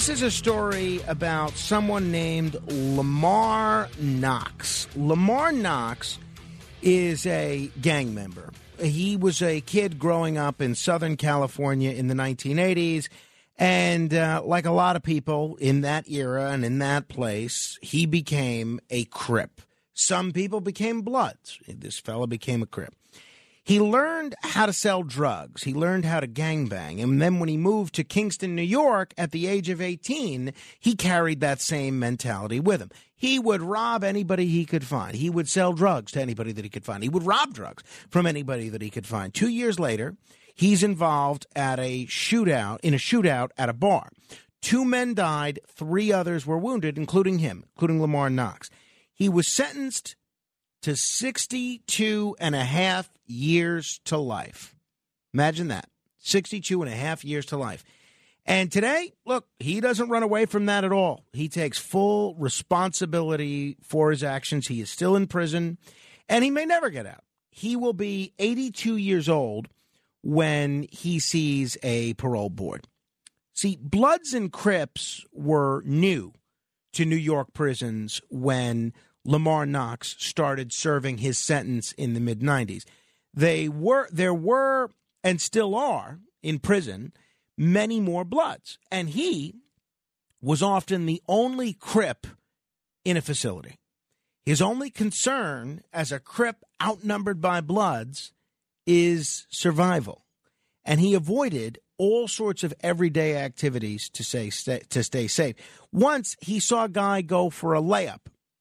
[0.00, 4.88] This is a story about someone named Lamar Knox.
[4.96, 6.18] Lamar Knox
[6.80, 8.48] is a gang member.
[8.80, 13.10] He was a kid growing up in Southern California in the 1980s.
[13.58, 18.06] And uh, like a lot of people in that era and in that place, he
[18.06, 19.60] became a Crip.
[19.92, 21.58] Some people became Bloods.
[21.68, 22.94] This fella became a Crip.
[23.70, 25.62] He learned how to sell drugs.
[25.62, 27.00] He learned how to gangbang.
[27.00, 30.96] And then when he moved to Kingston, New York at the age of 18, he
[30.96, 32.90] carried that same mentality with him.
[33.14, 35.14] He would rob anybody he could find.
[35.14, 37.04] He would sell drugs to anybody that he could find.
[37.04, 39.32] He would rob drugs from anybody that he could find.
[39.32, 40.16] Two years later,
[40.52, 44.10] he's involved at a shootout, in a shootout at a bar.
[44.60, 48.68] Two men died, three others were wounded, including him, including Lamar Knox.
[49.14, 50.16] He was sentenced
[50.82, 54.74] to 62 and a half years to life.
[55.34, 57.84] Imagine that 62 and a half years to life.
[58.46, 61.24] And today, look, he doesn't run away from that at all.
[61.32, 64.66] He takes full responsibility for his actions.
[64.66, 65.78] He is still in prison
[66.28, 67.24] and he may never get out.
[67.50, 69.68] He will be 82 years old
[70.22, 72.86] when he sees a parole board.
[73.52, 76.32] See, Bloods and Crips were new
[76.92, 78.92] to New York prisons when
[79.24, 82.84] Lamar Knox started serving his sentence in the mid 90s.
[83.34, 84.90] They were there were
[85.22, 87.12] and still are in prison
[87.56, 89.56] many more bloods and he
[90.40, 92.26] was often the only crip
[93.04, 93.78] in a facility.
[94.44, 98.32] His only concern as a crip outnumbered by bloods
[98.86, 100.24] is survival.
[100.84, 105.56] And he avoided all sorts of everyday activities to say stay, to stay safe.
[105.92, 108.20] Once he saw a guy go for a layup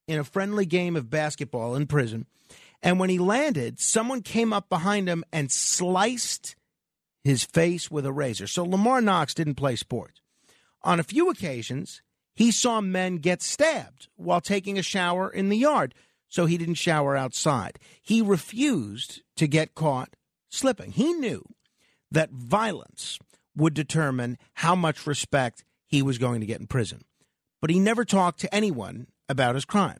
[0.09, 2.25] in a friendly game of basketball in prison.
[2.81, 6.55] And when he landed, someone came up behind him and sliced
[7.23, 8.47] his face with a razor.
[8.47, 10.19] So Lamar Knox didn't play sports.
[10.81, 12.01] On a few occasions,
[12.33, 15.93] he saw men get stabbed while taking a shower in the yard,
[16.27, 17.77] so he didn't shower outside.
[18.01, 20.15] He refused to get caught
[20.49, 20.91] slipping.
[20.91, 21.45] He knew
[22.09, 23.19] that violence
[23.55, 27.03] would determine how much respect he was going to get in prison.
[27.61, 29.99] But he never talked to anyone about his crime.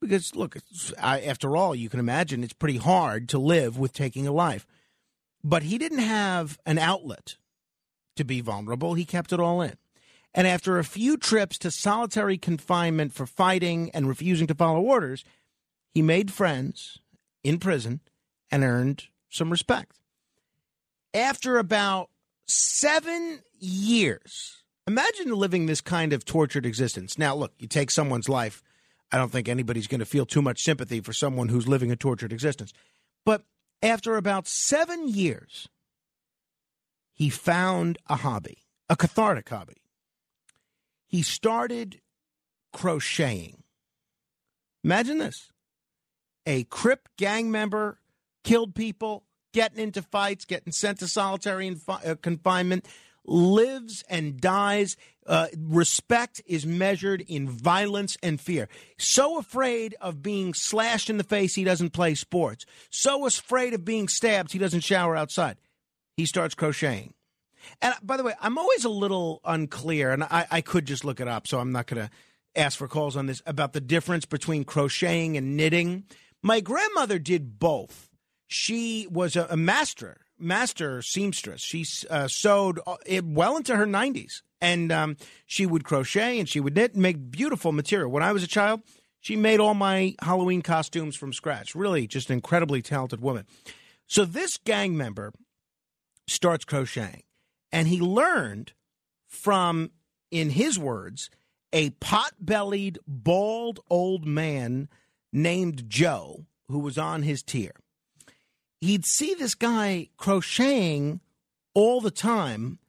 [0.00, 0.56] Because, look,
[0.98, 4.66] I, after all, you can imagine it's pretty hard to live with taking a life.
[5.44, 7.36] But he didn't have an outlet
[8.16, 8.94] to be vulnerable.
[8.94, 9.76] He kept it all in.
[10.34, 15.24] And after a few trips to solitary confinement for fighting and refusing to follow orders,
[15.92, 16.98] he made friends
[17.44, 18.00] in prison
[18.50, 19.98] and earned some respect.
[21.14, 22.08] After about
[22.46, 27.18] seven years, imagine living this kind of tortured existence.
[27.18, 28.62] Now, look, you take someone's life.
[29.10, 31.96] I don't think anybody's going to feel too much sympathy for someone who's living a
[31.96, 32.72] tortured existence.
[33.24, 33.44] But
[33.82, 35.68] after about seven years,
[37.12, 39.82] he found a hobby, a cathartic hobby.
[41.06, 42.00] He started
[42.72, 43.62] crocheting.
[44.82, 45.50] Imagine this
[46.46, 47.98] a Crip gang member
[48.44, 52.86] killed people, getting into fights, getting sent to solitary uh, confinement,
[53.24, 54.96] lives and dies.
[55.26, 58.68] Uh, respect is measured in violence and fear.
[58.98, 62.66] So afraid of being slashed in the face, he doesn't play sports.
[62.90, 65.56] So afraid of being stabbed, he doesn't shower outside.
[66.16, 67.14] He starts crocheting.
[67.80, 71.20] And by the way, I'm always a little unclear, and I, I could just look
[71.20, 72.10] it up, so I'm not going to
[72.56, 76.04] ask for calls on this about the difference between crocheting and knitting.
[76.42, 78.10] My grandmother did both.
[78.46, 81.60] She was a, a master, master seamstress.
[81.60, 85.16] She uh, sewed it well into her 90s, and um,
[85.46, 88.10] she would crochet and she would knit and make beautiful material.
[88.10, 88.82] When I was a child,
[89.20, 91.74] she made all my Halloween costumes from scratch.
[91.74, 93.46] Really, just an incredibly talented woman.
[94.06, 95.32] So this gang member
[96.26, 97.22] starts crocheting,
[97.70, 98.72] and he learned
[99.28, 99.90] from,
[100.30, 101.30] in his words,
[101.72, 104.88] a pot bellied, bald old man
[105.32, 107.72] named Joe who was on his tier.
[108.82, 111.20] He'd see this guy crocheting
[111.72, 112.80] all the time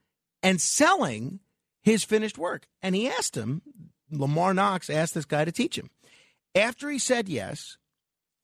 [0.41, 1.39] and selling
[1.83, 2.67] his finished work.
[2.81, 3.61] And he asked him,
[4.09, 5.91] Lamar Knox asked this guy to teach him.
[6.55, 7.77] After he said yes,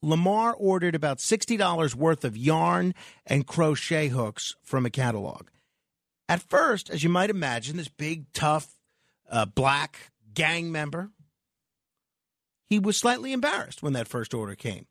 [0.00, 2.94] Lamar ordered about $60 worth of yarn
[3.26, 5.48] and crochet hooks from a catalog.
[6.28, 8.78] At first, as you might imagine, this big, tough,
[9.28, 11.10] uh, black gang member,
[12.68, 14.86] he was slightly embarrassed when that first order came.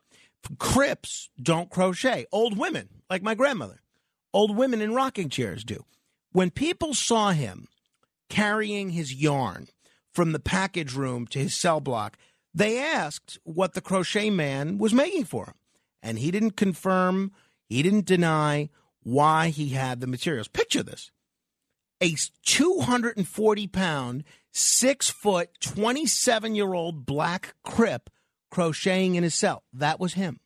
[0.57, 2.25] Crips don't crochet.
[2.31, 3.81] Old women, like my grandmother,
[4.33, 5.85] old women in rocking chairs do.
[6.31, 7.67] When people saw him
[8.29, 9.67] carrying his yarn
[10.11, 12.17] from the package room to his cell block,
[12.53, 15.55] they asked what the crochet man was making for him.
[16.01, 17.31] And he didn't confirm,
[17.67, 18.69] he didn't deny
[19.03, 20.47] why he had the materials.
[20.47, 21.11] Picture this
[22.01, 22.15] a
[22.45, 28.09] 240 pound, six foot, 27 year old black crip
[28.49, 29.63] crocheting in his cell.
[29.73, 30.39] That was him.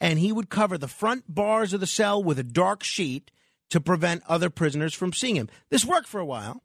[0.00, 3.30] And he would cover the front bars of the cell with a dark sheet
[3.70, 5.48] to prevent other prisoners from seeing him.
[5.70, 6.62] This worked for a while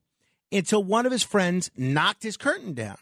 [0.52, 2.98] until one of his friends knocked his curtain down.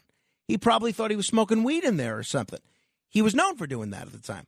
[0.46, 2.60] He probably thought he was smoking weed in there or something.
[3.08, 4.46] He was known for doing that at the time.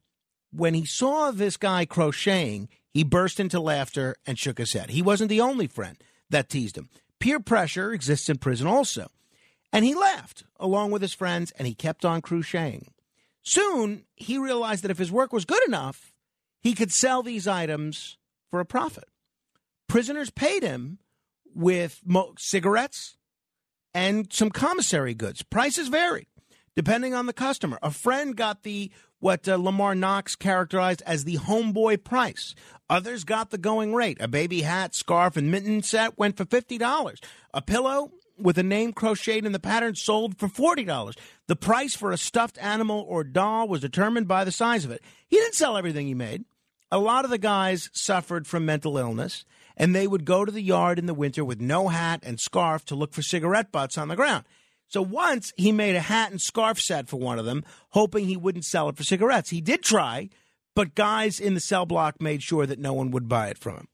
[0.53, 4.91] When he saw this guy crocheting, he burst into laughter and shook his head.
[4.91, 5.97] He wasn't the only friend
[6.31, 6.89] that teased him.
[7.21, 9.09] Peer pressure exists in prison also.
[9.73, 12.89] And he laughed along with his friends and he kept on crocheting.
[13.49, 16.13] Soon, he realized that if his work was good enough,
[16.61, 18.19] he could sell these items
[18.51, 19.09] for a profit.
[19.89, 20.99] Prisoners paid him
[21.55, 23.17] with mo- cigarettes
[23.95, 25.45] and some commissary goods.
[25.45, 26.27] Prices varied
[26.75, 27.79] depending on the customer.
[27.83, 28.91] A friend got the
[29.21, 32.55] what uh, Lamar Knox characterized as the homeboy price.
[32.91, 34.19] Others got the going rate.
[34.21, 37.17] A baby hat, scarf, and mitten set went for $50.
[37.55, 41.17] A pillow with a name crocheted in the pattern sold for $40.
[41.47, 45.03] The price for a stuffed animal or doll was determined by the size of it.
[45.29, 46.45] He didn't sell everything he made.
[46.91, 49.45] A lot of the guys suffered from mental illness,
[49.77, 52.85] and they would go to the yard in the winter with no hat and scarf
[52.87, 54.45] to look for cigarette butts on the ground.
[54.89, 58.37] So once he made a hat and scarf set for one of them, hoping he
[58.37, 59.51] wouldn't sell it for cigarettes.
[59.51, 60.29] He did try,
[60.75, 63.77] but guys in the cell block made sure that no one would buy it from
[63.77, 63.89] him.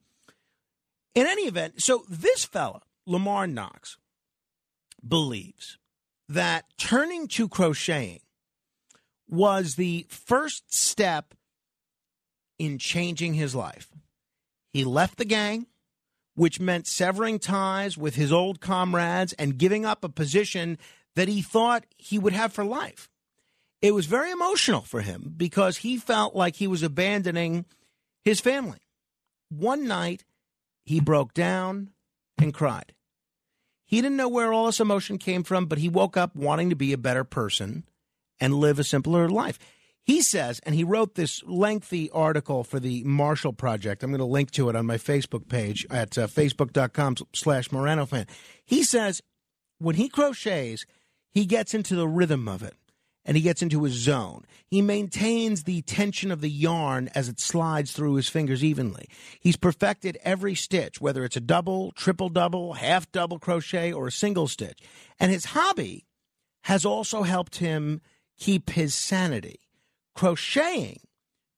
[1.14, 3.96] In any event, so this fella, Lamar Knox,
[5.06, 5.78] believes
[6.28, 8.20] that turning to crocheting
[9.28, 11.34] was the first step
[12.58, 13.90] in changing his life.
[14.72, 15.66] He left the gang,
[16.34, 20.78] which meant severing ties with his old comrades and giving up a position
[21.16, 23.10] that he thought he would have for life.
[23.82, 27.66] It was very emotional for him because he felt like he was abandoning
[28.24, 28.78] his family.
[29.50, 30.24] One night,
[30.84, 31.90] he broke down
[32.38, 32.94] and cried.
[33.92, 36.74] He didn't know where all this emotion came from, but he woke up wanting to
[36.74, 37.84] be a better person
[38.40, 39.58] and live a simpler life.
[40.02, 44.02] He says, and he wrote this lengthy article for the Marshall Project.
[44.02, 48.06] I'm going to link to it on my Facebook page at uh, facebook.com slash Morano
[48.06, 48.26] fan.
[48.64, 49.20] He says
[49.78, 50.86] when he crochets,
[51.30, 52.74] he gets into the rhythm of it
[53.24, 54.44] and he gets into his zone.
[54.66, 59.08] He maintains the tension of the yarn as it slides through his fingers evenly.
[59.38, 64.12] He's perfected every stitch, whether it's a double, triple double, half double crochet, or a
[64.12, 64.80] single stitch.
[65.20, 66.06] And his hobby
[66.64, 68.00] has also helped him
[68.38, 69.60] keep his sanity.
[70.14, 71.00] Crocheting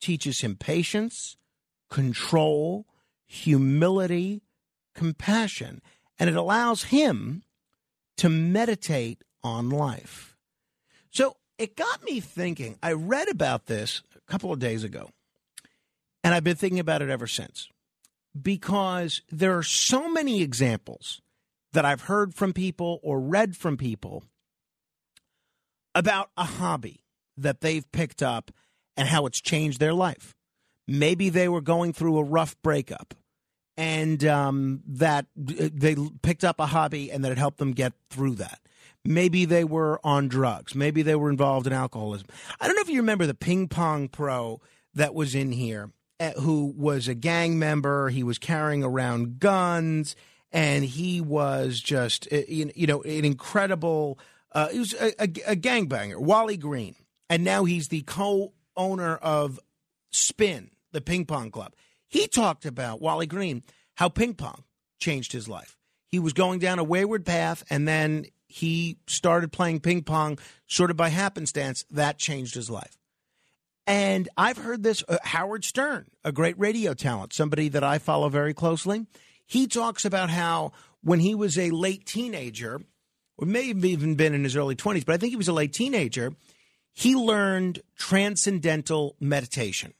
[0.00, 1.37] teaches him patience,
[1.90, 2.87] control,
[3.26, 4.42] humility,
[4.94, 5.80] compassion,
[6.18, 7.42] and it allows him
[8.16, 10.37] to meditate on life.
[11.11, 12.78] So it got me thinking.
[12.82, 15.11] I read about this a couple of days ago,
[16.23, 17.68] and I've been thinking about it ever since
[18.40, 21.20] because there are so many examples
[21.73, 24.25] that I've heard from people or read from people
[25.94, 27.04] about a hobby
[27.37, 28.50] that they've picked up
[28.96, 30.34] and how it's changed their life.
[30.87, 33.14] Maybe they were going through a rough breakup
[33.76, 38.37] and um, that they picked up a hobby and that it helped them get through
[38.37, 38.61] that.
[39.04, 40.75] Maybe they were on drugs.
[40.75, 42.28] Maybe they were involved in alcoholism.
[42.61, 44.61] I don't know if you remember the ping pong pro
[44.94, 48.08] that was in here eh, who was a gang member.
[48.08, 50.16] He was carrying around guns
[50.52, 54.18] and he was just, eh, you know, an incredible,
[54.52, 56.94] uh, he was a, a, a gangbanger, Wally Green
[57.28, 59.58] and now he's the co-owner of
[60.12, 61.75] Spin, the ping pong club.
[62.08, 63.62] He talked about Wally Green,
[63.96, 64.64] how ping pong
[65.00, 65.76] changed his life.
[66.11, 70.92] He was going down a wayward path, and then he started playing ping pong sort
[70.92, 71.84] of by happenstance.
[71.90, 72.96] That changed his life.
[73.84, 78.28] And I've heard this uh, Howard Stern, a great radio talent, somebody that I follow
[78.28, 79.06] very closely.
[79.44, 80.70] He talks about how
[81.02, 82.80] when he was a late teenager,
[83.37, 85.52] or may have even been in his early 20s, but I think he was a
[85.52, 86.30] late teenager,
[86.92, 89.94] he learned transcendental meditation.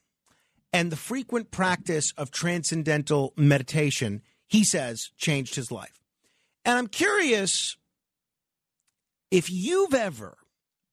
[0.73, 6.00] And the frequent practice of transcendental meditation, he says, changed his life.
[6.64, 7.76] And I'm curious
[9.35, 10.38] if you've ever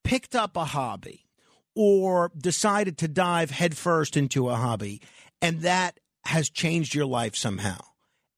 [0.04, 1.28] picked up a hobby
[1.76, 5.00] or decided to dive headfirst into a hobby
[5.44, 7.78] and that has changed your life somehow,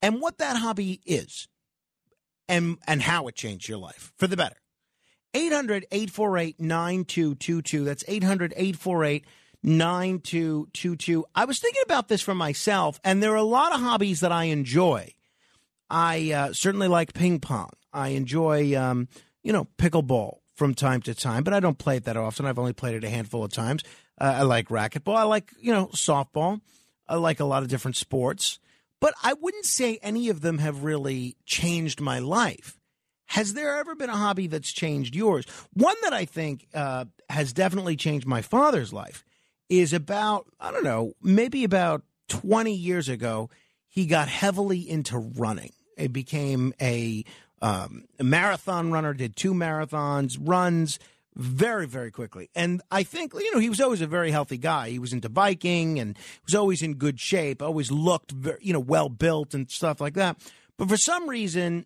[0.01, 1.47] and what that hobby is
[2.49, 4.57] and, and how it changed your life for the better.
[5.33, 7.85] 800 848 9222.
[7.85, 9.25] That's 800 848
[9.63, 11.25] 9222.
[11.33, 14.33] I was thinking about this for myself, and there are a lot of hobbies that
[14.33, 15.13] I enjoy.
[15.89, 17.69] I uh, certainly like ping pong.
[17.93, 19.07] I enjoy, um,
[19.43, 22.45] you know, pickleball from time to time, but I don't play it that often.
[22.45, 23.83] I've only played it a handful of times.
[24.19, 25.15] Uh, I like racquetball.
[25.15, 26.61] I like, you know, softball.
[27.07, 28.59] I like a lot of different sports,
[29.01, 32.79] but I wouldn't say any of them have really changed my life.
[33.27, 35.45] Has there ever been a hobby that's changed yours?
[35.73, 39.25] One that I think uh, has definitely changed my father's life
[39.69, 43.49] is about, I don't know, maybe about 20 years ago,
[43.87, 45.71] he got heavily into running.
[45.97, 47.25] It became a,
[47.63, 50.99] um, a marathon runner, did two marathons, runs
[51.35, 52.49] very, very quickly.
[52.53, 54.89] And I think, you know, he was always a very healthy guy.
[54.89, 56.15] He was into biking and
[56.45, 60.13] was always in good shape, always looked, very, you know, well built and stuff like
[60.13, 60.37] that.
[60.77, 61.85] But for some reason,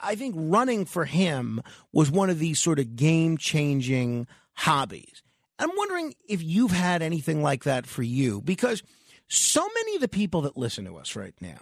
[0.00, 1.60] I think running for him
[1.92, 5.22] was one of these sort of game changing hobbies.
[5.58, 8.82] I'm wondering if you've had anything like that for you, because
[9.28, 11.60] so many of the people that listen to us right now,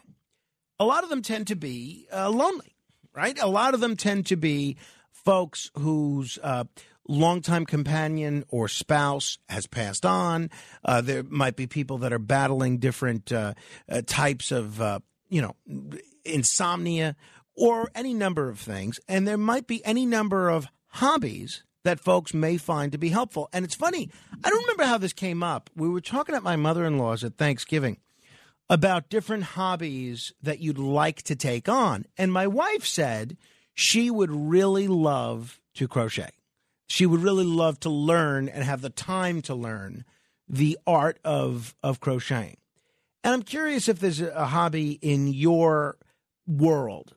[0.79, 2.77] a lot of them tend to be uh, lonely,
[3.19, 3.37] right?
[3.43, 4.77] A lot of them tend to be
[5.11, 6.63] folks whose uh,
[7.09, 10.51] longtime companion or spouse has passed on.
[10.85, 13.55] Uh, there might be people that are battling different uh,
[13.89, 15.57] uh, types of, uh, you know,
[16.25, 17.17] insomnia
[17.57, 19.01] or any number of things.
[19.09, 23.49] And there might be any number of hobbies that folks may find to be helpful.
[23.53, 24.11] And it's funny,
[24.45, 25.71] I don't remember how this came up.
[25.75, 27.99] We were talking at my mother in law's at Thanksgiving
[28.71, 32.05] about different hobbies that you'd like to take on.
[32.17, 33.37] And my wife said
[33.75, 36.31] she would really love to crochet.
[36.87, 40.05] She would really love to learn and have the time to learn
[40.49, 42.57] the art of, of crocheting.
[43.23, 45.99] And I'm curious if there's a hobby in your
[46.47, 47.15] world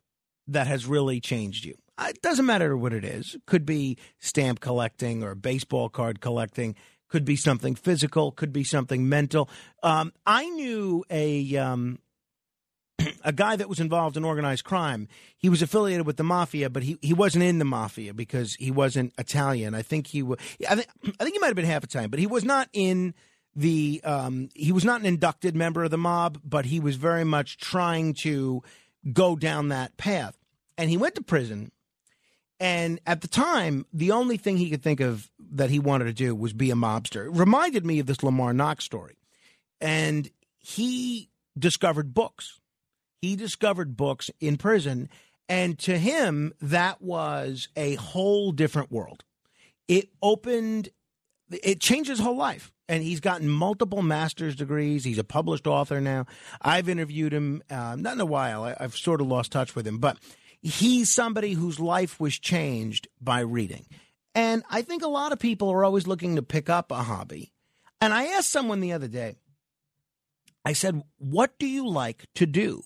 [0.48, 1.76] that has really changed you.
[1.98, 3.36] Uh, it doesn't matter what it is.
[3.36, 6.76] It could be stamp collecting or baseball card collecting.
[7.12, 8.32] Could be something physical.
[8.32, 9.50] Could be something mental.
[9.84, 12.00] Um, I knew a um,
[13.26, 15.10] a guy that was involved in organized crime.
[15.38, 18.72] He was affiliated with the mafia, but he, he wasn't in the mafia because he
[18.72, 19.76] wasn't Italian.
[19.76, 20.40] I think he was.
[20.70, 20.88] I think
[21.20, 23.14] I think he might have been half Italian, but he was not in
[23.56, 24.00] the.
[24.06, 27.58] Um, he was not an inducted member of the mob, but he was very much
[27.58, 28.64] trying to
[29.12, 30.38] go down that path.
[30.78, 31.74] And he went to prison.
[32.60, 36.14] And at the time, the only thing he could think of that he wanted to
[36.14, 37.26] do was be a mobster.
[37.26, 39.18] It reminded me of this Lamar Knox story.
[39.80, 40.30] And
[40.60, 42.60] he discovered books.
[43.22, 45.10] He discovered books in prison.
[45.50, 49.24] And to him, that was a whole different world.
[49.88, 50.90] It opened,
[51.50, 55.04] it changed his whole life and he's gotten multiple master's degrees.
[55.04, 56.26] He's a published author now.
[56.62, 58.64] I've interviewed him, uh, not in a while.
[58.64, 60.18] I, I've sort of lost touch with him, but
[60.62, 63.86] he's somebody whose life was changed by reading.
[64.34, 67.52] And I think a lot of people are always looking to pick up a hobby.
[68.00, 69.38] And I asked someone the other day,
[70.64, 72.84] I said, What do you like to do?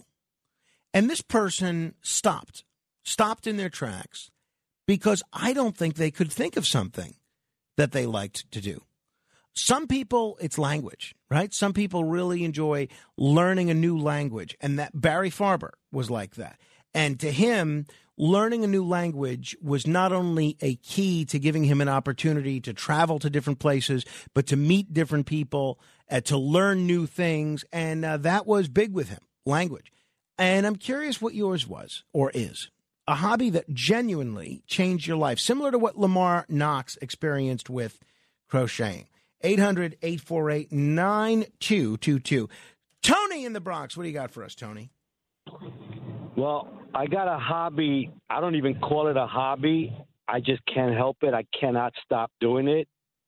[0.94, 2.64] And this person stopped,
[3.04, 4.32] stopped in their tracks
[4.88, 7.16] because I don't think they could think of something
[7.78, 8.84] that they liked to do.
[9.54, 11.54] Some people, it's language, right?
[11.54, 14.56] Some people really enjoy learning a new language.
[14.60, 16.60] And that Barry Farber was like that.
[16.94, 21.81] And to him, learning a new language was not only a key to giving him
[21.81, 25.79] an opportunity to travel to different places, but to meet different people,
[26.10, 27.65] uh, to learn new things.
[27.72, 29.91] And uh, that was big with him, language.
[30.38, 32.69] And I'm curious what yours was or is
[33.07, 38.00] a hobby that genuinely changed your life, similar to what Lamar Knox experienced with
[38.50, 39.07] crocheting.
[39.41, 42.50] 800 848 9222.
[43.03, 44.89] Tony in the Bronx, what do you got for us, Tony?
[46.36, 48.10] Well, I got a hobby.
[48.30, 49.94] I don't even call it a hobby.
[50.30, 51.34] I just can't help it.
[51.34, 52.88] I cannot stop doing it.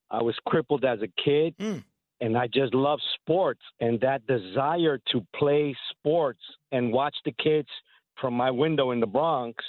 [0.10, 1.84] I was crippled as a kid, mm.
[2.22, 3.60] and I just love sports.
[3.82, 6.40] And that desire to play sports
[6.72, 7.68] and watch the kids
[8.22, 9.62] from my window in the Bronx,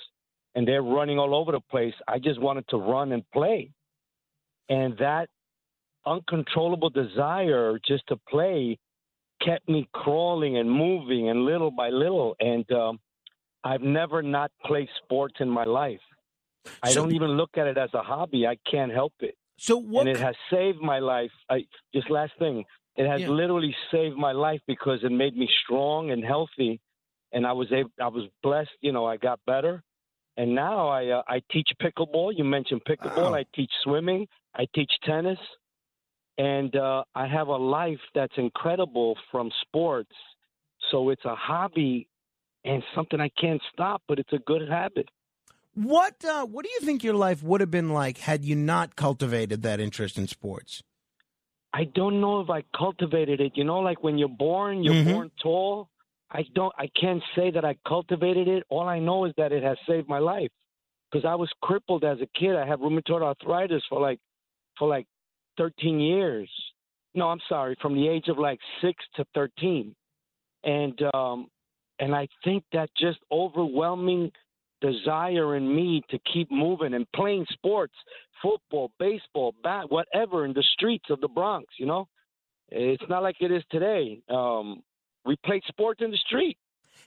[0.55, 1.95] and they're running all over the place.
[2.07, 3.73] I just wanted to run and play.
[4.69, 5.28] And that
[6.07, 8.78] uncontrollable desire just to play
[9.45, 12.37] kept me crawling and moving and little by little.
[12.38, 13.00] And um,
[13.65, 16.00] I've never not played sports in my life.
[16.83, 18.47] I don't even look at it as a hobby.
[18.47, 19.37] I can't help it.
[19.59, 20.07] So what?
[20.07, 21.33] and it has saved my life.
[21.50, 22.65] I just last thing,
[22.97, 23.31] it has Yeah.
[23.31, 26.81] literally saved my life because it made me strong and healthy,
[27.33, 28.71] and I was able, I was blessed.
[28.81, 29.83] You know, I got better,
[30.37, 32.37] and now I uh, I teach pickleball.
[32.37, 33.33] You mentioned pickleball.
[33.33, 33.35] Wow.
[33.35, 34.29] I teach swimming.
[34.55, 35.38] I teach tennis,
[36.38, 40.15] and uh, I have a life that's incredible from sports.
[40.91, 42.09] So it's a hobby
[42.68, 45.08] and something I can't stop, but it's a good habit.
[45.75, 48.96] what uh, what do you think your life would have been like had you not
[48.96, 50.82] cultivated that interest in sports?
[51.72, 53.52] I don't know if I cultivated it.
[53.54, 55.12] You know, like when you're born, you're Mhm.
[55.12, 55.88] born tall.
[56.30, 56.75] I don't.
[56.78, 58.64] I can't say that I cultivated it.
[58.68, 60.50] All I know is that it has saved my life
[61.10, 62.56] because I was crippled as a kid.
[62.56, 64.18] I have rheumatoid arthritis for like
[64.78, 65.06] for like
[65.56, 66.50] 13 years.
[67.14, 69.94] No, I'm sorry, from the age of like six to 13,
[70.64, 71.48] and um,
[71.99, 74.31] and I think that just overwhelming
[74.81, 77.95] desire in me to keep moving and playing sports,
[78.43, 82.07] football, baseball, bat, whatever in the streets of the Bronx, you know?
[82.71, 84.21] It's not like it is today.
[84.28, 84.83] Um,
[85.25, 86.59] we played sports in the street.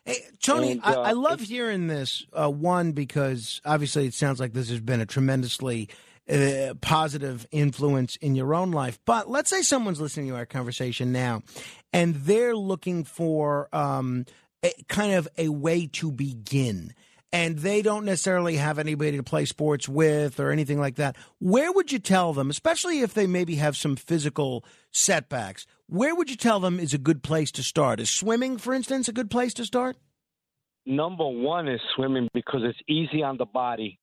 [0.05, 2.25] Hey, Tony, And, I, uh, I love hearing this.
[2.33, 5.89] Uh, one, because obviously it sounds like this has been a tremendously
[6.29, 9.00] uh, positive influence in your own life.
[9.05, 11.43] But let's say someone's listening to our conversation now,
[11.93, 14.25] and they're looking for um,
[14.63, 16.93] a, kind of a way to begin.
[17.33, 21.15] And they don't necessarily have anybody to play sports with or anything like that.
[21.39, 25.65] Where would you tell them, especially if they maybe have some physical setbacks?
[25.87, 28.01] Where would you tell them is a good place to start?
[28.01, 29.95] Is swimming, for instance, a good place to start?
[30.85, 34.00] Number one is swimming because it's easy on the body.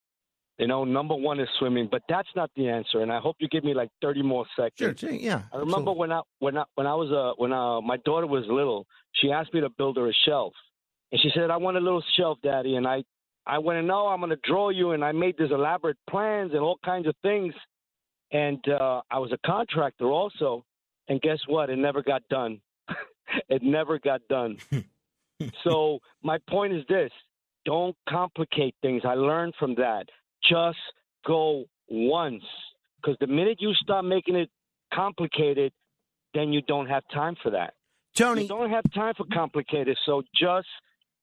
[0.58, 3.00] You know, number one is swimming, but that's not the answer.
[3.00, 4.98] And I hope you give me like 30 more seconds.
[4.98, 5.42] Sure, yeah.
[5.52, 5.98] I remember absolutely.
[6.00, 9.30] when I when I when I was uh when uh my daughter was little, she
[9.30, 10.52] asked me to build her a shelf,
[11.12, 13.04] and she said, "I want a little shelf, Daddy." And I
[13.46, 16.60] I went, "No, I'm going to draw you," and I made these elaborate plans and
[16.60, 17.54] all kinds of things.
[18.32, 20.64] And uh, I was a contractor also,
[21.08, 21.70] and guess what?
[21.70, 22.60] It never got done.
[23.48, 24.58] it never got done.
[25.62, 27.12] so my point is this:
[27.64, 29.02] don't complicate things.
[29.04, 30.08] I learned from that.
[30.42, 30.78] Just
[31.26, 32.44] go once,
[32.96, 34.50] because the minute you start making it
[34.92, 35.72] complicated,
[36.34, 37.74] then you don't have time for that.
[38.14, 39.96] Tony, You don't have time for complicated.
[40.04, 40.66] So just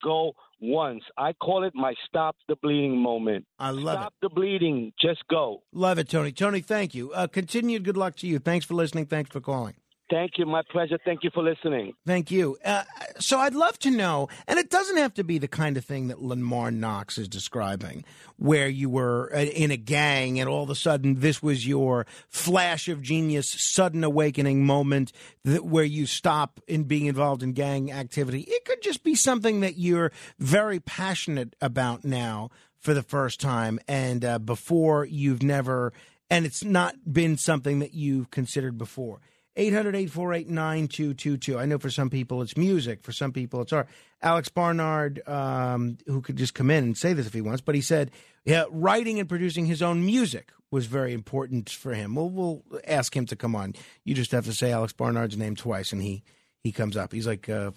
[0.04, 1.04] go once.
[1.18, 3.46] I call it my stop the bleeding moment.
[3.60, 4.94] I love Stop the bleeding.
[5.00, 5.64] Just go.
[5.74, 6.32] Love it, Tony.
[6.32, 7.12] Tony, thank you.
[7.12, 8.40] Uh, continued good luck to you.
[8.40, 9.06] Thanks for listening.
[9.08, 9.76] Thanks for calling.
[10.08, 10.46] Thank you.
[10.46, 11.00] My pleasure.
[11.04, 11.94] Thank you for listening.
[12.06, 12.58] Thank you.
[12.64, 12.84] Uh,
[13.18, 16.10] so I'd love to know, and it doesn't have to be the kind of thing
[16.10, 18.06] that Lamar Knox is describing,
[18.38, 22.88] where you were in a gang and all of a sudden this was your flash
[22.88, 25.12] of genius, sudden awakening moment
[25.44, 28.42] that, where you stop in being involved in gang activity.
[28.42, 33.80] It could just be something that you're very passionate about now for the first time,
[33.88, 35.94] and uh, before you've never,
[36.30, 39.20] and it's not been something that you've considered before.
[39.58, 41.58] 800 848 9222.
[41.58, 43.88] I know for some people it's music, for some people it's art.
[44.22, 47.76] Alex Barnard, um, who could just come in and say this if he wants, but
[47.76, 48.12] he said
[48.46, 52.16] yeah, writing and producing his own music was very important for him.
[52.16, 53.74] We'll, we'll ask him to come on.
[54.04, 56.24] You just have to say Alex Barnard's name twice and he,
[56.64, 57.12] he comes up.
[57.12, 57.72] He's like uh,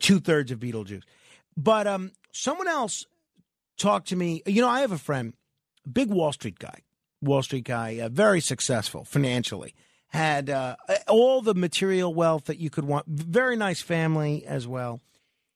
[0.00, 1.02] two thirds of Beetlejuice.
[1.56, 3.06] But um, someone else
[3.76, 4.42] talked to me.
[4.46, 5.34] You know, I have a friend,
[5.90, 6.80] big Wall Street guy,
[7.20, 9.74] Wall Street guy, uh, very successful financially
[10.14, 10.76] had uh,
[11.08, 13.04] all the material wealth that you could want.
[13.08, 15.00] Very nice family as well.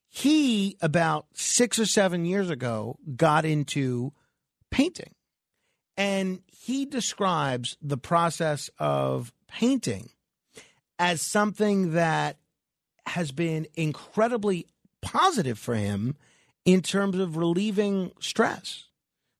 [0.09, 4.12] He, about six or seven years ago, got into
[4.73, 5.14] painting.
[5.97, 10.11] And he describes the process of painting
[10.99, 12.38] as something that
[13.07, 14.66] has been incredibly
[15.01, 16.16] positive for him
[16.64, 18.87] in terms of relieving stress.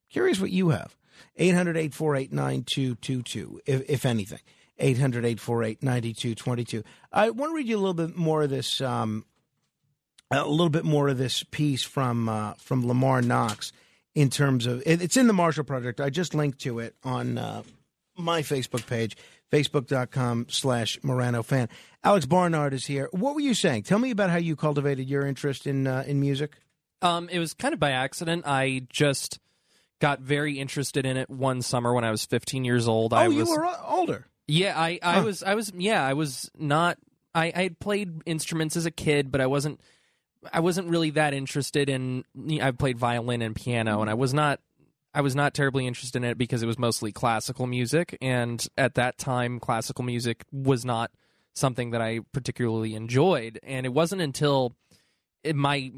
[0.09, 0.95] Curious what you have.
[1.35, 4.39] 800 848 9222, if anything.
[4.79, 6.83] 800 848 9222.
[7.11, 8.81] I want to read you a little bit more of this.
[8.81, 9.25] Um,
[10.31, 13.71] a little bit more of this piece from uh, from Lamar Knox
[14.15, 16.01] in terms of it, it's in the Marshall Project.
[16.01, 17.63] I just linked to it on uh,
[18.17, 19.15] my Facebook page,
[19.51, 21.69] facebook.com slash Morano fan.
[22.03, 23.09] Alex Barnard is here.
[23.11, 23.83] What were you saying?
[23.83, 26.57] Tell me about how you cultivated your interest in uh, in music.
[27.01, 28.45] Um, it was kind of by accident.
[28.45, 29.39] I just
[29.99, 33.13] got very interested in it one summer when I was 15 years old.
[33.13, 34.27] Oh, I you was, were older.
[34.49, 35.23] Yeah, I, I Huh.
[35.23, 36.97] was, I was, yeah, I was not.
[37.35, 39.79] I, I had played instruments as a kid, but I wasn't.
[40.53, 42.23] I wasn't really that interested in.
[42.61, 44.59] I played violin and piano, and I was not.
[45.13, 48.95] I was not terribly interested in it because it was mostly classical music, and at
[48.95, 51.11] that time, classical music was not
[51.53, 53.59] something that I particularly enjoyed.
[53.63, 54.75] And it wasn't until
[55.53, 55.91] my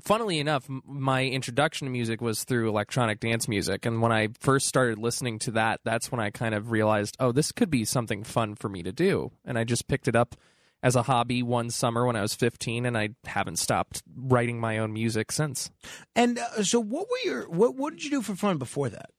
[0.00, 3.84] funnily enough my introduction to music was through electronic dance music.
[3.86, 7.32] And when i first started listening to that that's when i kind of realized oh
[7.32, 9.32] this could be something fun for me to do.
[9.44, 10.36] And i just picked it up
[10.82, 14.78] as a hobby one summer when i was 15 and i haven't stopped writing my
[14.78, 15.70] own music since.
[16.14, 19.10] And uh, so, what were your what what did you do for fun before that?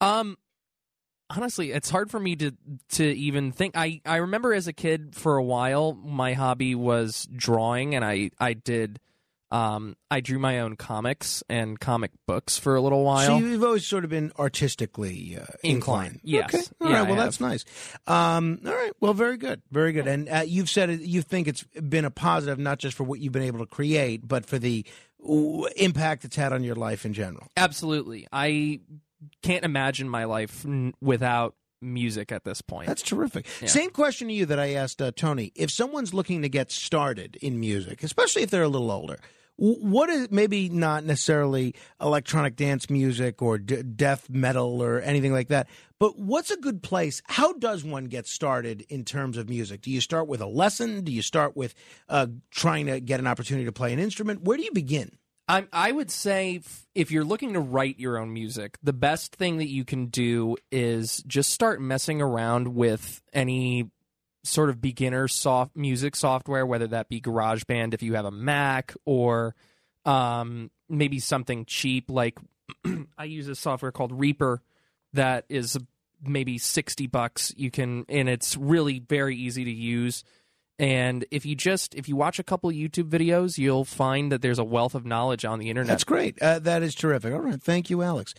[0.00, 0.36] um
[1.30, 2.52] honestly it's hard for me to
[2.88, 7.26] to even think i i remember as a kid for a while my hobby was
[7.34, 8.98] drawing and i i did
[9.52, 13.62] um i drew my own comics and comic books for a little while So you've
[13.64, 16.14] always sort of been artistically uh, inclined.
[16.14, 16.54] Inclined, yes.
[16.54, 16.62] Okay.
[16.80, 17.08] All Yeah, right.
[17.08, 17.64] Well, that's nice.
[18.06, 18.92] Um, all right.
[19.00, 19.60] Well, very good.
[19.72, 20.06] Very good.
[20.06, 23.18] And uh, you've said it, you think it's been a positive, not just for what
[23.18, 24.84] you've been able to create, but for the
[25.76, 27.46] impact it's had on your life in general.
[27.56, 28.78] absolutely i
[29.42, 33.46] can't imagine my life n- without music at this point That's terrific.
[33.60, 33.68] Yeah.
[33.68, 35.50] Same question to you that I asked uh, Tony.
[35.54, 39.18] If someone's looking to get started in music, especially if they're a little older,
[39.56, 45.48] what is maybe not necessarily electronic dance music or d- death metal or anything like
[45.48, 47.20] that, but what's a good place?
[47.26, 49.82] How does one get started in terms of music?
[49.82, 51.04] Do you start with a lesson?
[51.04, 51.74] Do you start with
[52.08, 54.42] uh, trying to get an opportunity to play an instrument?
[54.44, 55.18] Where do you begin?
[55.50, 56.60] I, I would say
[56.94, 60.56] if you're looking to write your own music, the best thing that you can do
[60.70, 63.90] is just start messing around with any
[64.44, 68.94] sort of beginner soft music software, whether that be GarageBand if you have a Mac,
[69.04, 69.56] or
[70.04, 72.38] um, maybe something cheap like
[73.18, 74.62] I use a software called Reaper
[75.14, 75.76] that is
[76.22, 77.52] maybe sixty bucks.
[77.56, 80.22] You can and it's really very easy to use.
[80.80, 84.58] And if you just if you watch a couple YouTube videos, you'll find that there's
[84.58, 85.88] a wealth of knowledge on the internet.
[85.88, 86.40] That's great.
[86.40, 87.34] Uh, that is terrific.
[87.34, 87.62] All right.
[87.62, 88.32] Thank you, Alex.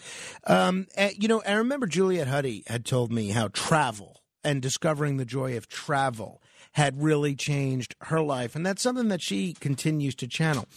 [0.47, 5.17] Um, uh, you know, I remember Juliet Huddy had told me how travel and discovering
[5.17, 8.55] the joy of travel had really changed her life.
[8.55, 10.67] And that's something that she continues to channel.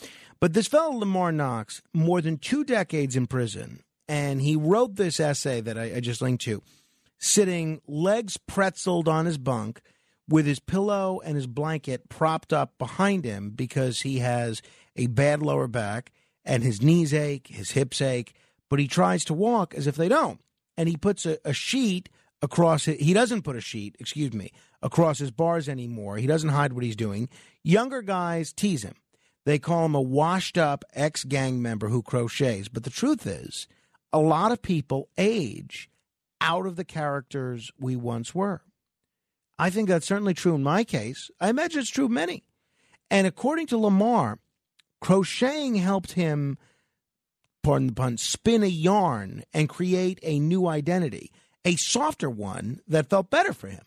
[0.41, 5.19] But this fellow, Lamar Knox, more than two decades in prison, and he wrote this
[5.19, 6.63] essay that I, I just linked to,
[7.19, 9.81] sitting legs pretzeled on his bunk
[10.29, 14.63] with his pillow and his blanket propped up behind him because he has
[14.97, 16.13] a bad lower back
[16.45, 18.35] and his knees ache, his hips ache,
[18.71, 20.41] but he tries to walk as if they don't.
[20.77, 22.09] And he puts a, a sheet
[22.43, 23.01] across it.
[23.01, 26.17] He doesn't put a sheet, excuse me, across his bars anymore.
[26.17, 27.29] He doesn't hide what he's doing.
[27.63, 28.95] Younger guys tease him.
[29.45, 32.69] They call him a washed up ex gang member who crochets.
[32.69, 33.67] But the truth is,
[34.13, 35.91] a lot of people age
[36.41, 38.63] out of the characters we once were.
[39.59, 41.31] I think that's certainly true in my case.
[41.41, 42.45] I imagine it's true of many.
[43.11, 44.39] And according to Lamar,
[45.01, 46.59] crocheting helped him,
[47.63, 51.31] pardon the pun, spin a yarn and create a new identity,
[51.65, 53.83] a softer one that felt better for him.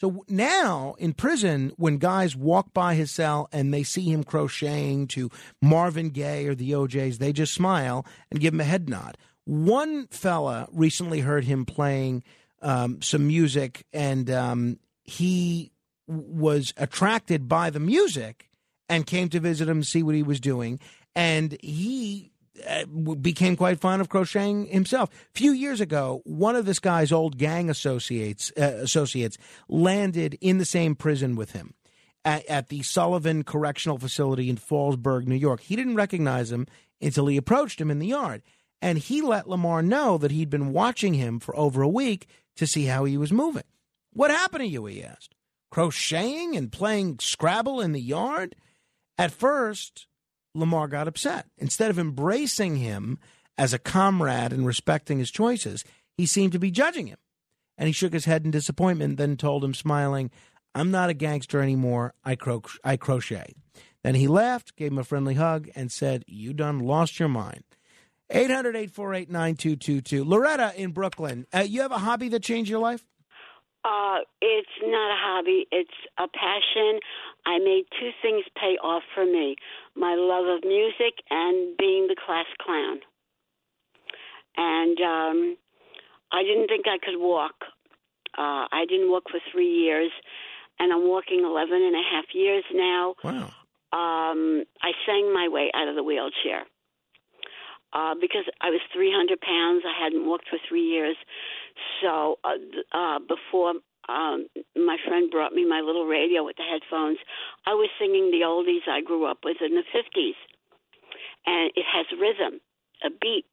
[0.00, 5.08] So now in prison, when guys walk by his cell and they see him crocheting
[5.08, 5.28] to
[5.60, 9.18] Marvin Gaye or the O'Jays, they just smile and give him a head nod.
[9.44, 12.22] One fella recently heard him playing
[12.62, 14.78] um, some music, and um,
[15.08, 15.72] he
[16.06, 18.50] was attracted by the music
[18.88, 20.78] and came to visit him, see what he was doing,
[21.14, 22.30] and he
[22.68, 25.10] uh, became quite fond of crocheting himself.
[25.10, 30.58] A few years ago, one of this guy's old gang associates uh, associates landed in
[30.58, 31.74] the same prison with him
[32.24, 35.60] at, at the Sullivan Correctional Facility in Fallsburg, New York.
[35.60, 36.66] He didn't recognize him
[37.00, 38.42] until he approached him in the yard,
[38.82, 42.66] and he let Lamar know that he'd been watching him for over a week to
[42.66, 43.64] see how he was moving.
[44.18, 44.84] What happened to you?
[44.86, 45.36] He asked.
[45.70, 48.56] Crocheting and playing Scrabble in the yard?
[49.16, 50.08] At first,
[50.56, 51.46] Lamar got upset.
[51.56, 53.20] Instead of embracing him
[53.56, 55.84] as a comrade and respecting his choices,
[56.16, 57.18] he seemed to be judging him.
[57.76, 60.32] And he shook his head in disappointment, then told him, smiling,
[60.74, 62.12] I'm not a gangster anymore.
[62.24, 63.54] I, cro- I crochet.
[64.02, 67.62] Then he laughed, gave him a friendly hug, and said, You done lost your mind.
[68.30, 70.24] 800 848 9222.
[70.24, 73.04] Loretta in Brooklyn, uh, you have a hobby that changed your life?
[73.88, 75.66] Uh, it's not a hobby.
[75.72, 77.00] It's a passion.
[77.46, 79.56] I made two things pay off for me:
[79.96, 83.00] my love of music and being the class clown.
[84.56, 85.56] And um,
[86.32, 87.54] I didn't think I could walk.
[88.36, 90.10] Uh, I didn't walk for three years,
[90.78, 93.14] and I'm walking 11 and a half years now.
[93.24, 93.50] Wow.
[93.90, 96.66] Um, I sang my way out of the wheelchair
[97.92, 99.82] uh, because I was 300 pounds.
[99.86, 101.16] I hadn't walked for three years.
[102.00, 103.74] So uh, uh, before
[104.08, 107.18] um, my friend brought me my little radio with the headphones,
[107.66, 110.38] I was singing the oldies I grew up with in the 50s.
[111.46, 112.60] And it has rhythm,
[113.04, 113.46] a beat.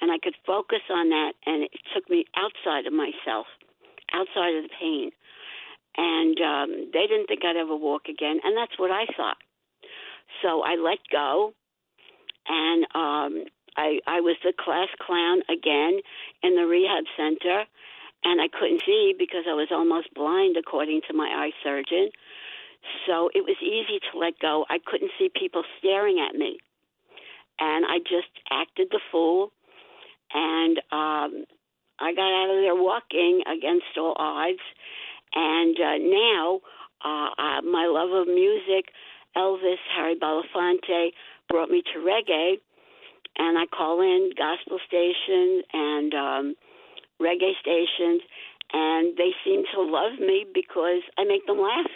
[0.00, 3.46] And I could focus on that, and it took me outside of myself,
[4.12, 5.10] outside of the pain.
[5.96, 9.36] And um, they didn't think I'd ever walk again, and that's what I thought.
[10.42, 11.52] So I let go,
[12.48, 13.44] and um,
[13.76, 16.00] I I was the class clown again
[16.42, 17.64] in the rehab center,
[18.24, 22.10] and I couldn't see because I was almost blind, according to my eye surgeon.
[23.06, 24.66] So it was easy to let go.
[24.68, 26.58] I couldn't see people staring at me,
[27.60, 29.52] and I just acted the fool,
[30.34, 31.44] and um,
[32.00, 34.62] I got out of there walking against all odds.
[35.34, 36.60] And uh, now,
[37.04, 38.92] uh, uh, my love of music,
[39.36, 41.10] Elvis, Harry Belafonte,
[41.48, 42.60] brought me to reggae,
[43.38, 46.54] and I call in gospel stations and um,
[47.20, 48.22] reggae stations,
[48.72, 51.90] and they seem to love me because I make them laugh.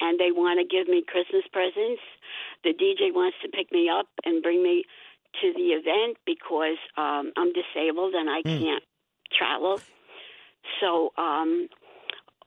[0.00, 2.00] And they want to give me Christmas presents.
[2.62, 4.84] The DJ wants to pick me up and bring me
[5.42, 8.60] to the event because um, I'm disabled and I mm.
[8.60, 8.84] can't
[9.36, 9.80] travel.
[10.80, 11.68] So, um,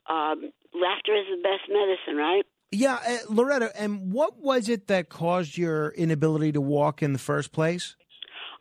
[0.08, 2.45] um, laughter is the best medicine, right?
[2.71, 7.19] Yeah, uh, Loretta, and what was it that caused your inability to walk in the
[7.19, 7.97] first place?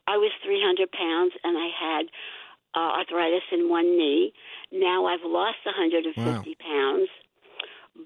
[0.09, 2.07] I was 300 pounds and I had
[2.75, 4.33] uh, arthritis in one knee.
[4.73, 6.43] Now I've lost 150 wow.
[6.59, 7.09] pounds,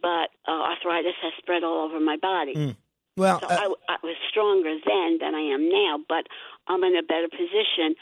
[0.03, 2.55] but uh, arthritis has spread all over my body.
[2.55, 2.77] Mm.
[3.17, 3.57] Well, so uh,
[3.89, 6.27] I, I was stronger then than I am now, but
[6.69, 7.95] I'm in a better position.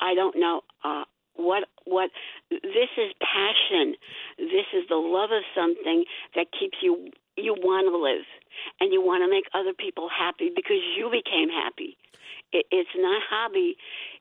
[0.00, 0.62] I don't know.
[0.82, 2.10] Uh, what what
[2.50, 3.94] this is passion
[4.38, 6.04] this is the love of something
[6.36, 8.26] that keeps you you want to live
[8.80, 11.96] and you want to make other people happy because you became happy
[12.52, 13.76] it, it's not hobby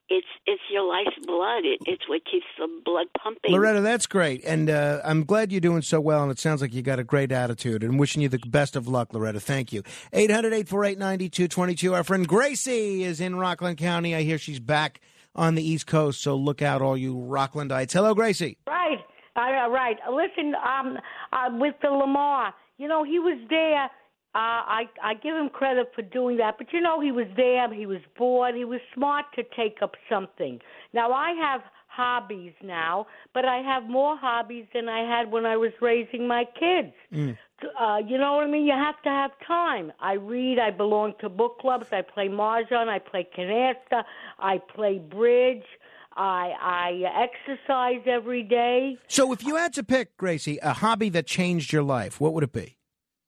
[0.10, 4.44] it's it's your life's blood it, it's what keeps the blood pumping loretta that's great
[4.46, 7.04] and uh, i'm glad you're doing so well and it sounds like you got a
[7.04, 12.28] great attitude and wishing you the best of luck loretta thank you 800-848-9222 our friend
[12.28, 15.02] gracie is in rockland county i hear she's back
[15.36, 16.22] on the East Coast.
[16.22, 17.94] So look out, all you Rocklandites.
[17.94, 18.58] Hello, Gracie.
[18.68, 19.00] Right.
[19.36, 19.98] Uh, right.
[20.12, 20.98] Listen, um,
[21.32, 23.86] uh, with the Lamar, you know, he was there.
[24.34, 27.72] Uh, I I give him credit for doing that, but you know he was there.
[27.74, 28.56] He was bored.
[28.56, 30.60] He was smart to take up something.
[30.94, 35.58] Now I have hobbies now, but I have more hobbies than I had when I
[35.58, 36.94] was raising my kids.
[37.14, 37.38] Mm.
[37.80, 38.66] Uh, you know what I mean?
[38.66, 39.92] You have to have time.
[40.00, 40.58] I read.
[40.60, 41.88] I belong to book clubs.
[41.92, 42.88] I play mahjong.
[42.88, 44.04] I play canasta.
[44.40, 45.68] I play bridge.
[46.16, 48.98] I I exercise every day.
[49.08, 52.44] So, if you had to pick, Gracie, a hobby that changed your life, what would
[52.44, 52.78] it be?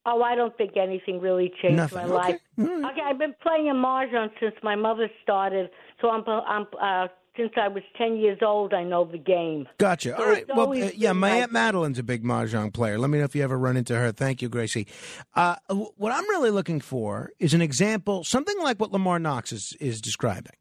[0.05, 1.97] Oh, I don't think anything really changed Nothing.
[1.97, 2.13] my okay.
[2.13, 2.41] life.
[2.57, 2.91] Right.
[2.91, 5.69] Okay, I've been playing in mahjong since my mother started,
[6.01, 9.67] so I'm I'm uh, since I was 10 years old, I know the game.
[9.79, 10.15] Gotcha.
[10.15, 10.45] So All right.
[10.55, 12.99] Well, uh, yeah, my Aunt Madeline's a big Mahjong player.
[12.99, 14.11] Let me know if you ever run into her.
[14.11, 14.87] Thank you, Gracie.
[15.33, 19.75] Uh, what I'm really looking for is an example, something like what Lamar Knox is,
[19.79, 20.53] is describing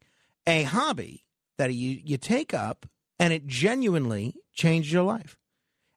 [0.47, 1.22] a hobby
[1.57, 2.85] that you, you take up
[3.19, 5.37] and it genuinely changed your life.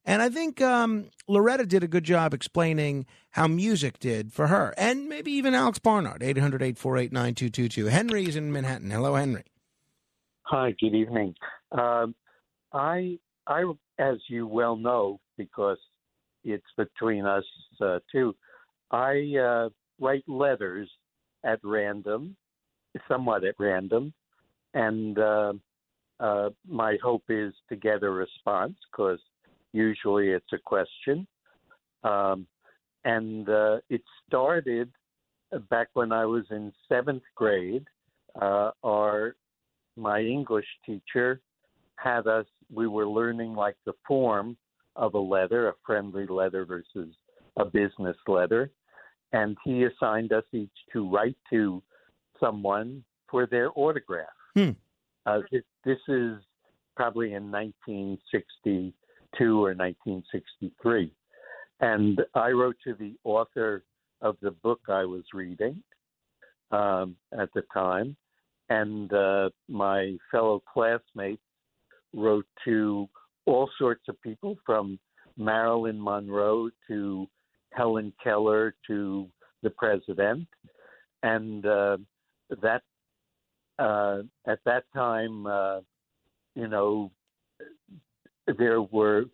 [0.05, 4.73] And I think um, Loretta did a good job explaining how music did for her,
[4.79, 7.87] and maybe even Alex Barnard, 800 848 9222.
[7.87, 8.93] Henry's in Manhattan.
[8.93, 9.43] Hello, Henry.
[10.43, 11.35] Hi, good evening.
[11.73, 12.15] Um,
[12.73, 13.65] I, I,
[13.99, 15.79] as you well know, because
[16.45, 17.45] it's between us
[17.81, 18.37] uh, two,
[18.93, 19.69] I uh,
[20.01, 20.89] write letters
[21.45, 22.37] at random,
[23.09, 24.15] somewhat at random,
[24.77, 25.53] and uh,
[26.21, 29.19] uh my hope is to get a response because
[29.73, 31.27] usually it's a question.
[32.05, 32.47] Um,
[33.05, 34.91] and uh, it started
[35.71, 37.85] back when I was in seventh grade.
[38.41, 39.37] Uh, our
[39.97, 41.41] my English teacher
[41.97, 44.57] had us, we were learning like the form
[44.95, 47.15] of a letter, a friendly letter versus
[47.57, 48.71] a business letter.
[49.33, 51.83] And he assigned us each to write to
[52.39, 54.27] someone for their autograph.
[54.57, 54.71] Hmm.
[55.27, 56.39] Uh, this, this is
[56.97, 61.13] probably in 1962 or 1963.
[61.81, 63.85] And I wrote to the author
[64.23, 65.83] of the book I was reading
[66.71, 68.17] um, at the time
[68.69, 71.43] and uh, my fellow classmates
[72.13, 73.09] wrote to
[73.45, 74.99] all sorts of people from
[75.37, 77.27] Marilyn Monroe to
[77.73, 79.29] Helen Keller to
[79.63, 80.49] the president,
[81.23, 81.99] and uh,
[82.63, 82.83] that
[83.79, 85.81] uh, at that time, uh,
[86.55, 87.11] you know,
[88.59, 89.25] there were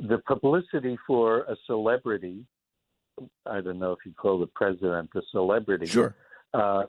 [0.00, 2.44] the publicity for a celebrity.
[3.46, 5.86] I don't know if you call the president a celebrity.
[5.86, 6.14] Sure.
[6.52, 6.84] Uh,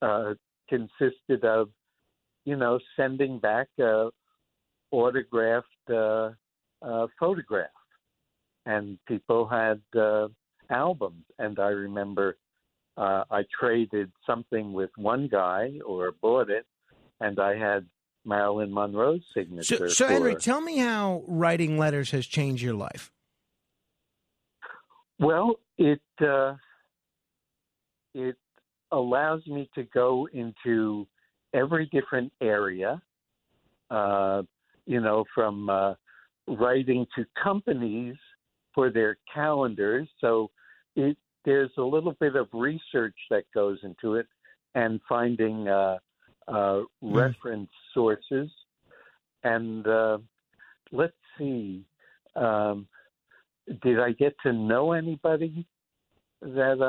[0.00, 0.34] uh,
[0.68, 1.68] consisted of,
[2.44, 4.10] you know, sending back a
[4.90, 6.30] autographed uh,
[6.82, 7.68] uh, photograph,
[8.66, 10.28] and people had uh,
[10.70, 11.24] albums.
[11.38, 12.36] And I remember
[12.96, 16.66] uh, I traded something with one guy or bought it,
[17.20, 17.86] and I had
[18.24, 19.88] Marilyn Monroe's signature.
[19.88, 23.10] So, so Henry, tell me how writing letters has changed your life.
[25.18, 26.54] Well, it uh,
[28.14, 28.36] it
[28.92, 31.06] allows me to go into
[31.52, 33.00] every different area.
[33.90, 34.42] Uh,
[34.86, 35.94] you know, from uh,
[36.46, 38.16] writing to companies
[38.74, 40.08] for their calendars.
[40.20, 40.50] So
[40.96, 44.26] it, there's a little bit of research that goes into it
[44.74, 45.98] and finding uh,
[46.48, 48.50] uh, reference sources.
[49.42, 50.18] And uh,
[50.90, 51.84] let's see,
[52.34, 52.86] um,
[53.82, 55.66] did I get to know anybody
[56.40, 56.80] that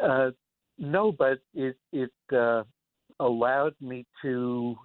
[0.00, 0.04] I?
[0.04, 0.30] Uh,
[0.78, 2.62] no, but it it uh,
[3.20, 4.76] allowed me to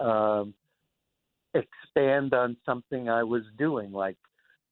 [0.00, 0.54] um,
[1.54, 3.92] expand on something I was doing.
[3.92, 4.16] Like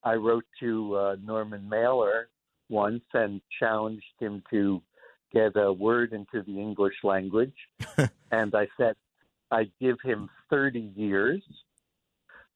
[0.02, 2.28] I wrote to uh, Norman Mailer
[2.68, 4.82] once and challenged him to
[5.32, 7.54] get a word into the English language,
[8.30, 8.94] and I said
[9.50, 11.42] I'd give him 30 years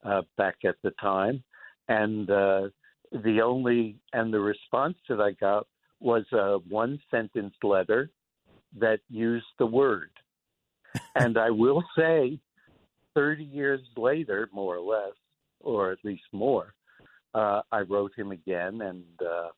[0.05, 1.43] uh, back at the time,
[1.89, 2.69] and uh,
[3.13, 5.67] the only and the response that I got
[6.01, 8.11] was a one sentence letter
[8.79, 10.11] that used the word.
[11.15, 12.39] and I will say,
[13.15, 15.15] 30 years later, more or less,
[15.61, 16.75] or at least more,
[17.35, 19.49] uh, I wrote him again and uh,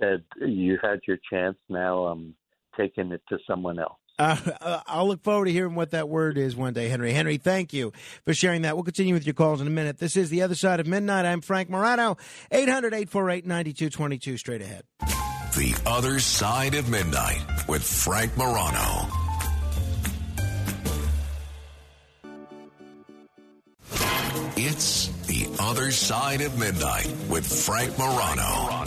[0.00, 1.56] said, You had your chance.
[1.68, 2.34] Now I'm
[2.76, 3.98] taking it to someone else.
[4.18, 7.12] Uh, I'll look forward to hearing what that word is one day, Henry.
[7.12, 7.92] Henry, thank you
[8.24, 8.76] for sharing that.
[8.76, 9.98] We'll continue with your calls in a minute.
[9.98, 11.24] This is The Other Side of Midnight.
[11.24, 12.18] I'm Frank Morano,
[12.50, 14.84] 800 848 9222, straight ahead.
[15.56, 19.08] The Other Side of Midnight with Frank Morano.
[24.56, 28.79] It's The Other Side of Midnight with Frank Morano.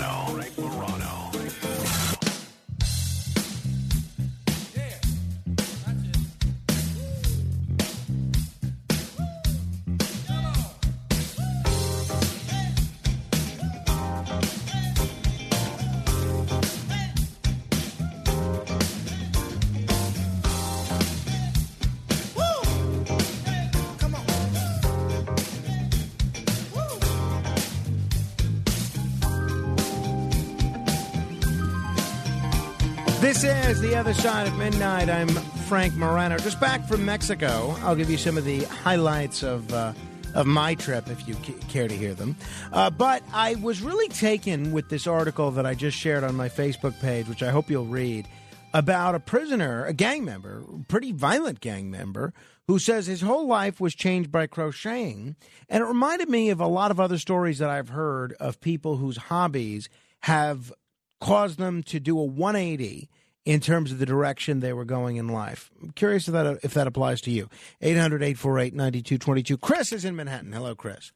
[33.43, 35.09] This is The Other Side of Midnight.
[35.09, 35.27] I'm
[35.67, 36.37] Frank Morano.
[36.37, 37.75] Just back from Mexico.
[37.81, 39.71] I'll give you some of the highlights of.
[39.73, 39.91] Uh,
[40.33, 41.35] of my trip, if you
[41.67, 42.35] care to hear them.
[42.71, 46.49] Uh, but I was really taken with this article that I just shared on my
[46.49, 48.27] Facebook page, which I hope you'll read,
[48.73, 52.33] about a prisoner, a gang member, pretty violent gang member,
[52.67, 55.35] who says his whole life was changed by crocheting.
[55.69, 58.97] And it reminded me of a lot of other stories that I've heard of people
[58.97, 59.87] whose hobbies
[60.21, 60.73] have
[61.21, 63.07] caused them to do a 180
[63.45, 65.69] in terms of the direction they were going in life.
[65.81, 67.49] I'm curious if that, if that applies to you.
[67.81, 69.57] 800 848 9222.
[69.57, 70.53] Chris is in Manhattan.
[70.53, 71.11] Hello, Chris.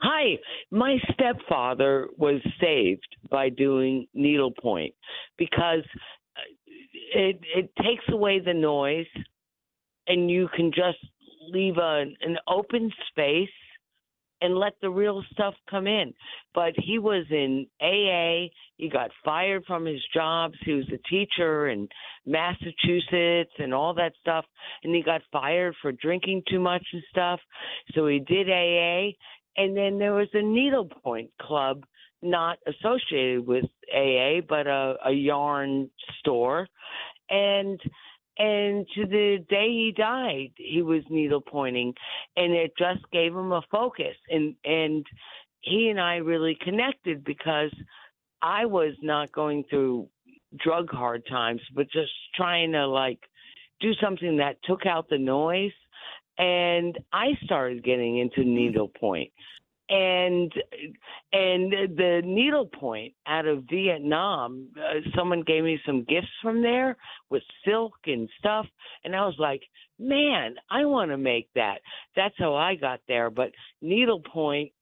[0.00, 0.38] Hi,
[0.70, 4.94] my stepfather was saved by doing needlepoint
[5.36, 5.84] because
[6.36, 6.40] uh,
[7.14, 9.06] it it takes away the noise
[10.06, 10.98] and you can just
[11.50, 13.48] leave a, an open space
[14.40, 16.12] and let the real stuff come in.
[16.54, 18.52] But he was in AA.
[18.76, 20.54] He got fired from his jobs.
[20.64, 21.88] He was a teacher in
[22.26, 24.44] Massachusetts and all that stuff.
[24.84, 27.40] And he got fired for drinking too much and stuff.
[27.94, 29.12] So he did AA.
[29.56, 31.84] And then there was a needlepoint club,
[32.22, 36.68] not associated with AA, but a, a yarn store.
[37.30, 37.80] And
[38.38, 41.92] and to the day he died he was needle pointing
[42.36, 44.16] and it just gave him a focus.
[44.30, 45.06] And and
[45.60, 47.74] he and I really connected because
[48.40, 50.08] I was not going through
[50.56, 53.20] drug hard times but just trying to like
[53.80, 55.72] do something that took out the noise.
[56.38, 59.32] And I started getting into needlepoint
[59.88, 60.52] and
[61.32, 66.96] and the needlepoint out of Vietnam, uh, someone gave me some gifts from there
[67.30, 68.66] with silk and stuff,
[69.04, 69.62] and I was like,
[69.98, 71.78] man, I want to make that.
[72.16, 73.30] That's how I got there.
[73.30, 74.72] But needlepoint,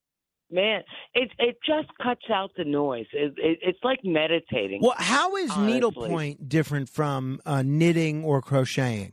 [0.50, 0.82] man,
[1.14, 3.06] it it just cuts out the noise.
[3.12, 4.80] It, it, it's like meditating.
[4.82, 5.72] Well, how is honestly.
[5.72, 9.12] needlepoint different from uh, knitting or crocheting?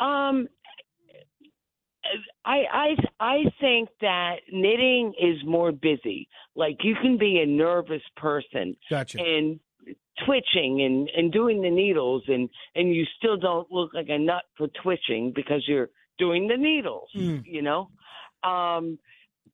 [0.00, 0.48] Um,
[2.44, 6.28] I I I think that knitting is more busy.
[6.54, 9.18] Like you can be a nervous person Gotcha.
[9.20, 9.60] and
[10.26, 14.42] twitching and and doing the needles and and you still don't look like a nut
[14.56, 15.88] for twitching because you're
[16.18, 17.42] doing the needles, Mm.
[17.46, 17.90] you know.
[18.42, 18.98] Um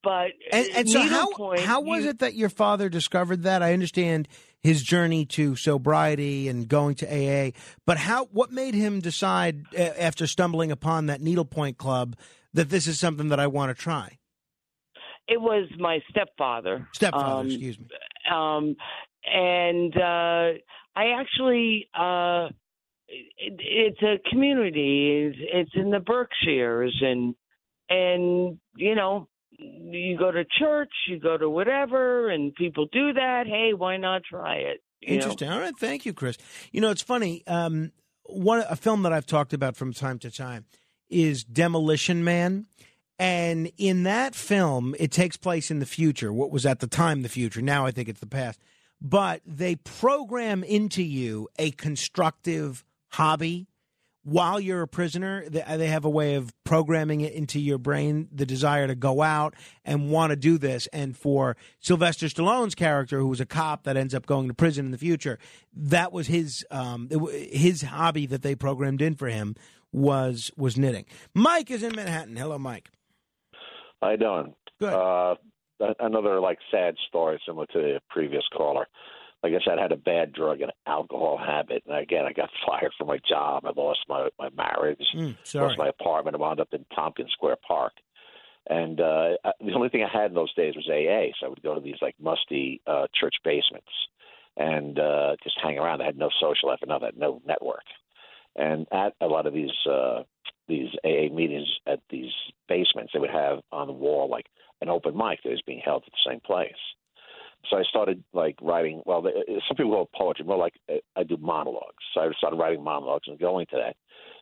[0.03, 3.63] but And, and so, how needlepoint, how was you- it that your father discovered that?
[3.63, 4.29] I understand
[4.63, 7.53] his journey to sobriety and going to AA,
[7.87, 8.27] but how?
[8.27, 12.17] What made him decide uh, after stumbling upon that needlepoint club
[12.57, 14.19] that this is something that I want to try?
[15.29, 16.89] It was my stepfather.
[16.93, 17.87] Stepfather, Um, excuse me.
[18.33, 18.77] um
[19.25, 20.53] and uh,
[20.95, 22.49] I actually uh,
[23.09, 25.27] it, it's a community.
[25.27, 27.35] It's, it's in the Berkshires, and
[27.89, 29.29] and you know
[29.59, 33.47] you go to church, you go to whatever, and people do that.
[33.47, 34.83] Hey, why not try it?
[35.01, 35.15] You know?
[35.17, 35.49] Interesting.
[35.51, 36.37] All right, thank you, Chris.
[36.73, 37.45] You know, it's funny.
[37.47, 37.93] Um,
[38.25, 40.67] one a film that I've talked about from time to time
[41.09, 42.67] is Demolition Man.
[43.19, 47.23] And in that film, it takes place in the future, what was at the time
[47.23, 47.63] the future.
[47.63, 48.61] Now I think it's the past.
[49.01, 53.69] But they program into you a constructive hobby
[54.27, 55.49] while you're a prisoner.
[55.49, 59.55] They have a way of programming it into your brain the desire to go out
[59.85, 60.89] and want to do this.
[60.89, 64.85] And for Sylvester Stallone's character, who was a cop that ends up going to prison
[64.87, 65.39] in the future,
[65.75, 69.55] that was his um, his hobby that they programmed in for him
[69.97, 71.07] was was knitting.
[71.35, 72.37] Mike is in Manhattan.
[72.37, 72.91] Hello, Mike.
[74.03, 74.55] How you doing?
[74.79, 74.93] Good.
[74.93, 75.35] Uh,
[76.01, 78.87] another like sad story similar to the previous caller.
[79.43, 82.51] Like I said, I had a bad drug and alcohol habit, and again, I got
[82.67, 83.65] fired from my job.
[83.65, 86.37] I lost my my marriage, Mm, lost my apartment.
[86.37, 87.93] I wound up in Tompkins Square Park,
[88.69, 91.33] and uh, I- the only thing I had in those days was AA.
[91.41, 93.89] So I would go to these like musty uh, church basements
[94.59, 96.01] and uh, just hang around.
[96.03, 97.85] I had no social life, and no, no network.
[98.57, 100.23] And at a lot of these uh,
[100.69, 102.33] these AA meetings at these
[102.69, 104.47] basements, they would have on the wall like
[104.81, 106.73] an open mic that was being held at the same place.
[107.71, 109.03] So I started like writing.
[109.07, 109.33] Well, they,
[109.69, 112.03] some people call it poetry, more like uh, I do monologues.
[112.15, 113.97] So I started writing monologues and going to that.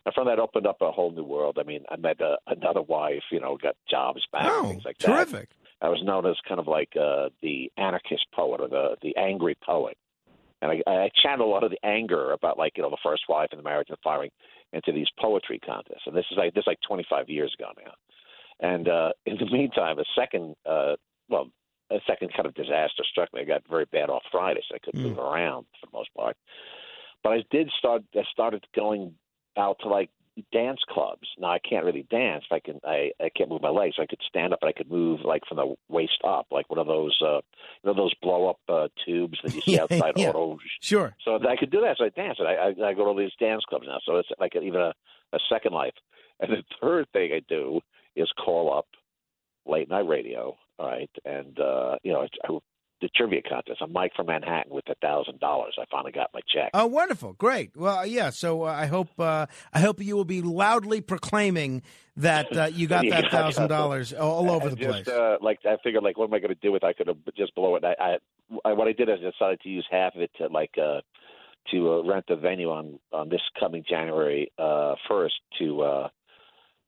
[0.04, 1.56] And from that opened up a whole new world.
[1.58, 3.22] I mean, I met uh, another wife.
[3.32, 5.06] You know, got jobs back, Oh, things like that.
[5.08, 5.48] terrific.
[5.80, 9.56] I was known as kind of like uh, the anarchist poet or the the angry
[9.64, 9.96] poet,
[10.64, 13.24] and I, I channel a lot of the anger about like you know the first
[13.28, 14.30] wife and the marriage and the firing
[14.72, 16.02] into these poetry contests.
[16.06, 17.92] And this is like this is like 25 years ago now.
[18.66, 20.94] And uh, in the meantime, a second uh,
[21.28, 21.50] well
[21.90, 23.42] a second kind of disaster struck me.
[23.42, 24.64] I got very bad off arthritis.
[24.74, 26.36] I couldn't move around for the most part.
[27.22, 28.02] But I did start.
[28.14, 29.12] I started going
[29.58, 30.08] out to like
[30.52, 31.26] dance clubs.
[31.38, 32.44] Now I can't really dance.
[32.50, 32.80] I can.
[32.84, 33.96] I I can't move my legs.
[34.00, 36.78] I could stand up, but I could move like from the waist up, like one
[36.78, 37.16] of those.
[37.22, 37.36] uh
[37.82, 40.28] You know those blow up uh, tubes that you see Yeah, outside yeah.
[40.30, 40.58] auto.
[40.80, 41.14] Sure.
[41.24, 41.96] So I could do that.
[41.98, 42.38] So I dance.
[42.38, 43.98] And I, I I go to all these dance clubs now.
[44.04, 44.92] So it's like even a,
[45.32, 45.94] a second life.
[46.40, 47.80] And the third thing I do
[48.16, 48.86] is call up
[49.66, 50.56] late night radio.
[50.78, 52.58] All right, and uh, you know it's, I,
[53.00, 53.80] the trivia contest.
[53.82, 55.76] I'm Mike from Manhattan with a thousand dollars.
[55.78, 56.70] I finally got my check.
[56.74, 57.76] Oh, wonderful, great.
[57.76, 58.30] Well, yeah.
[58.30, 61.82] So uh, I hope uh, I hope you will be loudly proclaiming
[62.16, 65.08] that uh, you got that thousand dollars all over the just, place.
[65.08, 66.82] Uh, like I figured, like what am I going to do with?
[66.82, 66.86] it?
[66.86, 67.84] I could have just blow it.
[67.84, 68.16] I, I,
[68.64, 71.00] I what I did is I decided to use half of it to like uh,
[71.70, 76.08] to uh, rent a venue on on this coming January uh, first to uh,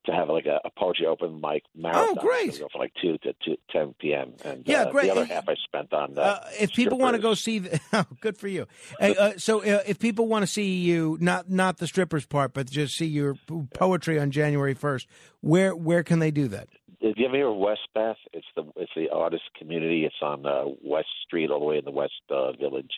[0.07, 2.07] to have like a, a poetry open mic marathon.
[2.09, 2.55] Oh, great.
[2.55, 4.33] From like two to two, ten p.m.
[4.43, 5.05] And Yeah, uh, great.
[5.05, 6.17] The other And- half I spent on.
[6.17, 8.65] Uh, Uh, if people want to go see, the, oh, good for you.
[8.99, 12.69] Uh, so uh, if people want to see you, not not the strippers part, but
[12.69, 13.35] just see your
[13.73, 15.07] poetry on January first,
[15.41, 16.67] where where can they do that?
[16.99, 18.17] Did you ever hear of West Beth?
[18.33, 20.03] It's the it's the artist community.
[20.05, 22.89] It's on uh, West Street, all the way in the West uh, Village,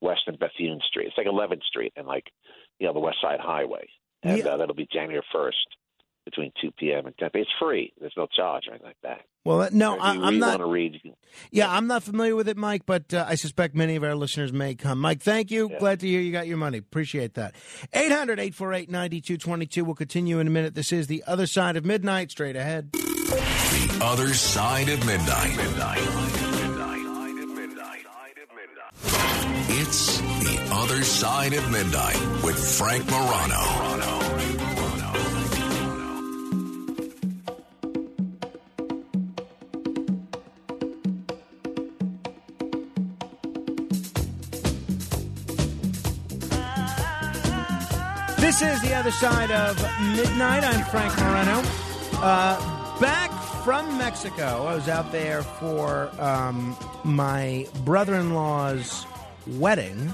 [0.00, 1.06] West and Bethune Street.
[1.08, 2.24] It's like 11th Street and like
[2.80, 3.86] you know the West Side Highway,
[4.22, 4.48] and Yeah.
[4.48, 5.52] uh, that'll be January 1st
[6.30, 7.06] between 2 p.m.
[7.06, 7.42] and 10 p.m.
[7.42, 7.92] It's free.
[8.00, 9.20] There's no charge or anything like that.
[9.44, 10.58] Well, uh, no, I, I'm not.
[10.58, 10.94] want to read.
[10.94, 11.14] You can,
[11.50, 14.52] Yeah, I'm not familiar with it, Mike, but uh, I suspect many of our listeners
[14.52, 15.00] may come.
[15.00, 15.70] Mike, thank you.
[15.78, 16.78] Glad to hear you got your money.
[16.78, 17.54] Appreciate that.
[17.94, 19.84] 800 848 9222.
[19.84, 20.74] We'll continue in a minute.
[20.74, 22.30] This is The Other Side of Midnight.
[22.30, 22.92] Straight ahead.
[22.92, 25.56] The other side of Midnight.
[25.56, 25.98] midnight.
[29.82, 33.99] It's the other side of midnight with Frank Morano.
[48.50, 49.80] This is The Other Side of
[50.16, 50.64] Midnight.
[50.64, 51.62] I'm Frank Morano.
[52.14, 53.30] Uh, back
[53.62, 54.66] from Mexico.
[54.66, 59.06] I was out there for um, my brother in law's
[59.46, 60.12] wedding.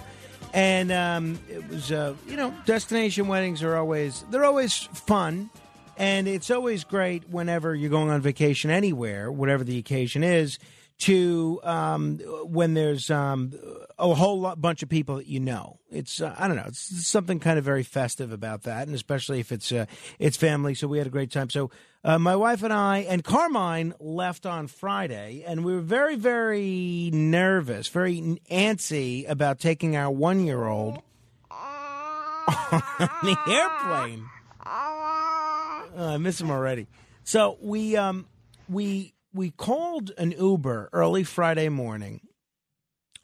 [0.52, 5.48] And um, it was, uh, you know, destination weddings are always, they're always fun.
[5.96, 10.58] And it's always great whenever you're going on vacation anywhere, whatever the occasion is,
[10.98, 13.54] to um, when there's um,
[13.98, 15.78] a whole lot, bunch of people that you know.
[15.96, 16.64] It's uh, I don't know.
[16.66, 19.86] It's something kind of very festive about that, and especially if it's uh,
[20.18, 20.74] it's family.
[20.74, 21.50] So we had a great time.
[21.50, 21.70] So
[22.04, 27.10] uh, my wife and I and Carmine left on Friday, and we were very very
[27.12, 31.02] nervous, very antsy about taking our one year old
[31.50, 32.82] on
[33.22, 34.28] the airplane.
[34.64, 36.88] Oh, I miss him already.
[37.24, 38.26] So we um
[38.68, 42.20] we we called an Uber early Friday morning,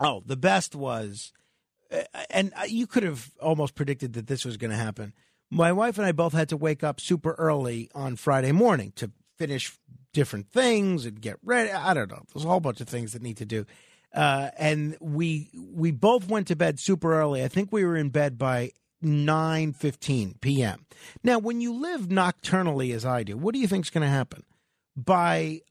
[0.04, 1.32] Oh, the best was,
[2.30, 5.12] and uh, you could have almost predicted that this was going to happen.
[5.51, 9.11] My wife and I both had to wake up super early on Friday morning to
[9.38, 9.78] finish
[10.12, 11.70] different things and get ready.
[11.70, 12.22] I don't know.
[12.32, 13.66] There's a whole bunch of things that need to do.
[14.14, 17.43] Uh, and we we both went to bed super early.
[17.43, 18.72] I think we were in bed by
[19.03, 20.86] 9:15 p.m.
[21.24, 24.45] Now, when you live nocturnally as I do, what do you think's going to happen?
[24.95, 25.62] By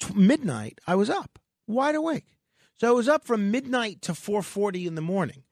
[0.00, 2.26] t- midnight, I was up, wide awake.
[2.76, 5.42] So I was up from midnight to 4:40 in the morning,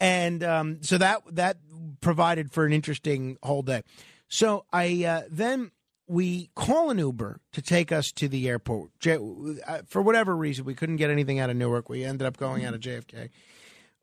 [0.00, 1.58] and um, so that that
[2.00, 3.82] provided for an interesting whole day.
[4.28, 5.70] So I uh, then
[6.06, 8.90] we call an Uber to take us to the airport.
[8.98, 9.18] J-
[9.66, 11.88] uh, for whatever reason, we couldn't get anything out of Newark.
[11.88, 13.30] We ended up going out of JFK.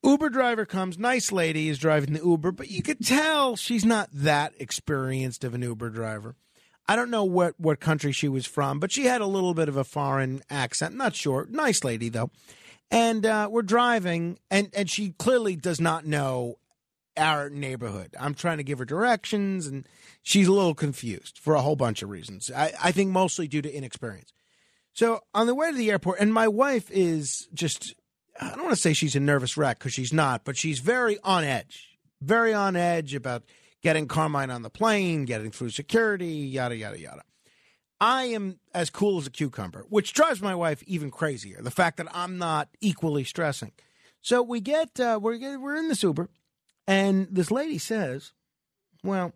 [0.03, 4.09] Uber driver comes, nice lady is driving the Uber, but you could tell she's not
[4.13, 6.35] that experienced of an Uber driver.
[6.87, 9.67] I don't know what, what country she was from, but she had a little bit
[9.67, 10.95] of a foreign accent.
[10.95, 11.45] Not sure.
[11.49, 12.31] Nice lady, though.
[12.89, 16.57] And uh, we're driving, and, and she clearly does not know
[17.17, 18.15] our neighborhood.
[18.19, 19.87] I'm trying to give her directions, and
[20.21, 22.49] she's a little confused for a whole bunch of reasons.
[22.55, 24.31] I, I think mostly due to inexperience.
[24.93, 27.93] So on the way to the airport, and my wife is just
[28.39, 31.17] I don't want to say she's a nervous wreck because she's not, but she's very
[31.23, 33.43] on edge, very on edge about
[33.81, 37.23] getting Carmine on the plane, getting through security, yada, yada, yada.
[37.99, 41.61] I am as cool as a cucumber, which drives my wife even crazier.
[41.61, 43.71] The fact that I'm not equally stressing.
[44.21, 46.29] So we get, uh, we're, we're in this Uber,
[46.85, 48.33] and this lady says,
[49.03, 49.33] Well,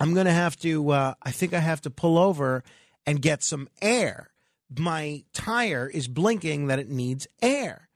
[0.00, 2.64] I'm going to have to, uh, I think I have to pull over
[3.06, 4.30] and get some air
[4.76, 7.88] my tire is blinking that it needs air.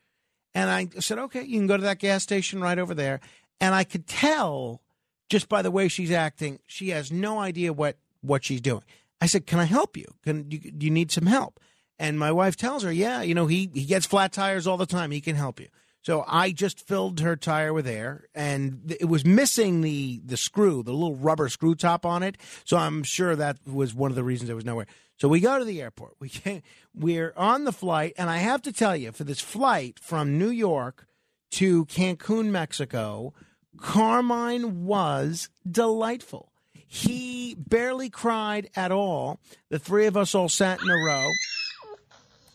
[0.54, 3.20] And I said, okay, you can go to that gas station right over there.
[3.60, 4.82] And I could tell
[5.28, 8.82] just by the way she's acting, she has no idea what, what she's doing.
[9.22, 10.06] I said, can I help you?
[10.24, 11.60] Can you, do you need some help?
[11.96, 14.84] And my wife tells her, yeah, you know, he, he gets flat tires all the
[14.84, 15.12] time.
[15.12, 15.68] He can help you.
[16.02, 20.82] So I just filled her tire with air, and it was missing the the screw,
[20.82, 22.36] the little rubber screw top on it.
[22.64, 24.88] So I'm sure that was one of the reasons there was nowhere.
[25.18, 26.14] So we go to the airport.
[26.18, 30.00] We can, we're on the flight, and I have to tell you, for this flight
[30.00, 31.06] from New York
[31.52, 33.32] to Cancun, Mexico,
[33.78, 36.51] Carmine was delightful.
[36.94, 39.40] He barely cried at all.
[39.70, 41.30] The three of us all sat in a row.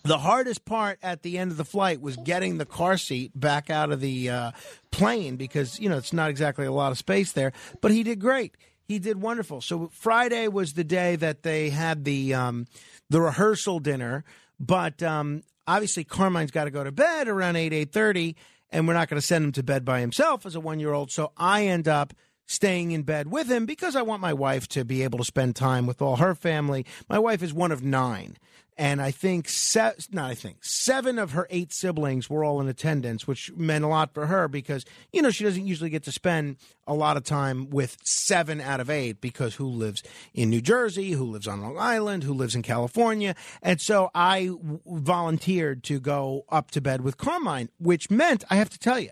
[0.03, 3.71] The hardest part at the end of the flight was getting the car seat back
[3.71, 4.51] out of the uh,
[4.91, 8.19] plane because, you know, it's not exactly a lot of space there, but he did
[8.19, 8.55] great
[8.87, 9.59] he did wonderful.
[9.59, 12.67] So Friday was the day that they had the um,
[13.09, 14.23] the rehearsal dinner,
[14.59, 18.35] but um, obviously Carmine's got to go to bed around eight eight thirty,
[18.69, 20.93] and we're not going to send him to bed by himself as a one year
[20.93, 21.11] old.
[21.11, 22.13] So I end up
[22.47, 25.55] staying in bed with him because I want my wife to be able to spend
[25.55, 26.85] time with all her family.
[27.07, 28.37] My wife is one of nine
[28.77, 32.67] and I think se- not I think seven of her eight siblings were all in
[32.67, 36.11] attendance, which meant a lot for her because you know she doesn't usually get to
[36.11, 40.61] spend a lot of time with seven out of eight because who lives in New
[40.61, 45.83] Jersey, who lives on Long Island, who lives in California, and so I w- volunteered
[45.85, 49.11] to go up to bed with Carmine, which meant I have to tell you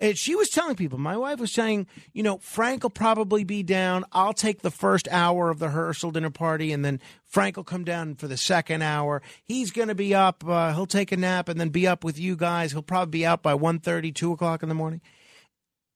[0.00, 3.62] and she was telling people, my wife was saying, you know, Frank will probably be
[3.62, 4.04] down.
[4.12, 7.84] I'll take the first hour of the rehearsal dinner party, and then Frank will come
[7.84, 9.22] down for the second hour.
[9.44, 10.44] He's going to be up.
[10.46, 12.72] Uh, he'll take a nap and then be up with you guys.
[12.72, 15.00] He'll probably be out by 1.30, 2 o'clock in the morning.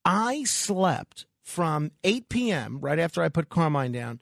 [0.04, 4.20] I slept from 8 p.m., right after I put Carmine down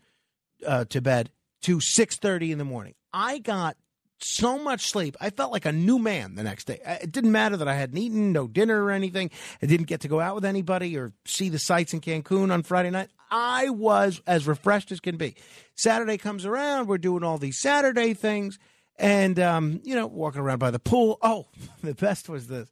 [0.67, 1.31] uh, to bed,
[1.63, 2.95] to 6.30 in the morning.
[3.13, 3.77] I got
[4.21, 5.17] so much sleep.
[5.21, 6.81] I felt like a new man the next day.
[6.85, 9.31] It didn't matter that I hadn't eaten, no dinner or anything.
[9.63, 12.63] I didn't get to go out with anybody or see the sights in Cancun on
[12.63, 13.11] Friday night.
[13.31, 15.37] I was as refreshed as can be.
[15.75, 18.59] Saturday comes around, we're doing all these Saturday things
[18.99, 21.19] and um, you know, walking around by the pool.
[21.23, 21.47] Oh,
[21.83, 22.71] the best was this.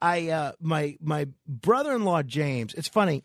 [0.00, 3.24] I uh my my brother-in-law James, it's funny.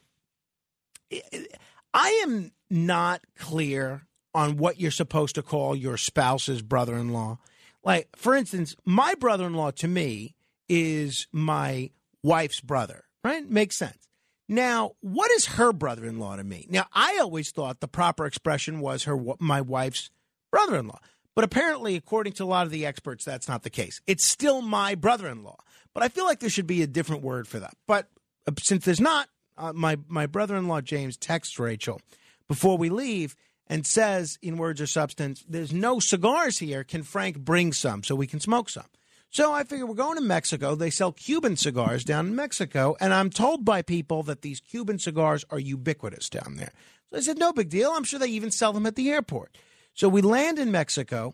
[1.94, 7.38] I am not clear on what you're supposed to call your spouse's brother-in-law.
[7.84, 10.36] Like, for instance, my brother in law to me
[10.70, 11.90] is my
[12.24, 13.48] wife's brother, right?
[13.50, 14.08] Makes sense.
[14.48, 16.68] Now, what is her brother in law to me?
[16.70, 20.10] Now, I always thought the proper expression was her my wife's
[20.52, 21.00] brother in law.
[21.36, 24.02] But apparently, according to a lot of the experts, that's not the case.
[24.06, 25.58] It's still my brother in law.
[25.94, 27.76] But I feel like there should be a different word for that.
[27.88, 28.10] But
[28.48, 32.02] uh, since there's not, uh, my, my brother in law, James, texts Rachel
[32.48, 33.36] before we leave
[33.72, 36.84] and says, in words or substance, there's no cigars here.
[36.84, 38.90] Can Frank bring some so we can smoke some?
[39.30, 40.76] So I figure we're going to Mexico.
[40.76, 42.98] They sell Cuban cigars down in Mexico.
[43.00, 46.74] And I'm told by people that these Cuban cigars are ubiquitous down there.
[47.10, 47.92] So I said, no big deal.
[47.92, 49.58] I'm sure they even sell them at the airport.
[49.94, 51.34] So we land in Mexico.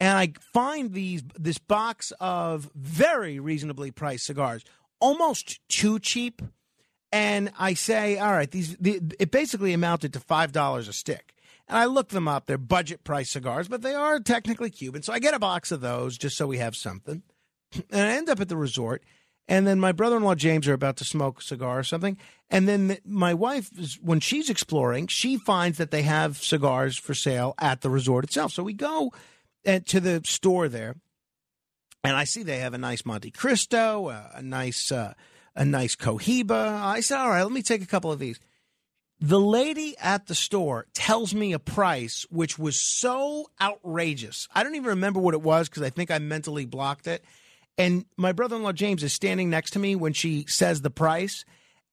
[0.00, 4.64] and I find these this box of very reasonably priced cigars,
[5.00, 6.42] almost too cheap.
[7.10, 11.34] And I say, all right, these the, it basically amounted to five dollars a stick.
[11.68, 15.02] And I look them up; they're budget price cigars, but they are technically Cuban.
[15.02, 17.22] So I get a box of those just so we have something.
[17.90, 19.04] And I end up at the resort,
[19.46, 22.16] and then my brother-in-law James are about to smoke a cigar or something,
[22.48, 27.54] and then my wife, when she's exploring, she finds that they have cigars for sale
[27.58, 28.52] at the resort itself.
[28.52, 29.12] So we go
[29.66, 30.96] uh, to the store there,
[32.02, 35.12] and I see they have a nice Montecristo, uh, a nice uh,
[35.54, 36.80] a nice Cohiba.
[36.82, 38.38] I said, all right, let me take a couple of these.
[39.20, 44.46] The lady at the store tells me a price which was so outrageous.
[44.54, 47.24] I don't even remember what it was because I think I mentally blocked it.
[47.76, 50.90] And my brother in law James is standing next to me when she says the
[50.90, 51.44] price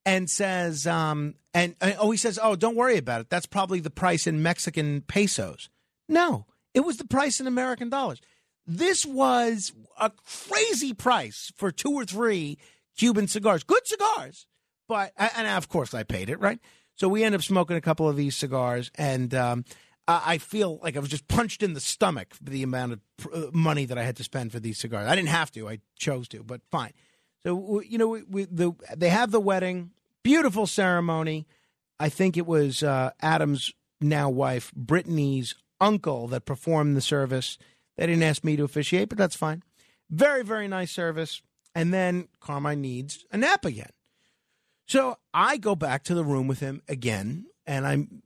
[0.05, 3.29] and says, um, and, and oh, he says, oh, don't worry about it.
[3.29, 5.69] That's probably the price in Mexican pesos.
[6.07, 6.45] No,
[6.75, 8.21] it was the price in American dollars.
[8.67, 10.11] This was a
[10.49, 12.59] crazy price for two or three
[12.97, 13.63] Cuban cigars.
[13.63, 14.45] Good cigars,
[14.87, 16.59] but, and of course I paid it, right?
[16.95, 19.65] So we end up smoking a couple of these cigars, and um,
[20.07, 22.99] I feel like I was just punched in the stomach for the amount of
[23.33, 25.07] uh, money that I had to spend for these cigars.
[25.07, 26.93] I didn't have to; I chose to, but fine.
[27.45, 29.91] So you know, we, we, the, they have the wedding,
[30.23, 31.47] beautiful ceremony.
[31.99, 37.57] I think it was uh, Adam's now wife, Brittany's uncle, that performed the service.
[37.97, 39.63] They didn't ask me to officiate, but that's fine.
[40.09, 41.41] Very, very nice service.
[41.73, 43.89] And then Carmine needs a nap again.
[44.87, 48.21] So I go back to the room with him again, and I'm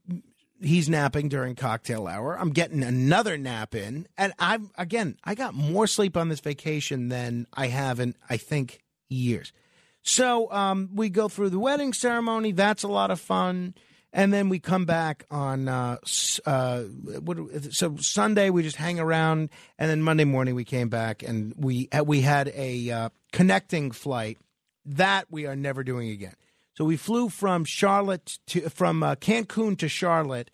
[0.62, 2.38] he's napping during cocktail hour.
[2.38, 7.10] I'm getting another nap in, and I'm again I got more sleep on this vacation
[7.10, 9.54] than I have in I think years.
[10.02, 12.52] So um, we go through the wedding ceremony.
[12.52, 13.76] That's a lot of fun.
[14.12, 15.98] And then we come back on uh,
[16.46, 17.38] uh, what,
[17.72, 21.90] so Sunday we just hang around, and then Monday morning we came back and we
[22.04, 24.40] we had a uh, connecting flight
[24.86, 26.34] that we are never doing again.
[26.80, 30.50] So we flew from Charlotte to from uh, Cancun to Charlotte,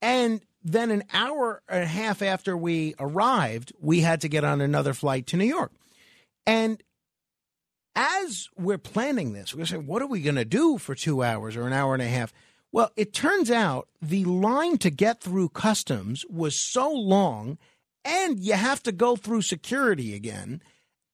[0.00, 4.62] and then an hour and a half after we arrived, we had to get on
[4.62, 5.70] another flight to New York.
[6.46, 6.82] And
[7.94, 10.94] as we're planning this, we're going to say, what are we going to do for
[10.94, 12.32] two hours or an hour and a half?
[12.72, 17.58] Well, it turns out the line to get through customs was so long,
[18.06, 20.62] and you have to go through security again,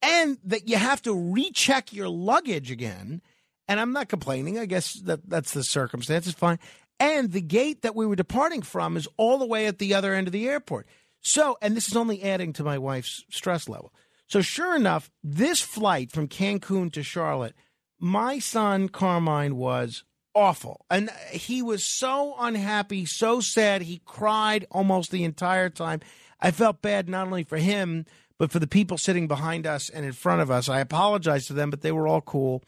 [0.01, 3.21] and that you have to recheck your luggage again
[3.69, 4.59] and I'm not complaining.
[4.59, 6.27] I guess that that's the circumstance.
[6.27, 6.59] It's Fine.
[7.01, 10.15] And the gate that we were departing from is all the way at the other
[10.15, 10.87] end of the airport.
[11.21, 13.93] So, and this is only adding to my wife's stress level.
[14.29, 17.55] So, sure enough, this flight from Cancun to Charlotte,
[17.99, 20.05] my son Carmine was
[20.35, 20.85] awful.
[20.91, 23.83] And he was so unhappy, so sad.
[23.83, 26.01] He cried almost the entire time.
[26.41, 28.05] I felt bad not only for him,
[28.39, 30.69] but for the people sitting behind us and in front of us.
[30.69, 32.63] I apologized to them, but they were all cool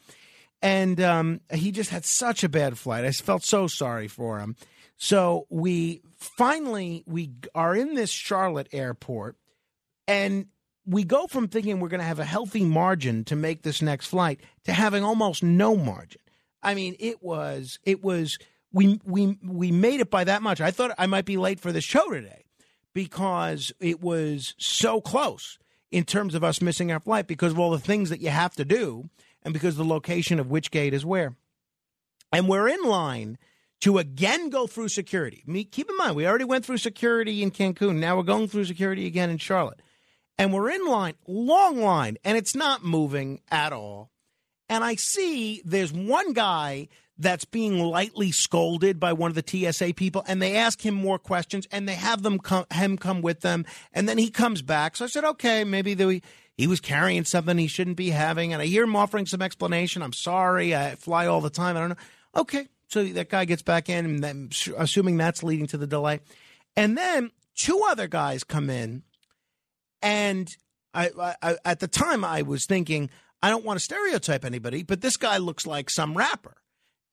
[0.61, 3.05] and um, he just had such a bad flight.
[3.05, 4.55] I felt so sorry for him.
[4.97, 9.37] So we finally we are in this Charlotte airport,
[10.07, 10.47] and
[10.85, 14.07] we go from thinking we're going to have a healthy margin to make this next
[14.07, 16.21] flight to having almost no margin.
[16.63, 18.39] I mean, it was it was
[18.71, 20.59] we we we made it by that much.
[20.59, 22.45] I thought I might be late for the show today
[22.93, 25.59] because it was so close
[25.91, 28.55] in terms of us missing our flight because of all the things that you have
[28.55, 29.09] to do
[29.47, 31.33] and because the location of which gate is where.
[32.33, 33.37] And we're in line
[33.79, 35.41] to again go through security.
[35.71, 37.95] keep in mind, we already went through security in Cancun.
[37.95, 39.81] Now we're going through security again in Charlotte.
[40.37, 44.11] And we're in line, long line, and it's not moving at all.
[44.67, 49.93] And I see there's one guy that's being lightly scolded by one of the TSA
[49.93, 53.39] people, and they ask him more questions, and they have them come, him come with
[53.39, 54.97] them, and then he comes back.
[54.97, 56.21] So I said, okay, maybe they
[56.57, 58.51] he was carrying something he shouldn't be having.
[58.51, 60.01] And I hear him offering some explanation.
[60.01, 60.75] I'm sorry.
[60.75, 61.77] I fly all the time.
[61.77, 61.95] I don't know.
[62.35, 62.67] Okay.
[62.89, 66.21] So that guy gets back in, and then, assuming that's leading to the delay.
[66.75, 69.03] And then two other guys come in.
[70.01, 70.49] And
[70.93, 73.09] I, I, at the time, I was thinking,
[73.43, 76.55] I don't want to stereotype anybody, but this guy looks like some rapper.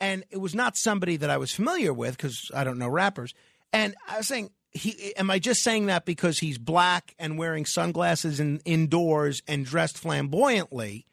[0.00, 3.34] And it was not somebody that I was familiar with because I don't know rappers.
[3.72, 7.64] And I was saying, he am I just saying that because he's black and wearing
[7.64, 11.06] sunglasses in, indoors and dressed flamboyantly?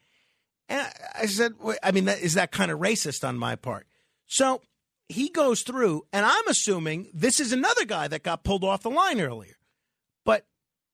[0.68, 1.54] And I said,
[1.84, 3.88] I mean, is that kind of racist on my part?
[4.26, 4.62] So
[5.10, 8.90] he goes through, and I'm assuming this is another guy that got pulled off the
[8.90, 9.58] line earlier.
[10.26, 10.46] But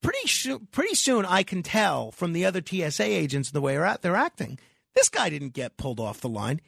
[0.01, 4.15] pretty soon, pretty soon, I can tell from the other TSA agents the way they're
[4.15, 4.59] acting.
[4.95, 6.59] This guy didn't get pulled off the line.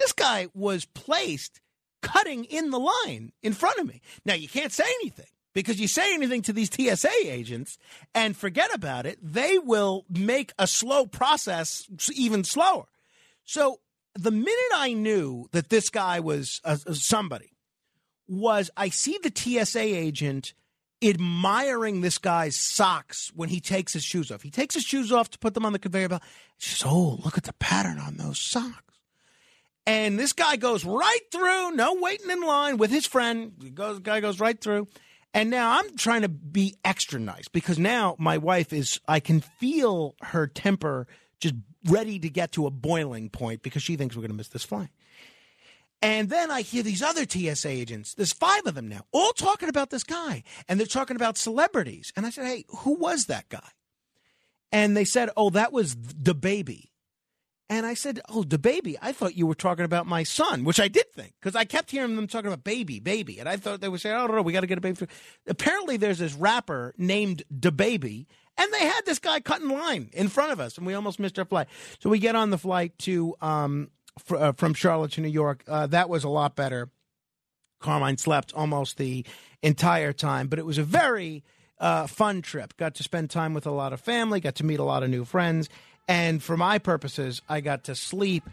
[0.00, 1.60] This guy was placed
[2.02, 4.02] cutting in the line in front of me.
[4.24, 5.26] Now you can't say anything
[5.56, 7.78] because you say anything to these TSA agents
[8.14, 12.84] and forget about it, they will make a slow process even slower.
[13.44, 13.80] So
[14.14, 17.56] the minute I knew that this guy was uh, somebody,
[18.28, 20.52] was I see the TSA agent
[21.02, 24.42] admiring this guy's socks when he takes his shoes off.
[24.42, 26.22] He takes his shoes off to put them on the conveyor belt.
[26.58, 28.82] She says, "Oh, look at the pattern on those socks."
[29.86, 33.72] And this guy goes right through, no waiting in line with his friend.
[33.74, 34.88] Goes, guy goes right through.
[35.36, 39.42] And now I'm trying to be extra nice because now my wife is, I can
[39.42, 41.06] feel her temper
[41.40, 44.48] just ready to get to a boiling point because she thinks we're going to miss
[44.48, 44.88] this flight.
[46.00, 49.68] And then I hear these other TSA agents, there's five of them now, all talking
[49.68, 50.42] about this guy.
[50.70, 52.14] And they're talking about celebrities.
[52.16, 53.68] And I said, hey, who was that guy?
[54.72, 56.88] And they said, oh, that was DaBaby.
[57.68, 58.96] And I said, "Oh, DaBaby.
[59.02, 61.90] I thought you were talking about my son," which I did think because I kept
[61.90, 64.52] hearing them talking about baby, baby, and I thought they would say, "Oh no, we
[64.52, 65.06] got to get a baby."
[65.48, 70.28] Apparently, there's this rapper named DaBaby, and they had this guy cut in line in
[70.28, 71.66] front of us, and we almost missed our flight.
[71.98, 73.90] So we get on the flight to um,
[74.24, 75.64] fr- uh, from Charlotte to New York.
[75.66, 76.88] Uh, that was a lot better.
[77.80, 79.26] Carmine slept almost the
[79.62, 81.44] entire time, but it was a very
[81.78, 82.76] uh, fun trip.
[82.76, 85.10] Got to spend time with a lot of family, got to meet a lot of
[85.10, 85.68] new friends,
[86.08, 88.48] and for my purposes, I got to sleep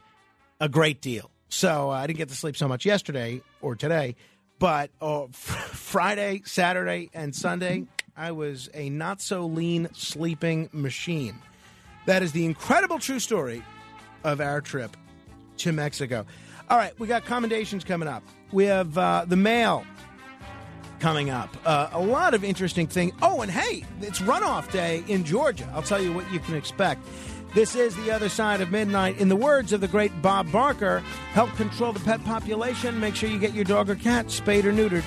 [0.59, 1.29] a great deal.
[1.49, 4.15] So uh, I didn't get to sleep so much yesterday or today,
[4.59, 7.85] but uh, Friday, Saturday, and Sunday,
[8.17, 11.35] I was a not so lean sleeping machine.
[12.05, 13.63] That is the incredible true story
[14.23, 14.97] of our trip
[15.57, 16.25] to Mexico.
[16.69, 18.23] All right, we got commendations coming up.
[18.51, 19.85] We have uh, the mail
[20.99, 21.55] coming up.
[21.65, 23.13] Uh, a lot of interesting things.
[23.21, 25.69] Oh, and hey, it's runoff day in Georgia.
[25.73, 27.05] I'll tell you what you can expect.
[27.53, 29.19] This is The Other Side of Midnight.
[29.19, 31.01] In the words of the great Bob Barker,
[31.33, 32.99] help control the pet population.
[32.99, 35.03] Make sure you get your dog or cat spayed or neutered.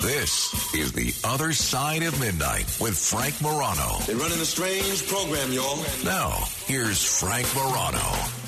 [0.00, 3.98] This is The Other Side of Midnight with Frank Morano.
[4.06, 5.84] They're running a strange program, y'all.
[6.04, 8.43] Now, here's Frank Morano.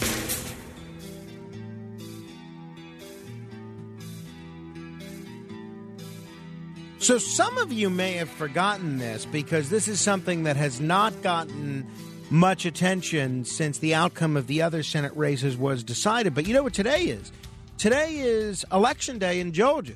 [6.99, 11.21] So, some of you may have forgotten this because this is something that has not
[11.23, 11.87] gotten
[12.31, 16.35] much attention since the outcome of the other Senate races was decided.
[16.35, 17.31] But you know what today is?
[17.77, 19.95] Today is Election Day in Georgia.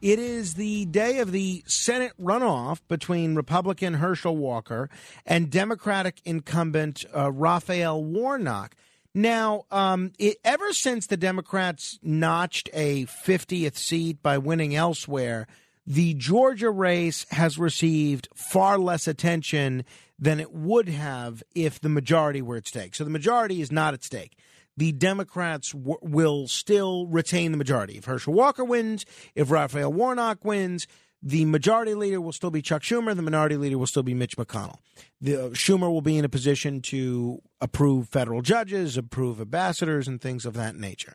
[0.00, 4.88] It is the day of the Senate runoff between Republican Herschel Walker
[5.26, 8.76] and Democratic incumbent uh, Raphael Warnock.
[9.12, 15.48] Now, um, it, ever since the Democrats notched a 50th seat by winning elsewhere,
[15.88, 19.86] the Georgia race has received far less attention
[20.18, 22.94] than it would have if the majority were at stake.
[22.94, 24.36] So the majority is not at stake.
[24.76, 27.96] The Democrats w- will still retain the majority.
[27.96, 30.86] If Herschel Walker wins, if Raphael Warnock wins,
[31.22, 33.16] the majority leader will still be Chuck Schumer.
[33.16, 34.76] The minority leader will still be Mitch McConnell.
[35.22, 40.20] The uh, Schumer will be in a position to approve federal judges, approve ambassadors, and
[40.20, 41.14] things of that nature.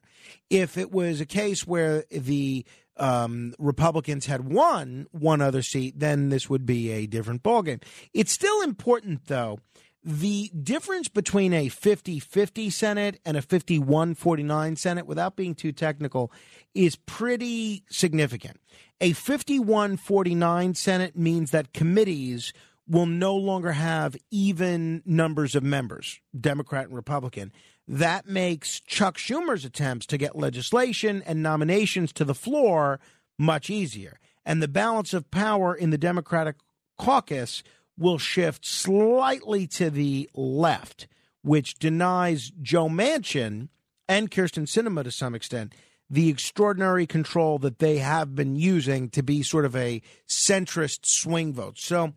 [0.50, 2.66] If it was a case where the
[2.98, 7.82] um, Republicans had won one other seat, then this would be a different ballgame.
[8.14, 9.60] It's still important, though.
[10.06, 15.72] The difference between a 50 50 Senate and a 51 49 Senate, without being too
[15.72, 16.32] technical,
[16.76, 18.60] is pretty significant.
[19.00, 22.52] A 51 49 Senate means that committees
[22.86, 27.54] will no longer have even numbers of members, Democrat and Republican.
[27.88, 33.00] That makes Chuck Schumer's attempts to get legislation and nominations to the floor
[33.38, 34.20] much easier.
[34.46, 36.56] And the balance of power in the Democratic
[36.98, 37.64] caucus
[37.98, 41.08] will shift slightly to the left,
[41.42, 43.70] which denies Joe Manchin
[44.08, 45.74] and Kyrsten Sinema to some extent
[46.10, 51.54] the extraordinary control that they have been using to be sort of a centrist swing
[51.54, 51.80] vote.
[51.80, 52.14] So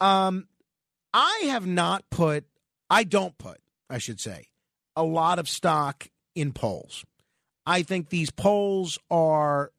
[0.00, 0.46] um,
[1.12, 2.44] I have not put,
[2.88, 3.58] I don't put,
[3.90, 4.46] I should say,
[4.96, 7.04] a lot of stock in polls.
[7.66, 9.72] I think these polls are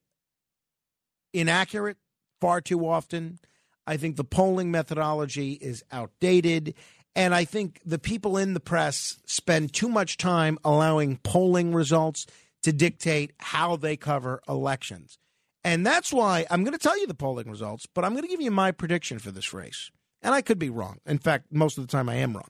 [1.33, 1.97] inaccurate
[2.41, 3.39] far too often.
[3.85, 6.75] I think the polling methodology is outdated.
[7.15, 12.27] And I think the people in the press spend too much time allowing polling results
[12.63, 15.17] to dictate how they cover elections.
[15.63, 18.29] And that's why I'm going to tell you the polling results, but I'm going to
[18.29, 19.89] give you my prediction for this race.
[20.21, 20.97] And I could be wrong.
[21.05, 22.49] In fact, most of the time I am wrong.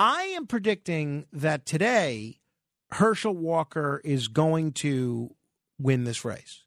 [0.00, 2.40] I am predicting that today
[2.90, 5.34] Herschel Walker is going to
[5.78, 6.64] win this race.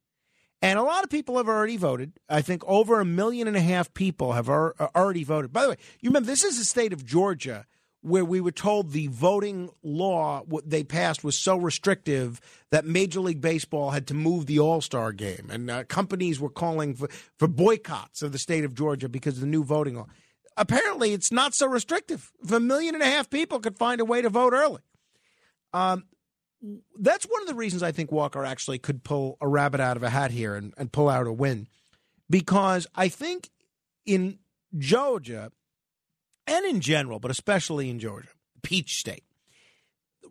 [0.62, 2.14] And a lot of people have already voted.
[2.30, 5.52] I think over a million and a half people have already voted.
[5.52, 7.66] By the way, you remember this is the state of Georgia
[8.02, 13.42] where we were told the voting law they passed was so restrictive that Major League
[13.42, 17.10] Baseball had to move the All Star game, and uh, companies were calling for,
[17.40, 20.08] for boycotts of the state of Georgia because of the new voting law.
[20.56, 22.32] Apparently, it's not so restrictive.
[22.44, 24.82] If a million and a half people could find a way to vote early,
[25.74, 26.04] um,
[27.00, 30.04] that's one of the reasons I think Walker actually could pull a rabbit out of
[30.04, 31.68] a hat here and, and pull out a win,
[32.30, 33.50] because I think
[34.06, 34.40] in
[34.78, 35.52] Georgia
[36.48, 38.30] and in general, but especially in Georgia,
[38.62, 39.24] Peach State.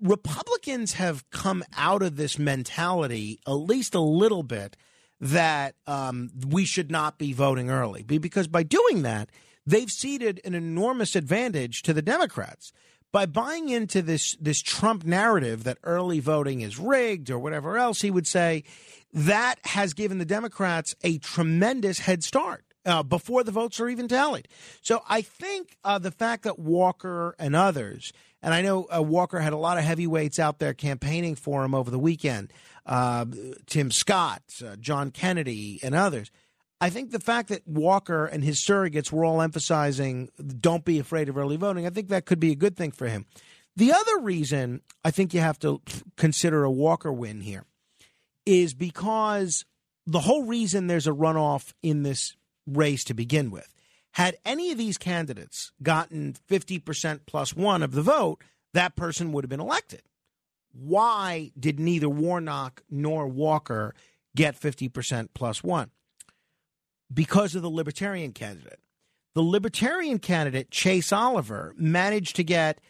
[0.00, 4.76] Republicans have come out of this mentality, at least a little bit,
[5.20, 8.02] that um, we should not be voting early.
[8.02, 9.30] Because by doing that,
[9.66, 12.72] they've ceded an enormous advantage to the Democrats.
[13.12, 18.00] By buying into this, this Trump narrative that early voting is rigged or whatever else
[18.00, 18.64] he would say,
[19.12, 24.08] that has given the Democrats a tremendous head start uh, before the votes are even
[24.08, 24.48] tallied.
[24.80, 29.40] So I think uh, the fact that Walker and others, and I know uh, Walker
[29.40, 32.52] had a lot of heavyweights out there campaigning for him over the weekend,
[32.86, 33.26] uh,
[33.66, 36.30] Tim Scott, uh, John Kennedy, and others.
[36.82, 40.30] I think the fact that Walker and his surrogates were all emphasizing
[40.60, 43.06] don't be afraid of early voting, I think that could be a good thing for
[43.06, 43.24] him.
[43.76, 45.80] The other reason I think you have to
[46.16, 47.66] consider a Walker win here
[48.44, 49.64] is because
[50.08, 53.72] the whole reason there's a runoff in this race to begin with.
[54.14, 58.42] Had any of these candidates gotten 50% plus one of the vote,
[58.74, 60.02] that person would have been elected.
[60.72, 63.94] Why did neither Warnock nor Walker
[64.34, 65.92] get 50% plus one?
[67.12, 68.80] Because of the Libertarian candidate.
[69.34, 72.80] The Libertarian candidate, Chase Oliver, managed to get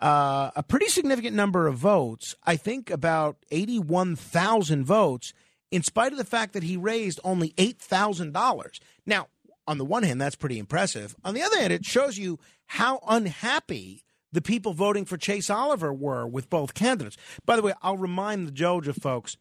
[0.00, 5.34] uh, a pretty significant number of votes, I think about 81,000 votes
[5.70, 8.80] in spite of the fact that he raised only $8,000.
[9.04, 9.28] Now,
[9.66, 11.14] on the one hand, that's pretty impressive.
[11.24, 15.92] On the other hand, it shows you how unhappy the people voting for Chase Oliver
[15.92, 17.16] were with both candidates.
[17.44, 19.36] By the way, I'll remind the Georgia folks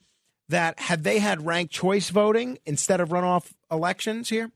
[0.49, 4.51] that had they had ranked choice voting instead of runoff elections here,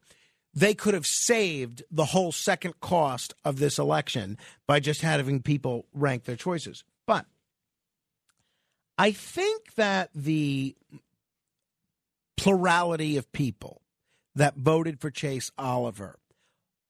[0.53, 4.37] they could have saved the whole second cost of this election
[4.67, 6.83] by just having people rank their choices.
[7.07, 7.25] But
[8.97, 10.75] I think that the
[12.37, 13.81] plurality of people
[14.35, 16.19] that voted for Chase Oliver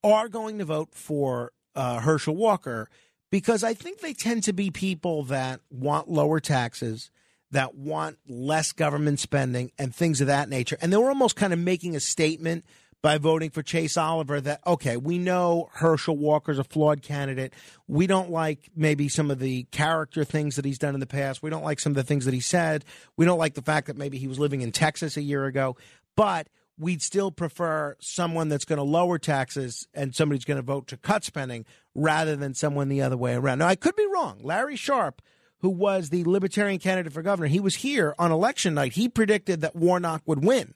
[0.03, 2.89] are going to vote for uh, Herschel Walker
[3.31, 7.09] because I think they tend to be people that want lower taxes,
[7.53, 10.77] that want less government spending, and things of that nature.
[10.81, 12.65] And they were almost kind of making a statement
[13.01, 17.53] by voting for Chase Oliver that, okay, we know Herschel Walker's a flawed candidate.
[17.87, 21.43] We don't like maybe some of the character things that he's done in the past.
[21.43, 22.85] We don't like some of the things that he said.
[23.17, 25.75] We don't like the fact that maybe he was living in Texas a year ago.
[26.15, 26.47] But
[26.77, 30.97] we'd still prefer someone that's going to lower taxes and somebody's going to vote to
[30.97, 33.59] cut spending rather than someone the other way around.
[33.59, 34.39] Now, I could be wrong.
[34.41, 35.21] Larry Sharpe,
[35.63, 38.93] who was the Libertarian candidate for governor, he was here on election night.
[38.93, 40.73] He predicted that Warnock would win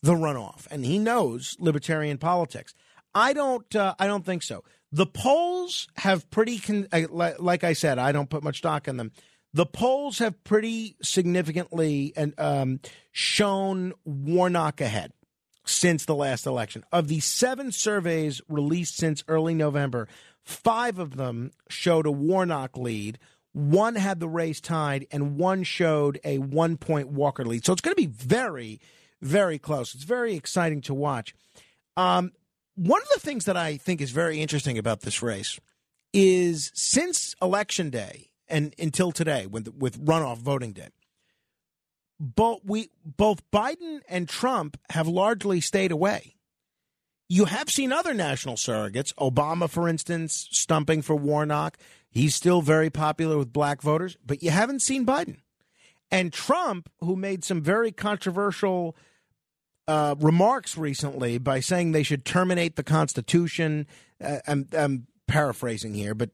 [0.00, 2.72] the runoff, and he knows libertarian politics.
[3.14, 3.74] I don't.
[3.74, 4.62] Uh, I don't think so.
[4.92, 6.86] The polls have pretty, con-
[7.38, 9.12] like I said, I don't put much stock in them.
[9.52, 12.80] The polls have pretty significantly and um,
[13.10, 15.12] shown Warnock ahead
[15.66, 16.84] since the last election.
[16.92, 20.06] Of the seven surveys released since early November,
[20.44, 23.18] five of them showed a Warnock lead.
[23.58, 27.64] One had the race tied, and one showed a one point Walker lead.
[27.64, 28.80] So it's going to be very,
[29.20, 29.96] very close.
[29.96, 31.34] It's very exciting to watch.
[31.96, 32.30] Um,
[32.76, 35.58] one of the things that I think is very interesting about this race
[36.12, 40.90] is since election day and until today, with with runoff voting day,
[42.20, 46.36] both we both Biden and Trump have largely stayed away.
[47.28, 51.76] You have seen other national surrogates, Obama, for instance, stumping for Warnock.
[52.10, 55.38] He's still very popular with black voters, but you haven't seen Biden.
[56.10, 58.96] And Trump, who made some very controversial
[59.86, 63.86] uh, remarks recently by saying they should terminate the Constitution.
[64.22, 66.30] Uh, I'm, I'm paraphrasing here, but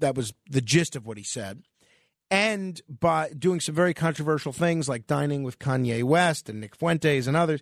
[0.00, 1.62] that was the gist of what he said.
[2.28, 7.28] And by doing some very controversial things like dining with Kanye West and Nick Fuentes
[7.28, 7.60] and others,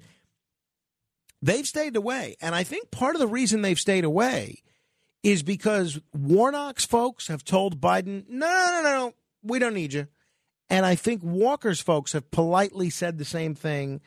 [1.43, 2.37] they've stayed away.
[2.41, 4.63] And I think part of the reason they've stayed away
[5.23, 10.07] is because Warnock's folks have told Biden, no, no, no, no, we don't need you.
[10.71, 14.01] And I think Walker's folks have politely said the same thing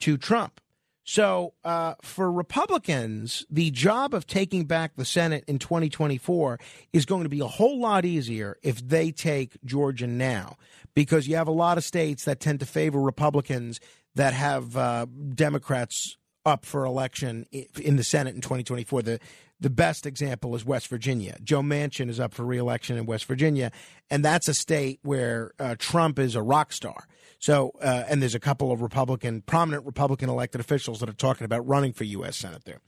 [0.00, 0.60] to Trump.
[1.06, 6.58] So, uh, for Republicans, the job of taking back the Senate in 2024
[6.94, 10.56] is going to be a whole lot easier if they take Georgia now,
[10.94, 13.80] because you have a lot of states that tend to favor Republicans
[14.14, 15.04] that have uh,
[15.34, 19.02] Democrats up for election in the Senate in 2024.
[19.02, 19.20] The
[19.60, 21.38] the best example is West Virginia.
[21.42, 23.70] Joe Manchin is up for reelection in West Virginia,
[24.10, 27.06] and that's a state where uh, Trump is a rock star.
[27.38, 31.44] So, uh, and there's a couple of Republican, prominent Republican elected officials that are talking
[31.44, 32.36] about running for U.S.
[32.36, 32.80] Senate there.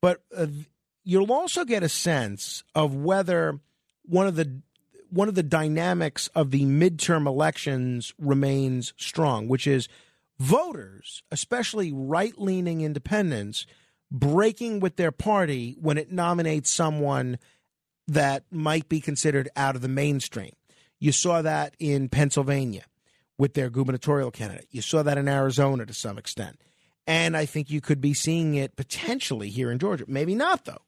[0.00, 0.46] But uh,
[1.04, 3.60] you'll also get a sense of whether
[4.02, 4.62] one of the
[5.10, 9.88] one of the dynamics of the midterm elections remains strong, which is
[10.40, 13.66] voters, especially right leaning independents,
[14.10, 17.38] breaking with their party when it nominates someone
[18.08, 20.54] that might be considered out of the mainstream.
[20.98, 22.84] You saw that in Pennsylvania
[23.38, 24.66] with their gubernatorial candidate.
[24.70, 26.58] You saw that in Arizona to some extent.
[27.06, 30.04] And I think you could be seeing it potentially here in Georgia.
[30.08, 30.82] Maybe not, though.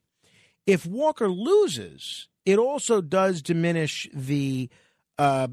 [0.67, 4.69] If Walker loses, it also does diminish the,
[5.19, 5.49] uh,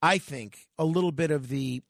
[0.00, 1.82] I think, a little bit of the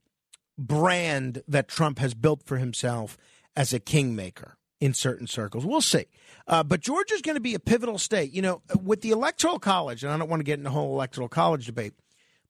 [0.58, 3.16] brand that Trump has built for himself
[3.56, 5.64] as a kingmaker in certain circles.
[5.64, 6.06] We'll see.
[6.48, 8.32] Uh, but Georgia's going to be a pivotal state.
[8.32, 10.94] You know, with the Electoral College, and I don't want to get in the whole
[10.94, 11.92] Electoral College debate,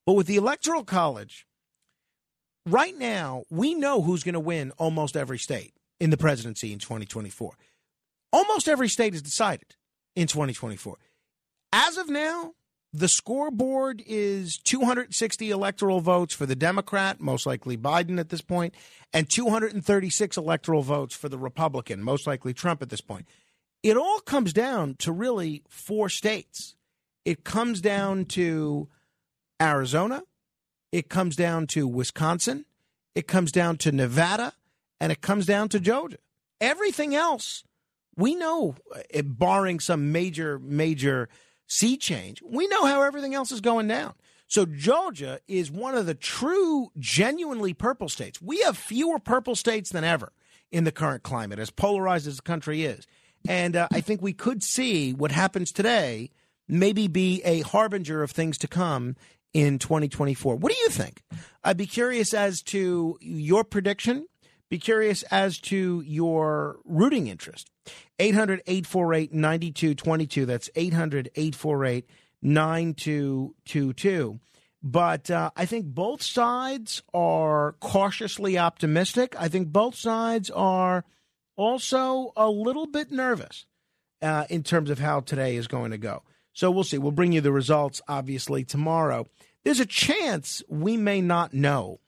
[0.06, 1.46] but with the Electoral College,
[2.66, 6.78] right now, we know who's going to win almost every state in the presidency in
[6.78, 7.52] 2024.
[8.32, 9.76] Almost every state is decided
[10.16, 10.96] in 2024.
[11.72, 12.54] As of now,
[12.92, 18.74] the scoreboard is 260 electoral votes for the Democrat, most likely Biden at this point,
[19.12, 23.26] and 236 electoral votes for the Republican, most likely Trump at this point.
[23.82, 26.76] It all comes down to really four states.
[27.24, 28.88] It comes down to
[29.60, 30.22] Arizona,
[30.90, 32.66] it comes down to Wisconsin,
[33.14, 34.52] it comes down to Nevada,
[35.00, 36.18] and it comes down to Georgia.
[36.60, 37.64] Everything else,
[38.16, 38.74] we know,
[39.10, 41.28] eh, barring some major, major
[41.66, 44.14] sea change, we know how everything else is going down.
[44.46, 48.42] So Georgia is one of the true, genuinely purple states.
[48.42, 50.32] We have fewer purple states than ever
[50.70, 53.06] in the current climate, as polarized as the country is.
[53.48, 56.30] And uh, I think we could see what happens today
[56.68, 59.16] maybe be a harbinger of things to come
[59.52, 60.56] in 2024.
[60.56, 61.22] What do you think?
[61.62, 64.26] I'd be curious as to your prediction.
[64.72, 67.70] Be curious as to your rooting interest.
[68.18, 70.46] 800 848 9222.
[70.46, 72.08] That's 800 848
[72.40, 74.40] 9222.
[74.82, 79.36] But uh, I think both sides are cautiously optimistic.
[79.38, 81.04] I think both sides are
[81.54, 83.66] also a little bit nervous
[84.22, 86.22] uh, in terms of how today is going to go.
[86.54, 86.96] So we'll see.
[86.96, 89.26] We'll bring you the results, obviously, tomorrow.
[89.64, 92.00] There's a chance we may not know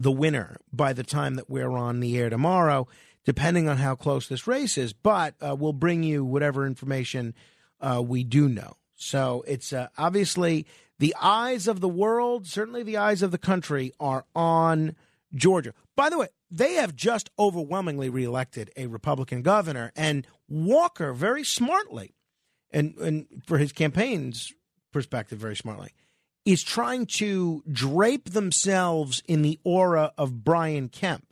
[0.00, 2.88] the winner by the time that we're on the air tomorrow
[3.24, 4.92] depending on how close this race is.
[4.92, 7.34] But uh, we'll bring you whatever information
[7.80, 8.76] uh, we do know.
[8.96, 10.66] So it's uh, obviously
[10.98, 14.96] the eyes of the world, certainly the eyes of the country, are on
[15.34, 15.72] Georgia.
[15.96, 22.14] By the way, they have just overwhelmingly reelected a Republican governor, and Walker very smartly,
[22.72, 24.52] and, and for his campaign's
[24.92, 25.92] perspective, very smartly,
[26.44, 31.30] is trying to drape themselves in the aura of Brian Kemp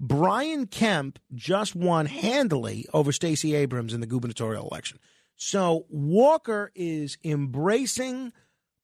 [0.00, 4.98] Brian Kemp just won handily over Stacey Abrams in the gubernatorial election.
[5.36, 8.32] So Walker is embracing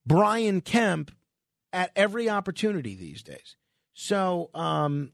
[0.07, 1.11] Brian Kemp
[1.73, 3.57] at every opportunity these days.
[3.93, 5.12] So um,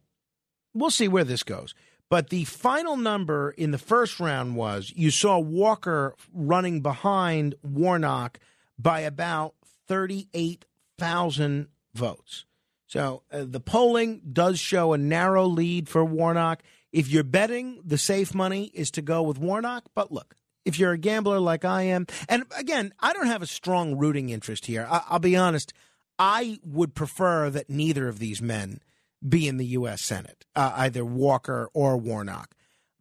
[0.74, 1.74] we'll see where this goes.
[2.08, 8.38] But the final number in the first round was you saw Walker running behind Warnock
[8.78, 9.54] by about
[9.88, 12.44] 38,000 votes.
[12.86, 16.62] So uh, the polling does show a narrow lead for Warnock.
[16.92, 19.84] If you're betting, the safe money is to go with Warnock.
[19.94, 23.46] But look, if you're a gambler like I am, and again, I don't have a
[23.46, 24.86] strong rooting interest here.
[24.88, 25.72] I- will be honest.
[26.18, 28.80] I would prefer that neither of these men
[29.26, 30.02] be in the U.S.
[30.02, 32.54] Senate, uh, either Walker or Warnock.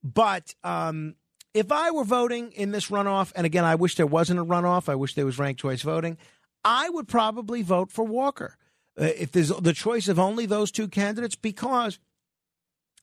[0.03, 1.15] But um,
[1.53, 4.89] if I were voting in this runoff, and again, I wish there wasn't a runoff,
[4.89, 6.17] I wish there was ranked choice voting,
[6.65, 8.57] I would probably vote for Walker
[8.99, 11.99] uh, if there's the choice of only those two candidates because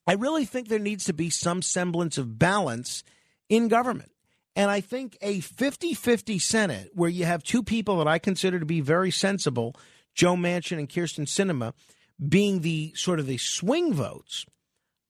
[0.07, 3.05] I really think there needs to be some semblance of balance
[3.49, 4.11] in government.
[4.57, 8.59] And I think a 50 50 Senate where you have two people that I consider
[8.59, 9.77] to be very sensible,
[10.15, 11.73] Joe Manchin and Kyrsten Sinema,
[12.29, 14.45] being the sort of the swing votes,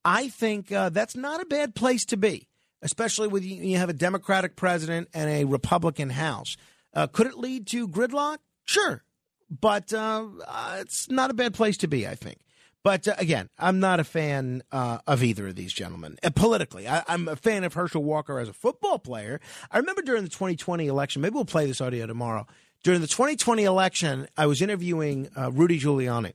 [0.05, 2.49] I think uh, that's not a bad place to be,
[2.83, 6.57] especially when you have a Democratic president and a Republican House.
[6.95, 8.39] Uh, could it lead to gridlock?
[8.65, 9.03] Sure,
[9.51, 12.39] but uh, uh, it's not a bad place to be, I think.
[12.83, 16.89] But uh, again, I'm not a fan uh, of either of these gentlemen uh, politically.
[16.89, 19.41] I, am a fan of Herschel Walker as a football player.
[19.71, 22.47] I remember during the 2020 election, maybe we'll play this audio tomorrow.
[22.83, 26.33] During the 2020 election, I was interviewing uh, Rudy Giuliani,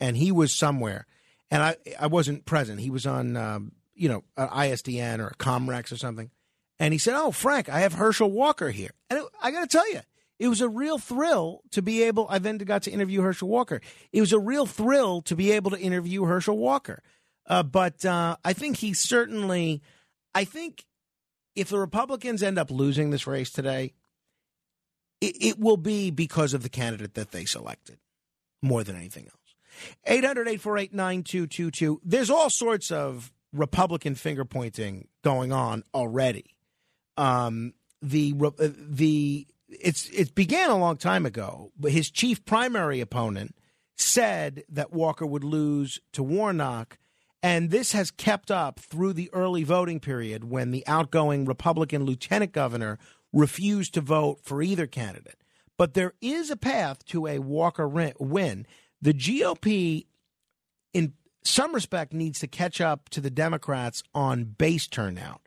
[0.00, 1.06] and he was somewhere,
[1.50, 2.80] and I I wasn't present.
[2.80, 3.36] He was on
[4.00, 6.30] you know, an ISDN or a Comrex or something.
[6.80, 9.66] And he said, "Oh, Frank, I have Herschel Walker here." And it, I got to
[9.68, 10.00] tell you,
[10.38, 12.26] it was a real thrill to be able.
[12.30, 13.82] I then got to interview Herschel Walker.
[14.12, 17.02] It was a real thrill to be able to interview Herschel Walker.
[17.46, 19.82] Uh, but uh, I think he certainly.
[20.34, 20.86] I think
[21.54, 23.92] if the Republicans end up losing this race today,
[25.20, 27.98] it, it will be because of the candidate that they selected
[28.62, 29.34] more than anything else.
[30.06, 32.00] 800 848 9222.
[32.02, 36.56] There's all sorts of Republican finger pointing going on already.
[37.16, 43.00] Um, the uh, the it's it began a long time ago, but his chief primary
[43.00, 43.54] opponent
[43.96, 46.98] said that Walker would lose to Warnock,
[47.42, 52.52] and this has kept up through the early voting period when the outgoing Republican lieutenant
[52.52, 52.98] governor
[53.32, 55.36] refused to vote for either candidate.
[55.76, 58.66] But there is a path to a Walker win.
[59.00, 60.06] The GOP,
[60.92, 65.40] in some respect, needs to catch up to the Democrats on base turnout,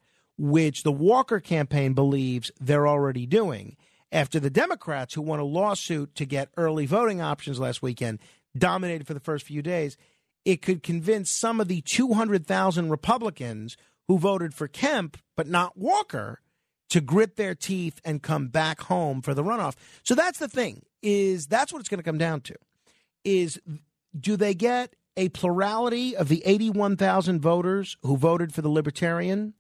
[0.44, 3.78] which the Walker campaign believes they're already doing
[4.12, 8.20] after the Democrats, who won a lawsuit to get early voting options last weekend,
[8.58, 9.96] dominated for the first few days.
[10.44, 13.78] It could convince some of the 200,000 Republicans
[14.10, 16.42] who voted for Kemp but not Walker
[16.90, 19.76] to grit their teeth and come back home for the runoff.
[20.04, 22.56] So that's the thing is that's what it's going to come down to.
[23.24, 23.62] Is
[24.20, 29.54] do they get a plurality of the 81,000 voters who voted for the libertarian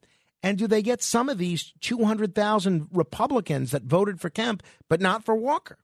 [0.43, 5.25] and do they get some of these 200,000 Republicans that voted for Kemp but not
[5.25, 5.79] for Walker?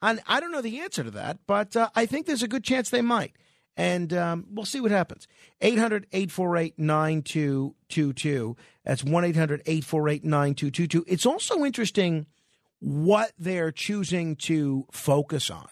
[0.00, 2.64] And I don't know the answer to that, but uh, I think there's a good
[2.64, 3.34] chance they might
[3.76, 5.26] and um, we'll see what happens.
[5.62, 8.56] 800 848 9222.
[8.84, 11.04] That's 1 800 848 9222.
[11.08, 12.26] It's also interesting
[12.80, 15.68] what they're choosing to focus on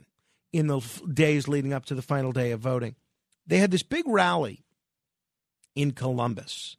[0.54, 0.80] in the
[1.12, 2.96] days leading up to the final day of voting.
[3.46, 4.64] They had this big rally
[5.74, 6.76] in Columbus,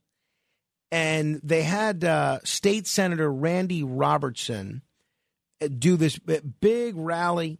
[0.91, 4.81] and they had uh, State Senator Randy Robertson
[5.61, 7.59] uh, do this big rally.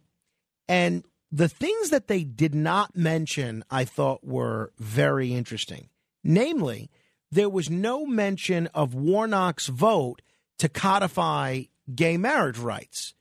[0.68, 5.88] And the things that they did not mention, I thought were very interesting.
[6.24, 6.90] Namely,
[7.30, 10.22] there was no mention of Warnock's vote
[10.58, 11.62] to codify
[11.94, 13.14] gay marriage rights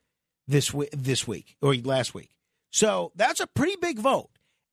[0.48, 2.32] this week, this week or last week.
[2.72, 4.30] So that's a pretty big vote.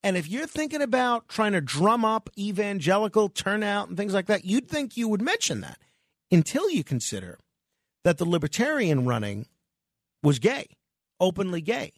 [0.06, 4.44] And if you're thinking about trying to drum up evangelical turnout and things like that,
[4.44, 5.78] you'd think you would mention that
[6.30, 7.40] until you consider
[8.04, 9.48] that the libertarian running
[10.22, 10.68] was gay,
[11.18, 11.92] openly gay.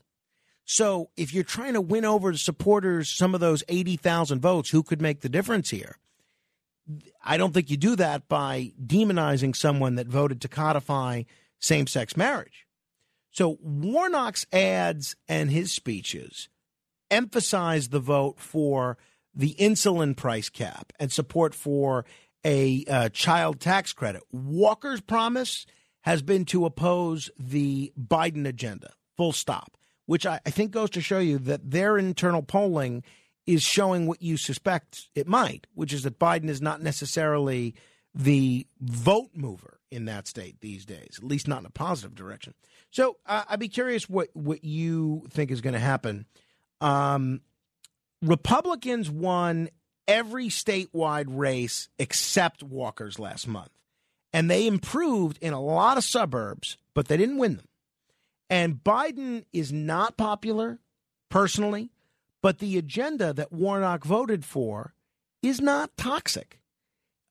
[0.65, 5.03] So if you're trying to win over supporters, some of those 80,000 votes, who could
[5.03, 5.99] make the difference here?
[7.23, 11.25] I don't think you do that by demonizing someone that voted to codify
[11.59, 12.65] same sex marriage.
[13.33, 16.49] So Warnock's ads and his speeches
[17.11, 18.99] emphasize the vote for
[19.35, 22.05] the insulin price cap and support for
[22.45, 24.23] a uh, child tax credit.
[24.33, 25.67] Walker's promise
[26.03, 29.79] has been to oppose the Biden agenda, full stop
[30.09, 33.05] which I, I think goes to show you that their internal polling
[33.47, 37.75] is showing what you suspect it might, which is that Biden is not necessarily
[38.15, 42.55] the vote mover in that state these days, at least not in a positive direction.
[42.91, 46.25] So uh, I'd be curious what, what you think is going to happen.
[46.81, 47.41] Um,
[48.23, 49.69] Republicans won
[50.07, 53.71] every statewide race except Walker's last month.
[54.33, 57.69] And they improved in a lot of suburbs, but they didn't win them.
[58.51, 60.79] And Biden is not popular
[61.29, 61.91] personally,
[62.43, 64.95] but the agenda that Warnock voted for
[65.43, 66.61] is not toxic.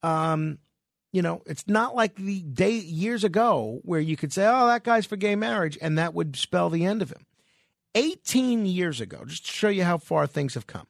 [0.04, 0.60] Um,
[1.12, 4.84] you know, it's not like the day years ago where you could say, "Oh, that
[4.84, 7.26] guy's for gay marriage," and that would spell the end of him.
[7.98, 10.86] 18 years ago, just to show you how far things have come.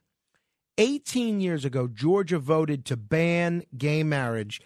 [0.77, 4.61] 18 years ago, Georgia voted to ban gay marriage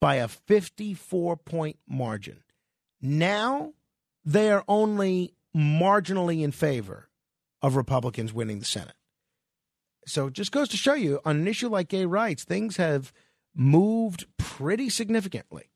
[0.00, 2.42] by a 54 point margin.
[3.00, 3.74] Now,
[4.24, 7.08] they are only marginally in favor
[7.62, 8.96] of Republicans winning the Senate.
[10.04, 13.12] So it just goes to show you on an issue like gay rights, things have
[13.54, 15.70] moved pretty significantly.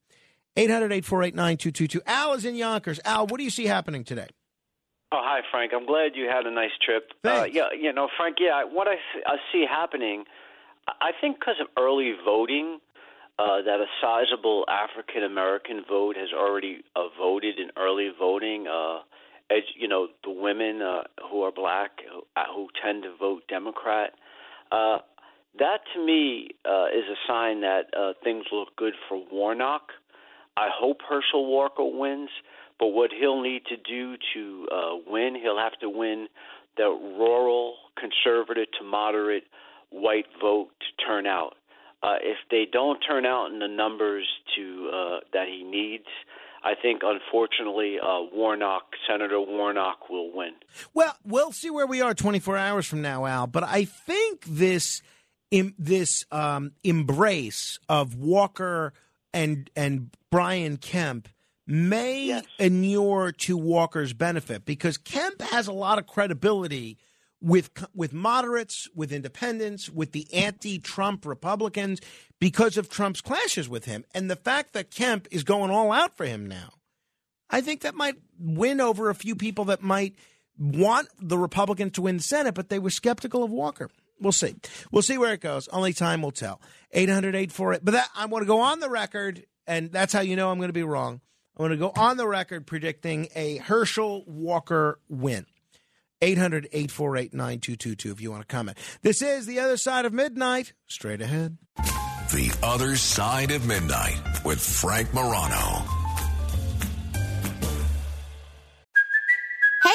[0.57, 2.03] 800 848 9222.
[2.07, 2.99] Al is in Yonkers.
[3.05, 4.29] Al, what do you see happening today?
[5.11, 5.73] Oh, hi, Frank.
[5.75, 7.13] I'm glad you had a nice trip.
[7.25, 10.25] Uh, yeah, you know, Frank, yeah, what I, I see happening,
[10.87, 12.79] I think because of early voting,
[13.39, 18.67] uh, that a sizable African American vote has already uh, voted in early voting.
[18.67, 18.99] Uh,
[19.51, 23.45] as you know, the women uh, who are black who, uh, who tend to vote
[23.49, 24.13] Democrat.
[24.71, 24.99] Uh,
[25.59, 29.93] that to me uh, is a sign that uh, things look good for Warnock.
[30.57, 32.31] I hope Herschel Walker wins,
[32.79, 36.29] but what he'll need to do to uh, win, he'll have to win
[36.77, 39.45] the rural, conservative to moderate
[39.91, 41.55] white vote to turn out.
[42.03, 44.27] uh, if they don't turn out in the numbers
[44.57, 46.07] to uh, that he needs,
[46.63, 50.53] I think unfortunately uh, Warnock, Senator Warnock, will win.
[50.95, 53.47] Well, we'll see where we are 24 hours from now, Al.
[53.47, 55.03] But I think this
[55.51, 58.93] this um, embrace of Walker
[59.33, 61.29] and and Brian Kemp
[61.69, 62.45] may yes.
[62.59, 66.99] inure to Walker's benefit because Kemp has a lot of credibility
[67.41, 72.01] with with moderates, with independents, with the anti-Trump Republicans
[72.41, 76.17] because of Trump's clashes with him, and the fact that Kemp is going all out
[76.17, 76.71] for him now.
[77.51, 80.17] I think that might win over a few people that might
[80.59, 83.89] want the Republicans to win the Senate, but they were skeptical of Walker.
[84.21, 84.57] We'll see.
[84.91, 85.69] We'll see where it goes.
[85.69, 86.61] Only time will tell.
[86.93, 87.85] 800 848.
[87.85, 90.59] But that, I want to go on the record, and that's how you know I'm
[90.59, 91.21] going to be wrong.
[91.59, 95.47] I want to go on the record predicting a Herschel Walker win.
[96.21, 98.79] 800 848 9222 if you want to comment.
[99.03, 100.73] This is The Other Side of Midnight.
[100.87, 101.59] Straight ahead.
[101.77, 105.98] The Other Side of Midnight with Frank Morano.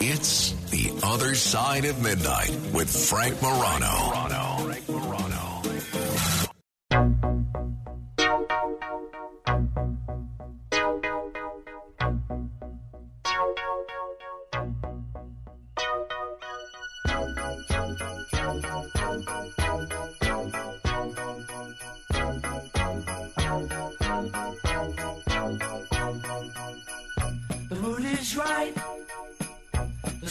[0.00, 4.12] It's The Other Side of Midnight with Frank Morano.
[27.68, 28.87] The is right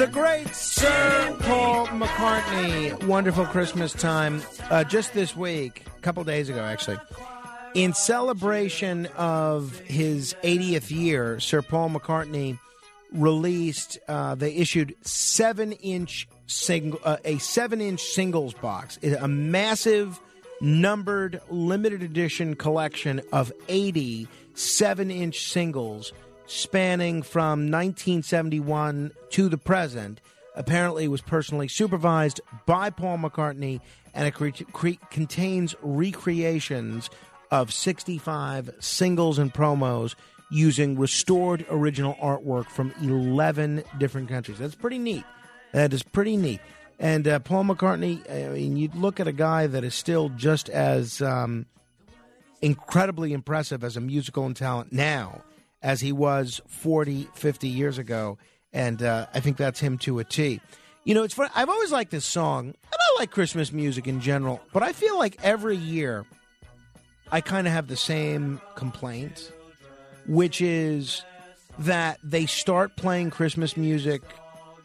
[0.00, 4.40] the great Sir Paul McCartney, Wonderful Christmas Time,
[4.70, 6.96] uh, just this week, a couple days ago actually.
[7.74, 12.58] In celebration of his 80th year, Sir Paul McCartney
[13.12, 20.18] released, uh, they issued seven inch sing, uh, a seven inch singles box, a massive
[20.62, 26.14] numbered limited edition collection of 80 seven inch singles
[26.50, 30.20] spanning from 1971 to the present.
[30.56, 33.80] Apparently, was personally supervised by Paul McCartney,
[34.12, 37.08] and it cre- cre- contains recreations
[37.52, 40.16] of 65 singles and promos
[40.50, 44.58] using restored original artwork from 11 different countries.
[44.58, 45.24] That's pretty neat.
[45.72, 46.60] That is pretty neat.
[46.98, 50.68] And uh, Paul McCartney, I mean, you look at a guy that is still just
[50.68, 51.66] as um,
[52.60, 55.44] incredibly impressive as a musical and talent now
[55.82, 58.38] as he was 40, 50 years ago.
[58.72, 60.60] And uh, I think that's him to a T.
[61.04, 61.50] You know, it's funny.
[61.54, 65.18] I've always liked this song, and I like Christmas music in general, but I feel
[65.18, 66.26] like every year
[67.32, 69.50] I kind of have the same complaint,
[70.26, 71.24] which is
[71.78, 74.22] that they start playing Christmas music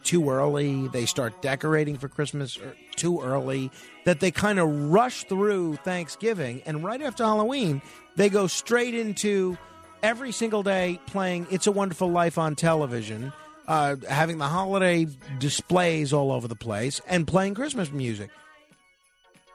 [0.04, 3.72] too early, they start decorating for Christmas er, too early,
[4.06, 7.82] that they kind of rush through Thanksgiving, and right after Halloween,
[8.16, 9.58] they go straight into
[10.06, 13.34] every single day playing It's a Wonderful Life on television,
[13.68, 15.08] uh, having the holiday
[15.40, 18.30] displays all over the place, and playing Christmas music.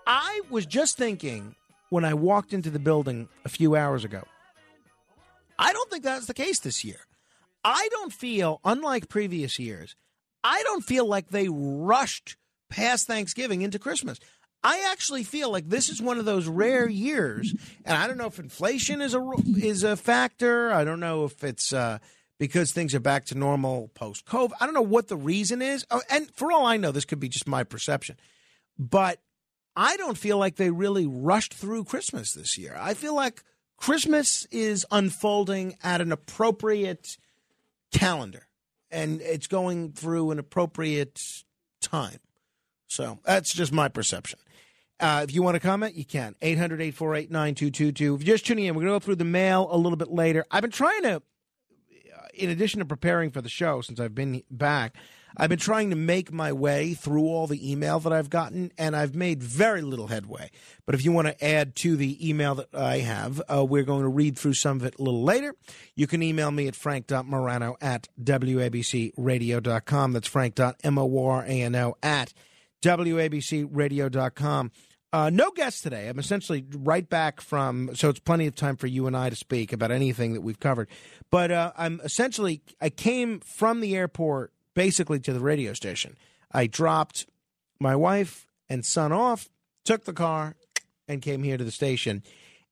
[0.08, 1.54] I was just thinking
[1.90, 4.24] when I walked into the building a few hours ago,
[5.56, 6.98] I don't think that's the case this year.
[7.62, 9.94] I don't feel, unlike previous years,
[10.42, 12.36] I don't feel like they rushed
[12.68, 14.18] past Thanksgiving into Christmas.
[14.62, 17.54] I actually feel like this is one of those rare years,
[17.84, 20.70] and I don't know if inflation is a is a factor.
[20.70, 21.98] I don't know if it's uh,
[22.38, 24.52] because things are back to normal post COVID.
[24.60, 27.20] I don't know what the reason is, oh, and for all I know, this could
[27.20, 28.16] be just my perception.
[28.78, 29.20] But
[29.74, 32.76] I don't feel like they really rushed through Christmas this year.
[32.78, 33.42] I feel like
[33.78, 37.16] Christmas is unfolding at an appropriate
[37.92, 38.46] calendar,
[38.90, 41.18] and it's going through an appropriate
[41.80, 42.18] time.
[42.88, 44.38] So that's just my perception.
[45.00, 46.34] Uh, if you want to comment, you can.
[46.42, 48.14] 800 848 9222.
[48.14, 50.10] If you're just tuning in, we're going to go through the mail a little bit
[50.10, 50.44] later.
[50.50, 51.20] I've been trying to, uh,
[52.34, 54.94] in addition to preparing for the show since I've been back,
[55.36, 58.96] I've been trying to make my way through all the email that I've gotten, and
[58.96, 60.50] I've made very little headway.
[60.86, 64.02] But if you want to add to the email that I have, uh, we're going
[64.02, 65.54] to read through some of it a little later.
[65.94, 70.12] You can email me at frank.morano at wabcradio.com.
[70.12, 72.34] That's frank.morano at
[72.82, 74.72] wabcradio.com.
[75.12, 76.08] Uh, no guests today.
[76.08, 79.36] I'm essentially right back from, so it's plenty of time for you and I to
[79.36, 80.88] speak about anything that we've covered.
[81.30, 86.16] But uh, I'm essentially, I came from the airport basically to the radio station.
[86.52, 87.26] I dropped
[87.80, 89.48] my wife and son off,
[89.84, 90.54] took the car,
[91.08, 92.22] and came here to the station.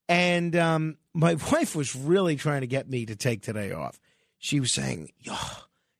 [0.07, 3.99] And um, my wife was really trying to get me to take today off.
[4.37, 5.35] She was saying, Yo,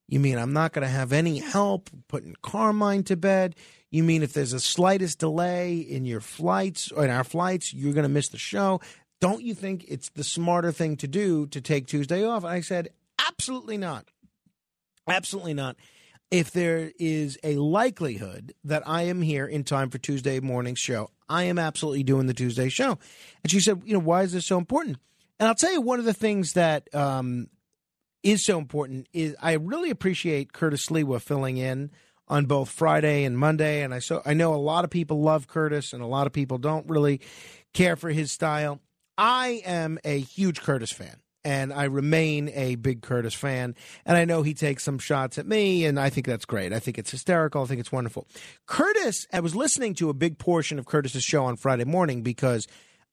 [0.08, 3.56] you mean I'm not going to have any help putting Carmine to bed?
[3.92, 7.94] You mean if there's a slightest delay in your flights or in our flights, you're
[7.94, 8.82] going to miss the show?
[9.20, 12.44] Don't you think it's the smarter thing to do to take Tuesday off?
[12.44, 12.90] And I said,
[13.28, 14.06] absolutely not.
[15.08, 15.76] Absolutely not.
[16.32, 21.10] If there is a likelihood that I am here in time for Tuesday morning's show,
[21.28, 23.00] I am absolutely doing the Tuesday show.
[23.44, 24.98] And she said, you know, why is this so important?
[25.40, 27.48] And I'll tell you one of the things that um,
[28.22, 31.92] is so important is I really appreciate Curtis Sliwa filling in
[32.30, 33.82] on both Friday and Monday.
[33.82, 36.34] And I so I know a lot of people love Curtis and a lot of
[36.34, 37.22] people don't really
[37.74, 38.80] care for his style.
[39.18, 43.76] I am a huge Curtis fan and I remain a big Curtis fan.
[44.06, 46.74] And I know he takes some shots at me, and I think that's great.
[46.74, 47.64] I think it's hysterical.
[47.64, 48.28] I think it's wonderful.
[48.66, 52.68] Curtis, I was listening to a big portion of Curtis's show on Friday morning because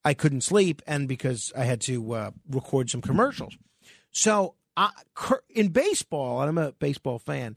[0.05, 3.57] I couldn't sleep and because I had to uh, record some commercials.
[4.11, 4.91] So I,
[5.51, 7.57] in baseball, and I'm a baseball fan,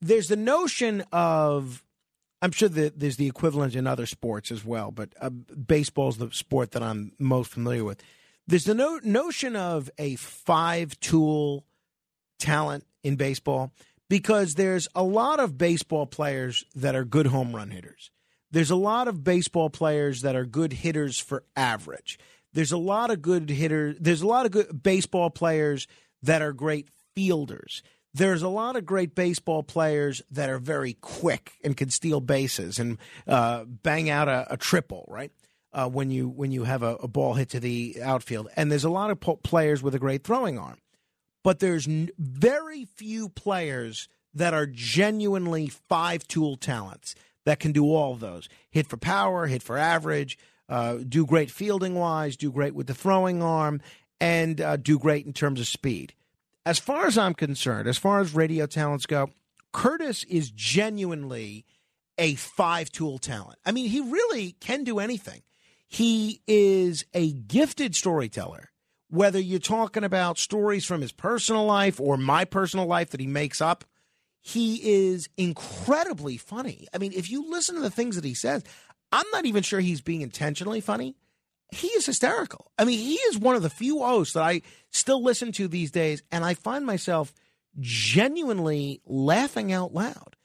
[0.00, 1.82] there's the notion of
[2.42, 6.30] I'm sure that there's the equivalent in other sports as well, but uh, baseball's the
[6.32, 8.02] sport that I'm most familiar with.
[8.46, 11.66] There's the no- notion of a five tool
[12.38, 13.72] talent in baseball
[14.08, 18.10] because there's a lot of baseball players that are good home run hitters.
[18.50, 22.18] There's a lot of baseball players that are good hitters for average.
[22.52, 23.96] There's a lot of good hitters.
[24.00, 25.86] There's a lot of good baseball players
[26.22, 27.82] that are great fielders
[28.14, 32.78] there's a lot of great baseball players that are very quick and can steal bases
[32.78, 35.30] and uh, bang out a, a triple, right?
[35.72, 38.82] Uh, when you when you have a, a, ball hit to the outfield, and there's
[38.82, 40.78] a lot of po- players with a great throwing arm,
[41.44, 47.14] but there's n- very few players that are genuinely five tool talents
[47.44, 50.36] that can do all of those: hit for power, hit for average,
[50.68, 53.80] uh, do great fielding wise, do great with the throwing arm,
[54.20, 56.14] and uh, do great in terms of speed
[56.66, 59.30] as far as I'm concerned, as far as radio talents go,
[59.72, 61.64] Curtis is genuinely
[62.18, 63.58] a five tool talent.
[63.64, 65.42] I mean, he really can do anything.
[65.86, 68.70] He is a gifted storyteller.
[69.08, 73.26] Whether you're talking about stories from his personal life or my personal life that he
[73.26, 73.84] makes up,
[74.40, 76.86] he is incredibly funny.
[76.94, 78.62] I mean, if you listen to the things that he says,
[79.10, 81.16] I'm not even sure he's being intentionally funny
[81.72, 82.70] he is hysterical.
[82.78, 85.90] I mean, he is one of the few hosts that I still listen to these
[85.90, 87.32] days, and I find myself
[87.78, 90.36] genuinely laughing out loud.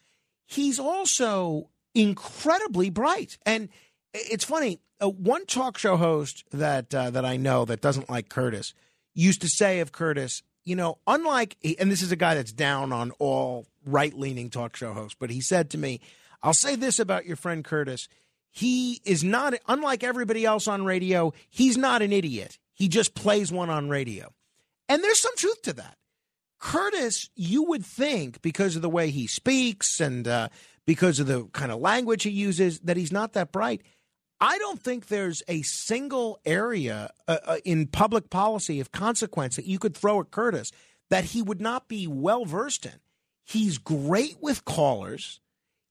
[0.46, 3.70] He's also incredibly bright, and
[4.14, 4.80] it's funny.
[5.02, 8.74] Uh, one talk show host that uh, that I know that doesn't like Curtis
[9.14, 12.94] used to say of Curtis, you know, unlike, and this is a guy that's down
[12.94, 16.00] on all right leaning talk show hosts, but he said to me,
[16.44, 18.08] "I'll say this about your friend Curtis."
[18.56, 22.58] He is not, unlike everybody else on radio, he's not an idiot.
[22.74, 24.34] He just plays one on radio.
[24.88, 25.98] And there's some truth to that.
[26.58, 30.48] Curtis, you would think, because of the way he speaks and uh,
[30.86, 33.82] because of the kind of language he uses, that he's not that bright.
[34.40, 39.66] I don't think there's a single area uh, uh, in public policy of consequence that
[39.66, 40.72] you could throw at Curtis
[41.10, 43.00] that he would not be well versed in.
[43.44, 45.42] He's great with callers.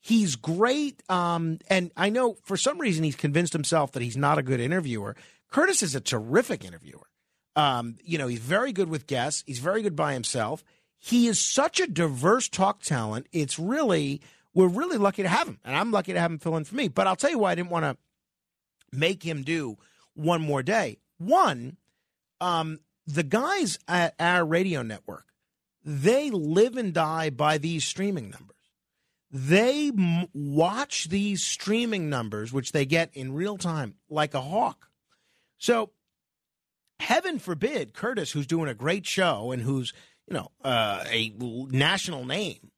[0.05, 1.03] He's great.
[1.09, 4.61] Um, and I know for some reason he's convinced himself that he's not a good
[4.61, 5.17] interviewer.
[5.51, 7.07] Curtis is a terrific interviewer.
[7.57, 10.63] Um, you know, he's very good with guests, he's very good by himself.
[10.99, 13.29] He is such a diverse talk talent.
[13.33, 14.21] It's really,
[14.53, 15.59] we're really lucky to have him.
[15.65, 16.89] And I'm lucky to have him fill in for me.
[16.89, 17.97] But I'll tell you why I didn't want to
[18.93, 19.79] make him do
[20.13, 20.99] one more day.
[21.17, 21.79] One,
[22.43, 25.25] um, the guys at our radio network,
[25.83, 28.54] they live and die by these streaming numbers
[29.35, 34.87] they m- watch these streaming numbers, which they get in real time, like a hawk.
[35.59, 35.91] So,
[37.01, 39.93] heaven forbid, Curtis, who's doing a great show and who's,
[40.29, 42.71] you know, uh, a national name,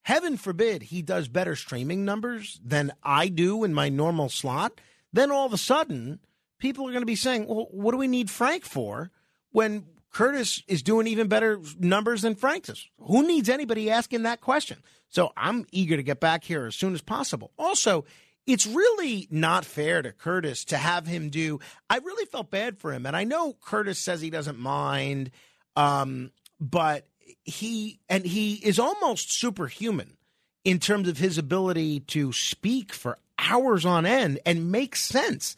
[0.00, 4.80] heaven forbid he does better streaming numbers than I do in my normal slot.
[5.12, 6.20] then all of a sudden
[6.58, 9.10] people are going to be saying, "Well, what do we need Frank for?"
[9.50, 12.88] When Curtis is doing even better numbers than Frank does.
[12.98, 14.78] Who needs anybody asking that question?
[15.08, 17.52] So I'm eager to get back here as soon as possible.
[17.58, 18.04] Also,
[18.46, 21.60] it's really not fair to Curtis to have him do.
[21.90, 25.30] I really felt bad for him, and I know Curtis says he doesn't mind,
[25.76, 27.06] um, but
[27.44, 30.16] he and he is almost superhuman
[30.64, 35.54] in terms of his ability to speak for hours on end and make sense.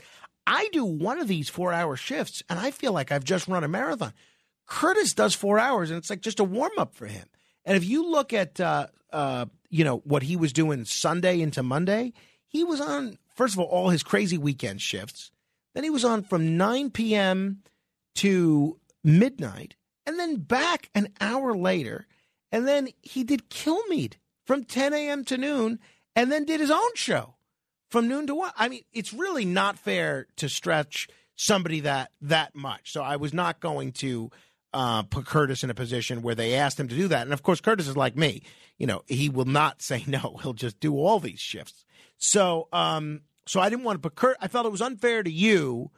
[0.46, 3.64] I do one of these four hour shifts, and I feel like I've just run
[3.64, 4.12] a marathon.
[4.70, 7.26] Curtis does four hours, and it's like just a warm up for him.
[7.64, 11.62] And if you look at uh, uh, you know what he was doing Sunday into
[11.62, 12.12] Monday,
[12.46, 15.32] he was on, first of all, all his crazy weekend shifts.
[15.74, 17.62] Then he was on from 9 p.m.
[18.16, 19.74] to midnight,
[20.06, 22.06] and then back an hour later.
[22.52, 24.14] And then he did Kilmeade
[24.46, 25.24] from 10 a.m.
[25.26, 25.80] to noon,
[26.14, 27.34] and then did his own show
[27.90, 28.52] from noon to one.
[28.56, 32.92] I mean, it's really not fair to stretch somebody that that much.
[32.92, 34.30] So I was not going to
[34.72, 37.22] uh, put Curtis in a position where they asked him to do that.
[37.22, 38.42] And of course, Curtis is like me.
[38.78, 40.38] You know, he will not say no.
[40.42, 41.84] He'll just do all these shifts.
[42.18, 44.36] So, um, so I didn't want to put Kurt.
[44.40, 45.90] I felt it was unfair to you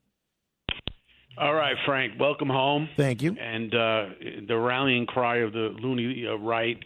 [1.37, 2.13] All right, Frank.
[2.21, 2.89] Welcome home.
[2.97, 3.37] Thank you.
[3.41, 4.05] And uh,
[4.47, 6.79] the rallying cry of the loony uh, right.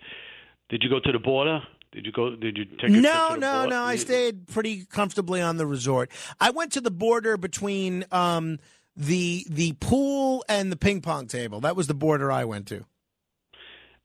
[0.71, 1.61] Did you go to the border?
[1.95, 2.35] Did you go?
[2.35, 2.85] Did you take?
[2.85, 3.83] A no, trip to the no, no.
[3.83, 6.11] I stayed pretty comfortably on the resort.
[6.41, 8.59] I went to the border between um,
[8.97, 11.61] the the pool and the ping pong table.
[11.61, 12.85] That was the border I went to.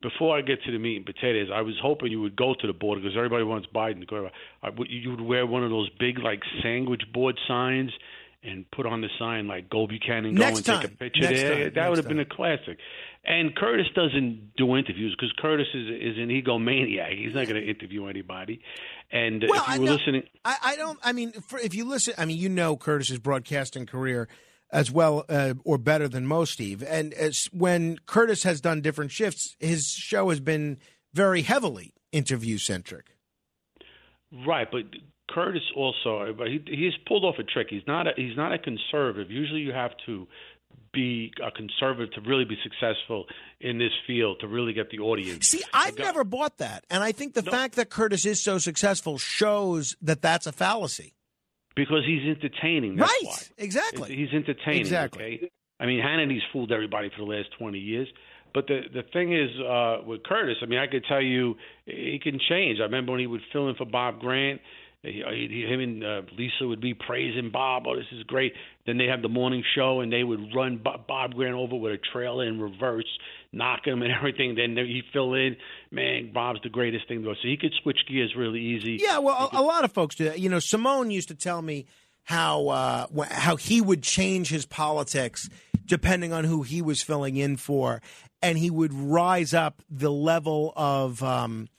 [0.01, 2.67] Before I get to the meat and potatoes, I was hoping you would go to
[2.67, 4.29] the border because everybody wants Biden to go.
[4.63, 7.91] I, you would wear one of those big like sandwich board signs
[8.43, 11.41] and put on the sign like "Go Buchanan, go Next and take a picture Next
[11.41, 11.59] there." time.
[11.59, 12.77] That Next would have been a classic.
[13.29, 17.15] And Curtis doesn't do interviews because Curtis is is an egomaniac.
[17.15, 18.59] He's not going to interview anybody.
[19.11, 20.99] And Well, if I you were know- listening, I, I don't.
[21.03, 24.27] I mean, for, if you listen, I mean, you know Curtis's broadcasting career
[24.71, 26.83] as well uh, or better than most, Steve.
[26.83, 30.77] And as, when Curtis has done different shifts, his show has been
[31.13, 33.15] very heavily interview centric.
[34.45, 34.83] Right, but
[35.29, 37.67] Curtis also, but he he's pulled off a trick.
[37.69, 39.29] He's not a, he's not a conservative.
[39.31, 40.27] Usually, you have to
[40.91, 43.25] be a conservative to really be successful
[43.59, 45.47] in this field to really get the audience.
[45.47, 49.17] See, I've never bought that, and I think the fact that Curtis is so successful
[49.17, 51.15] shows that that's a fallacy.
[51.75, 52.95] because he's entertaining.
[52.97, 53.21] That's right?
[53.23, 53.37] why.
[53.57, 54.15] Exactly.
[54.15, 54.81] He's entertaining.
[54.81, 55.23] Exactly.
[55.23, 55.51] Okay?
[55.79, 58.07] I mean, Hannity's fooled everybody for the last twenty years.
[58.53, 61.55] But the the thing is uh, with Curtis, I mean, I could tell you
[61.85, 62.79] he can change.
[62.79, 64.59] I remember when he would fill in for Bob Grant.
[65.01, 67.83] He, he, him and uh, Lisa would be praising Bob.
[67.87, 68.53] Oh, this is great.
[68.85, 71.93] Then they have the morning show, and they would run Bob, Bob Grant over with
[71.93, 73.07] a trailer in reverse,
[73.53, 74.55] knock him and everything.
[74.55, 75.55] Then he fill in.
[75.89, 77.37] Man, Bob's the greatest thing to us.
[77.41, 78.97] So he could switch gears really easy.
[79.01, 80.39] Yeah, well, a, a lot of folks do that.
[80.39, 81.85] You know, Simone used to tell me
[82.23, 85.49] how uh, how he would change his politics
[85.85, 88.01] depending on who he was filling in for,
[88.41, 91.23] and he would rise up the level of.
[91.23, 91.69] Um,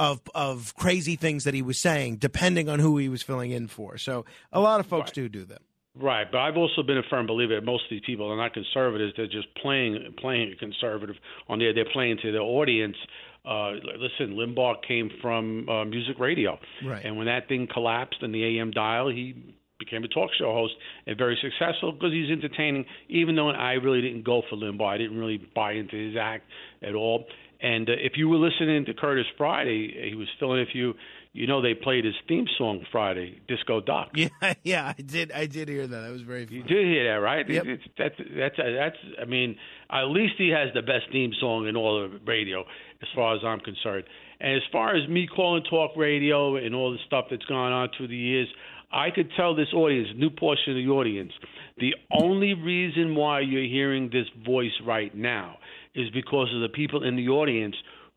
[0.00, 3.68] of of crazy things that he was saying, depending on who he was filling in
[3.68, 3.96] for.
[3.98, 5.62] So a lot of folks do do that.
[5.96, 8.52] Right, but I've also been a firm believer that most of these people are not
[8.52, 11.14] conservatives; they're just playing playing a conservative
[11.48, 11.72] on there.
[11.72, 12.96] They're playing to their audience.
[13.44, 17.04] Uh, listen, Limbaugh came from uh, music radio, Right.
[17.04, 19.34] and when that thing collapsed in the AM dial, he
[19.78, 20.72] became a talk show host
[21.06, 22.86] and very successful because he's entertaining.
[23.08, 26.44] Even though I really didn't go for Limbaugh, I didn't really buy into his act
[26.82, 27.26] at all.
[27.60, 30.60] And uh, if you were listening to Curtis Friday, he was filling.
[30.60, 30.94] If you
[31.32, 34.10] you know they played his theme song Friday, Disco Duck.
[34.14, 35.32] Yeah, yeah, I did.
[35.32, 36.00] I did hear that.
[36.00, 36.46] That was very.
[36.50, 37.48] You did hear that, right?
[37.48, 37.64] Yep.
[37.66, 38.96] It's, that's that's that's.
[39.20, 39.56] I mean,
[39.90, 42.60] at least he has the best theme song in all of radio,
[43.02, 44.04] as far as I'm concerned.
[44.40, 47.88] And as far as me calling talk radio and all the stuff that's gone on
[47.96, 48.48] through the years,
[48.92, 51.32] I could tell this audience, new portion of the audience,
[51.78, 55.56] the only reason why you're hearing this voice right now
[55.94, 57.76] is because of the people in the audience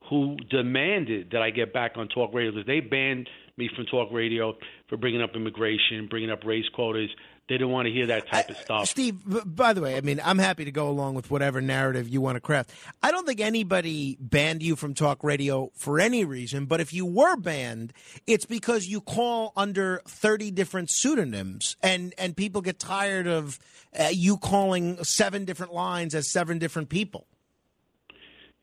[0.09, 4.11] who demanded that I get back on talk radio because they banned me from talk
[4.11, 4.55] radio
[4.87, 7.09] for bringing up immigration, bringing up race quotas.
[7.49, 8.87] They didn't want to hear that type of stuff.
[8.87, 12.19] Steve, by the way, I mean, I'm happy to go along with whatever narrative you
[12.19, 12.71] want to craft.
[13.01, 17.05] I don't think anybody banned you from talk radio for any reason, but if you
[17.05, 17.93] were banned,
[18.27, 23.59] it's because you call under 30 different pseudonyms and, and people get tired of
[23.97, 27.27] uh, you calling seven different lines as seven different people.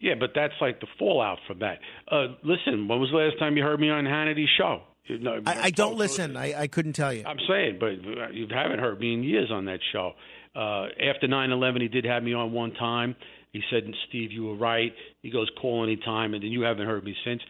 [0.05, 1.79] Yeah, but that's like the fallout from that.
[2.13, 4.83] Uh, listen, when was the last time you heard me on Hannity's show?
[5.09, 6.37] Know, I, I don't listen.
[6.37, 7.25] I, I couldn't tell you.
[7.27, 10.13] I'm saying, but you haven't heard me in years on that show.
[10.55, 13.17] Uh, after 9/11, he did have me on one time.
[13.53, 17.03] He said, "Steve, you were right." He goes, "Call anytime," and then you haven't heard
[17.03, 17.41] me since.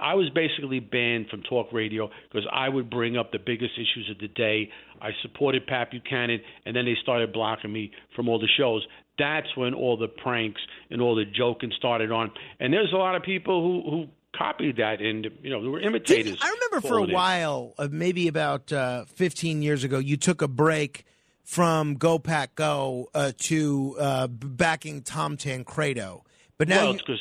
[0.00, 4.08] I was basically banned from talk radio because I would bring up the biggest issues
[4.10, 4.70] of the day.
[5.00, 8.86] I supported Pat Buchanan, and then they started blocking me from all the shows.
[9.18, 12.30] That's when all the pranks and all the joking started on.
[12.60, 16.38] And there's a lot of people who who copied that, and you know, were imitators.
[16.40, 20.48] I remember for a while, uh, maybe about uh, 15 years ago, you took a
[20.48, 21.04] break
[21.42, 26.24] from Go Pack Go uh, to uh, backing Tom Tancredo.
[26.58, 27.16] But now well, you,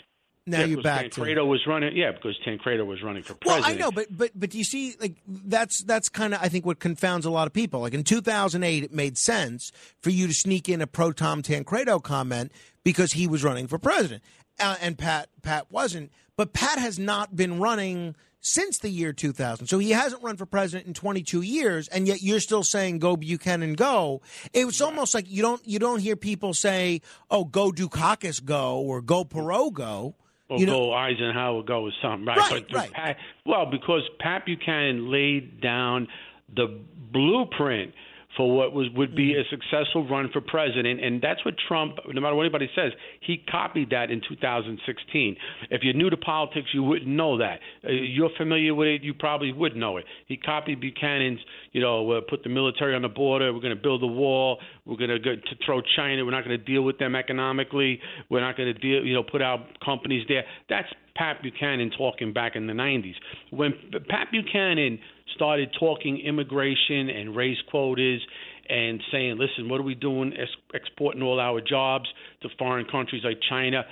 [0.47, 1.95] now yeah, you're back to Tancredo was running.
[1.95, 3.65] Yeah, because Tancredo was running for president.
[3.65, 3.75] Well.
[3.75, 6.79] I know, but but but you see, like that's that's kind of I think what
[6.79, 7.81] confounds a lot of people.
[7.81, 11.99] Like in 2008, it made sense for you to sneak in a pro Tom Tancredo
[11.99, 12.51] comment
[12.83, 14.23] because he was running for president,
[14.59, 16.11] uh, and Pat Pat wasn't.
[16.37, 20.45] But Pat has not been running since the year 2000, so he hasn't run for
[20.45, 24.21] president in 22 years, and yet you're still saying "Go Buchanan, go."
[24.53, 28.79] It was almost like you don't you don't hear people say, "Oh, go Dukakis, go,"
[28.79, 30.15] or "Go Perot, go."
[30.49, 32.37] Or You know- go Eisenhower go or something, right?
[32.37, 32.91] Right, but right.
[32.93, 36.07] Pat, well, because Pat Buchanan laid down
[36.55, 36.79] the
[37.11, 37.93] blueprint
[38.37, 39.53] for what was would be Mm-hmm.
[39.53, 43.43] a successful run for president, and that's what Trump, no matter what anybody says, he
[43.49, 45.35] copied that in 2016.
[45.69, 47.59] If you're new to politics, you wouldn't know that.
[47.83, 50.05] Uh, you're familiar with it, you probably would know it.
[50.27, 51.39] He copied Buchanan's,
[51.73, 53.53] you know, uh, put the military on the border.
[53.53, 54.59] We're going to build a wall.
[54.85, 56.23] We're going to go to throw China.
[56.23, 57.99] We're not going to deal with them economically.
[58.29, 60.43] We're not going to deal, you know, put our companies there.
[60.69, 63.15] That's Pat Buchanan talking back in the 90s.
[63.49, 63.73] When
[64.07, 64.99] Pat Buchanan
[65.35, 68.21] started talking immigration and race quotas
[68.69, 72.05] and saying, listen, what are we doing ex- exporting all our jobs
[72.41, 73.83] to foreign countries like China?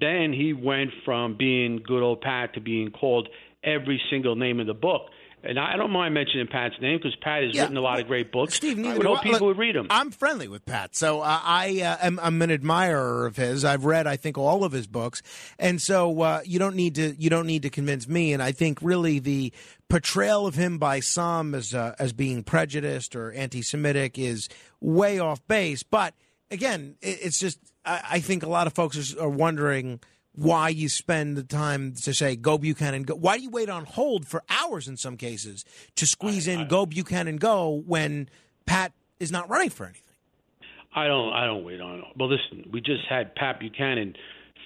[0.00, 3.28] Then he went from being good old Pat to being called
[3.62, 5.02] every single name in the book.
[5.44, 7.62] And I don't mind mentioning Pat's name because Pat has Yeah.
[7.62, 8.54] written a lot of great books.
[8.54, 9.22] Steve, I neither would do hope I.
[9.22, 9.88] people Look, would read them.
[9.90, 13.64] I'm friendly with Pat, so I, I uh, am I'm an admirer of his.
[13.64, 15.20] I've read, I think, all of his books,
[15.58, 18.32] and so uh, you don't need to you don't need to convince me.
[18.32, 19.52] And I think really the
[19.88, 24.48] portrayal of him by some as uh, as being prejudiced or anti-Semitic is
[24.80, 25.82] way off base.
[25.82, 26.14] But
[26.52, 29.98] again, it, it's just I, I think a lot of folks are, are wondering
[30.34, 33.14] why you spend the time to say go Buchanan go.
[33.14, 35.64] Why do you wait on hold for hours in some cases
[35.96, 38.28] to squeeze in go Buchanan go when
[38.66, 40.02] Pat is not running for anything?
[40.94, 41.32] I don't.
[41.32, 42.02] I don't wait on.
[42.16, 44.14] Well, listen, we just had Pat Buchanan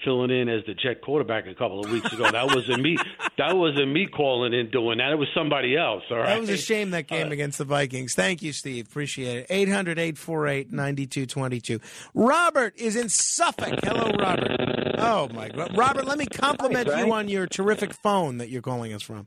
[0.05, 2.31] filling in as the Jet quarterback a couple of weeks ago.
[2.31, 2.97] That wasn't me.
[3.39, 5.13] That wasn't me calling in doing that.
[5.13, 6.03] It was somebody else.
[6.11, 6.27] All right.
[6.27, 8.15] That was a shame that game against the Vikings.
[8.15, 8.87] Thank you, Steve.
[8.87, 9.47] Appreciate it.
[9.51, 11.81] 800 848 9222.
[12.15, 13.79] Robert is in Suffolk.
[13.83, 14.57] Hello, Robert.
[14.99, 15.77] Oh, my God.
[15.77, 19.27] Robert, let me compliment Hi, you on your terrific phone that you're calling us from.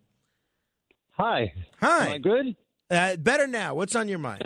[1.11, 1.53] Hi.
[1.81, 2.05] Hi.
[2.07, 2.55] Am I good?
[2.89, 3.75] Uh, better now.
[3.75, 4.43] What's on your mind?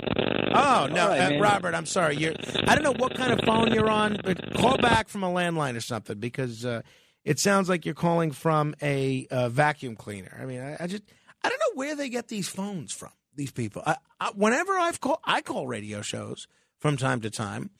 [0.53, 1.39] Oh no, right, uh.
[1.39, 1.73] Robert.
[1.73, 2.17] I'm sorry.
[2.17, 2.33] You're.
[2.67, 5.75] I don't know what kind of phone you're on, but call back from a landline
[5.75, 6.81] or something because uh,
[7.23, 10.37] it sounds like you're calling from a uh, vacuum cleaner.
[10.39, 11.03] I mean, I, I just
[11.43, 13.11] I don't know where they get these phones from.
[13.35, 13.81] These people.
[13.85, 16.47] I, I, whenever I've called, I call radio shows
[16.79, 17.71] from time to time,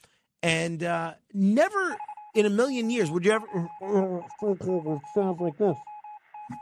[0.42, 1.96] and uh, never
[2.34, 3.46] in a million years would you ever
[5.14, 5.76] sounds like this.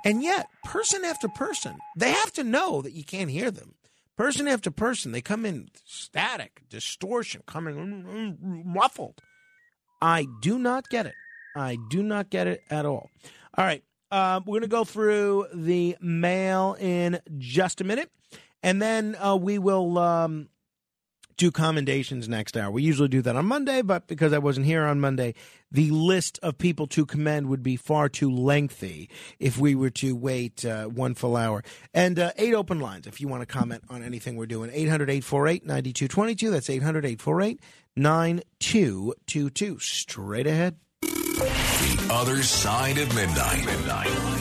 [0.06, 3.76] And yet, person after person, they have to know that you can't hear them.
[4.22, 9.20] Person after person, they come in static, distortion, coming muffled.
[10.00, 11.16] I do not get it.
[11.56, 13.10] I do not get it at all.
[13.58, 13.84] All right.
[14.12, 18.12] Uh, we're going to go through the mail in just a minute.
[18.62, 20.50] And then uh, we will um,
[21.38, 22.72] do commendations next hour.
[22.72, 25.34] We usually do that on Monday, but because I wasn't here on Monday,
[25.72, 29.10] the list of people to commend would be far too lengthy
[29.40, 31.64] if we were to wait uh, one full hour.
[31.94, 34.70] And uh, eight open lines if you want to comment on anything we're doing.
[34.74, 36.52] 800 848 9222.
[36.52, 37.60] That's 800 848
[37.96, 39.80] 9222.
[39.80, 40.78] Straight ahead.
[41.02, 44.41] The other side of midnight.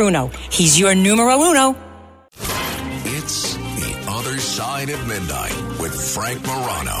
[0.00, 1.76] He's your numero uno.
[3.04, 6.96] It's The Other Side of Midnight with Frank Morano.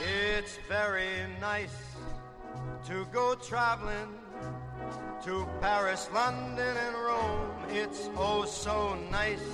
[0.00, 1.76] It's very nice
[2.86, 4.14] to go traveling
[5.24, 7.50] to Paris, London, and Rome.
[7.68, 9.44] It's oh so nice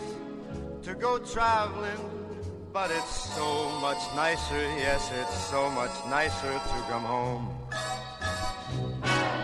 [0.83, 2.24] to go traveling,
[2.75, 7.49] but it's so much nicer, yes, it's so much nicer to come home.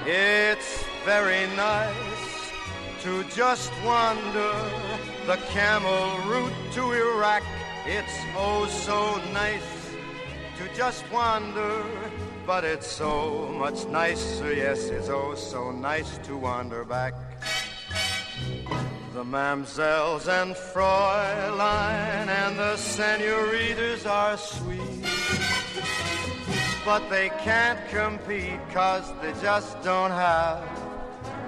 [0.04, 2.52] It's very nice
[3.02, 4.52] to just wander
[5.28, 7.44] the camel route to Iraq.
[7.86, 9.70] It's oh so nice
[10.58, 11.84] to just wander,
[12.44, 17.14] but it's so much nicer, yes, it's oh so nice to wander back.
[19.12, 25.04] The mamselles and Fräulein and the senoritas are sweet,
[26.84, 30.62] but they can't compete cause they just don't have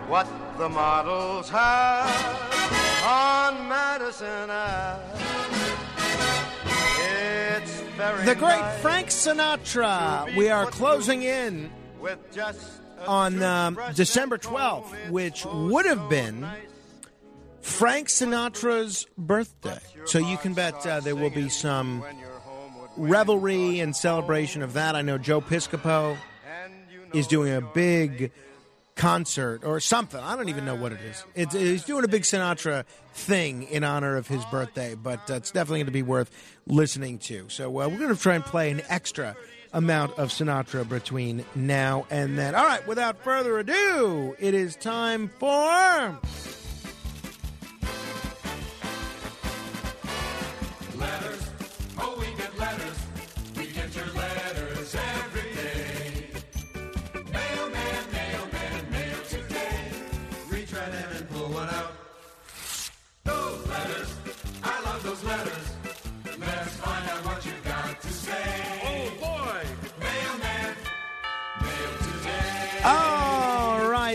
[0.08, 0.26] what
[0.58, 2.10] the models have
[3.06, 5.02] on Madison Ave.
[6.98, 10.34] It's very The great nice Frank Sinatra.
[10.34, 11.70] We are closing in
[12.00, 16.44] with just on um, December 12th, which would have been
[17.62, 19.78] Frank Sinatra's birthday.
[20.04, 22.04] So you can bet uh, there will be some
[22.96, 24.94] revelry and celebration of that.
[24.96, 26.16] I know Joe Piscopo
[27.14, 28.32] is doing a big
[28.94, 30.20] concert or something.
[30.20, 31.24] I don't even know what it is.
[31.34, 32.84] It's, he's doing a big Sinatra
[33.14, 36.30] thing in honor of his birthday, but uh, it's definitely going to be worth
[36.66, 37.48] listening to.
[37.48, 39.36] So uh, we're going to try and play an extra
[39.72, 42.54] amount of Sinatra between now and then.
[42.54, 46.20] All right, without further ado, it is time for.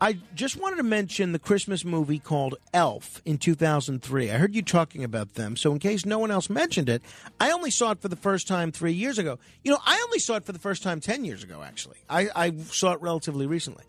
[0.00, 4.30] I just wanted to mention the Christmas movie called Elf in 2003.
[4.30, 7.02] I heard you talking about them, so in case no one else mentioned it,
[7.40, 9.38] I only saw it for the first time three years ago.
[9.64, 11.96] You know, I only saw it for the first time 10 years ago, actually.
[12.08, 13.84] I, I saw it relatively recently.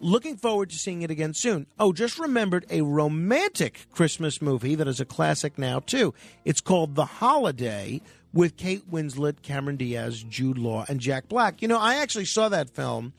[0.00, 1.66] Looking forward to seeing it again soon.
[1.78, 6.14] Oh, just remembered a romantic Christmas movie that is a classic now, too.
[6.44, 8.00] It's called The Holiday
[8.32, 11.62] with Kate Winslet, Cameron Diaz, Jude Law, and Jack Black.
[11.62, 13.12] You know, I actually saw that film.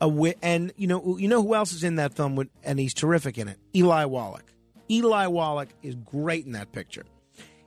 [0.00, 2.36] Uh, and you know, you know who else is in that film?
[2.36, 3.58] With, and he's terrific in it.
[3.74, 4.44] Eli Wallach.
[4.90, 7.04] Eli Wallach is great in that picture.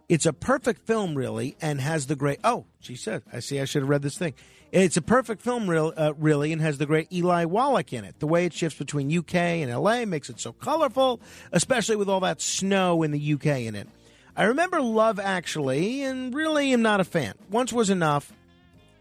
[0.08, 2.40] It's a perfect film, really, and has the great.
[2.44, 3.60] Oh, she said, "I see.
[3.60, 4.34] I should have read this thing."
[4.72, 8.20] It's a perfect film, real, uh, really, and has the great Eli Wallach in it.
[8.20, 11.20] The way it shifts between UK and LA makes it so colorful,
[11.52, 13.90] especially with all that snow in the UK in it.
[14.36, 17.34] I remember Love Actually, and really am not a fan.
[17.50, 18.32] Once was enough.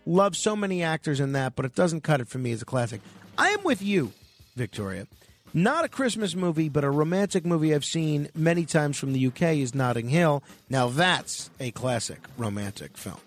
[0.07, 2.65] Love so many actors in that, but it doesn't cut it for me as a
[2.65, 3.01] classic.
[3.39, 4.13] I am with you,
[4.57, 5.07] Victoria.
[5.53, 9.43] Not a Christmas movie, but a romantic movie I've seen many times from the UK
[9.59, 10.43] is Notting Hill.
[10.69, 13.19] Now that's a classic romantic film.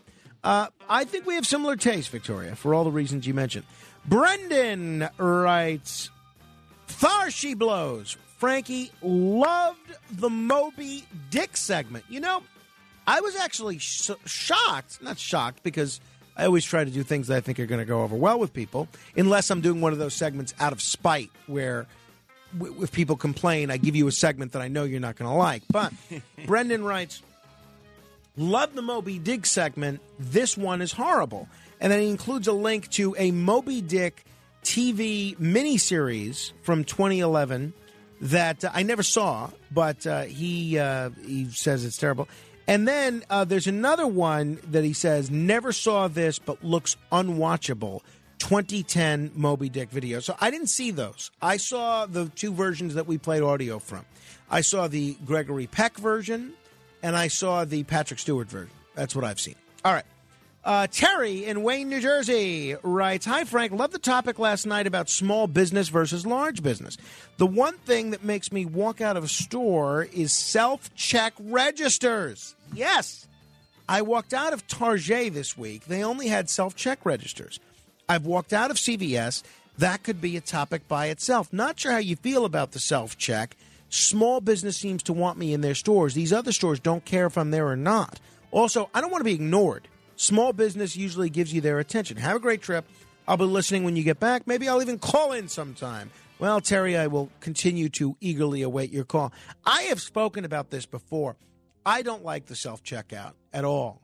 [0.44, 3.66] Uh, I think we have similar tastes, Victoria, for all the reasons you mentioned.
[4.06, 6.10] Brendan writes,
[6.88, 8.18] Thar she blows.
[8.44, 12.04] Frankie loved the Moby Dick segment.
[12.10, 12.44] You know,
[13.08, 16.02] I was actually sh- shocked, not shocked, because
[16.36, 18.38] I always try to do things that I think are going to go over well
[18.38, 21.88] with people, unless I'm doing one of those segments out of spite where
[22.58, 25.32] w- if people complain, I give you a segment that I know you're not going
[25.32, 25.64] to like.
[25.72, 25.94] But
[26.46, 27.22] Brendan writes,
[28.36, 30.02] Love the Moby Dick segment.
[30.20, 31.48] This one is horrible.
[31.80, 34.26] And then he includes a link to a Moby Dick
[34.66, 37.72] TV miniseries from 2011
[38.24, 42.28] that I never saw, but uh, he uh, he says it's terrible.
[42.68, 48.02] And then uh, there's another one that he says never saw this, but looks unwatchable.
[48.40, 50.20] 2010 Moby Dick video.
[50.20, 51.32] So I didn't see those.
[51.42, 54.06] I saw the two versions that we played audio from.
[54.50, 56.54] I saw the Gregory Peck version,
[57.02, 58.74] and I saw the Patrick Stewart version.
[58.96, 59.56] That's what I've seen.
[59.86, 60.06] All right.
[60.64, 63.74] Uh, Terry in Wayne, New Jersey writes Hi, Frank.
[63.74, 66.98] Love the topic last night about small business versus large business.
[67.38, 72.56] The one thing that makes me walk out of a store is self check registers.
[72.74, 73.28] Yes.
[73.90, 75.86] I walked out of Target this week.
[75.86, 77.60] They only had self check registers.
[78.08, 79.44] I've walked out of CVS.
[79.78, 81.52] That could be a topic by itself.
[81.52, 83.58] Not sure how you feel about the self check.
[83.90, 86.14] Small business seems to want me in their stores.
[86.14, 88.22] These other stores don't care if I'm there or not.
[88.52, 89.90] Also, I don't want to be ignored.
[90.16, 92.18] Small business usually gives you their attention.
[92.18, 92.86] Have a great trip.
[93.28, 94.48] I'll be listening when you get back.
[94.48, 96.12] Maybe I'll even call in sometime.
[96.40, 99.32] Well, Terry, I will continue to eagerly await your call.
[99.66, 101.38] I have spoken about this before.
[101.86, 104.02] I don't like the self checkout at all.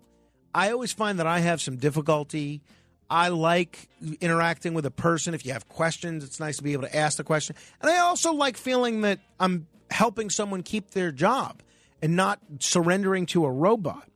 [0.54, 2.62] I always find that I have some difficulty.
[3.10, 3.90] I like
[4.22, 5.34] interacting with a person.
[5.34, 7.56] If you have questions, it's nice to be able to ask the question.
[7.82, 11.62] And I also like feeling that I'm helping someone keep their job
[12.02, 14.08] and not surrendering to a robot.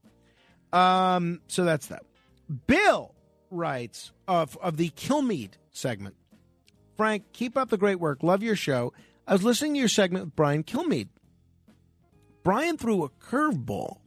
[0.73, 2.03] Um, so that's that.
[2.67, 3.13] Bill
[3.49, 6.15] writes of of the Kilmeade segment.
[6.97, 8.23] Frank, keep up the great work.
[8.23, 8.93] Love your show.
[9.27, 11.07] I was listening to your segment with Brian Kilmeade.
[12.43, 13.99] Brian threw a curveball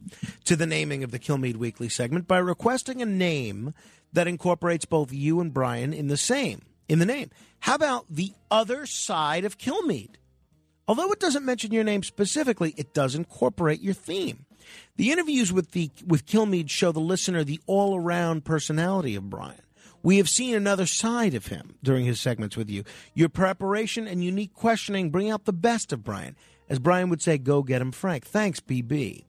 [0.44, 3.72] to the naming of the Kilmeade Weekly segment by requesting a name
[4.12, 7.30] that incorporates both you and Brian in the same in the name.
[7.60, 10.16] How about the other side of Kilmeade?
[10.88, 14.45] Although it doesn't mention your name specifically, it does incorporate your theme.
[14.96, 19.60] The interviews with the with Kilmeade show the listener the all-around personality of Brian.
[20.02, 22.84] We have seen another side of him during his segments with you.
[23.14, 26.36] Your preparation and unique questioning bring out the best of Brian.
[26.68, 28.24] As Brian would say, go get him, Frank.
[28.24, 29.24] Thanks, BB.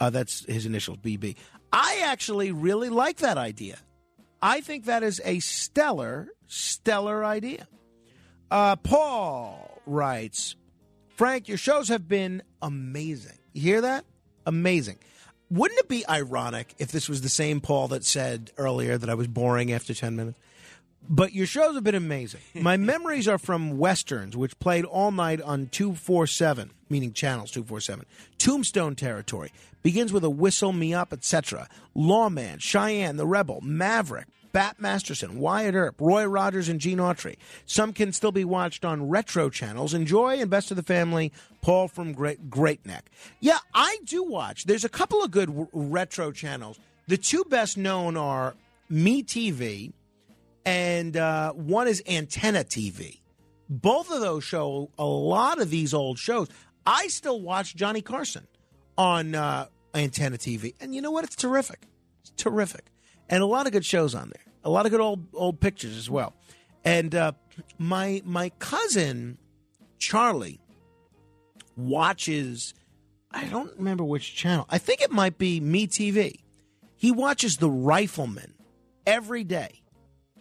[0.00, 1.36] Uh, that's his initials, BB.
[1.72, 3.78] I actually really like that idea.
[4.42, 7.66] I think that is a stellar, stellar idea.
[8.50, 10.56] Uh, Paul writes,
[11.16, 13.38] Frank, your shows have been amazing.
[13.52, 14.04] You hear that?
[14.46, 14.98] Amazing.
[15.50, 19.14] Wouldn't it be ironic if this was the same Paul that said earlier that I
[19.14, 20.38] was boring after 10 minutes?
[21.08, 22.40] But your shows have been amazing.
[22.54, 28.06] My memories are from Westerns, which played all night on 247, meaning channels 247.
[28.38, 29.52] Tombstone territory
[29.82, 31.68] begins with a whistle me up, etc.
[31.94, 34.26] Lawman, Cheyenne, the Rebel, Maverick,
[34.56, 37.36] Bat Masterson, Wyatt Earp, Roy Rogers, and Gene Autry.
[37.66, 39.92] Some can still be watched on retro channels.
[39.92, 41.30] Enjoy and best of the family,
[41.60, 43.10] Paul from Great Great Neck.
[43.38, 44.64] Yeah, I do watch.
[44.64, 46.80] There's a couple of good w- retro channels.
[47.06, 48.54] The two best known are
[48.88, 49.92] Me TV
[50.64, 53.20] and uh, one is Antenna TV.
[53.68, 56.48] Both of those show a lot of these old shows.
[56.86, 58.46] I still watch Johnny Carson
[58.96, 61.24] on uh, Antenna TV, and you know what?
[61.24, 61.82] It's terrific.
[62.22, 62.86] It's terrific,
[63.28, 64.45] and a lot of good shows on there.
[64.66, 66.34] A lot of good old old pictures as well.
[66.84, 67.32] And uh,
[67.78, 69.38] my my cousin
[69.98, 70.60] Charlie
[71.76, 72.74] watches.
[73.30, 74.66] I don't remember which channel.
[74.68, 76.40] I think it might be Me TV.
[76.96, 78.54] He watches The Rifleman
[79.06, 79.82] every day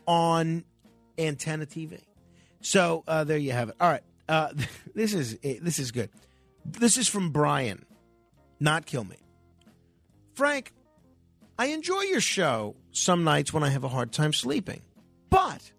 [0.08, 0.64] on
[1.20, 2.02] Antenna TV.
[2.62, 3.76] So uh, there you have it.
[3.80, 4.54] All right, uh,
[4.96, 6.10] this is this is good.
[6.66, 7.86] This is from Brian,
[8.60, 9.18] not Kilmeade.
[10.34, 10.74] Frank,
[11.60, 14.82] I enjoy your show some nights when I have a hard time sleeping,
[15.30, 15.72] but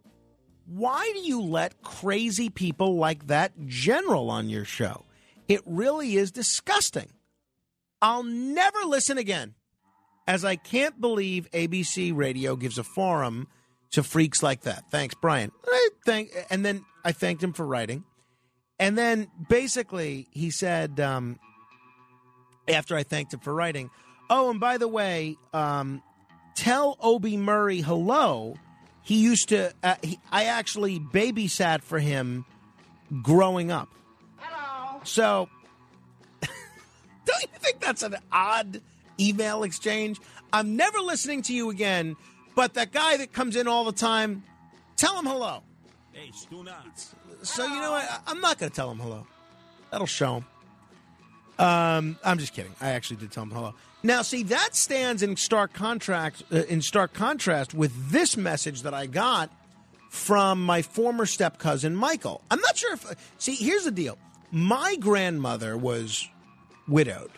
[0.67, 5.05] why do you let crazy people like that general on your show?
[5.49, 7.09] It really is disgusting.
[8.03, 9.55] I'll never listen again,
[10.27, 13.49] as I can't believe ABC Radio gives a forum
[13.93, 14.85] to freaks like that.
[14.91, 15.53] Thanks, Brian.
[16.05, 18.05] Thank, and then I thanked him for writing,
[18.79, 21.39] and then basically he said, um,
[22.69, 23.91] after I thanked him for writing,
[24.29, 26.03] "Oh, and by the way, um,
[26.57, 28.57] tell Obie Murray hello."
[29.03, 29.73] He used to.
[29.85, 32.45] Uh, he, I actually babysat for him
[33.23, 33.89] growing up.
[34.37, 35.01] Hello.
[35.05, 35.49] So,
[36.41, 38.81] don't you think that's an odd
[39.21, 40.19] email exchange?
[40.53, 42.17] I'm never listening to you again,
[42.57, 44.43] but that guy that comes in all the time,
[44.97, 45.63] tell him hello.
[46.13, 47.15] Hey, stu nuts.
[47.43, 48.11] So you know what?
[48.11, 49.25] I- I'm not going to tell him hello.
[49.93, 50.47] That'll show him.
[51.65, 52.75] Um, I'm just kidding.
[52.81, 53.75] I actually did tell him hello.
[54.07, 58.95] Now, see, that stands in stark contrast uh, in stark contrast with this message that
[58.95, 59.51] I got
[60.11, 62.41] from my former step cousin Michael.
[62.49, 63.05] I'm not sure if
[63.39, 63.57] see.
[63.57, 64.17] Here's the deal.
[64.53, 66.29] My grandmother was
[66.87, 67.33] widowed.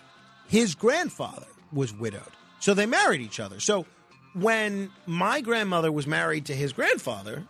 [0.46, 2.34] His grandfather was widowed.
[2.60, 3.60] So they married each other.
[3.60, 3.86] So
[4.34, 7.44] when my grandmother was married to his grandfather,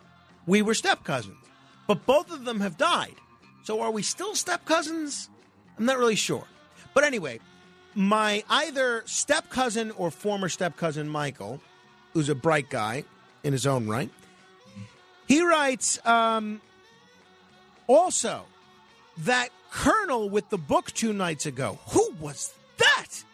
[0.47, 1.45] we were step cousins.
[1.89, 3.17] But both of them have died.
[3.65, 5.29] So are we still step cousins?
[5.77, 6.45] I'm not really sure.
[6.95, 7.41] But anyway,
[7.99, 11.61] my either step cousin or former step cousin Michael,
[12.15, 13.03] who's a bright guy
[13.43, 14.09] in his own right,
[15.27, 16.61] he writes um,
[17.89, 18.45] also
[19.19, 21.77] that colonel with the book two nights ago.
[21.89, 23.25] Who was that?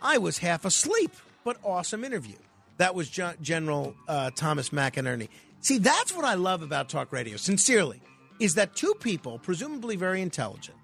[0.00, 1.10] I was half asleep,
[1.42, 2.36] but awesome interview.
[2.76, 5.28] That was Gen- General uh, Thomas McInerney.
[5.60, 8.00] See, that's what I love about talk radio, sincerely,
[8.38, 10.78] is that two people, presumably very intelligent,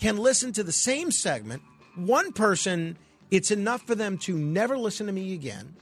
[0.00, 1.62] can listen to the same segment.
[1.96, 2.98] One person,
[3.30, 5.76] it's enough for them to never listen to me again.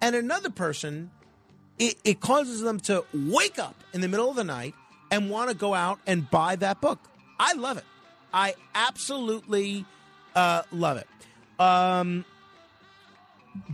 [0.00, 1.10] And another person,
[1.78, 4.74] it, it causes them to wake up in the middle of the night
[5.10, 7.00] and want to go out and buy that book.
[7.38, 7.84] I love it.
[8.32, 9.84] I absolutely
[10.34, 11.06] uh, love it.
[11.60, 12.24] Um,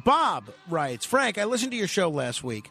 [0.05, 2.71] Bob writes Frank, I listened to your show last week.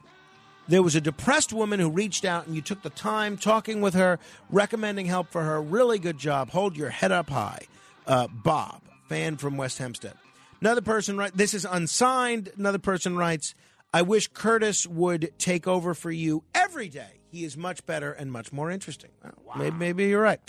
[0.68, 3.94] There was a depressed woman who reached out and you took the time talking with
[3.96, 4.18] her,
[4.50, 5.62] recommending help for her.
[5.62, 6.52] Really good job.
[6.52, 7.68] Hold your head up high.
[8.08, 8.82] Uh, Bob,
[9.14, 10.14] fan from West Hempstead.
[10.60, 12.52] Another person writes, this is unsigned.
[12.58, 13.54] Another person writes,
[13.94, 17.20] I wish Curtis would take over for you every day.
[17.30, 19.12] He is much better and much more interesting.
[19.24, 20.40] Well, maybe, maybe you're right.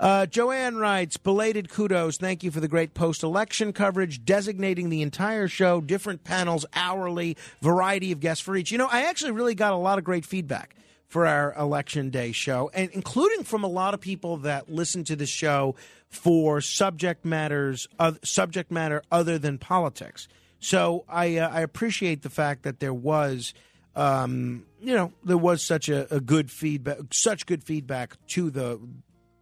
[0.00, 2.16] Uh, Joanne writes, belated kudos.
[2.16, 7.36] Thank you for the great post election coverage, designating the entire show, different panels, hourly,
[7.60, 8.72] variety of guests for each.
[8.72, 10.76] You know, I actually really got a lot of great feedback
[11.08, 15.14] for our election day show, and including from a lot of people that listen to
[15.14, 15.76] the show
[16.14, 20.28] for subject matters, uh, subject matter other than politics.
[20.60, 23.52] So I, uh, I appreciate the fact that there was
[23.96, 28.80] um, you know, there was such a, a good feedback, such good feedback to the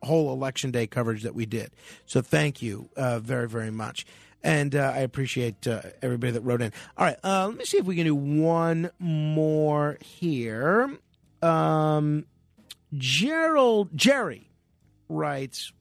[0.02, 1.70] whole election day coverage that we did.
[2.06, 4.04] So thank you uh, very, very much.
[4.42, 6.72] And uh, I appreciate uh, everybody that wrote in.
[6.96, 10.96] All right, uh, let me see if we can do one more here.
[11.40, 12.26] Um,
[12.94, 14.50] Gerald Jerry
[15.08, 15.72] writes.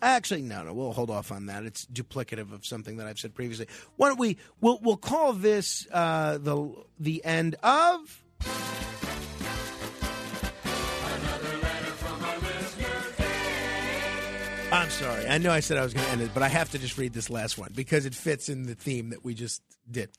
[0.00, 0.72] Actually, no, no.
[0.72, 1.64] We'll hold off on that.
[1.64, 3.66] It's duplicative of something that I've said previously.
[3.96, 4.36] Why don't we?
[4.60, 8.22] We'll we'll call this uh, the the end of.
[14.70, 15.26] I'm sorry.
[15.26, 16.98] I know I said I was going to end it, but I have to just
[16.98, 20.10] read this last one because it fits in the theme that we just did.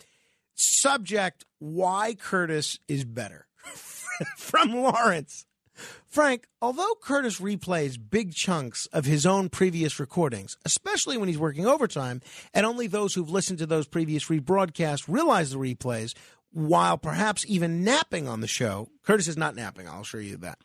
[0.56, 3.48] Subject: Why Curtis is better.
[4.38, 5.46] From Lawrence.
[6.10, 11.68] Frank, although Curtis replays big chunks of his own previous recordings, especially when he's working
[11.68, 12.22] overtime,
[12.52, 16.16] and only those who've listened to those previous rebroadcasts realize the replays,
[16.52, 20.58] while perhaps even napping on the show, Curtis is not napping, I'll assure you that.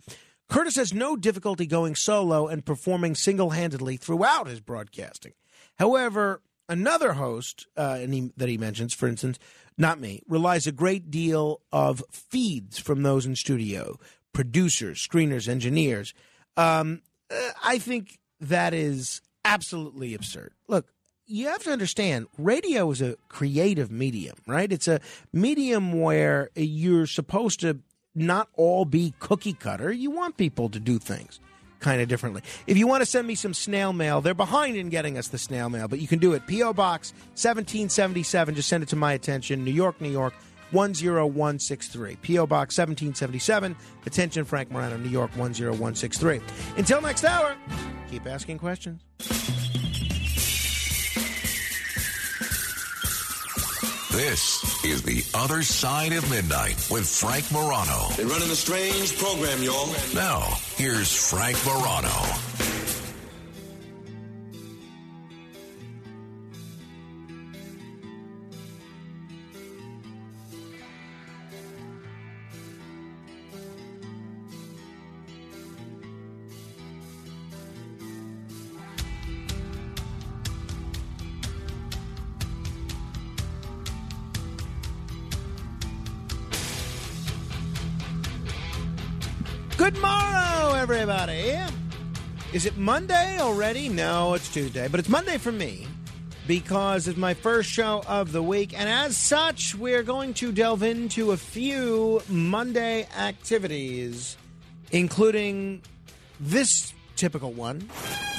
[0.48, 5.32] Curtis has no difficulty going solo and performing single handedly throughout his broadcasting.
[5.78, 6.40] However,
[6.70, 9.38] another host uh, he, that he mentions, for instance,
[9.76, 13.98] not me, relies a great deal of feeds from those in studio,
[14.34, 16.12] producers, screeners, engineers.
[16.58, 17.00] Um,
[17.30, 20.52] uh, I think that is absolutely absurd.
[20.68, 20.88] Look,
[21.26, 24.70] you have to understand radio is a creative medium, right?
[24.70, 25.00] It's a
[25.32, 27.78] medium where you're supposed to
[28.14, 29.90] not all be cookie cutter.
[29.90, 31.40] You want people to do things
[31.80, 32.42] kind of differently.
[32.66, 35.38] If you want to send me some snail mail, they're behind in getting us the
[35.38, 36.46] snail mail, but you can do it.
[36.46, 36.72] P.O.
[36.72, 38.54] Box 1777.
[38.54, 39.64] Just send it to my attention.
[39.64, 40.34] New York, New York
[40.74, 42.16] 10163.
[42.16, 42.46] P.O.
[42.46, 43.76] Box 1777.
[44.04, 46.40] Attention, Frank Morano, New York 10163.
[46.76, 47.56] Until next hour,
[48.10, 49.00] keep asking questions.
[54.14, 58.06] This is The Other Side of Midnight with Frank Morano.
[58.16, 59.88] They're running a strange program, y'all.
[60.14, 62.63] Now, here's Frank Morano.
[92.54, 93.88] Is it Monday already?
[93.88, 95.88] No, it's Tuesday, but it's Monday for me
[96.46, 100.84] because it's my first show of the week, and as such, we're going to delve
[100.84, 104.36] into a few Monday activities,
[104.92, 105.82] including
[106.38, 107.80] this typical one.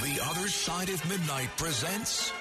[0.01, 2.31] The Other Side of Midnight presents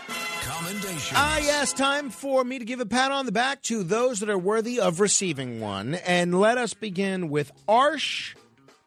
[0.43, 1.13] Commendations.
[1.17, 4.31] Ah, yes, time for me to give a pat on the back to those that
[4.31, 5.97] are worthy of receiving one.
[5.97, 8.37] And let us begin with Arsh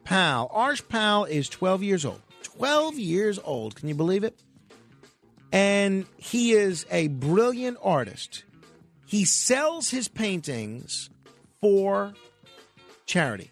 [0.06, 0.50] Pal.
[0.56, 2.22] Arsh Pal is 12 years old.
[2.56, 3.76] 12 years old.
[3.76, 4.40] Can you believe it?
[5.52, 8.44] And he is a brilliant artist.
[9.06, 11.10] He sells his paintings
[11.62, 12.14] for
[13.06, 13.52] charity.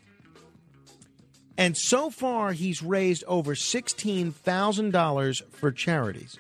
[1.58, 6.38] And so far, he's raised over $16,000 for charities.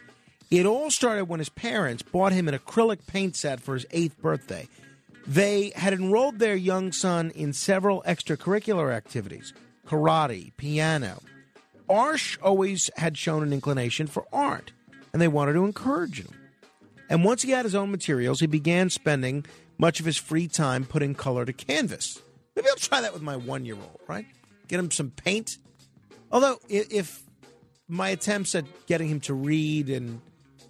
[0.51, 4.21] It all started when his parents bought him an acrylic paint set for his eighth
[4.21, 4.67] birthday.
[5.27, 9.53] They had enrolled their young son in several extracurricular activities
[9.85, 11.21] karate, piano.
[11.89, 14.71] Arsh always had shown an inclination for art,
[15.13, 16.31] and they wanted to encourage him.
[17.09, 19.45] And once he had his own materials, he began spending
[19.77, 22.19] much of his free time putting color to canvas.
[22.55, 24.25] Maybe I'll try that with my one year old, right?
[24.67, 25.57] Get him some paint.
[26.31, 27.21] Although, if
[27.87, 30.21] my attempts at getting him to read and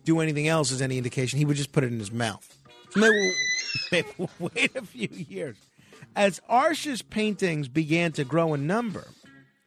[0.03, 2.45] do anything else is any indication, he would just put it in his mouth.
[2.91, 3.33] So maybe we'll,
[3.91, 5.57] maybe we'll wait a few years.
[6.15, 9.07] As Arsh's paintings began to grow in number,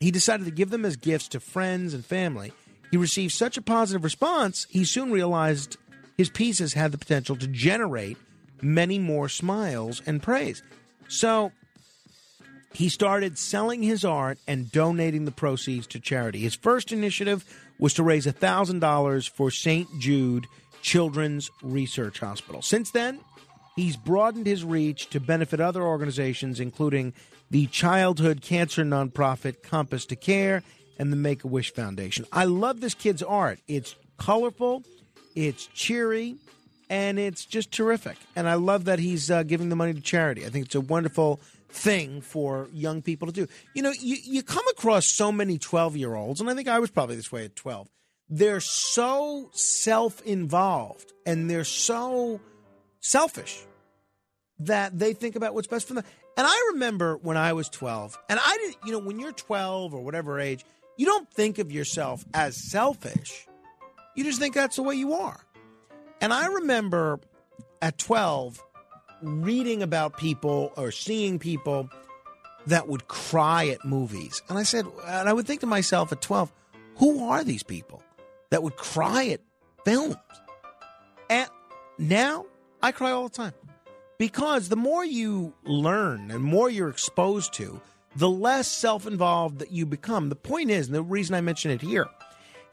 [0.00, 2.52] he decided to give them as gifts to friends and family.
[2.90, 5.76] He received such a positive response, he soon realized
[6.16, 8.16] his pieces had the potential to generate
[8.60, 10.62] many more smiles and praise.
[11.08, 11.52] So
[12.72, 16.40] he started selling his art and donating the proceeds to charity.
[16.40, 17.44] His first initiative
[17.78, 19.88] was to raise $1,000 for St.
[20.00, 20.46] Jude
[20.82, 22.62] Children's Research Hospital.
[22.62, 23.20] Since then,
[23.76, 27.14] he's broadened his reach to benefit other organizations, including
[27.50, 30.62] the childhood cancer nonprofit Compass to Care
[30.98, 32.26] and the Make a Wish Foundation.
[32.32, 33.60] I love this kid's art.
[33.68, 34.82] It's colorful,
[35.34, 36.36] it's cheery,
[36.90, 38.16] and it's just terrific.
[38.34, 40.44] And I love that he's uh, giving the money to charity.
[40.44, 43.46] I think it's a wonderful thing for young people to do.
[43.74, 46.78] You know, you, you come across so many 12 year olds, and I think I
[46.78, 47.88] was probably this way at 12.
[48.30, 52.40] They're so self involved and they're so
[53.00, 53.64] selfish
[54.58, 56.04] that they think about what's best for them.
[56.38, 59.92] And I remember when I was 12, and I didn't, you know, when you're 12
[59.92, 60.64] or whatever age,
[60.96, 63.48] you don't think of yourself as selfish.
[64.14, 65.44] You just think that's the way you are.
[66.20, 67.18] And I remember
[67.82, 68.64] at 12
[69.20, 71.90] reading about people or seeing people
[72.66, 74.40] that would cry at movies.
[74.48, 76.52] And I said, and I would think to myself at 12,
[76.98, 78.00] who are these people
[78.50, 79.40] that would cry at
[79.84, 80.14] films?
[81.28, 81.48] And
[81.98, 82.46] now
[82.80, 83.54] I cry all the time
[84.18, 87.80] because the more you learn and more you're exposed to,
[88.16, 90.28] the less self involved that you become.
[90.28, 92.08] The point is, and the reason I mention it here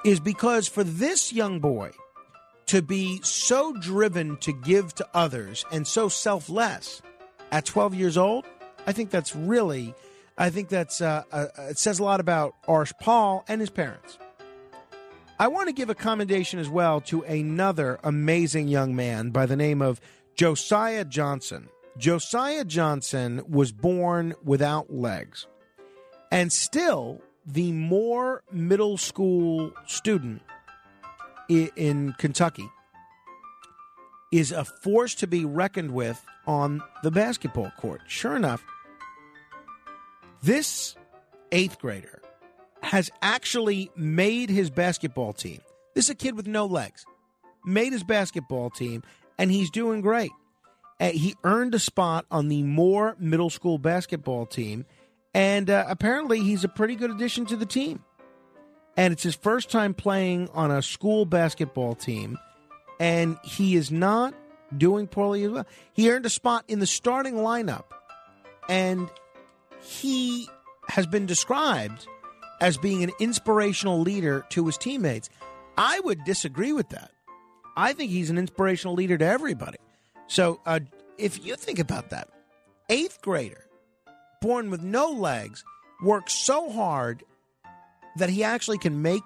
[0.04, 1.92] is because for this young boy
[2.68, 7.02] to be so driven to give to others and so selfless
[7.52, 8.46] at 12 years old,
[8.88, 9.94] I think that's really,
[10.38, 14.18] I think that's, uh, uh, it says a lot about Arsh Pal and his parents.
[15.38, 19.58] I want to give a commendation as well to another amazing young man by the
[19.58, 20.00] name of
[20.36, 21.70] Josiah Johnson.
[21.98, 25.48] Josiah Johnson was born without legs.
[26.30, 30.42] And still, the Moore Middle School student
[31.48, 32.70] in Kentucky
[34.32, 38.02] is a force to be reckoned with on the basketball court.
[38.08, 38.66] Sure enough,
[40.44, 40.96] this
[41.54, 42.22] eighth grader
[42.82, 45.62] has actually made his basketball team.
[45.94, 47.06] This is a kid with no legs.
[47.64, 49.02] Made his basketball team,
[49.38, 50.32] and he's doing great.
[51.00, 54.86] Uh, he earned a spot on the Moore Middle School basketball team,
[55.34, 58.04] and uh, apparently he's a pretty good addition to the team.
[58.98, 62.38] And it's his first time playing on a school basketball team,
[63.00, 64.34] and he is not
[64.78, 65.66] doing poorly as well.
[65.92, 67.86] He earned a spot in the starting lineup,
[68.70, 69.10] and
[69.82, 70.48] he
[70.88, 72.08] has been described
[72.62, 75.30] as being an inspirational leader to his teammates.
[75.78, 77.12] I would disagree with that.
[77.76, 79.78] I think he's an inspirational leader to everybody.
[80.28, 80.80] So uh,
[81.18, 82.30] if you think about that,
[82.90, 83.66] eighth grader,
[84.42, 85.64] born with no legs,
[86.04, 87.24] works so hard
[88.18, 89.24] that he actually can make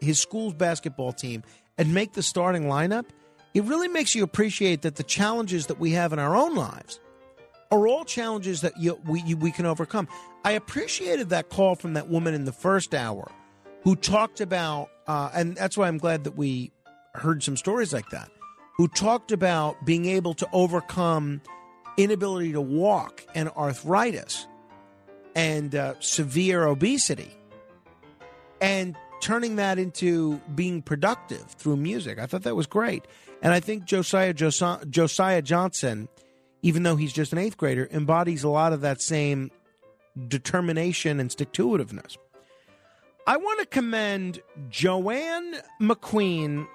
[0.00, 1.42] his school's basketball team
[1.78, 3.06] and make the starting lineup.
[3.54, 7.00] It really makes you appreciate that the challenges that we have in our own lives
[7.70, 10.08] are all challenges that you, we, you, we can overcome.
[10.44, 13.30] I appreciated that call from that woman in the first hour
[13.82, 16.72] who talked about, uh, and that's why I'm glad that we
[17.14, 18.30] heard some stories like that,
[18.76, 21.40] who talked about being able to overcome
[21.96, 24.46] inability to walk and arthritis
[25.34, 27.30] and uh, severe obesity
[28.60, 32.18] and turning that into being productive through music.
[32.18, 33.06] I thought that was great.
[33.42, 36.08] And I think Josiah, Josiah, Josiah Johnson,
[36.62, 39.50] even though he's just an eighth grader, embodies a lot of that same
[40.28, 42.16] determination and stick to itiveness.
[43.26, 46.66] I want to commend Joanne McQueen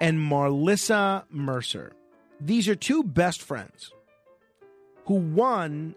[0.00, 1.92] and Marlissa Mercer.
[2.40, 3.92] These are two best friends
[5.06, 5.94] who won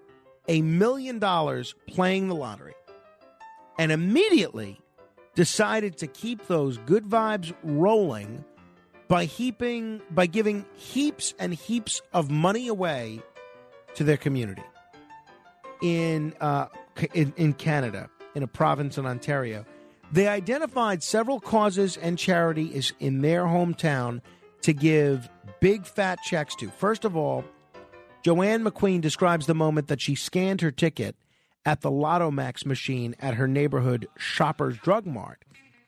[0.47, 2.73] a million dollars playing the lottery
[3.77, 4.79] and immediately
[5.35, 8.43] decided to keep those good vibes rolling
[9.07, 13.21] by heaping by giving heaps and heaps of money away
[13.95, 14.63] to their community
[15.81, 16.67] in uh,
[17.13, 19.65] in, in Canada in a province in Ontario.
[20.11, 24.21] They identified several causes and charities in their hometown
[24.61, 25.29] to give
[25.59, 26.69] big fat checks to.
[26.69, 27.43] First of all,
[28.23, 31.15] Joanne McQueen describes the moment that she scanned her ticket
[31.65, 35.43] at the Lotto Max machine at her neighborhood Shoppers Drug Mart.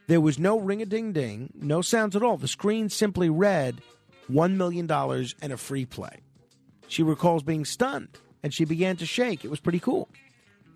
[0.08, 2.38] There was no ring a ding ding, no sounds at all.
[2.38, 3.82] The screen simply read
[4.30, 4.90] $1 million
[5.42, 6.20] and a free play.
[6.88, 9.44] She recalls being stunned and she began to shake.
[9.44, 10.10] It was pretty cool.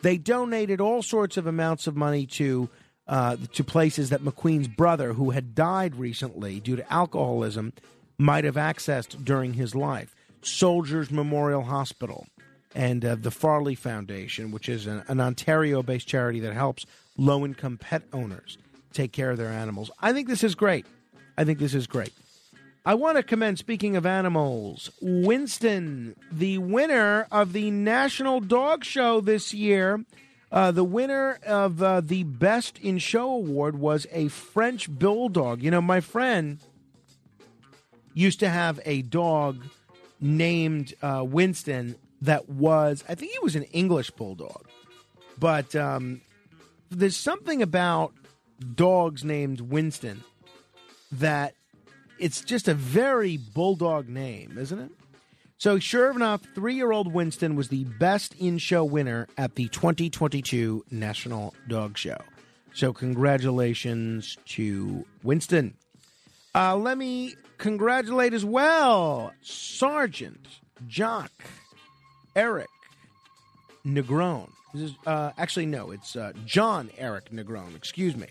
[0.02, 2.70] They donated all sorts of amounts of money to
[3.08, 7.74] uh, to places that McQueen's brother, who had died recently due to alcoholism,
[8.18, 10.16] might have accessed during his life.
[10.42, 12.28] Soldiers Memorial Hospital
[12.74, 16.86] and uh, the Farley Foundation, which is an, an Ontario based charity that helps
[17.18, 18.58] low income pet owners
[18.94, 19.92] take care of their animals.
[20.00, 20.86] I think this is great.
[21.38, 22.14] I think this is great.
[22.86, 29.22] I want to commend, speaking of animals, Winston, the winner of the National Dog Show
[29.22, 30.06] this year.
[30.56, 35.62] Uh, the winner of uh, the Best in Show award was a French Bulldog.
[35.62, 36.60] You know, my friend
[38.14, 39.66] used to have a dog
[40.22, 44.66] named uh, Winston that was, I think he was an English Bulldog.
[45.38, 46.22] But um,
[46.90, 48.14] there's something about
[48.76, 50.24] dogs named Winston
[51.12, 51.54] that
[52.18, 54.92] it's just a very bulldog name, isn't it?
[55.58, 59.68] So, sure enough, three year old Winston was the best in show winner at the
[59.70, 62.18] 2022 National Dog Show.
[62.74, 65.76] So, congratulations to Winston.
[66.54, 70.46] Uh, let me congratulate as well Sergeant
[70.88, 71.32] Jock
[72.36, 72.68] Eric
[73.86, 74.50] Negron.
[74.74, 77.76] This is uh, actually no, it's uh, John Eric Negron.
[77.78, 78.28] Excuse me,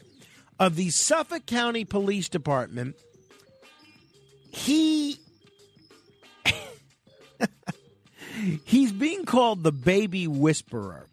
[0.59, 2.97] of the Suffolk County Police Department.
[4.53, 5.19] He
[8.65, 11.06] he's being called the baby whisperer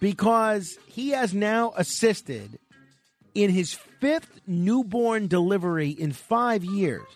[0.00, 2.58] because he has now assisted
[3.34, 7.06] in his fifth newborn delivery in five years.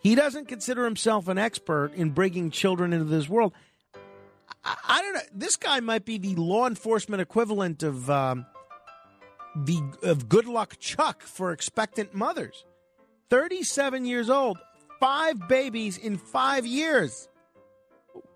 [0.00, 3.52] He doesn't consider himself an expert in bringing children into this world.
[4.64, 5.20] I, I don't know.
[5.34, 8.46] This guy might be the law enforcement equivalent of um,
[9.56, 12.64] the of Good Luck Chuck for expectant mothers.
[13.28, 14.58] Thirty-seven years old,
[15.00, 17.28] five babies in five years.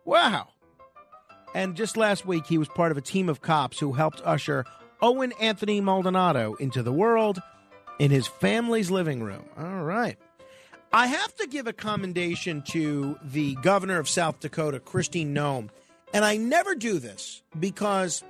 [0.05, 0.49] Wow.
[1.55, 4.65] And just last week, he was part of a team of cops who helped usher
[5.01, 7.41] Owen Anthony Maldonado into the world
[7.99, 9.45] in his family's living room.
[9.59, 10.17] All right.
[10.93, 15.71] I have to give a commendation to the governor of South Dakota, Kristi Noem.
[16.13, 18.23] And I never do this because,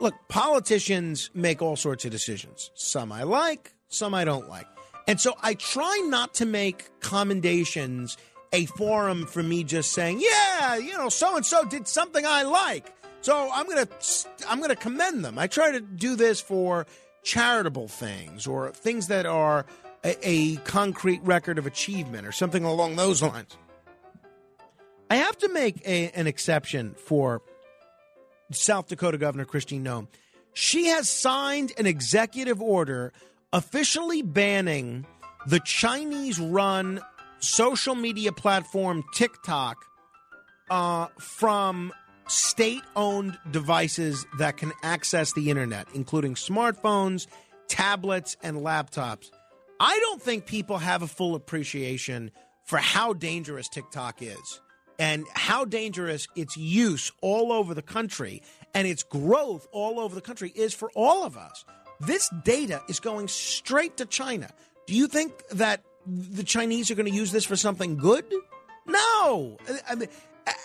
[0.00, 2.70] look, politicians make all sorts of decisions.
[2.74, 4.66] Some I like, some I don't like.
[5.06, 8.16] And so I try not to make commendations
[8.52, 12.42] a forum for me just saying, yeah, you know, so and so did something I
[12.42, 12.92] like.
[13.22, 13.88] So I'm to
[14.48, 15.38] I'm to commend them.
[15.38, 16.86] I try to do this for
[17.22, 19.64] charitable things or things that are
[20.04, 23.56] a, a concrete record of achievement or something along those lines.
[25.08, 27.42] I have to make a, an exception for
[28.50, 30.08] South Dakota Governor Christine Noem.
[30.52, 33.12] She has signed an executive order
[33.52, 35.06] officially banning
[35.46, 37.00] the Chinese run
[37.42, 39.76] social media platform TikTok
[40.70, 41.92] uh, from
[42.28, 47.26] state owned devices that can access the internet, including smartphones,
[47.68, 49.30] tablets, and laptops.
[49.80, 52.30] I don't think people have a full appreciation
[52.64, 54.60] for how dangerous TikTok is
[54.98, 58.42] and how dangerous its use all over the country
[58.72, 61.64] and its growth all over the country is for all of us.
[62.00, 64.50] This data is going straight to China.
[64.86, 68.24] Do you think that the Chinese are going to use this for something good?
[68.86, 69.58] No.
[69.88, 70.08] I mean,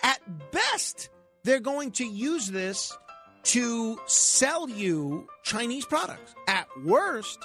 [0.04, 0.20] at
[0.52, 1.10] best,
[1.44, 2.96] they're going to use this
[3.44, 6.36] to sell you Chinese products.
[6.48, 7.40] At worst,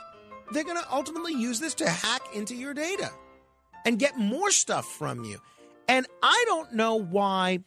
[0.53, 3.11] they're going to ultimately use this to hack into your data
[3.85, 5.39] and get more stuff from you.
[5.89, 7.61] And I don't know why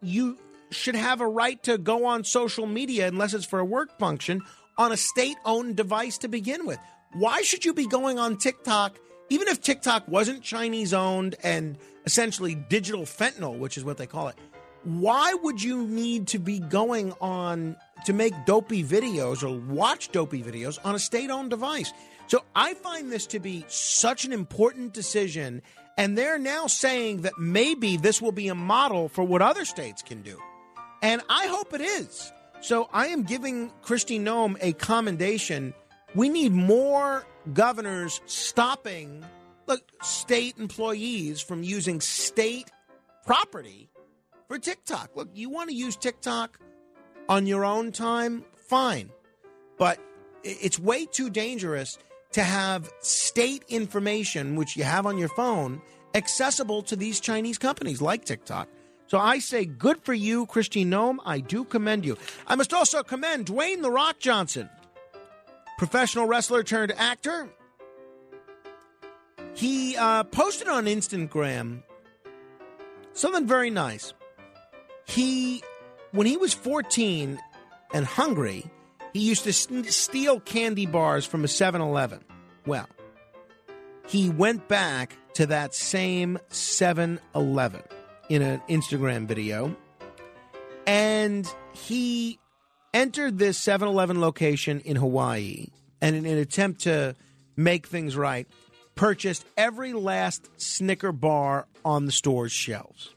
[0.00, 0.38] you
[0.70, 4.42] should have a right to go on social media unless it's for a work function
[4.76, 6.78] on a state owned device to begin with.
[7.14, 8.98] Why should you be going on TikTok,
[9.30, 11.76] even if TikTok wasn't Chinese owned and
[12.06, 14.36] essentially digital fentanyl, which is what they call it?
[14.84, 17.76] Why would you need to be going on
[18.06, 21.92] to make dopey videos or watch dopey videos on a state owned device?
[22.28, 25.62] So I find this to be such an important decision.
[25.96, 30.02] And they're now saying that maybe this will be a model for what other states
[30.02, 30.38] can do.
[31.02, 32.32] And I hope it is.
[32.60, 35.74] So I am giving Kristi Noem a commendation.
[36.14, 39.24] We need more governors stopping
[39.66, 42.70] look state employees from using state
[43.26, 43.90] property
[44.48, 45.10] for TikTok.
[45.14, 46.58] Look, you want to use TikTok
[47.28, 49.10] on your own time, fine.
[49.76, 50.00] But
[50.42, 51.98] it's way too dangerous
[52.32, 55.80] to have state information, which you have on your phone,
[56.14, 58.68] accessible to these Chinese companies like TikTok.
[59.06, 61.16] So I say, good for you, Christine Noem.
[61.24, 62.18] I do commend you.
[62.46, 64.68] I must also commend Dwayne The Rock Johnson,
[65.78, 67.48] professional wrestler turned actor.
[69.54, 71.82] He uh, posted on Instagram
[73.14, 74.12] something very nice.
[75.06, 75.62] He,
[76.12, 77.40] when he was 14
[77.94, 78.66] and hungry,
[79.14, 82.20] he used to s- steal candy bars from a 7 Eleven.
[82.66, 82.88] Well,
[84.06, 87.82] he went back to that same 7 Eleven
[88.28, 89.74] in an Instagram video
[90.86, 92.38] and he
[92.92, 95.66] entered this 7 Eleven location in Hawaii
[96.00, 97.14] and in an attempt to
[97.56, 98.46] make things right,
[98.94, 103.10] purchased every last Snicker bar on the store's shelves.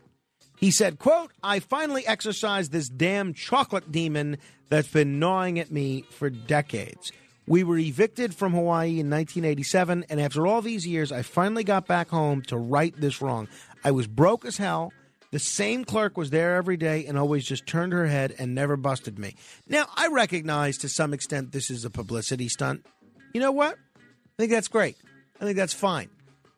[0.57, 4.37] He said, quote, I finally exorcised this damn chocolate demon
[4.69, 7.11] that's been gnawing at me for decades.
[7.47, 11.87] We were evicted from Hawaii in 1987, and after all these years, I finally got
[11.87, 13.47] back home to right this wrong.
[13.83, 14.93] I was broke as hell.
[15.31, 18.75] The same clerk was there every day and always just turned her head and never
[18.75, 19.35] busted me.
[19.67, 22.85] Now, I recognize to some extent this is a publicity stunt.
[23.33, 23.75] You know what?
[23.75, 23.99] I
[24.37, 24.97] think that's great.
[25.39, 26.09] I think that's fine.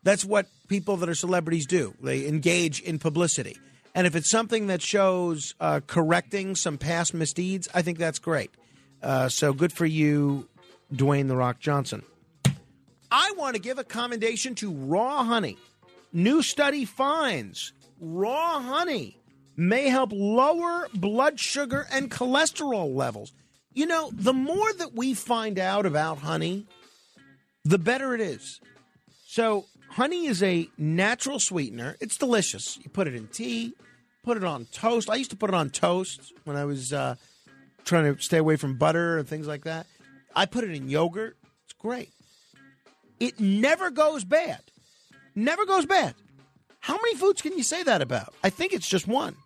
[0.02, 1.94] That's what people that are celebrities do.
[2.02, 3.56] They engage in publicity.
[3.94, 8.50] And if it's something that shows uh, correcting some past misdeeds, I think that's great.
[9.00, 10.48] Uh, so good for you,
[10.92, 12.02] Dwayne The Rock Johnson.
[13.10, 15.56] I want to give a commendation to raw honey.
[16.12, 17.72] New study finds
[18.04, 19.18] raw honey
[19.56, 23.32] may help lower blood sugar and cholesterol levels.
[23.72, 26.66] You know, the more that we find out about honey,
[27.64, 28.60] the better it is.
[29.26, 31.96] So, honey is a natural sweetener.
[32.00, 32.78] It's delicious.
[32.82, 33.74] You put it in tea,
[34.22, 35.10] put it on toast.
[35.10, 37.16] I used to put it on toast when I was uh,
[37.84, 39.86] trying to stay away from butter and things like that.
[40.36, 41.36] I put it in yogurt.
[41.64, 42.10] It's great.
[43.18, 44.60] It never goes bad.
[45.34, 46.14] Never goes bad.
[46.84, 48.34] How many foods can you say that about?
[48.44, 49.36] I think it's just one.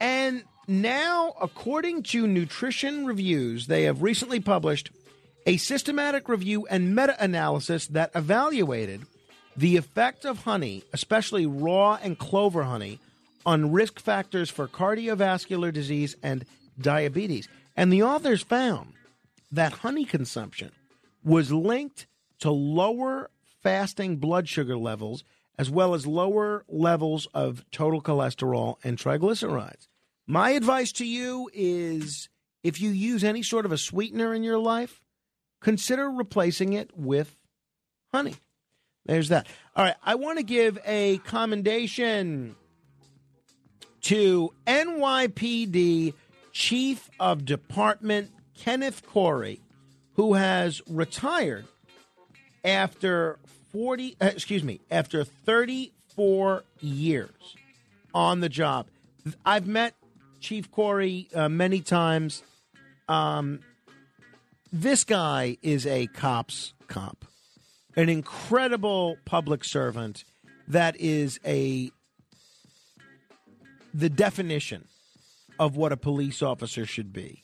[0.00, 4.90] And now, according to Nutrition Reviews, they have recently published
[5.44, 9.06] a systematic review and meta analysis that evaluated
[9.56, 13.00] the effect of honey, especially raw and clover honey,
[13.44, 16.44] on risk factors for cardiovascular disease and
[16.80, 17.48] diabetes.
[17.76, 18.92] And the authors found
[19.50, 20.70] that honey consumption
[21.24, 22.06] was linked
[22.38, 23.30] to lower
[23.64, 25.24] fasting blood sugar levels
[25.58, 29.88] as well as lower levels of total cholesterol and triglycerides.
[30.26, 32.28] My advice to you is
[32.62, 35.00] if you use any sort of a sweetener in your life,
[35.60, 37.36] consider replacing it with
[38.12, 38.34] honey.
[39.04, 39.46] There's that.
[39.76, 42.56] All right, I want to give a commendation
[44.02, 46.14] to NYPD
[46.52, 49.60] Chief of Department Kenneth Corey,
[50.14, 51.66] who has retired
[52.64, 53.38] after
[53.76, 57.56] 40 uh, excuse me, after 34 years
[58.14, 58.86] on the job.
[59.44, 59.92] I've met
[60.40, 62.42] Chief Corey uh, many times.
[63.06, 63.60] Um,
[64.72, 67.26] this guy is a cop's cop.
[67.96, 70.24] an incredible public servant
[70.68, 71.90] that is a
[73.92, 74.88] the definition
[75.58, 77.42] of what a police officer should be.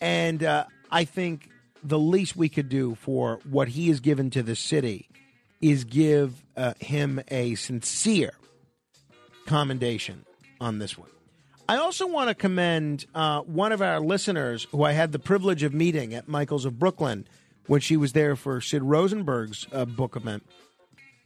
[0.00, 1.48] And uh, I think
[1.84, 5.08] the least we could do for what he has given to the city
[5.60, 8.32] is give uh, him a sincere
[9.46, 10.24] commendation
[10.60, 11.08] on this one.
[11.68, 15.62] I also want to commend uh, one of our listeners who I had the privilege
[15.62, 17.26] of meeting at Michael's of Brooklyn
[17.66, 20.46] when she was there for Sid Rosenberg's uh, book event,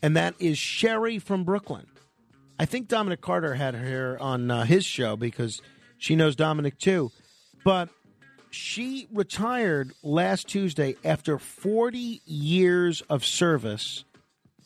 [0.03, 1.87] and that is Sherry from Brooklyn.
[2.59, 5.63] I think Dominic Carter had her on uh, his show because
[5.99, 7.13] she knows Dominic too.
[7.65, 7.89] But
[8.51, 14.05] she retired last Tuesday after 40 years of service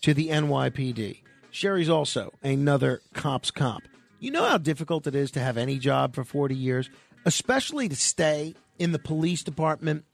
[0.06, 1.20] to the NYPD.
[1.50, 3.82] Sherry's also another cop's cop.
[4.20, 6.88] You know how difficult it is to have any job for 40 years,
[7.24, 10.04] especially to stay in the police department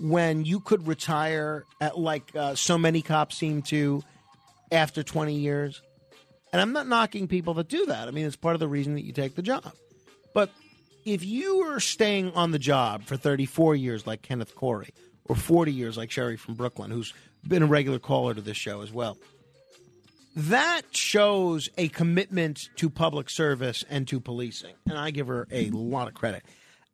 [0.00, 4.02] when you could retire at like uh, so many cops seem to
[4.72, 5.80] after 20 years.
[6.52, 8.08] And I'm not knocking people that do that.
[8.08, 9.72] I mean, it's part of the reason that you take the job.
[10.34, 10.50] But
[11.04, 14.92] if you are staying on the job for 34 years, like Kenneth Corey,
[15.24, 17.14] or 40 years, like Sherry from Brooklyn, who's
[17.46, 19.16] been a regular caller to this show as well,
[20.36, 24.74] that shows a commitment to public service and to policing.
[24.86, 26.44] And I give her a lot of credit.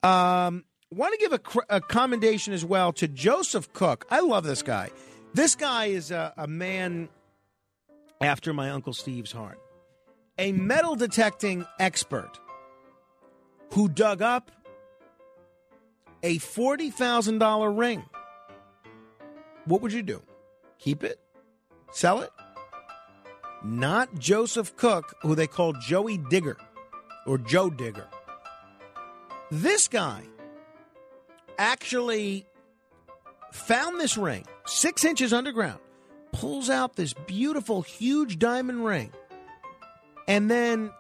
[0.05, 4.06] Um, want to give a, a commendation as well to Joseph Cook.
[4.10, 4.90] I love this guy.
[5.35, 7.09] This guy is a, a man
[8.20, 9.59] after my Uncle Steve's heart,
[10.39, 12.39] a metal detecting expert
[13.73, 14.52] who dug up
[16.23, 18.05] a $40,000 ring.
[19.64, 20.23] What would you do?
[20.78, 21.19] Keep it?
[21.90, 22.31] Sell it?
[23.64, 26.56] Not Joseph Cook, who they call Joey Digger
[27.26, 28.09] or Joe Digger.
[29.51, 30.24] This guy
[31.59, 32.47] actually
[33.52, 35.78] found this ring six inches underground,
[36.32, 39.12] pulls out this beautiful, huge diamond ring,
[40.26, 40.90] and then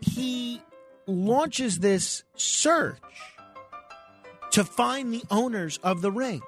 [0.00, 0.60] he
[1.06, 2.98] launches this search
[4.50, 6.42] to find the owners of the ring.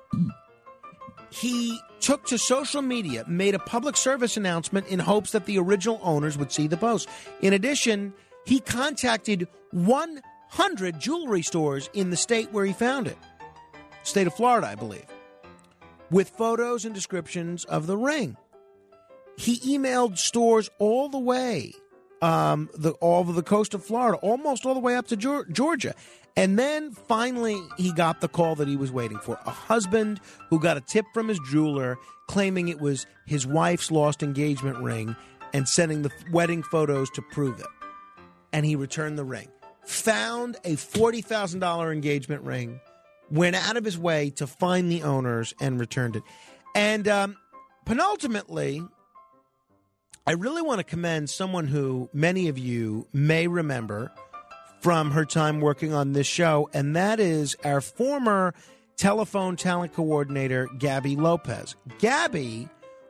[1.35, 5.99] He took to social media, made a public service announcement in hopes that the original
[6.01, 7.09] owners would see the post.
[7.41, 8.15] In addition,
[8.47, 13.19] he contacted 100 jewelry stores in the state where he found it,
[14.05, 15.07] state of Florida, I believe,
[16.09, 18.37] with photos and descriptions of the ring.
[19.37, 21.73] He emailed stores all the way,
[22.23, 25.97] um, the all of the coast of Florida, almost all the way up to Georgia.
[26.37, 30.21] And then finally, he got the call that he was waiting for a husband
[30.51, 31.97] who got a tip from his jeweler
[32.27, 35.15] claiming it was his wife's lost engagement ring
[35.53, 37.67] and sending the wedding photos to prove it.
[38.53, 39.49] And he returned the ring,
[39.85, 42.81] found a $40,000 engagement ring,
[43.31, 46.23] went out of his way to find the owners and returned it.
[46.75, 47.37] And um,
[47.85, 48.83] penultimately,
[50.27, 54.13] I really want to commend someone who many of you may remember
[54.85, 58.53] from her time working on this show, and that is our former
[58.99, 61.75] telephone talent coordinator, Gabby Lopez.
[61.99, 62.69] Gabby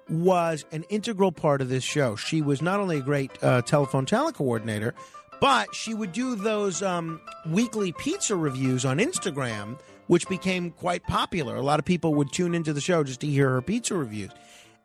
[0.09, 2.15] was an integral part of this show.
[2.15, 4.95] She was not only a great uh, telephone talent coordinator,
[5.41, 9.77] but she would do those um, weekly pizza reviews on Instagram,
[10.07, 11.57] which became quite popular.
[11.57, 14.31] A lot of people would tune into the show just to hear her pizza reviews.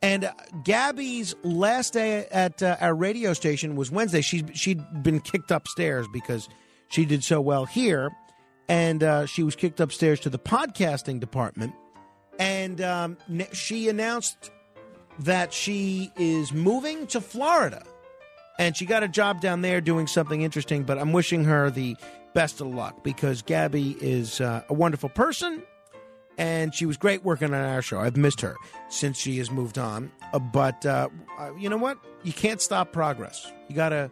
[0.02, 0.34] And uh,
[0.64, 4.22] Gabby's last day at uh, our radio station was Wednesday.
[4.22, 6.50] She she'd been kicked upstairs because
[6.90, 8.12] she did so well here,
[8.68, 11.74] and uh, she was kicked upstairs to the podcasting department.
[12.38, 13.18] And um,
[13.54, 14.52] she announced
[15.20, 17.84] that she is moving to Florida,
[18.58, 20.84] and she got a job down there doing something interesting.
[20.84, 21.96] But I'm wishing her the
[22.34, 25.64] best of luck because Gabby is uh, a wonderful person
[26.40, 28.00] and she was great working on our show.
[28.00, 28.56] I've missed her
[28.88, 30.10] since she has moved on.
[30.34, 31.10] Uh, but uh,
[31.60, 32.00] you know what?
[32.24, 33.52] You can't stop progress.
[33.68, 34.10] You gotta.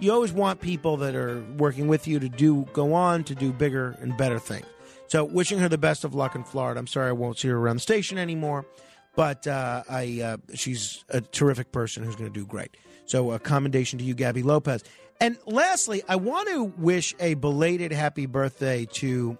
[0.00, 3.52] You always want people that are working with you to do go on to do
[3.52, 4.66] bigger and better things.
[5.06, 6.80] So, wishing her the best of luck in Florida.
[6.80, 8.66] I'm sorry I won't see her around the station anymore,
[9.14, 12.76] but uh, I uh, she's a terrific person who's going to do great.
[13.06, 14.82] So, a commendation to you, Gabby Lopez.
[15.20, 19.38] And lastly, I want to wish a belated happy birthday to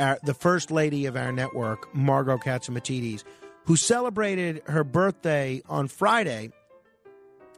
[0.00, 3.24] our, the first lady of our network, Margot Catsimatidis,
[3.66, 6.50] who celebrated her birthday on Friday.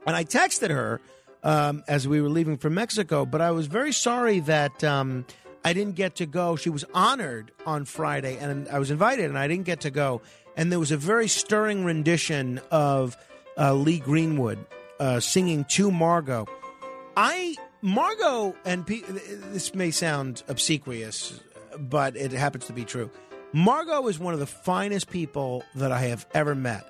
[0.07, 1.01] And I texted her
[1.47, 5.25] um, as we were leaving for Mexico, but I was very sorry that um,
[5.65, 6.57] I didn't get to go.
[6.57, 10.23] She was honored on Friday, and I was invited, and I didn't get to go.
[10.57, 13.17] And there was a very stirring rendition of
[13.57, 14.59] uh, Lee Greenwood
[14.99, 16.47] uh, singing to Margot.
[17.17, 21.39] I Margot and P- this may sound obsequious,
[21.79, 23.09] but it happens to be true.
[23.53, 26.85] Margot is one of the finest people that I have ever met.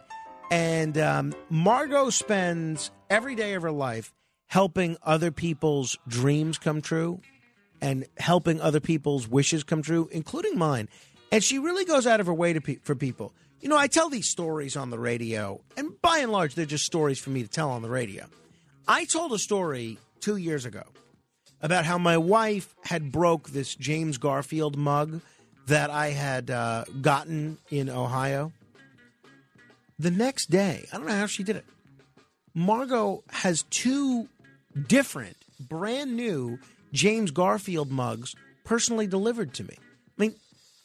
[0.51, 4.15] And um, Margot spends every day of her life
[4.47, 7.21] helping other people's dreams come true
[7.81, 10.89] and helping other people's wishes come true, including mine.
[11.31, 13.33] And she really goes out of her way to pe- for people.
[13.61, 16.85] You know, I tell these stories on the radio, and by and large, they're just
[16.85, 18.27] stories for me to tell on the radio.
[18.87, 20.85] I told a story two years ago
[21.61, 25.21] about how my wife had broke this James Garfield mug
[25.67, 28.53] that I had uh, gotten in Ohio.
[29.99, 31.65] The next day, I don't know how she did it.
[32.55, 34.29] Margot has two
[34.89, 36.59] different, brand new
[36.93, 38.35] James Garfield mugs
[38.65, 39.77] personally delivered to me.
[39.79, 39.83] I
[40.19, 40.35] mean,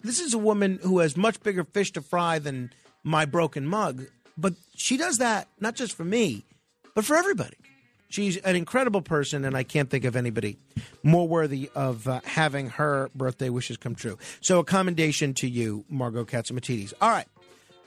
[0.02, 2.72] this is a woman who has much bigger fish to fry than
[3.04, 4.06] my broken mug,
[4.38, 6.46] but she does that not just for me,
[6.96, 7.58] but for everybody.
[8.10, 10.58] She's an incredible person, and I can't think of anybody
[11.02, 14.18] more worthy of uh, having her birthday wishes come true.
[14.42, 16.94] So, a commendation to you, Margot Catsimatidis.
[17.00, 17.28] All right.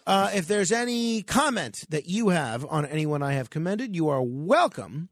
[0.06, 4.22] Uh, if there's any comment that you have on anyone I have commended, you are
[4.22, 5.10] welcome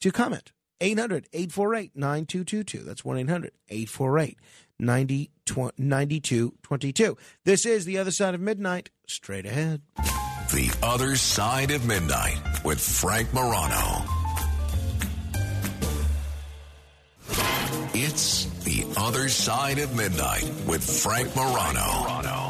[0.00, 0.52] to comment.
[0.80, 2.84] 800 848 9222.
[2.84, 4.38] That's 1 800 848
[4.78, 7.16] 9222.
[7.44, 8.90] This is The Other Side of Midnight.
[9.06, 9.82] Straight ahead.
[10.52, 14.04] The Other Side of Midnight with Frank Morano.
[17.94, 21.80] It's The Other Side of Midnight with Frank Morano.
[21.80, 22.47] Frank Morano.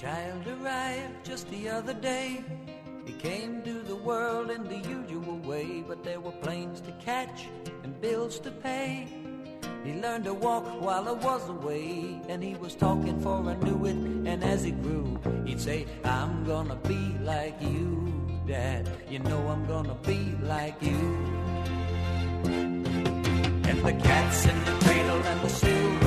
[0.00, 2.40] Child arrived just the other day.
[3.04, 7.46] He came to the world in the usual way, but there were planes to catch
[7.82, 9.08] and bills to pay.
[9.82, 13.86] He learned to walk while I was away, and he was talking for I knew
[13.86, 13.96] it.
[14.30, 18.12] And as he grew, he'd say, I'm gonna be like you,
[18.46, 18.88] Dad.
[19.10, 21.00] You know I'm gonna be like you.
[23.68, 25.97] And the cat's in the cradle and the silver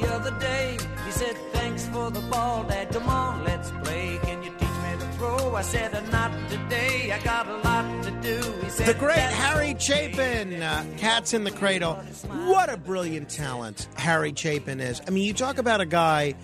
[0.00, 0.78] the other day.
[1.04, 2.90] He said, Thanks for the ball, Dad.
[2.90, 4.18] Come on, let's play.
[4.22, 5.54] Can you teach me to throw?
[5.54, 7.12] I said, "Uh, Not today.
[7.12, 8.36] I got a lot to do.
[8.62, 11.94] He said, The great Harry Chapin, uh, Cats in the Cradle.
[12.46, 15.00] What a brilliant talent Harry Chapin is.
[15.06, 16.34] I mean, you talk about a guy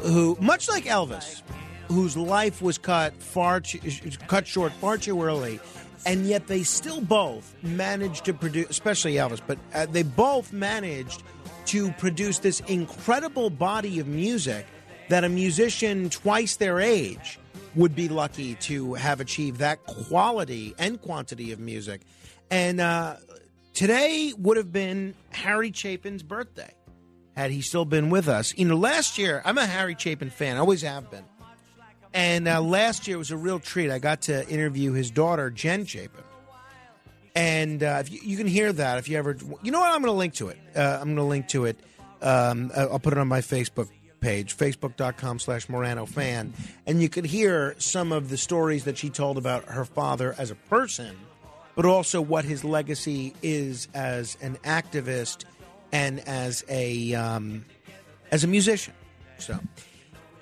[0.00, 1.42] who, much like Elvis,
[1.88, 3.80] whose life was cut far too,
[4.28, 5.58] cut short far too early,
[6.06, 11.22] and yet they still both managed to produce, especially Elvis, but uh, they both managed
[11.68, 14.66] to produce this incredible body of music
[15.08, 17.38] that a musician twice their age
[17.74, 22.02] would be lucky to have achieved that quality and quantity of music.
[22.50, 23.16] And uh,
[23.74, 26.72] today would have been Harry Chapin's birthday
[27.36, 28.52] had he still been with us.
[28.56, 31.24] You know, last year, I'm a Harry Chapin fan, I always have been.
[32.14, 33.90] And uh, last year was a real treat.
[33.90, 36.24] I got to interview his daughter, Jen Chapin.
[37.38, 39.92] And uh, if you, you can hear that if you ever, you know what?
[39.92, 40.58] I'm going to link to it.
[40.74, 41.78] Uh, I'm going to link to it.
[42.20, 43.88] Um, I- I'll put it on my Facebook
[44.18, 46.52] page, facebook.com slash Morano fan.
[46.84, 50.50] And you could hear some of the stories that she told about her father as
[50.50, 51.16] a person,
[51.76, 55.44] but also what his legacy is as an activist
[55.92, 57.64] and as a um,
[58.32, 58.94] as a musician.
[59.38, 59.60] So,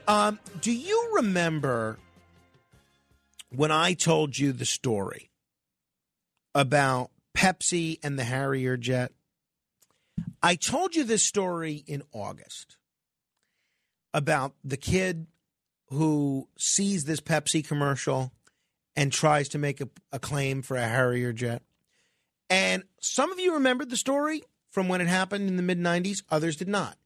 [0.08, 1.98] um, do you remember
[3.54, 5.28] when I told you the story
[6.56, 9.12] about Pepsi and the Harrier jet?
[10.42, 12.78] I told you this story in August
[14.14, 15.26] about the kid
[15.90, 18.32] who sees this Pepsi commercial
[18.96, 21.62] and tries to make a, a claim for a Harrier jet.
[22.48, 26.22] And some of you remembered the story from when it happened in the mid 90s,
[26.30, 26.96] others did not.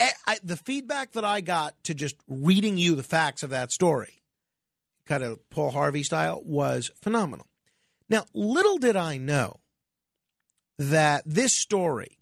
[0.00, 3.70] I, I, the feedback that I got to just reading you the facts of that
[3.70, 4.22] story,
[5.06, 7.47] kind of Paul Harvey style, was phenomenal.
[8.08, 9.60] Now, little did I know
[10.78, 12.18] that this story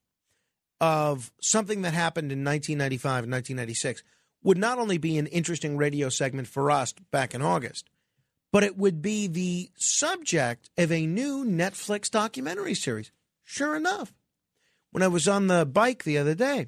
[0.80, 4.02] of something that happened in 1995 and 1996
[4.42, 7.88] would not only be an interesting radio segment for us back in August,
[8.52, 13.10] but it would be the subject of a new Netflix documentary series.
[13.44, 14.12] Sure enough,
[14.92, 16.66] when I was on the bike the other day,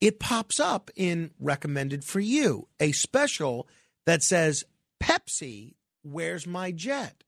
[0.00, 3.68] it pops up in recommended for you a special
[4.06, 4.64] that says
[5.00, 7.24] Pepsi, where's my jet?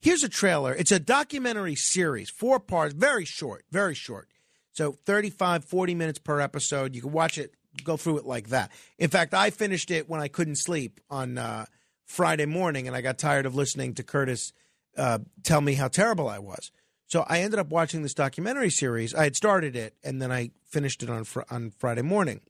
[0.00, 0.74] Here's a trailer.
[0.74, 4.28] It's a documentary series, four parts, very short, very short.
[4.72, 6.94] So 35, 40 minutes per episode.
[6.94, 8.70] You can watch it, go through it like that.
[8.98, 11.66] In fact, I finished it when I couldn't sleep on uh,
[12.04, 14.52] Friday morning, and I got tired of listening to Curtis
[14.96, 16.70] uh, tell me how terrible I was.
[17.06, 19.14] So I ended up watching this documentary series.
[19.14, 22.40] I had started it, and then I finished it on fr- on Friday morning.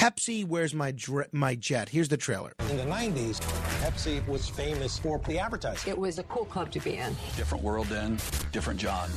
[0.00, 1.88] Pepsi, where's my dr- my jet?
[1.90, 2.52] Here's the trailer.
[2.70, 3.38] In the 90s,
[3.82, 5.90] Pepsi was famous for the advertising.
[5.90, 7.14] It was a cool club to be in.
[7.36, 8.18] Different world then,
[8.50, 9.10] different John.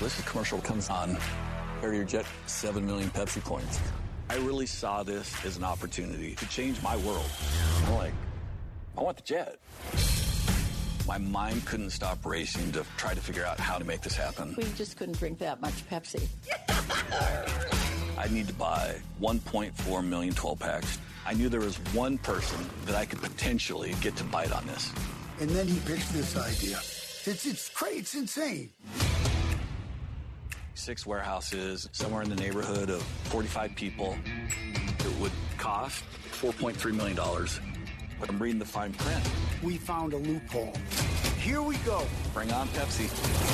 [0.00, 1.16] This commercial comes on.
[1.80, 3.80] Harrier Jet, 7 million Pepsi points.
[4.28, 7.30] I really saw this as an opportunity to change my world.
[7.86, 8.12] I'm like,
[8.98, 9.56] I want the jet.
[11.06, 14.54] My mind couldn't stop racing to try to figure out how to make this happen.
[14.58, 16.28] We just couldn't drink that much Pepsi.
[18.18, 20.98] I need to buy 1.4 million 12 packs.
[21.24, 24.92] I knew there was one person that I could potentially get to bite on this.
[25.40, 26.78] And then he pitched this idea.
[26.78, 27.98] It's it's crazy.
[28.00, 28.70] It's insane.
[30.74, 34.16] Six warehouses, somewhere in the neighborhood of 45 people.
[34.24, 37.16] It would cost $4.3 million.
[38.18, 39.22] But I'm reading the fine print.
[39.62, 40.72] We found a loophole.
[41.38, 42.04] Here we go.
[42.34, 43.08] Bring on Pepsi.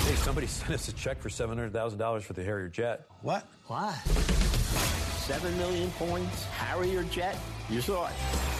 [0.06, 3.06] Hey, somebody sent us a check for $700,000 for the Harrier jet.
[3.20, 3.46] What?
[3.66, 3.94] Why?
[5.26, 7.38] Seven million points, Harrier jet.
[7.70, 8.12] You saw it.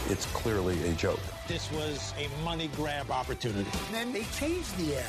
[0.08, 1.20] It's clearly a joke.
[1.46, 3.68] This was a money grab opportunity.
[3.88, 5.04] And then they changed the ad.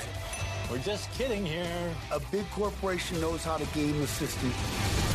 [0.69, 1.95] We're just kidding here.
[2.11, 4.51] A big corporation knows how to game the system.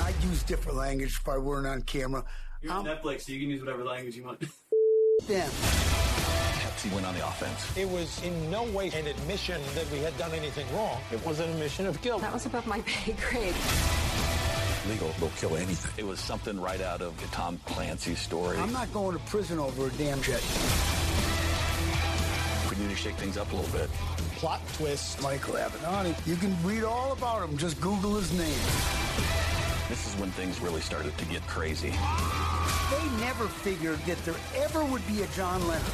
[0.03, 2.25] I'd use different language if I weren't on camera.
[2.63, 4.41] You're on um, Netflix, so you can use whatever language you want.
[5.27, 5.51] Them.
[5.51, 7.77] Pepsi went on the offense.
[7.77, 11.03] It was in no way an admission that we had done anything wrong.
[11.13, 12.23] It was an admission of guilt.
[12.23, 13.55] That was above my pay grade.
[14.91, 15.93] Legal will kill anything.
[15.97, 18.59] It was something right out of the Tom Clancy story.
[18.59, 20.43] I'm not going to prison over a damn jet.
[22.69, 23.89] We need to shake things up a little bit.
[24.39, 25.23] Plot twist.
[25.23, 26.27] Michael Avenatti.
[26.27, 27.57] You can read all about him.
[27.57, 28.49] Just Google his name.
[29.89, 31.91] This is when things really started to get crazy.
[31.91, 35.87] They never figured that there ever would be a John Leonard.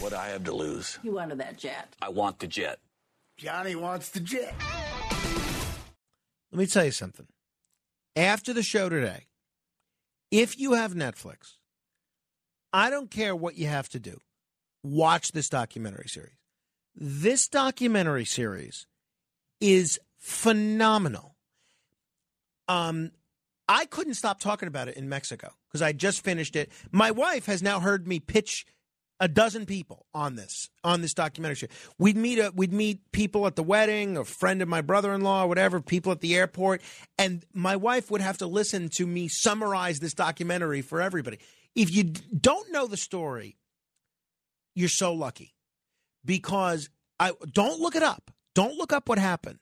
[0.00, 0.98] What I have to lose?
[1.02, 1.94] You wanted that jet.
[2.00, 2.78] I want the jet.
[3.36, 4.54] Johnny wants the jet.
[6.50, 7.26] Let me tell you something.
[8.16, 9.26] After the show today,
[10.30, 11.58] if you have Netflix,
[12.72, 14.18] I don't care what you have to do.
[14.82, 16.36] Watch this documentary series.
[16.94, 18.86] This documentary series
[19.60, 21.36] is phenomenal.
[22.68, 23.10] Um,
[23.68, 26.72] I couldn't stop talking about it in Mexico because I just finished it.
[26.90, 28.64] My wife has now heard me pitch
[29.20, 31.56] a dozen people on this on this documentary.
[31.56, 31.66] show.
[31.98, 35.80] We'd meet a, we'd meet people at the wedding, a friend of my brother-in-law, whatever,
[35.80, 36.82] people at the airport,
[37.18, 41.38] and my wife would have to listen to me summarize this documentary for everybody.
[41.74, 43.56] If you don't know the story,
[44.74, 45.54] you're so lucky
[46.24, 48.30] because I don't look it up.
[48.54, 49.58] Don't look up what happened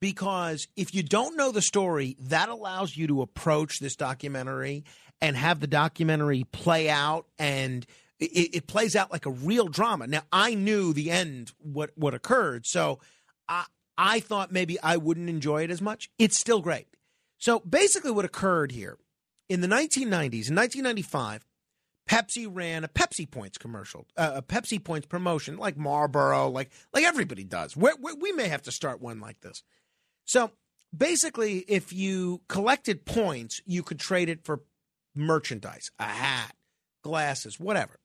[0.00, 4.84] because if you don't know the story, that allows you to approach this documentary
[5.20, 7.86] and have the documentary play out and
[8.20, 10.06] it, it plays out like a real drama.
[10.06, 12.66] Now, I knew the end, what, what occurred.
[12.66, 13.00] So
[13.48, 13.64] I,
[13.96, 16.10] I thought maybe I wouldn't enjoy it as much.
[16.18, 16.86] It's still great.
[17.38, 18.98] So basically, what occurred here
[19.48, 21.46] in the 1990s, in 1995,
[22.08, 27.04] Pepsi ran a Pepsi Points commercial, uh, a Pepsi Points promotion, like Marlboro, like like
[27.04, 27.76] everybody does.
[27.76, 29.62] we we we may have to start one like this.
[30.24, 30.50] So
[30.96, 34.60] basically, if you collected points, you could trade it for
[35.14, 36.56] merchandise, a hat,
[37.02, 37.99] glasses, whatever.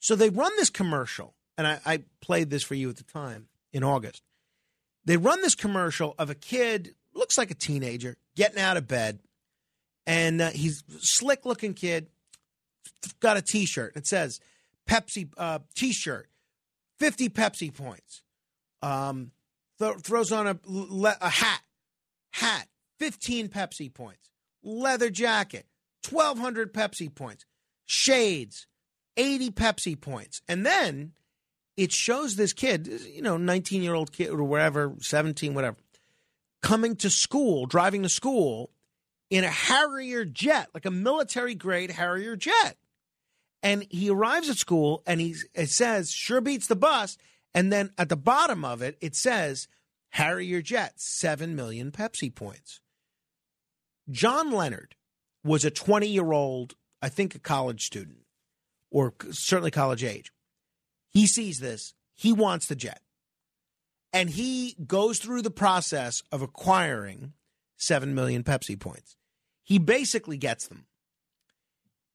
[0.00, 3.48] So they run this commercial, and I, I played this for you at the time
[3.72, 4.22] in August.
[5.04, 9.18] They run this commercial of a kid, looks like a teenager, getting out of bed,
[10.06, 12.06] and uh, he's slick looking kid,
[13.20, 13.96] got a T-shirt.
[13.96, 14.38] It says
[14.88, 16.28] Pepsi uh, T-shirt,
[16.98, 18.22] fifty Pepsi points.
[18.80, 19.32] Um,
[19.80, 21.62] th- throws on a, le- a hat,
[22.30, 22.68] hat,
[23.00, 24.30] fifteen Pepsi points.
[24.62, 25.66] Leather jacket,
[26.02, 27.44] twelve hundred Pepsi points.
[27.86, 28.67] Shades,
[29.18, 31.12] eighty Pepsi points, and then
[31.76, 35.76] it shows this kid, you know, nineteen year old kid or wherever, seventeen, whatever,
[36.62, 38.70] coming to school, driving to school
[39.30, 42.76] in a Harrier jet, like a military grade Harrier jet.
[43.62, 47.18] And he arrives at school and he it says, sure beats the bus.
[47.54, 49.68] And then at the bottom of it, it says,
[50.10, 52.80] Harrier jet, 7 million Pepsi points.
[54.10, 54.94] John Leonard
[55.44, 58.18] was a 20 year old, I think a college student,
[58.90, 60.32] or certainly college age.
[61.10, 63.00] He sees this, he wants the jet.
[64.12, 67.34] And he goes through the process of acquiring
[67.76, 69.16] 7 million Pepsi points.
[69.62, 70.86] He basically gets them.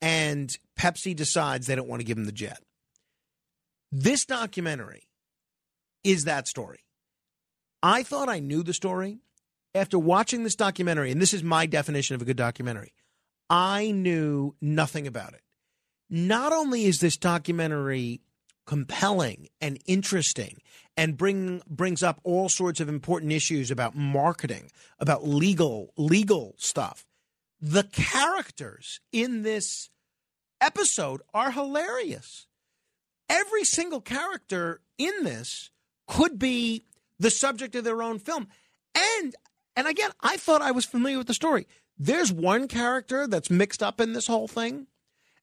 [0.02, 2.62] And Pepsi decides they don't want to give him the jet.
[3.91, 5.08] This documentary
[6.04, 6.80] is that story.
[7.82, 9.20] I thought I knew the story,
[9.76, 12.94] after watching this documentary, and this is my definition of a good documentary,
[13.50, 15.41] I knew nothing about it.
[16.15, 18.22] Not only is this documentary
[18.68, 20.61] compelling and interesting
[20.95, 24.69] and bring brings up all sorts of important issues about marketing,
[24.99, 27.07] about legal legal stuff.
[27.60, 29.90] The characters in this
[30.61, 32.45] episode are hilarious.
[33.27, 35.72] Every single character in this
[36.07, 36.85] could be
[37.18, 38.49] the subject of their own film.
[38.95, 39.35] And
[39.76, 41.65] and again, I thought I was familiar with the story.
[41.98, 44.85] There's one character that's mixed up in this whole thing.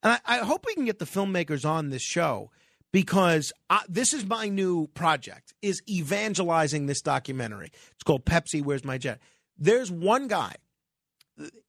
[0.02, 2.50] And I, I hope we can get the filmmakers on this show
[2.92, 7.70] because I, this is my new project is evangelizing this documentary.
[7.92, 9.20] It's called Pepsi Where's My Jet.
[9.58, 10.54] There's one guy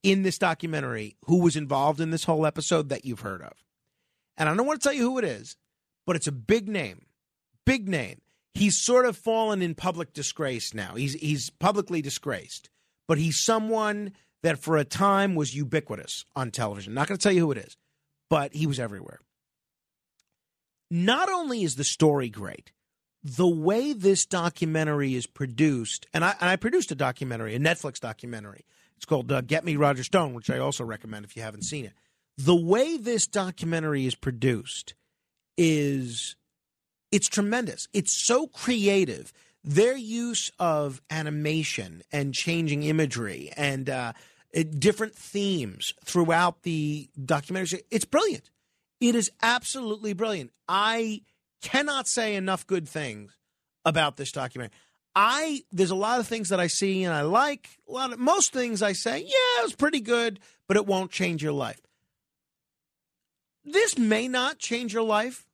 [0.03, 3.53] in this documentary who was involved in this whole episode that you've heard of.
[4.37, 5.57] And I don't want to tell you who it is,
[6.05, 7.05] but it's a big name.
[7.65, 8.21] Big name.
[8.53, 10.95] He's sort of fallen in public disgrace now.
[10.95, 12.69] He's he's publicly disgraced,
[13.07, 14.11] but he's someone
[14.43, 16.93] that for a time was ubiquitous on television.
[16.93, 17.77] Not going to tell you who it is,
[18.31, 19.19] but he was everywhere.
[20.89, 22.71] Not only is the story great,
[23.21, 27.99] the way this documentary is produced, and I, and I produced a documentary, a Netflix
[27.99, 28.63] documentary.
[28.95, 31.83] It's called uh, Get Me Roger Stone, which I also recommend if you haven't seen
[31.83, 31.91] it.
[32.37, 34.93] The way this documentary is produced
[35.57, 36.37] is
[37.11, 37.89] it's tremendous.
[37.91, 39.33] It's so creative.
[39.61, 44.13] Their use of animation and changing imagery and uh,
[44.55, 48.49] Uh, different themes throughout the documentary, it's brilliant.
[48.99, 50.51] It is absolutely brilliant.
[50.67, 51.21] I
[51.61, 53.37] cannot say enough good things
[53.85, 54.75] about this documentary.
[55.15, 57.69] I there's a lot of things that I see and I like.
[57.87, 61.11] A lot of most things I say, yeah, it was pretty good, but it won't
[61.11, 61.81] change your life.
[63.63, 65.47] This may not change your life,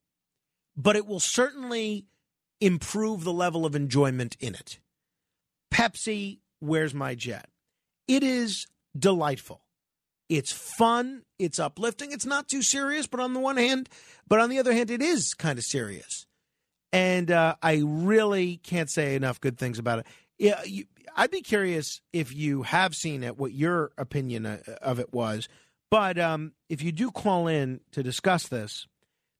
[0.75, 2.05] but it will certainly
[2.61, 4.79] improve the level of enjoyment in it.
[5.71, 7.49] Pepsi, where's my jet?
[8.07, 8.67] It is
[8.97, 9.61] delightful.
[10.29, 13.87] It's fun, it's uplifting, it's not too serious, but on the one hand,
[14.27, 16.25] but on the other hand, it is kind of serious.
[16.91, 20.07] And uh, I really can't say enough good things about it.
[20.37, 24.99] Yeah, you, I'd be curious if you have seen it, what your opinion uh, of
[24.99, 25.47] it was.
[25.89, 28.87] But um, if you do call in to discuss this,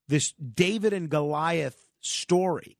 [0.08, 2.78] this David and Goliath story,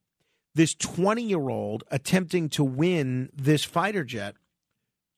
[0.56, 4.36] this 20 year old attempting to win this fighter jet,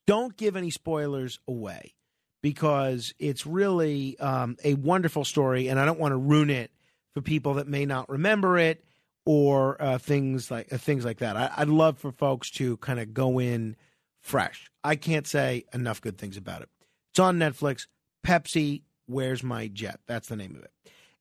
[0.10, 1.94] don't give any spoilers away
[2.42, 6.72] because it's really um, a wonderful story, and I don't want to ruin it
[7.14, 8.84] for people that may not remember it
[9.24, 11.38] or uh, things like uh, things like that.
[11.38, 13.76] I, I'd love for folks to kind of go in
[14.20, 14.72] fresh.
[14.84, 16.70] I can't say enough good things about it.
[17.12, 17.86] It's on Netflix.
[18.26, 20.00] Pepsi, Where's My Jet?
[20.08, 20.72] That's the name of it.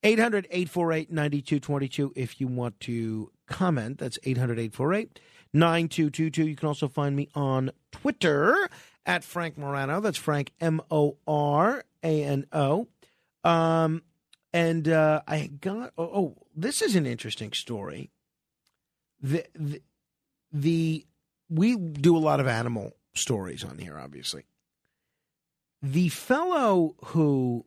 [0.02, 3.99] 800 848 9222 if you want to comment.
[3.99, 5.20] That's 800 848
[5.52, 6.47] 9222.
[6.47, 8.68] You can also find me on Twitter
[9.07, 10.01] at Frank Morano.
[10.01, 12.89] That's Frank M O R A N O.
[13.44, 14.02] Um,
[14.52, 18.10] and uh, I got oh, oh, this is an interesting story.
[19.20, 19.83] The, the
[20.52, 21.07] the
[21.51, 24.44] we do a lot of animal stories on here, obviously.
[25.83, 27.65] The fellow who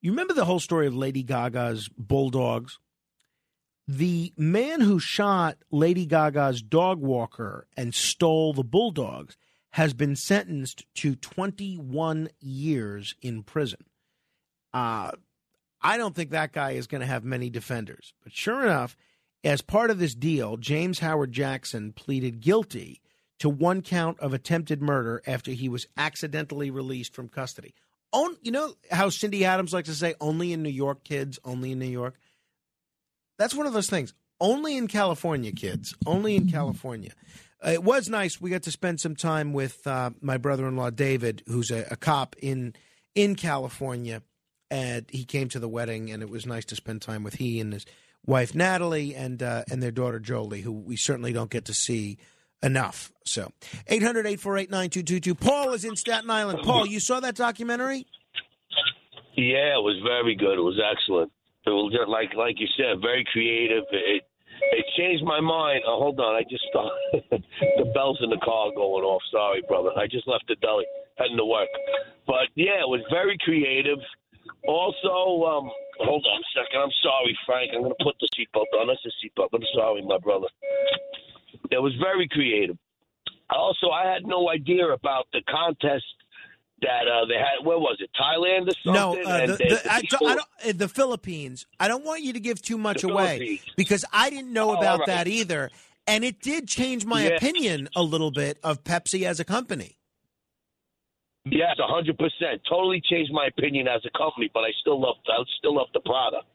[0.00, 2.78] you remember the whole story of Lady Gaga's bulldogs?
[3.90, 9.38] The man who shot Lady Gaga's dog walker and stole the bulldogs
[9.70, 13.86] has been sentenced to 21 years in prison.
[14.74, 15.12] Uh,
[15.80, 18.12] I don't think that guy is going to have many defenders.
[18.22, 18.94] But sure enough,
[19.42, 23.00] as part of this deal, James Howard Jackson pleaded guilty
[23.38, 27.74] to one count of attempted murder after he was accidentally released from custody.
[28.12, 31.72] On, you know how Cindy Adams likes to say, only in New York, kids, only
[31.72, 32.16] in New York?
[33.38, 34.12] That's one of those things.
[34.40, 35.94] Only in California, kids.
[36.06, 37.12] Only in California.
[37.64, 38.40] Uh, it was nice.
[38.40, 42.36] We got to spend some time with uh, my brother-in-law David, who's a, a, cop
[42.40, 42.74] in
[43.16, 44.22] in California,
[44.70, 47.58] and he came to the wedding, and it was nice to spend time with he
[47.58, 47.84] and his
[48.24, 52.18] wife Natalie and uh, and their daughter Jolie, who we certainly don't get to see
[52.62, 53.10] enough.
[53.24, 53.52] So
[53.90, 55.38] 800-848-9222.
[55.38, 56.60] Paul is in Staten Island.
[56.62, 58.06] Paul, you saw that documentary?
[59.36, 60.58] Yeah, it was very good.
[60.58, 61.30] It was excellent.
[61.72, 63.84] Like like you said, very creative.
[63.92, 64.22] It
[64.72, 65.82] it changed my mind.
[65.86, 66.92] Oh, hold on, I just thought
[67.30, 69.22] the bells in the car going off.
[69.30, 69.90] Sorry, brother.
[69.96, 70.84] I just left the deli
[71.16, 71.68] heading to work.
[72.26, 73.98] But yeah, it was very creative.
[74.66, 76.80] Also, um, hold on a second.
[76.80, 77.70] I'm sorry, Frank.
[77.74, 78.88] I'm gonna put the seatbelt on.
[78.88, 79.48] That's the seatbelt.
[79.52, 80.48] I'm sorry, my brother.
[81.70, 82.76] It was very creative.
[83.50, 86.04] Also, I had no idea about the contest
[86.82, 87.64] that uh, they had.
[87.66, 88.10] Where was it?
[88.20, 89.22] Thailand or something?
[89.24, 91.66] No, uh, the, they, the, I, I don't, uh, the Philippines.
[91.80, 95.00] I don't want you to give too much away because I didn't know Oh, about
[95.00, 95.06] right.
[95.06, 95.70] that either.
[96.06, 97.36] And it did change my Yeah.
[97.36, 99.96] opinion a little bit of Pepsi as a company.
[101.44, 102.60] Yes, a hundred percent.
[102.68, 106.00] Totally changed my opinion as a company, but I still love I still love the
[106.00, 106.46] product.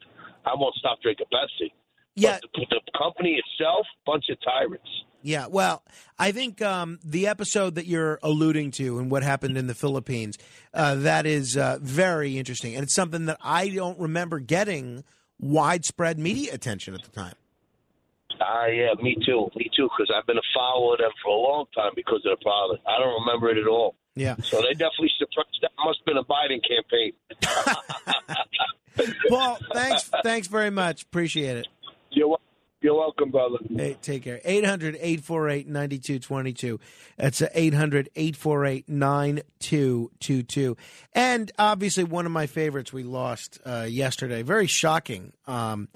[0.46, 1.72] I won't stop drinking Pepsi.
[2.14, 2.38] Yeah.
[2.54, 4.88] The, the company itself, bunch of tyrants.
[5.22, 5.82] Yeah, well,
[6.18, 10.36] I think um, the episode that you're alluding to and what happened in the Philippines,
[10.74, 12.74] uh, that is uh, very interesting.
[12.74, 15.02] And it's something that I don't remember getting
[15.40, 17.34] widespread media attention at the time.
[18.38, 19.88] Ah, yeah, me too, me too.
[19.96, 22.84] Because I've been a follower of them for a long time because of the product.
[22.86, 23.94] I don't remember it at all.
[24.14, 24.36] Yeah.
[24.42, 25.58] So they definitely suppressed.
[25.62, 27.12] That must have been a Biden campaign.
[29.28, 31.02] Paul, thanks, thanks very much.
[31.02, 31.68] Appreciate it.
[32.14, 32.40] You're wel-
[32.80, 33.56] you're welcome, brother.
[33.74, 34.40] Hey, take care.
[34.44, 36.78] 800 848 9222.
[37.16, 40.76] That's 800 848 9222.
[41.14, 44.42] And obviously, one of my favorites we lost uh, yesterday.
[44.42, 45.88] Very shocking um,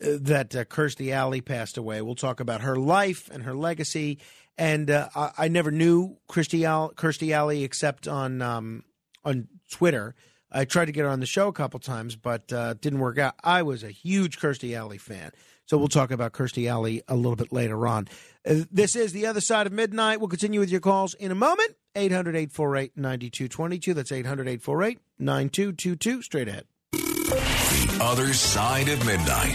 [0.00, 2.02] that uh, Kirstie Alley passed away.
[2.02, 4.18] We'll talk about her life and her legacy.
[4.58, 8.82] And uh, I, I never knew Kirstie, Al- Kirstie Alley except on, um,
[9.24, 10.16] on Twitter.
[10.50, 13.16] I tried to get her on the show a couple times, but uh, didn't work
[13.18, 13.34] out.
[13.42, 15.30] I was a huge Kirstie Alley fan.
[15.72, 18.06] So we'll talk about Kirstie Alley a little bit later on.
[18.46, 20.20] Uh, this is The Other Side of Midnight.
[20.20, 21.76] We'll continue with your calls in a moment.
[21.96, 23.94] 800 848 9222.
[23.94, 26.20] That's 800 848 9222.
[26.20, 26.66] Straight ahead.
[26.92, 29.54] The other side of midnight.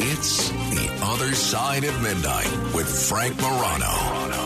[0.00, 4.43] It's the other side of midnight with Frank Morano.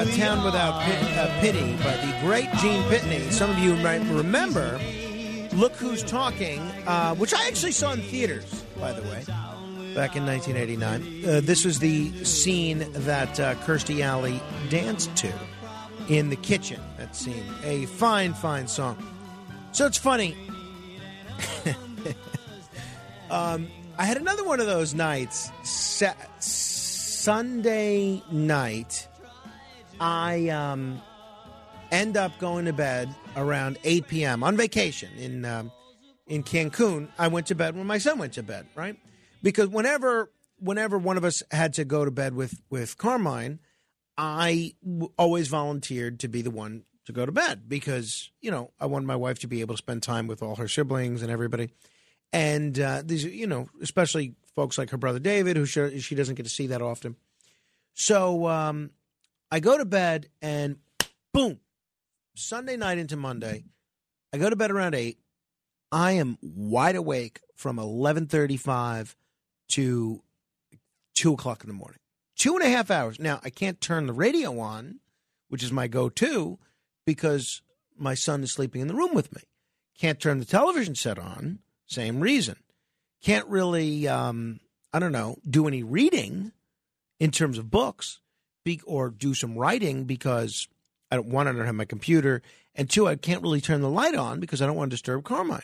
[0.00, 3.30] Uh, Town Without Pit, uh, Pity by the great Gene Pitney.
[3.30, 4.80] Some of you might remember
[5.52, 9.24] Look Who's Talking, uh, which I actually saw in theaters, by the way,
[9.94, 11.02] back in 1989.
[11.02, 15.30] Uh, this was the scene that uh, Kirstie Alley danced to
[16.08, 16.80] in the kitchen.
[16.96, 17.44] That scene.
[17.62, 18.96] A fine, fine song.
[19.72, 20.34] So it's funny.
[23.30, 29.08] um, I had another one of those nights, sa- Sunday night.
[30.00, 31.00] I um,
[31.92, 34.42] end up going to bed around 8 p.m.
[34.42, 35.70] on vacation in um,
[36.26, 37.08] in Cancun.
[37.18, 38.96] I went to bed when my son went to bed, right?
[39.42, 43.60] Because whenever whenever one of us had to go to bed with with Carmine,
[44.16, 48.70] I w- always volunteered to be the one to go to bed because you know
[48.80, 51.30] I wanted my wife to be able to spend time with all her siblings and
[51.30, 51.70] everybody.
[52.32, 56.36] And uh, these, you know, especially folks like her brother David, who she, she doesn't
[56.36, 57.16] get to see that often.
[57.94, 58.90] So um,
[59.50, 60.76] I go to bed, and
[61.34, 61.60] boom,
[62.34, 63.64] Sunday night into Monday,
[64.32, 65.18] I go to bed around eight.
[65.90, 69.16] I am wide awake from eleven thirty-five
[69.70, 70.22] to
[71.14, 71.98] two o'clock in the morning.
[72.36, 73.18] Two and a half hours.
[73.18, 75.00] Now I can't turn the radio on,
[75.48, 76.58] which is my go-to,
[77.04, 77.60] because
[77.98, 79.42] my son is sleeping in the room with me.
[79.98, 81.58] Can't turn the television set on.
[81.86, 82.56] Same reason.
[83.22, 84.60] Can't really, um,
[84.92, 86.52] I don't know, do any reading
[87.18, 88.20] in terms of books,
[88.64, 90.68] be, or do some writing because
[91.10, 92.42] I don't one I don't have my computer,
[92.74, 95.24] and two I can't really turn the light on because I don't want to disturb
[95.24, 95.62] Carmine.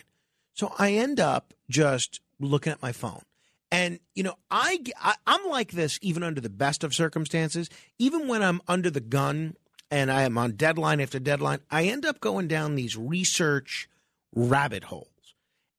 [0.55, 3.23] So I end up just looking at my phone.
[3.70, 7.68] And you know, I, I I'm like this even under the best of circumstances.
[7.99, 9.57] Even when I'm under the gun
[9.91, 13.89] and I am on deadline after deadline, I end up going down these research
[14.34, 15.08] rabbit holes.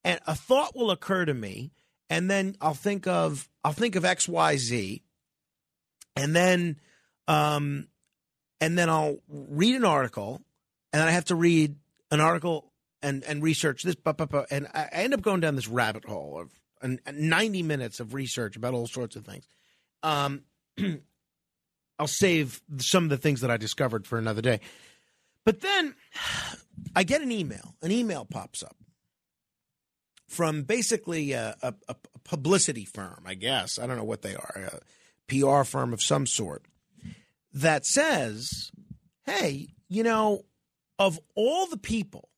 [0.03, 1.71] And a thought will occur to me,
[2.09, 5.01] and then I'll think of I'll think of X Y Z,
[6.15, 6.79] and then
[7.27, 7.87] um,
[8.59, 10.41] and then I'll read an article,
[10.91, 11.75] and then I have to read
[12.11, 15.55] an article and and research this, blah, blah, blah, and I end up going down
[15.55, 19.47] this rabbit hole of an, 90 minutes of research about all sorts of things.
[20.03, 20.43] Um,
[21.99, 24.59] I'll save some of the things that I discovered for another day.
[25.45, 25.95] But then
[26.95, 27.75] I get an email.
[27.81, 28.75] An email pops up
[30.27, 33.79] from basically a, a, a publicity firm, I guess.
[33.79, 34.79] I don't know what they are, a
[35.27, 36.65] PR firm of some sort,
[37.57, 38.71] that says,
[39.25, 40.43] hey, you know,
[40.99, 42.29] of all the people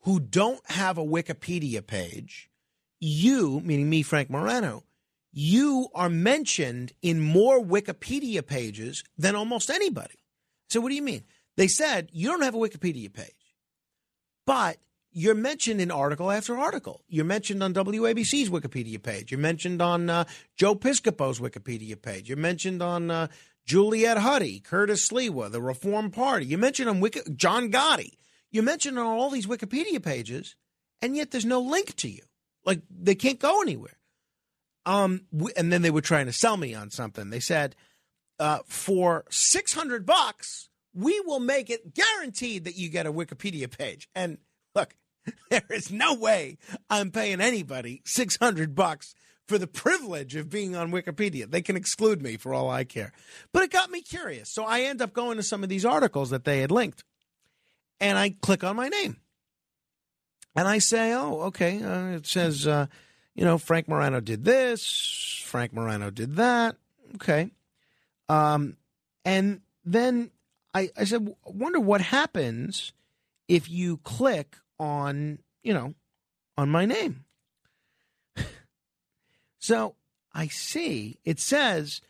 [0.00, 2.50] who don't have a Wikipedia page,
[2.98, 4.84] you, meaning me, Frank Morano,
[5.32, 10.18] you are mentioned in more Wikipedia pages than almost anybody.
[10.70, 11.24] So, what do you mean?
[11.56, 13.56] They said you don't have a Wikipedia page,
[14.46, 14.78] but
[15.10, 17.02] you're mentioned in article after article.
[17.08, 19.30] You're mentioned on WABC's Wikipedia page.
[19.30, 20.24] You're mentioned on uh,
[20.56, 22.28] Joe Piscopo's Wikipedia page.
[22.28, 23.26] You're mentioned on uh,
[23.64, 26.46] Juliet Huddy, Curtis Sliwa, the Reform Party.
[26.46, 28.16] You're mentioned on Wiki- John Gotti.
[28.50, 30.56] You're mentioned on all these Wikipedia pages,
[31.00, 32.22] and yet there's no link to you.
[32.64, 33.98] Like they can't go anywhere.
[34.84, 35.22] Um,
[35.56, 37.30] and then they were trying to sell me on something.
[37.30, 37.76] They said,
[38.38, 43.70] uh, for six hundred bucks, we will make it guaranteed that you get a Wikipedia
[43.70, 44.08] page.
[44.14, 44.38] And
[44.74, 44.96] look,
[45.50, 46.58] there is no way
[46.90, 49.14] I'm paying anybody six hundred bucks
[49.48, 51.50] for the privilege of being on Wikipedia.
[51.50, 53.12] They can exclude me for all I care.
[53.52, 56.30] But it got me curious, so I end up going to some of these articles
[56.30, 57.04] that they had linked,
[58.00, 59.16] and I click on my name,
[60.54, 62.86] and I say, "Oh, okay." Uh, it says, uh,
[63.34, 66.76] you know, Frank Morano did this, Frank Morano did that.
[67.16, 67.50] Okay.
[68.28, 68.76] Um,
[69.24, 70.30] and then
[70.74, 72.92] I, I said, wonder what happens
[73.48, 75.94] if you click on, you know,
[76.56, 77.24] on my name.
[79.62, 79.94] So
[80.34, 82.00] I see it says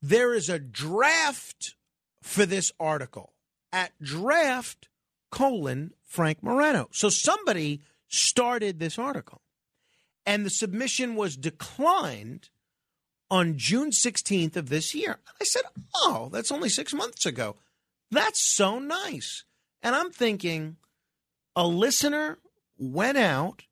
[0.00, 1.74] there is a draft
[2.22, 3.34] for this article
[3.70, 4.88] at draft
[5.30, 6.88] colon Frank Morano.
[6.92, 9.42] So somebody started this article
[10.24, 12.48] and the submission was declined
[13.30, 15.12] on June 16th of this year.
[15.12, 17.56] And I said, Oh, that's only six months ago.
[18.10, 19.44] That's so nice.
[19.82, 20.76] And I'm thinking
[21.54, 22.38] a listener
[22.78, 23.64] went out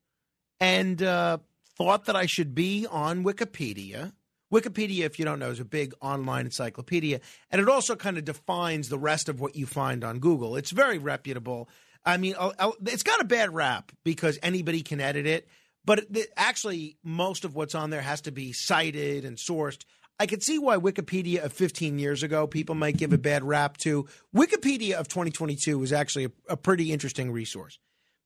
[0.61, 1.39] and uh,
[1.85, 4.12] thought that I should be on Wikipedia.
[4.52, 7.20] Wikipedia, if you don't know, is a big online encyclopedia,
[7.51, 10.57] and it also kind of defines the rest of what you find on Google.
[10.57, 11.69] It's very reputable.
[12.05, 15.49] I mean, I'll- I'll- it's got a bad rap because anybody can edit it,
[15.85, 19.85] but actually, most of what's on there has to be cited and sourced.
[20.20, 23.78] I could see why Wikipedia of 15 years ago people might give a bad rap
[23.78, 24.07] to.
[24.36, 27.78] Wikipedia of 2022 is actually a, a pretty interesting resource.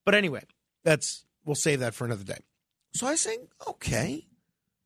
[0.04, 0.42] But anyway,
[0.84, 2.40] that's we'll save that for another day.
[2.96, 3.36] So I say,
[3.68, 4.26] okay,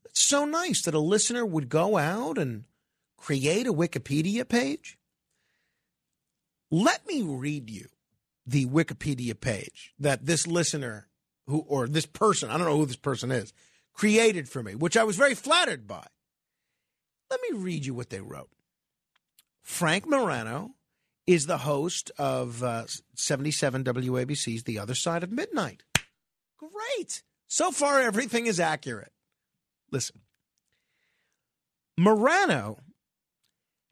[0.05, 2.65] it's so nice that a listener would go out and
[3.17, 4.99] create a Wikipedia page.
[6.73, 7.87] Let me read you
[8.45, 11.07] the Wikipedia page that this listener
[11.47, 13.53] who or this person, I don't know who this person is,
[13.93, 16.05] created for me, which I was very flattered by.
[17.31, 18.51] Let me read you what they wrote.
[19.63, 20.73] Frank Morano
[21.29, 25.85] is the host of uh, 77 WABC's The Other Side of Midnight.
[26.59, 27.23] Great.
[27.51, 29.11] So far, everything is accurate.
[29.91, 30.21] Listen,
[31.99, 32.79] Morano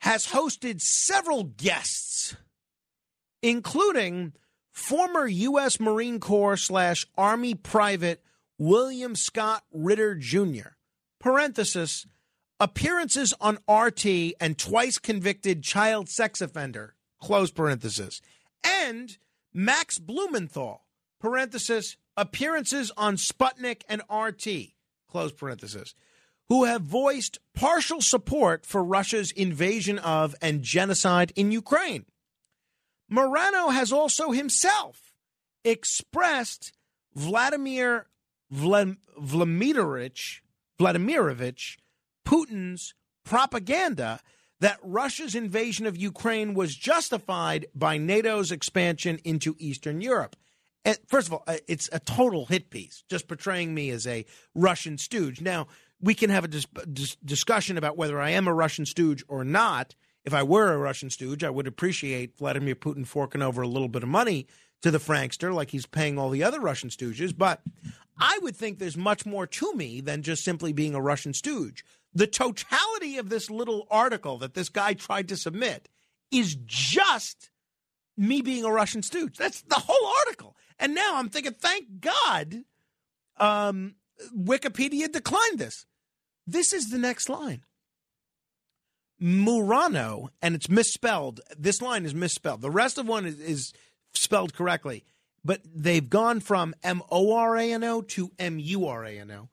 [0.02, 2.36] has hosted several guests,
[3.42, 4.32] including
[4.70, 5.80] former U.S.
[5.80, 8.22] Marine Corps slash Army Private
[8.58, 10.76] William Scott Ritter Jr.
[11.18, 12.06] Parenthesis
[12.60, 14.06] appearances on RT
[14.40, 16.94] and twice convicted child sex offender.
[17.20, 18.20] Close parenthesis.
[18.62, 19.18] And
[19.52, 20.84] Max Blumenthal.
[21.20, 24.74] Parenthesis appearances on Sputnik and RT.
[25.08, 25.94] Close parenthesis.
[26.48, 32.05] Who have voiced partial support for Russia's invasion of and genocide in Ukraine.
[33.08, 35.14] Morano has also himself
[35.64, 36.72] expressed
[37.14, 38.06] Vladimir
[38.52, 40.40] Vla- Vladimirovich
[40.78, 41.76] Vladimirovich
[42.26, 44.20] Putin's propaganda
[44.60, 50.36] that Russia's invasion of Ukraine was justified by NATO's expansion into Eastern Europe.
[51.07, 54.99] First of all, uh, it's a total hit piece, just portraying me as a Russian
[54.99, 55.41] stooge.
[55.41, 55.67] Now,
[56.00, 59.44] we can have a dis- dis- discussion about whether I am a Russian stooge or
[59.44, 59.94] not.
[60.25, 63.89] If I were a Russian stooge, I would appreciate Vladimir Putin forking over a little
[63.89, 64.47] bit of money
[64.83, 67.36] to the frankster like he's paying all the other Russian stooges.
[67.36, 67.62] But
[68.18, 71.84] I would think there's much more to me than just simply being a Russian stooge.
[72.15, 75.89] The totality of this little article that this guy tried to submit
[76.31, 77.50] is just
[78.17, 79.36] me being a Russian stooge.
[79.36, 80.57] That's the whole article.
[80.78, 82.62] And now I'm thinking, thank God
[83.39, 83.94] um,
[84.36, 85.86] Wikipedia declined this.
[86.47, 87.62] This is the next line.
[89.20, 91.40] Murano, and it's misspelled.
[91.58, 92.60] This line is misspelled.
[92.60, 93.73] The rest of one is, is
[94.15, 95.05] spelled correctly,
[95.44, 99.18] but they've gone from M O R A N O to M U R A
[99.18, 99.48] N O.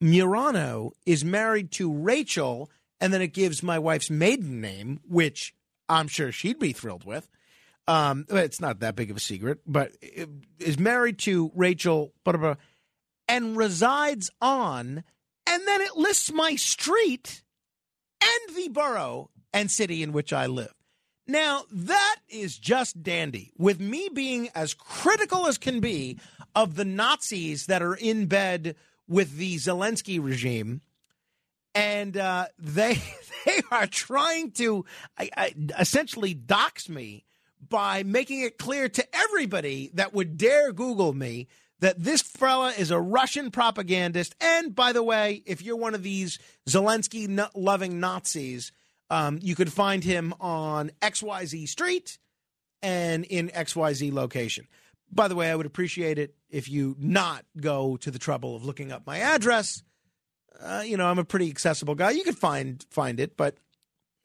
[0.00, 5.54] Murano is married to Rachel, and then it gives my wife's maiden name, which
[5.88, 7.28] I'm sure she'd be thrilled with.
[7.88, 9.92] Um, it's not that big of a secret, but
[10.58, 12.54] is married to Rachel, blah, blah, blah,
[13.26, 15.02] and resides on,
[15.46, 17.42] and then it lists my street
[18.22, 20.74] and the borough and city in which I live.
[21.26, 23.52] Now, that is just dandy.
[23.56, 26.18] With me being as critical as can be
[26.54, 28.76] of the Nazis that are in bed
[29.06, 30.82] with the Zelensky regime,
[31.74, 33.00] and uh, they
[33.46, 34.84] they are trying to
[35.18, 37.24] I, I, essentially dox me
[37.66, 41.48] by making it clear to everybody that would dare Google me
[41.80, 44.34] that this fella is a Russian propagandist.
[44.40, 46.38] And by the way, if you're one of these
[46.68, 48.72] Zelensky loving Nazis,
[49.10, 52.18] um, you could find him on XYZ Street
[52.82, 54.66] and in XYZ location.
[55.10, 58.64] By the way, I would appreciate it if you not go to the trouble of
[58.64, 59.82] looking up my address.
[60.60, 62.10] Uh, you know, I'm a pretty accessible guy.
[62.10, 63.56] You could find find it, but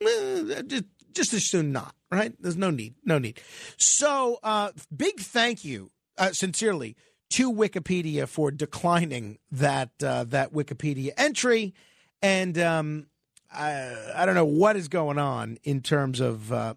[0.02, 1.94] eh, just, just as soon not.
[2.14, 2.34] Right?
[2.40, 2.94] There's no need.
[3.04, 3.40] No need.
[3.76, 6.96] So, uh, big thank you, uh, sincerely,
[7.30, 11.74] to Wikipedia for declining that uh, that Wikipedia entry,
[12.22, 13.06] and um,
[13.52, 16.74] I, I don't know what is going on in terms of uh,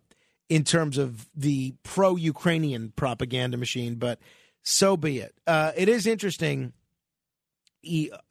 [0.50, 4.20] in terms of the pro-Ukrainian propaganda machine, but
[4.64, 5.36] so be it.
[5.46, 6.74] Uh, it is interesting.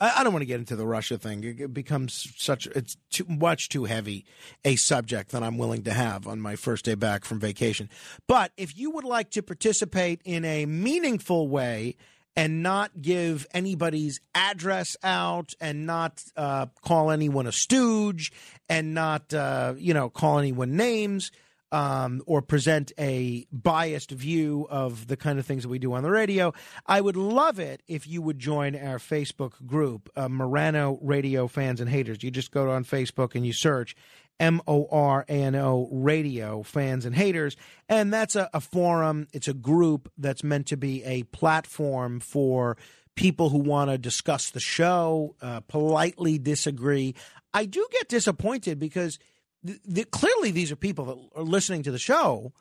[0.01, 1.44] I don't want to get into the Russia thing.
[1.44, 4.25] It it becomes such it's too much too heavy
[4.65, 7.89] a subject that I'm willing to have on my first day back from vacation.
[8.26, 11.97] But if you would like to participate in a meaningful way
[12.36, 18.31] and not give anybody's address out and not uh, call anyone a stooge
[18.68, 21.31] and not uh, you know call anyone names
[21.73, 26.03] um, or present a biased view of the kind of things that we do on
[26.03, 26.53] the radio,
[26.86, 31.81] I would love it if you would join our Facebook group, uh, Morano Radio Fans
[31.81, 32.23] and Haters.
[32.23, 33.97] You just go on Facebook and you search
[34.39, 37.57] M O R A N O Radio Fans and Haters.
[37.89, 42.77] And that's a, a forum, it's a group that's meant to be a platform for
[43.15, 47.15] people who want to discuss the show, uh, politely disagree.
[47.55, 49.19] I do get disappointed because
[49.67, 52.53] th- th- clearly these are people that are listening to the show,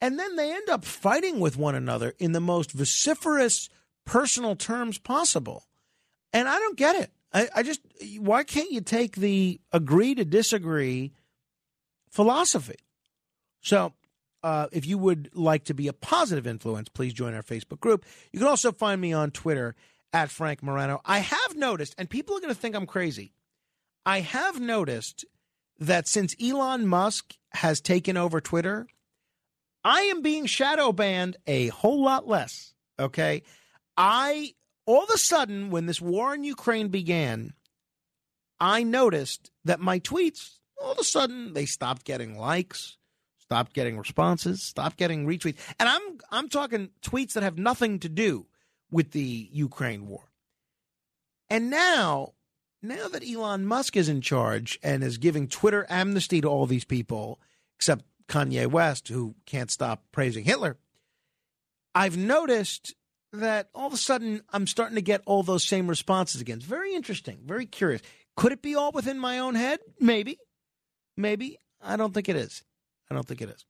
[0.00, 3.68] and then they end up fighting with one another in the most vociferous
[4.04, 5.64] personal terms possible.
[6.32, 7.10] And I don't get it.
[7.32, 7.80] I, I just,
[8.18, 11.12] why can't you take the agree to disagree
[12.10, 12.78] philosophy?
[13.60, 13.92] So,
[14.42, 18.06] uh, if you would like to be a positive influence, please join our Facebook group.
[18.32, 19.74] You can also find me on Twitter
[20.12, 21.00] at Frank Morano.
[21.04, 23.32] I have noticed, and people are going to think I'm crazy.
[24.06, 25.26] I have noticed
[25.80, 28.86] that since Elon Musk has taken over Twitter,
[29.82, 32.74] I am being shadow banned a whole lot less.
[32.98, 33.42] Okay.
[33.96, 34.54] I,
[34.86, 37.54] all of a sudden, when this war in Ukraine began,
[38.60, 42.98] I noticed that my tweets, all of a sudden, they stopped getting likes,
[43.38, 45.58] stopped getting responses, stopped getting retweets.
[45.78, 48.46] And I'm, I'm talking tweets that have nothing to do
[48.90, 50.30] with the Ukraine war.
[51.48, 52.34] And now,
[52.82, 56.84] now that Elon Musk is in charge and is giving Twitter amnesty to all these
[56.84, 57.40] people,
[57.76, 60.76] except Kanye West, who can't stop praising Hitler,
[61.94, 62.94] I've noticed
[63.32, 66.58] that all of a sudden I'm starting to get all those same responses again.
[66.58, 68.02] It's very interesting, very curious.
[68.36, 69.80] Could it be all within my own head?
[69.98, 70.38] Maybe.
[71.16, 71.58] Maybe.
[71.82, 72.62] I don't think it is.
[73.10, 73.64] I don't think it is.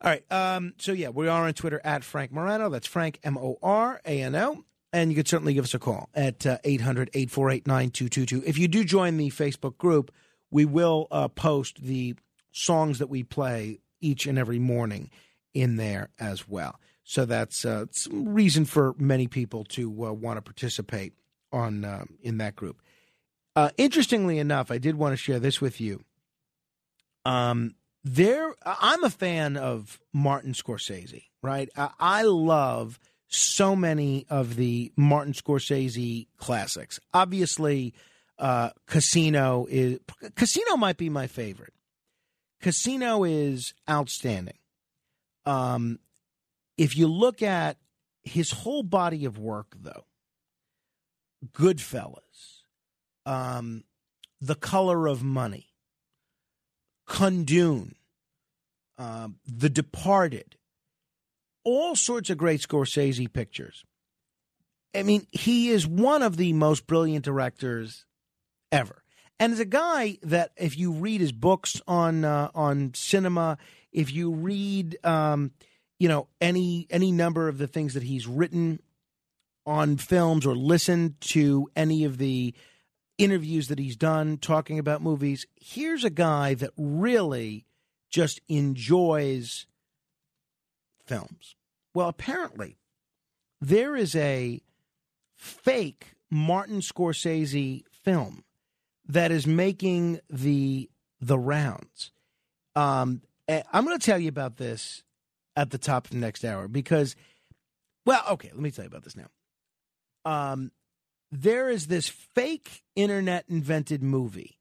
[0.00, 0.32] All right.
[0.32, 2.68] Um, so, yeah, we are on Twitter at Frank Morano.
[2.68, 4.64] That's Frank, M O R A N O.
[4.94, 8.48] And you could certainly give us a call at uh, 800 848 9222.
[8.48, 10.14] If you do join the Facebook group,
[10.52, 12.14] we will uh, post the
[12.52, 15.10] songs that we play each and every morning
[15.52, 16.78] in there as well.
[17.02, 21.12] So that's uh, reason for many people to uh, want to participate
[21.52, 22.80] on uh, in that group.
[23.56, 26.04] Uh, interestingly enough, I did want to share this with you.
[27.24, 27.74] Um,
[28.04, 31.24] there, I'm a fan of Martin Scorsese.
[31.42, 33.00] Right, I, I love
[33.34, 37.00] so many of the Martin Scorsese classics.
[37.12, 37.94] Obviously,
[38.38, 40.00] uh, Casino is
[40.34, 41.72] Casino might be my favorite.
[42.60, 44.58] Casino is outstanding.
[45.46, 45.98] Um,
[46.78, 47.76] if you look at
[48.22, 50.06] his whole body of work, though,
[51.52, 52.62] Goodfellas,
[53.26, 53.84] um,
[54.40, 55.74] The Color of Money,
[57.06, 57.92] Kundun,
[58.96, 60.56] um, The Departed,
[61.64, 63.84] all sorts of great Scorsese pictures.
[64.94, 68.06] I mean, he is one of the most brilliant directors
[68.70, 69.02] ever.
[69.40, 73.58] And as a guy that, if you read his books on uh, on cinema,
[73.92, 75.50] if you read, um,
[75.98, 78.80] you know, any any number of the things that he's written
[79.66, 82.54] on films, or listened to any of the
[83.18, 87.66] interviews that he's done talking about movies, here's a guy that really
[88.10, 89.66] just enjoys
[91.04, 91.56] films.
[91.94, 92.78] Well, apparently,
[93.60, 94.60] there is a
[95.36, 98.44] fake Martin Scorsese film
[99.06, 102.12] that is making the the rounds.
[102.74, 105.02] Um, Uh, I'm going to tell you about this
[105.54, 107.14] at the top of the next hour because,
[108.06, 109.28] well, okay, let me tell you about this now.
[110.24, 110.72] Um,
[111.30, 114.58] there is this fake internet invented movie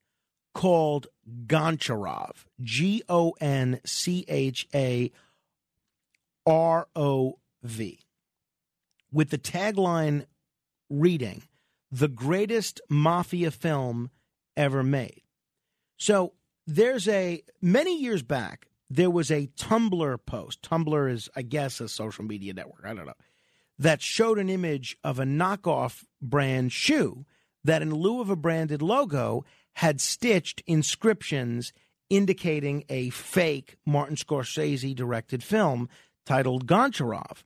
[0.54, 1.08] called
[1.48, 5.12] Goncharov, G O N C H A
[6.46, 8.00] R O V,
[9.12, 10.26] with the tagline
[10.90, 11.44] reading,
[11.92, 14.10] The greatest mafia film
[14.58, 15.22] ever made.
[15.98, 16.34] So
[16.66, 20.62] there's a, many years back, there was a Tumblr post.
[20.62, 22.84] Tumblr is, I guess, a social media network.
[22.86, 23.14] I don't know.
[23.80, 27.26] That showed an image of a knockoff brand shoe
[27.64, 31.74] that, in lieu of a branded logo, had stitched inscriptions
[32.10, 35.90] indicating a fake Martin Scorsese directed film
[36.26, 37.44] titled Goncharov.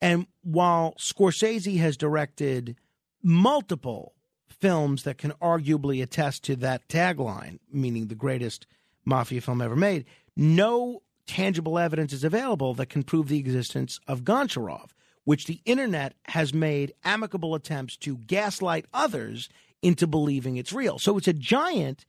[0.00, 2.76] And while Scorsese has directed
[3.22, 4.14] multiple
[4.48, 8.66] films that can arguably attest to that tagline, meaning the greatest
[9.04, 10.04] mafia film ever made,
[10.36, 14.90] no tangible evidence is available that can prove the existence of Goncharov,
[15.24, 19.48] which the internet has made amicable attempts to gaslight others
[19.82, 20.98] into believing it's real.
[20.98, 22.06] So it's a giant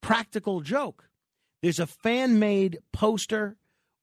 [0.00, 1.08] practical joke.
[1.60, 3.56] There's a fan made poster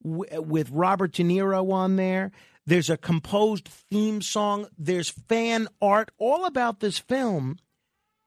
[0.03, 2.32] with Robert De Niro on there.
[2.66, 4.68] There's a composed theme song.
[4.78, 7.58] There's fan art all about this film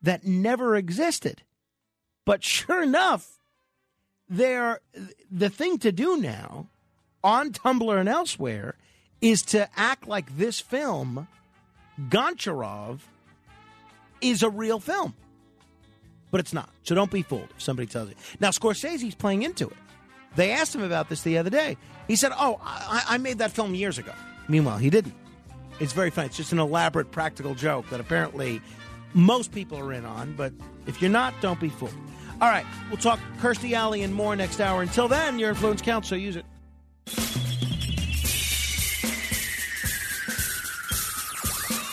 [0.00, 1.42] that never existed.
[2.24, 3.38] But sure enough,
[4.28, 4.80] there
[5.30, 6.68] the thing to do now
[7.22, 8.76] on Tumblr and elsewhere
[9.20, 11.28] is to act like this film,
[12.08, 13.00] Goncharov,
[14.20, 15.14] is a real film.
[16.30, 16.70] But it's not.
[16.82, 18.14] So don't be fooled if somebody tells you.
[18.40, 19.76] Now, Scorsese's playing into it.
[20.36, 21.76] They asked him about this the other day.
[22.08, 24.12] He said, Oh, I, I made that film years ago.
[24.48, 25.14] Meanwhile, he didn't.
[25.80, 26.26] It's very funny.
[26.26, 28.60] It's just an elaborate practical joke that apparently
[29.14, 30.34] most people are in on.
[30.34, 30.52] But
[30.86, 31.94] if you're not, don't be fooled.
[32.40, 34.82] All right, we'll talk Kirstie Alley and more next hour.
[34.82, 36.44] Until then, your influence counts, so use it.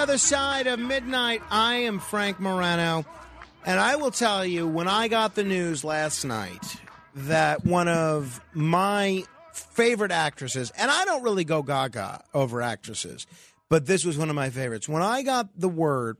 [0.00, 1.42] Other side of midnight.
[1.50, 3.04] I am Frank Morano,
[3.66, 6.76] and I will tell you when I got the news last night
[7.14, 13.26] that one of my favorite actresses, and I don't really go gaga over actresses,
[13.68, 14.88] but this was one of my favorites.
[14.88, 16.16] When I got the word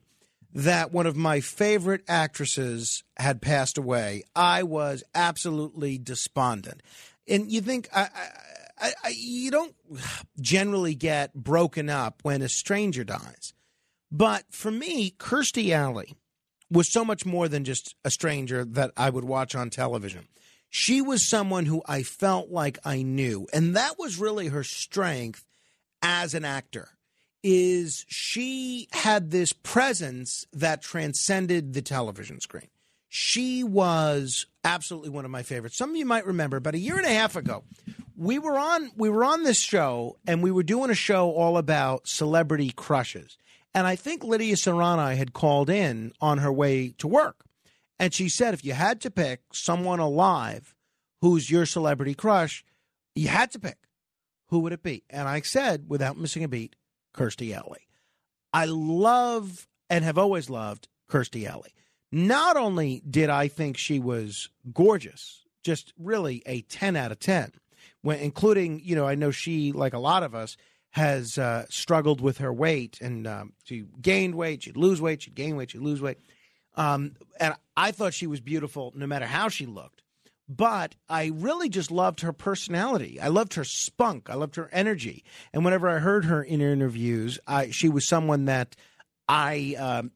[0.53, 6.83] that one of my favorite actresses had passed away, I was absolutely despondent.
[7.27, 8.09] And you think I,
[8.79, 9.75] I, I, you don't
[10.39, 13.55] generally get broken up when a stranger dies,
[14.11, 16.15] but for me, Kirstie Alley
[16.71, 20.29] was so much more than just a stranger that I would watch on television.
[20.69, 25.45] She was someone who I felt like I knew, and that was really her strength
[26.03, 26.89] as an actor
[27.43, 32.69] is she had this presence that transcended the television screen.
[33.09, 35.77] She was absolutely one of my favorites.
[35.77, 37.65] Some of you might remember, about a year and a half ago,
[38.17, 41.57] we were on we were on this show and we were doing a show all
[41.57, 43.37] about celebrity crushes.
[43.75, 47.45] And I think Lydia Serrani had called in on her way to work.
[47.99, 50.75] And she said if you had to pick someone alive
[51.21, 52.65] who's your celebrity crush,
[53.15, 53.77] you had to pick.
[54.49, 55.05] Who would it be?
[55.11, 56.75] And I said, without missing a beat,
[57.15, 57.87] Kirstie Alley.
[58.53, 61.75] I love and have always loved Kirstie Alley.
[62.11, 67.53] Not only did I think she was gorgeous, just really a 10 out of 10,
[68.03, 70.57] when, including, you know, I know she, like a lot of us,
[70.91, 75.35] has uh, struggled with her weight and um, she gained weight, she'd lose weight, she'd
[75.35, 76.19] gain weight, she'd lose weight.
[76.75, 80.03] Um, and I thought she was beautiful no matter how she looked.
[80.49, 83.21] But I really just loved her personality.
[83.21, 84.29] I loved her spunk.
[84.29, 85.25] I loved her energy.
[85.53, 88.75] And whenever I heard her in interviews, I, she was someone that
[89.29, 90.11] I um,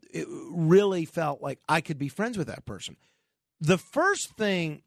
[0.50, 2.96] really felt like I could be friends with that person.
[3.60, 4.82] The first thing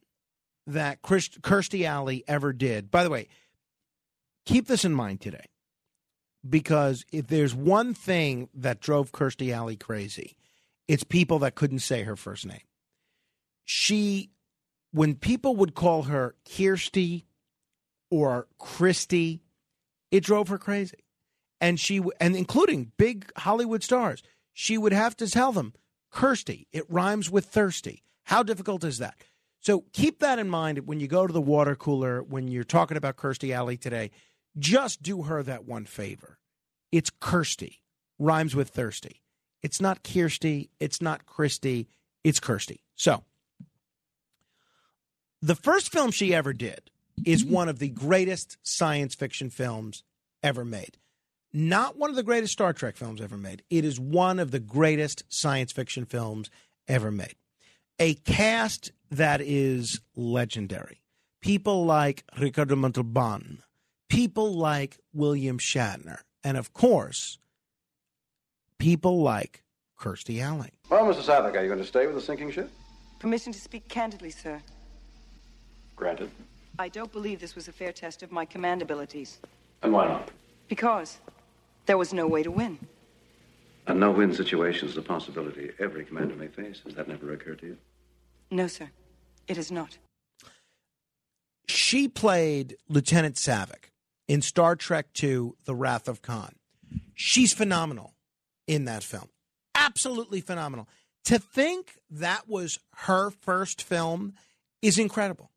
[0.68, 3.30] that Kirstie Alley ever did, by the way,
[4.46, 5.46] keep this in mind today.
[6.48, 10.38] Because if there's one thing that drove Kirstie Alley crazy,
[10.88, 12.62] it's people that couldn't say her first name.
[13.66, 14.30] She,
[14.92, 17.26] when people would call her Kirsty
[18.10, 19.42] or Christy,
[20.12, 21.04] it drove her crazy.
[21.60, 25.74] And she, and including big Hollywood stars, she would have to tell them,
[26.12, 28.04] Kirsty, it rhymes with thirsty.
[28.24, 29.16] How difficult is that?
[29.60, 32.96] So keep that in mind when you go to the water cooler, when you're talking
[32.96, 34.12] about Kirstie Alley today.
[34.58, 36.40] Just do her that one favor.
[36.92, 37.82] It's Kirsty,
[38.18, 39.22] rhymes with thirsty.
[39.62, 41.88] It's not Kirsty, it's not Christy,
[42.24, 42.82] it's Kirsty.
[42.96, 43.24] So
[45.42, 46.90] the first film she ever did
[47.26, 50.04] is one of the greatest science fiction films
[50.44, 50.98] ever made.
[51.54, 53.64] Not one of the greatest Star Trek films ever made.
[53.70, 56.50] It is one of the greatest science fiction films
[56.88, 57.36] ever made.
[58.00, 61.02] A cast that is legendary.
[61.42, 63.64] People like Ricardo Montalban,
[64.10, 67.38] people like William Shatner, and of course,
[68.80, 69.64] people like
[70.00, 70.74] Kirstie Alley.
[70.90, 71.22] Well, Mr.
[71.22, 72.72] Saavik, are you going to stay with the sinking ship?
[73.20, 74.62] Permission to speak candidly, sir.
[75.96, 76.30] Granted.
[76.80, 79.40] I don't believe this was a fair test of my command abilities.
[79.82, 80.30] And why not?
[80.68, 81.18] Because
[81.88, 82.78] there was no way to win.
[83.88, 86.82] A no-win situation is a possibility every commander may face.
[86.86, 87.78] Has that never occurred to you?
[88.52, 88.90] No, sir.
[89.48, 89.98] It has not.
[91.68, 93.92] She played Lieutenant Saavik
[94.28, 96.56] in Star Trek II The Wrath of Khan.
[97.14, 98.14] She's phenomenal
[98.68, 99.30] in that film.
[99.76, 100.88] Absolutely phenomenal.
[101.26, 104.34] To think that was her first film
[104.82, 105.52] is incredible.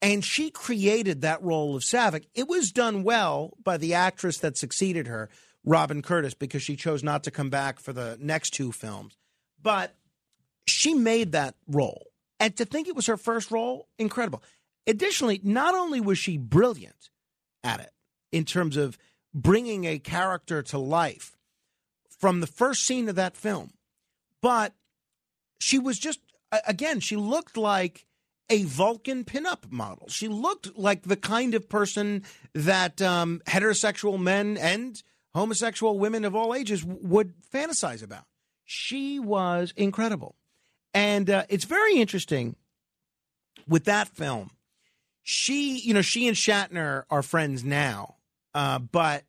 [0.00, 2.26] And she created that role of Saavik.
[2.34, 5.28] It was done well by the actress that succeeded her,
[5.64, 9.16] Robin Curtis, because she chose not to come back for the next two films.
[9.62, 9.94] But
[10.66, 12.08] she made that role.
[12.40, 14.42] And to think it was her first role, incredible.
[14.88, 17.10] Additionally, not only was she brilliant
[17.64, 17.90] at it
[18.30, 18.98] in terms of
[19.34, 21.36] bringing a character to life
[22.18, 23.72] from the first scene of that film,
[24.40, 24.74] but
[25.58, 26.20] she was just,
[26.66, 28.06] again, she looked like
[28.50, 30.08] a Vulcan pinup model.
[30.08, 32.24] She looked like the kind of person
[32.54, 35.02] that um, heterosexual men and
[35.34, 38.24] homosexual women of all ages would fantasize about.
[38.64, 40.36] She was incredible.
[40.92, 42.56] And uh, it's very interesting
[43.66, 44.50] with that film.
[45.22, 48.16] She, you know, she and Shatner are friends now,
[48.54, 49.24] uh, but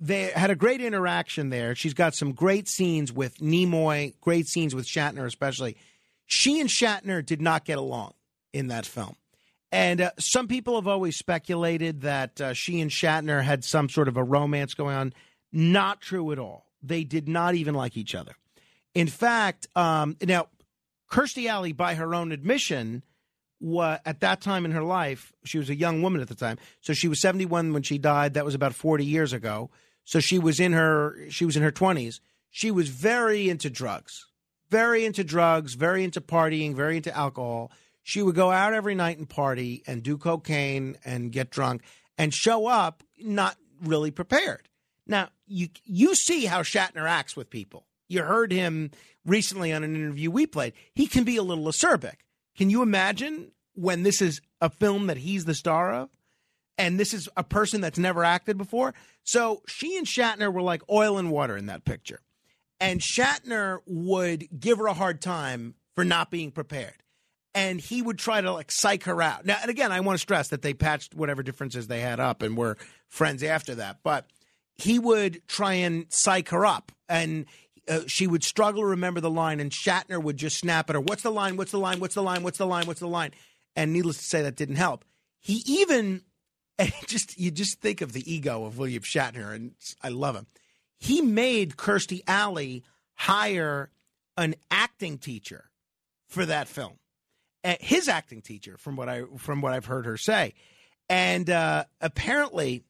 [0.00, 1.74] they had a great interaction there.
[1.74, 5.76] She's got some great scenes with Nimoy, great scenes with Shatner, especially.
[6.26, 8.14] She and Shatner did not get along
[8.52, 9.16] in that film.
[9.70, 14.08] And uh, some people have always speculated that uh, she and Shatner had some sort
[14.08, 15.12] of a romance going on.
[15.52, 16.66] Not true at all.
[16.82, 18.32] They did not even like each other.
[18.94, 20.48] In fact, um, now,
[21.10, 23.02] Kirstie Alley, by her own admission,
[23.60, 26.58] wa at that time in her life, she was a young woman at the time.
[26.80, 28.34] So she was 71 when she died.
[28.34, 29.70] That was about 40 years ago.
[30.04, 32.20] So she was in her she was in her 20s.
[32.50, 34.26] She was very into drugs.
[34.70, 37.72] Very into drugs, very into partying, very into alcohol.
[38.02, 41.82] She would go out every night and party and do cocaine and get drunk
[42.18, 44.68] and show up not really prepared.
[45.06, 47.86] Now, you you see how Shatner acts with people.
[48.08, 48.90] You heard him
[49.24, 50.74] recently on an interview we played.
[50.94, 52.16] He can be a little acerbic.
[52.58, 56.10] Can you imagine when this is a film that he's the star of?
[56.76, 58.94] And this is a person that's never acted before.
[59.22, 62.20] So she and Shatner were like oil and water in that picture.
[62.80, 66.94] And Shatner would give her a hard time for not being prepared.
[67.54, 69.46] And he would try to like psych her out.
[69.46, 72.42] Now, and again, I want to stress that they patched whatever differences they had up
[72.42, 72.76] and were
[73.08, 73.98] friends after that.
[74.02, 74.26] But
[74.74, 76.90] he would try and psych her up.
[77.08, 77.46] And
[77.88, 81.00] uh, she would struggle to remember the line, and Shatner would just snap at her.
[81.00, 81.56] What's the line?
[81.56, 82.00] What's the line?
[82.00, 82.42] What's the line?
[82.42, 82.86] What's the line?
[82.86, 83.32] What's the line?
[83.74, 85.04] And needless to say, that didn't help.
[85.40, 86.22] He even,
[87.06, 90.46] just you just think of the ego of William Shatner, and I love him.
[90.98, 92.84] He made Kirstie Alley
[93.14, 93.90] hire
[94.36, 95.70] an acting teacher
[96.26, 96.98] for that film.
[97.64, 100.54] Uh, his acting teacher, from what I from what I've heard her say,
[101.08, 102.84] and uh, apparently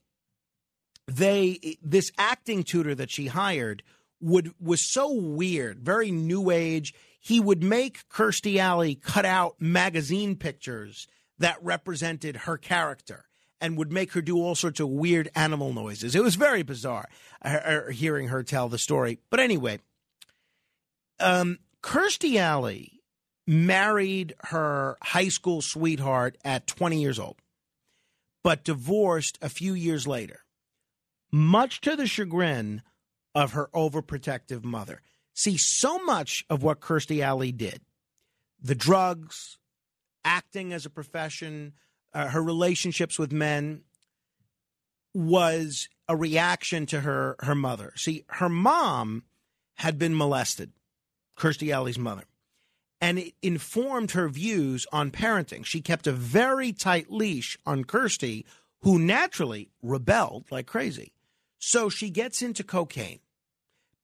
[1.06, 3.82] they this acting tutor that she hired
[4.20, 6.94] would was so weird, very new age.
[7.20, 11.06] He would make Kirstie Alley cut out magazine pictures
[11.38, 13.24] that represented her character
[13.60, 16.14] and would make her do all sorts of weird animal noises.
[16.14, 17.08] It was very bizarre
[17.42, 19.18] uh, hearing her tell the story.
[19.30, 19.80] But anyway,
[21.20, 23.00] um, Kirstie Alley
[23.46, 27.36] married her high school sweetheart at 20 years old,
[28.44, 30.40] but divorced a few years later,
[31.32, 32.82] much to the chagrin
[33.38, 35.00] of her overprotective mother.
[35.32, 37.80] See, so much of what Kirstie Alley did,
[38.60, 39.58] the drugs,
[40.24, 41.74] acting as a profession,
[42.12, 43.82] uh, her relationships with men,
[45.14, 47.92] was a reaction to her her mother.
[47.94, 49.22] See, her mom
[49.74, 50.72] had been molested,
[51.38, 52.24] Kirstie Alley's mother,
[53.00, 55.64] and it informed her views on parenting.
[55.64, 58.46] She kept a very tight leash on Kirstie,
[58.80, 61.12] who naturally rebelled like crazy.
[61.60, 63.20] So she gets into cocaine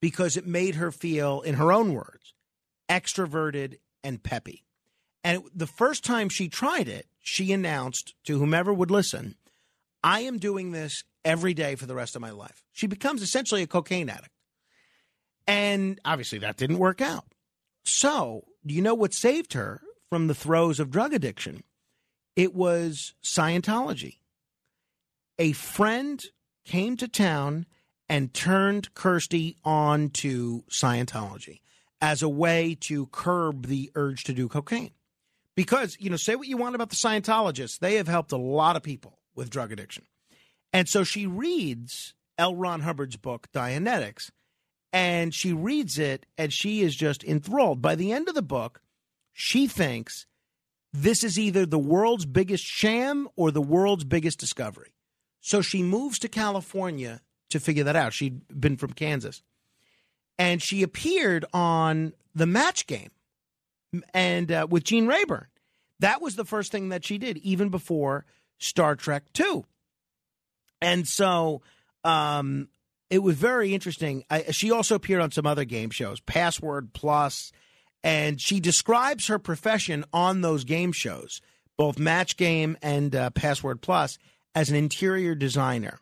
[0.04, 2.34] because it made her feel, in her own words,
[2.90, 4.62] extroverted and peppy.
[5.24, 9.36] And the first time she tried it, she announced to whomever would listen,
[10.02, 12.62] I am doing this every day for the rest of my life.
[12.70, 14.28] She becomes essentially a cocaine addict.
[15.46, 17.24] And obviously that didn't work out.
[17.86, 21.64] So, do you know what saved her from the throes of drug addiction?
[22.36, 24.18] It was Scientology.
[25.38, 26.22] A friend
[26.66, 27.64] came to town
[28.08, 31.60] and turned Kirsty on to Scientology
[32.00, 34.92] as a way to curb the urge to do cocaine.
[35.56, 38.76] Because, you know, say what you want about the Scientologists, they have helped a lot
[38.76, 40.04] of people with drug addiction.
[40.72, 42.56] And so she reads L.
[42.56, 44.30] Ron Hubbard's book, Dianetics,
[44.92, 47.80] and she reads it and she is just enthralled.
[47.80, 48.80] By the end of the book,
[49.32, 50.26] she thinks
[50.92, 54.94] this is either the world's biggest sham or the world's biggest discovery.
[55.40, 57.20] So she moves to California
[57.54, 58.12] to figure that out.
[58.12, 59.42] She'd been from Kansas.
[60.38, 63.10] And she appeared on the match game
[64.12, 65.46] and uh, with Gene Rayburn.
[66.00, 68.26] That was the first thing that she did, even before
[68.58, 69.64] Star Trek 2.
[70.82, 71.62] And so
[72.02, 72.68] um,
[73.08, 74.24] it was very interesting.
[74.28, 77.52] I, she also appeared on some other game shows, Password Plus,
[78.02, 81.40] and she describes her profession on those game shows,
[81.76, 84.18] both Match Game and uh, Password Plus,
[84.54, 86.00] as an interior designer.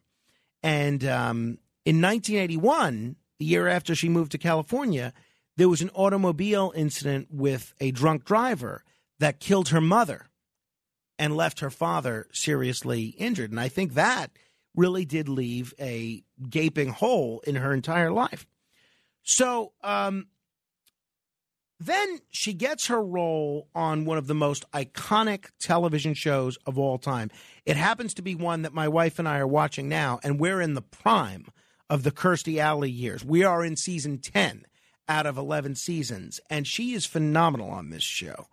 [0.62, 5.12] And um, in 1981, the year after she moved to California,
[5.56, 8.84] there was an automobile incident with a drunk driver
[9.18, 10.28] that killed her mother
[11.18, 13.50] and left her father seriously injured.
[13.50, 14.30] And I think that
[14.74, 18.46] really did leave a gaping hole in her entire life.
[19.22, 20.26] So um,
[21.86, 26.98] then she gets her role on one of the most iconic television shows of all
[26.98, 27.30] time.
[27.64, 30.60] It happens to be one that my wife and I are watching now, and we're
[30.60, 31.46] in the prime
[31.88, 33.24] of the Kirstie Alley years.
[33.24, 34.66] We are in season 10
[35.08, 38.46] out of 11 seasons, and she is phenomenal on this show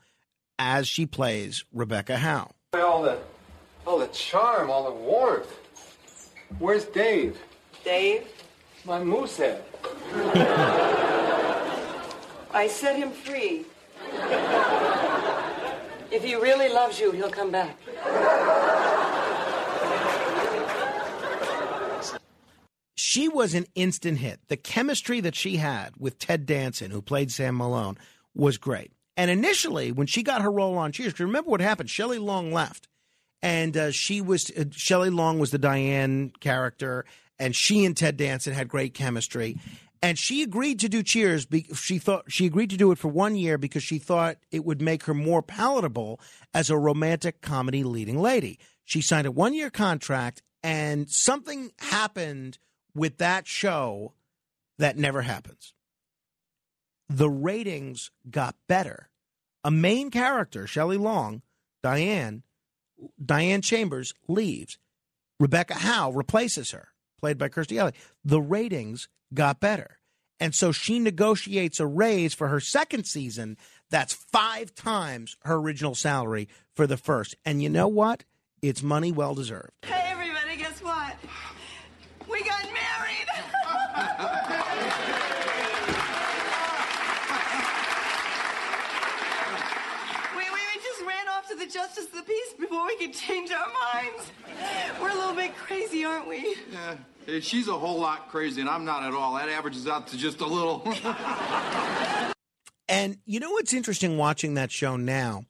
[0.58, 2.52] as she plays Rebecca Howe.
[2.74, 3.20] All the,
[3.86, 5.52] all the charm, all the warmth.
[6.58, 7.38] Where's Dave?
[7.84, 8.28] Dave,
[8.86, 9.64] My moose head.
[12.52, 13.66] I set him free.
[16.12, 17.78] If he really loves you, he'll come back.
[23.10, 24.40] she was an instant hit.
[24.50, 27.98] The chemistry that she had with Ted Danson, who played Sam Malone,
[28.36, 28.92] was great.
[29.18, 31.90] And initially, when she got her role on Cheers, remember what happened?
[31.90, 32.88] Shelley Long left,
[33.42, 37.04] and uh, she was uh, Shelley Long was the Diane character,
[37.40, 39.58] and she and Ted Danson had great chemistry.
[40.02, 41.46] And she agreed to do Cheers.
[41.46, 44.64] Be- she thought she agreed to do it for one year because she thought it
[44.64, 46.20] would make her more palatable
[46.54, 48.60] as a romantic comedy leading lady.
[48.86, 52.58] She signed a one year contract, and something happened
[52.96, 54.14] with that show
[54.78, 55.74] that never happens.
[57.10, 59.10] The ratings got better.
[59.64, 61.42] A main character, Shelley Long,
[61.84, 62.44] Diane,
[63.24, 64.78] Diane Chambers leaves.
[65.40, 67.94] Rebecca Howe replaces her, played by Kirstie Alley.
[68.24, 69.98] The ratings got better.
[70.40, 73.58] And so she negotiates a raise for her second season
[73.90, 77.36] that's five times her original salary for the first.
[77.44, 78.24] And you know what?
[78.62, 79.72] It's money well deserved.
[79.84, 81.16] Hey, everybody, guess what?
[82.30, 83.28] We got married!
[90.36, 93.12] we, we, we just ran off to the Justice of the Peace before we can
[93.12, 94.32] change our minds.
[95.02, 96.56] We're a little bit crazy, aren't we?
[96.72, 99.36] Yeah, she's a whole lot crazy, and I'm not at all.
[99.36, 100.88] That averages out to just a little.
[102.92, 105.44] And you know what's interesting watching that show now,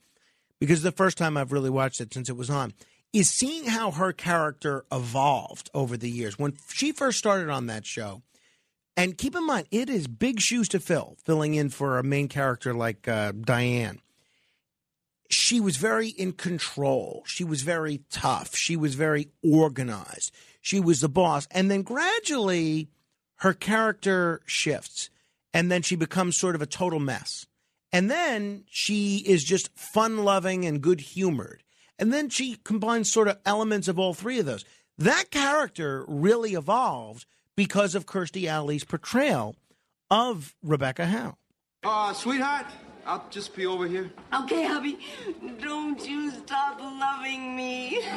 [0.60, 2.74] because the first time I've really watched it since it was on,
[3.14, 6.38] is seeing how her character evolved over the years.
[6.38, 8.24] When she first started on that show,
[8.98, 12.28] and keep in mind, it is big shoes to fill, filling in for a main
[12.28, 14.02] character like uh, Diane.
[15.30, 17.24] She was very in control.
[17.26, 18.56] She was very tough.
[18.56, 20.32] She was very organized.
[20.62, 21.48] She was the boss.
[21.52, 22.90] And then gradually,
[23.38, 25.10] her character shifts
[25.54, 27.46] and then she becomes sort of a total mess.
[27.92, 31.64] And then she is just fun loving and good humored.
[31.98, 34.64] And then she combines sort of elements of all three of those.
[34.98, 37.26] That character really evolved
[37.56, 39.56] because of Kirstie Alley's portrayal
[40.10, 41.38] of Rebecca Howe.
[41.84, 42.68] uh, sweetheart,
[43.10, 44.12] I'll just be over here.
[44.32, 45.00] Okay, hubby,
[45.60, 48.04] don't you stop loving me.
[48.06, 48.16] I'm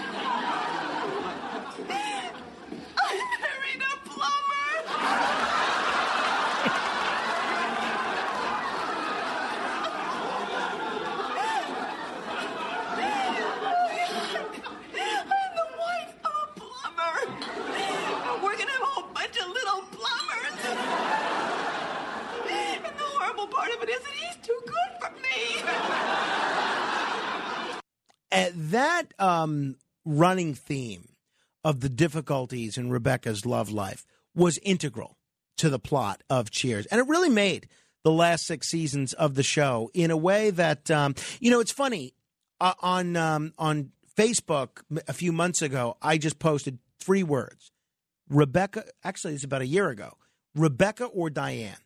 [15.56, 17.16] the wife of a plumber.
[18.28, 20.58] I'm working at a whole bunch of little plumbers.
[22.50, 25.62] And the horrible part of it is that he's too good for me.
[28.30, 31.10] And that um, running theme
[31.64, 34.04] of the difficulties in Rebecca's love life
[34.34, 35.18] was integral
[35.58, 36.86] to the plot of Cheers.
[36.86, 37.68] And it really made
[38.04, 41.72] the last six seasons of the show in a way that, um, you know, it's
[41.72, 42.14] funny.
[42.60, 47.72] Uh, on um, on Facebook a few months ago, I just posted three words
[48.28, 50.16] Rebecca, actually, it's about a year ago
[50.54, 51.76] Rebecca or Diane.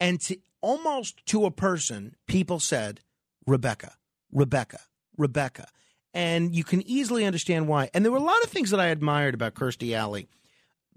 [0.00, 3.00] And to almost to a person, people said
[3.46, 3.94] Rebecca,
[4.32, 4.80] Rebecca,
[5.18, 5.68] Rebecca.
[6.14, 7.90] And you can easily understand why.
[7.92, 10.28] And there were a lot of things that I admired about Kirstie Alley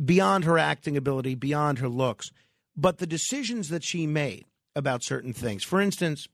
[0.03, 2.31] beyond her acting ability, beyond her looks,
[2.75, 4.45] but the decisions that she made
[4.75, 5.63] about certain things.
[5.63, 6.27] For instance,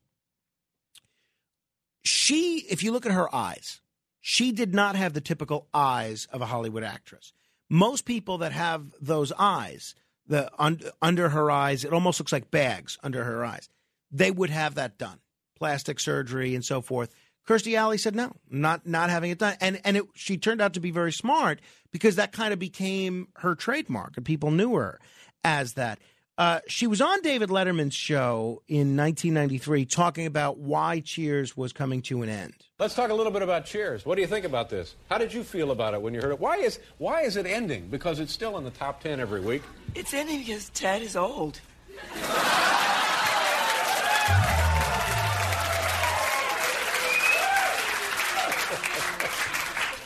[2.04, 3.80] she, if you look at her eyes,
[4.20, 7.32] she did not have the typical eyes of a Hollywood actress.
[7.70, 9.94] Most people that have those eyes,
[10.26, 13.68] the un, under her eyes, it almost looks like bags under her eyes.
[14.10, 15.20] They would have that done,
[15.58, 17.12] plastic surgery and so forth.
[17.46, 20.74] Kirstie Alley said no, not not having it done, and and it, she turned out
[20.74, 21.60] to be very smart
[21.90, 25.00] because that kind of became her trademark, and people knew her
[25.42, 25.98] as that.
[26.38, 32.00] Uh, she was on David Letterman's show in 1993 talking about why Cheers was coming
[32.02, 32.54] to an end.
[32.78, 34.06] Let's talk a little bit about Cheers.
[34.06, 34.96] What do you think about this?
[35.10, 36.40] How did you feel about it when you heard it?
[36.40, 37.88] Why is why is it ending?
[37.88, 39.62] Because it's still in the top ten every week.
[39.94, 41.60] It's ending because Ted is old.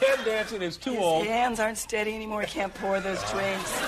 [0.01, 1.23] Ted Danson is too His old.
[1.25, 2.43] His hands aren't steady anymore.
[2.43, 3.81] He can't pour those drinks.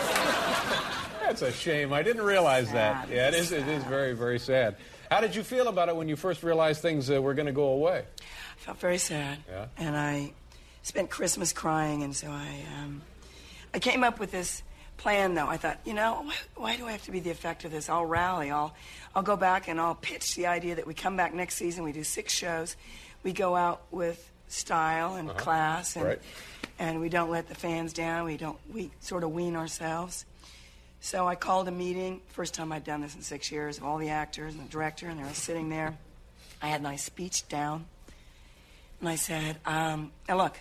[1.29, 1.93] That's a shame.
[1.93, 3.09] I didn't realize that.
[3.11, 3.53] Yeah, it is.
[3.53, 4.77] It is very, very sad.
[5.11, 7.53] How did you feel about it when you first realized things uh, were going to
[7.53, 8.05] go away?
[8.21, 9.39] I felt very sad.
[9.49, 9.67] Yeah.
[9.77, 10.33] And I
[10.83, 12.49] spent Christmas crying, and so I,
[12.81, 13.03] um,
[13.75, 14.63] I came up with this
[14.97, 15.35] plan.
[15.35, 17.71] Though I thought, you know, why, why do I have to be the effect of
[17.73, 17.91] this?
[17.91, 18.51] I'll rally.
[18.51, 18.75] I'll,
[19.15, 21.85] I'll go back and I'll pitch the idea that we come back next season.
[21.85, 22.75] We do six shows.
[23.23, 25.39] We go out with style and Uh-huh.
[25.39, 26.23] class, and Right.
[26.79, 28.25] and we don't let the fans down.
[28.25, 28.59] We don't.
[28.73, 30.25] We sort of wean ourselves.
[31.01, 32.21] So I called a meeting.
[32.29, 35.09] First time I'd done this in six years of all the actors and the director,
[35.09, 35.97] and they were all sitting there.
[36.61, 37.87] I had my speech down,
[39.01, 40.59] and I said, um, "Now look,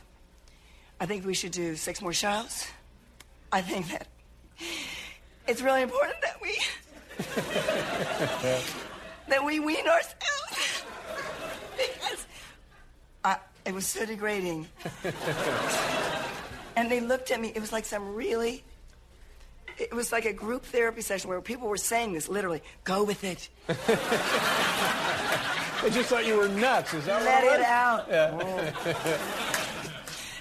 [0.99, 2.67] I think we should do six more shows.
[3.51, 4.07] I think that
[5.47, 6.57] it's really important that we
[9.27, 10.83] that we wean ourselves
[11.77, 12.27] because
[13.23, 14.67] I, it was so degrading."
[16.77, 17.51] And they looked at me.
[17.55, 18.63] It was like some really.
[19.79, 22.61] It was like a group therapy session where people were saying this literally.
[22.83, 23.49] Go with it.
[25.83, 26.91] They just thought you were nuts.
[26.95, 27.25] Is that what?
[27.25, 27.67] Let it was?
[27.67, 28.07] out.
[28.09, 29.17] Yeah.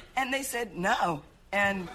[0.16, 1.20] And they said no.
[1.52, 1.90] And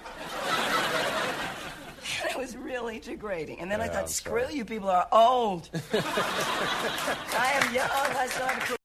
[2.30, 3.60] it was really degrading.
[3.60, 5.70] And then I Yeah, thought, I'm screw you people are old.
[5.92, 7.90] I am young.
[7.92, 8.81] I still have a.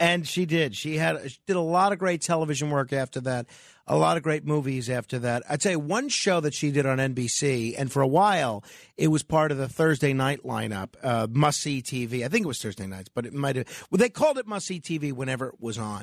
[0.00, 0.74] And she did.
[0.74, 3.46] She had she did a lot of great television work after that,
[3.86, 5.44] a lot of great movies after that.
[5.48, 8.64] I'd say one show that she did on NBC, and for a while
[8.96, 12.24] it was part of the Thursday night lineup, uh, must see TV.
[12.24, 13.86] I think it was Thursday nights, but it might have.
[13.90, 16.02] Well, they called it must see TV whenever it was on.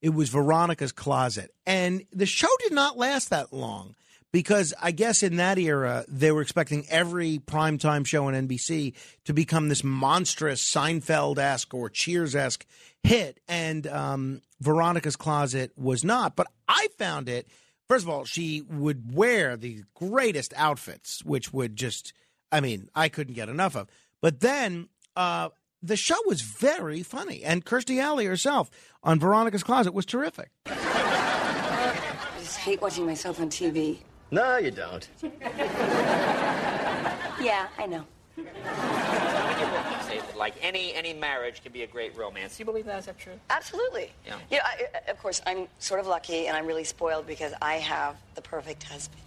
[0.00, 3.96] It was Veronica's Closet, and the show did not last that long
[4.32, 8.94] because I guess in that era they were expecting every primetime show on NBC
[9.26, 12.66] to become this monstrous Seinfeld esque or Cheers esque
[13.02, 16.36] hit, and um, Veronica's Closet was not.
[16.36, 17.48] But I found it.
[17.88, 22.12] First of all, she would wear the greatest outfits, which would just,
[22.50, 23.88] I mean, I couldn't get enough of.
[24.20, 25.50] But then uh,
[25.82, 28.70] the show was very funny, and Kirstie Alley herself
[29.02, 30.50] on Veronica's Closet was terrific.
[30.66, 31.94] I
[32.38, 33.98] just hate watching myself on TV.
[34.30, 35.08] No, you don't.
[37.40, 38.04] Yeah, I know.
[40.42, 42.56] Say that like any any marriage can be a great romance.
[42.56, 42.98] Do you believe that?
[42.98, 43.32] Is that true?
[43.50, 44.10] Absolutely.
[44.26, 44.36] Yeah.
[44.50, 47.52] You know, I, I- of course, I'm sort of lucky and I'm really spoiled because
[47.62, 49.22] I have the perfect husband.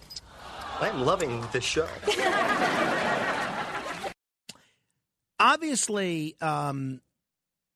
[0.80, 1.88] I'm loving this show.
[5.40, 7.00] obviously, um,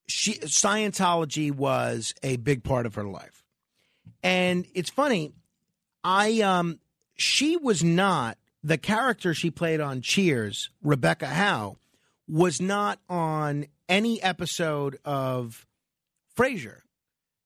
[0.06, 3.42] she Scientology was a big part of her life,
[4.22, 5.32] and it's funny.
[6.04, 6.78] I um,
[7.16, 10.70] she was not the character she played on Cheers.
[10.82, 11.76] Rebecca Howe
[12.30, 15.66] was not on any episode of
[16.38, 16.80] Frasier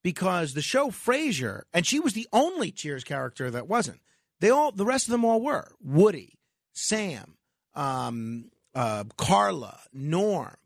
[0.03, 4.01] because the show Frasier, and she was the only Cheers character that wasn't.
[4.41, 6.39] They all, the rest of them all were Woody,
[6.75, 7.37] Sam,
[7.75, 10.57] um, uh, Carla, Norm.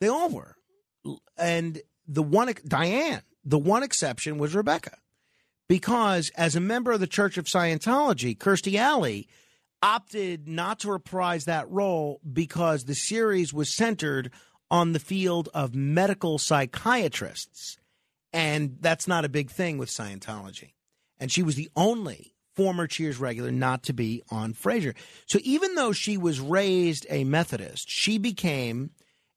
[0.00, 0.56] They all were.
[1.36, 4.96] And the one, Diane, the one exception was Rebecca.
[5.68, 9.28] Because as a member of the Church of Scientology, Kirstie Alley
[9.82, 14.30] opted not to reprise that role because the series was centered
[14.70, 17.78] on the field of medical psychiatrists.
[18.32, 20.72] And that's not a big thing with Scientology.
[21.18, 24.94] And she was the only former Cheers regular not to be on Frasier.
[25.26, 28.90] So even though she was raised a Methodist, she became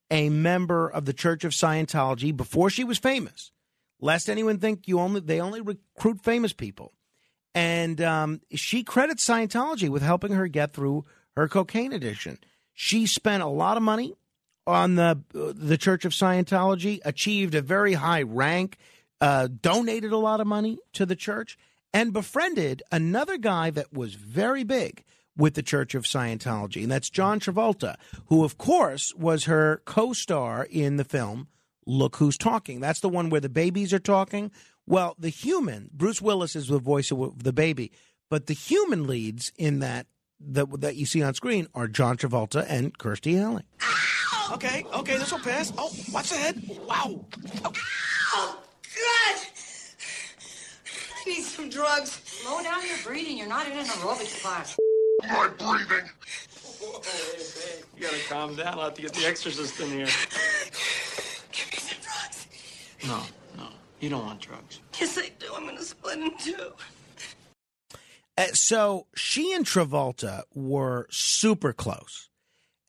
[0.09, 3.51] a member of the Church of Scientology before she was famous.
[3.99, 6.93] Lest anyone think you only they only recruit famous people.
[7.53, 11.05] And um, she credits Scientology with helping her get through
[11.35, 12.37] her cocaine addiction.
[12.73, 14.15] She spent a lot of money
[14.65, 18.77] on the the Church of Scientology, achieved a very high rank,
[19.19, 21.57] uh, donated a lot of money to the church,
[21.93, 25.03] and befriended another guy that was very big
[25.37, 27.95] with the Church of Scientology, and that's John Travolta,
[28.27, 31.47] who, of course, was her co star in the film
[31.85, 32.79] Look Who's Talking.
[32.79, 34.51] That's the one where the babies are talking.
[34.91, 37.93] Well, the human, Bruce Willis is the voice of the baby,
[38.29, 40.07] but the human leads in that
[40.41, 43.63] that, that you see on screen are John Travolta and Kirstie Alley.
[44.51, 45.71] Okay, okay, this will pass.
[45.77, 46.61] Oh, watch the head.
[46.85, 47.25] Wow.
[47.63, 49.41] Oh, God!
[50.85, 52.19] I need some drugs.
[52.25, 53.37] Slow down your breathing.
[53.37, 54.77] You're not in an aerobics class.
[55.21, 56.09] My breathing.
[57.95, 58.73] You gotta calm down.
[58.79, 60.07] I'll have to get the exorcist in here.
[61.51, 62.47] Give me some drugs.
[63.07, 63.40] No, no.
[64.01, 64.81] You don't want drugs.
[64.99, 65.45] Yes, I do.
[65.55, 66.73] I'm gonna split in two.
[68.37, 72.29] Uh, so she and Travolta were super close.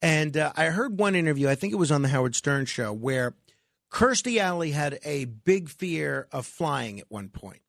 [0.01, 2.93] And uh, I heard one interview, I think it was on the Howard Stern show,
[2.93, 3.35] where
[3.91, 7.61] Kirstie Alley had a big fear of flying at one point.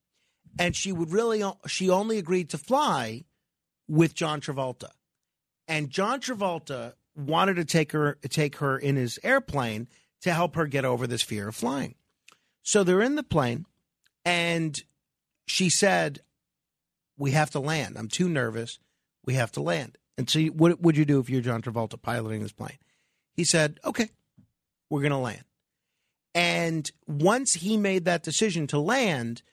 [0.58, 3.26] And she would really, she only agreed to fly
[3.88, 4.92] with John Travolta.
[5.68, 9.88] And John Travolta wanted to take her take her in his airplane
[10.22, 11.96] to help her get over this fear of flying.
[12.64, 13.66] So they're in the plane
[14.26, 14.82] and
[15.46, 16.22] she said,
[17.18, 17.98] "We have to land.
[17.98, 18.80] I'm too nervous.
[19.26, 22.42] We have to land." And so, what would you do if you're John Travolta piloting
[22.42, 22.78] this plane?
[23.34, 24.10] He said, "Okay,
[24.90, 25.44] we're going to land."
[26.34, 29.44] And once he made that decision to land,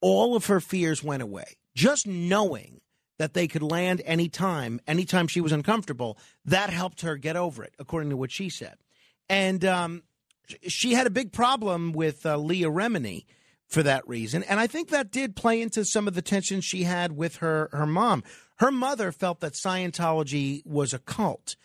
[0.00, 1.58] all of her fears went away.
[1.74, 2.80] Just knowing
[3.18, 7.74] that they could land anytime, anytime she was uncomfortable, that helped her get over it,
[7.78, 8.76] according to what she said.
[9.28, 10.02] And um,
[10.66, 13.24] she had a big problem with uh, Leah Remini
[13.66, 16.84] for that reason, and I think that did play into some of the tension she
[16.84, 18.24] had with her her mom.
[18.56, 21.56] Her mother felt that Scientology was a cult,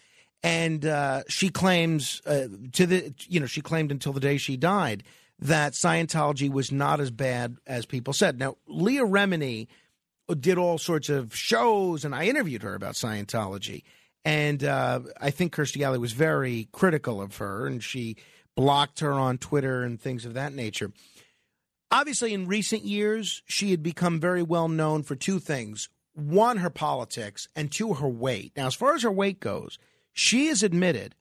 [0.44, 4.58] and uh, she claims uh, to the you know she claimed until the day she
[4.58, 5.04] died
[5.40, 8.38] that Scientology was not as bad as people said.
[8.38, 9.68] Now Leah Remini
[10.40, 13.84] did all sorts of shows, and I interviewed her about Scientology.
[14.26, 18.16] And uh, I think Kirstie Alley was very critical of her, and she
[18.56, 20.92] blocked her on Twitter and things of that nature.
[21.92, 26.70] Obviously, in recent years, she had become very well known for two things one, her
[26.70, 28.52] politics, and two, her weight.
[28.56, 29.80] Now, as far as her weight goes,
[30.12, 31.16] she has admitted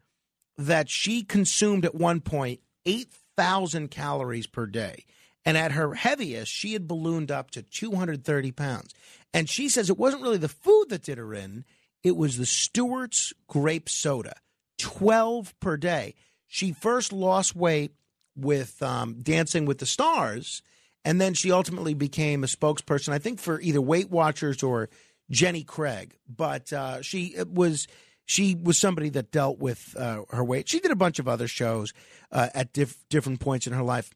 [0.58, 5.04] that she consumed at one point 8,000 calories per day.
[5.44, 8.94] And at her heaviest, she had ballooned up to 230 pounds.
[9.34, 11.64] And she says it wasn't really the food that did her in,
[12.02, 14.34] it was the Stewart's grape soda,
[14.78, 16.14] 12 per day.
[16.52, 17.92] She first lost weight
[18.36, 20.60] with um, Dancing with the Stars,
[21.02, 24.90] and then she ultimately became a spokesperson, I think, for either Weight Watchers or
[25.31, 26.14] Jenny Craig.
[26.28, 27.89] But uh, she was.
[28.26, 30.68] She was somebody that dealt with uh, her weight.
[30.68, 31.92] She did a bunch of other shows
[32.31, 34.10] uh, at diff- different points in her life.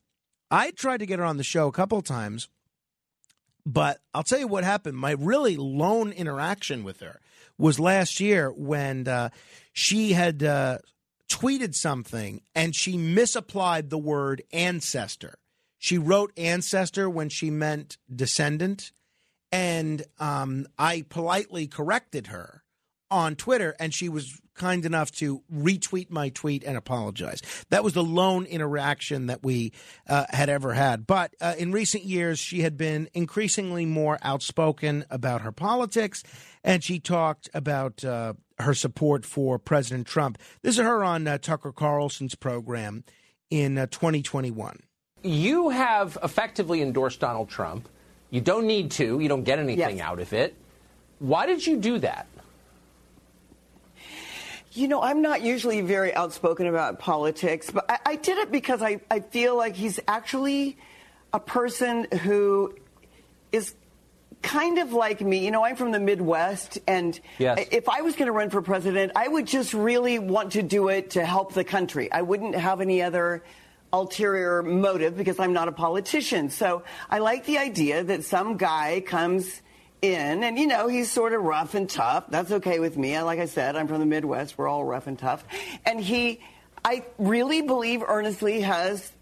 [0.50, 2.48] I tried to get her on the show a couple of times,
[3.64, 4.96] but I'll tell you what happened.
[4.96, 7.18] My really lone interaction with her
[7.58, 9.30] was last year when uh,
[9.72, 10.78] she had uh,
[11.28, 15.38] tweeted something and she misapplied the word ancestor.
[15.78, 18.92] She wrote ancestor when she meant descendant.
[19.52, 22.64] And um, I politely corrected her
[23.10, 27.42] on Twitter, and she was kind enough to retweet my tweet and apologize.
[27.68, 29.72] That was the lone interaction that we
[30.08, 31.06] uh, had ever had.
[31.06, 36.22] But uh, in recent years, she had been increasingly more outspoken about her politics,
[36.64, 40.38] and she talked about uh, her support for President Trump.
[40.62, 43.04] This is her on uh, Tucker Carlson's program
[43.50, 44.80] in uh, 2021.
[45.22, 47.88] You have effectively endorsed Donald Trump.
[48.30, 50.06] You don't need to, you don't get anything Yes.
[50.06, 50.54] out of it.
[51.18, 52.26] Why did you do that?
[54.76, 58.82] You know, I'm not usually very outspoken about politics, but I, I did it because
[58.82, 60.76] I, I feel like he's actually
[61.32, 62.74] a person who
[63.52, 63.74] is
[64.42, 65.42] kind of like me.
[65.46, 67.66] You know, I'm from the Midwest, and Yes.
[67.72, 70.88] if I was going to run for president, I would just really want to do
[70.88, 72.12] it to help the country.
[72.12, 73.42] I wouldn't have any other
[73.94, 76.50] ulterior motive because I'm not a politician.
[76.50, 79.62] So I like the idea that some guy comes
[80.02, 83.38] in and you know he's sort of rough and tough that's okay with me like
[83.38, 85.44] i said i'm from the midwest we're all rough and tough
[85.84, 86.40] and he
[86.84, 89.12] i really believe earnestly has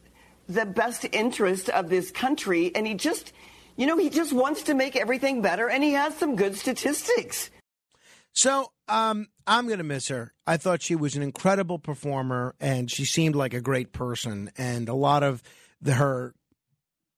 [0.49, 3.33] the best interest of this country and he just
[3.77, 7.51] you know he just wants to make everything better and he has some good statistics
[8.35, 10.35] So um, I'm going to miss her.
[10.45, 14.51] I thought she was an incredible performer, and she seemed like a great person.
[14.59, 15.41] And a lot of
[15.81, 16.35] the, her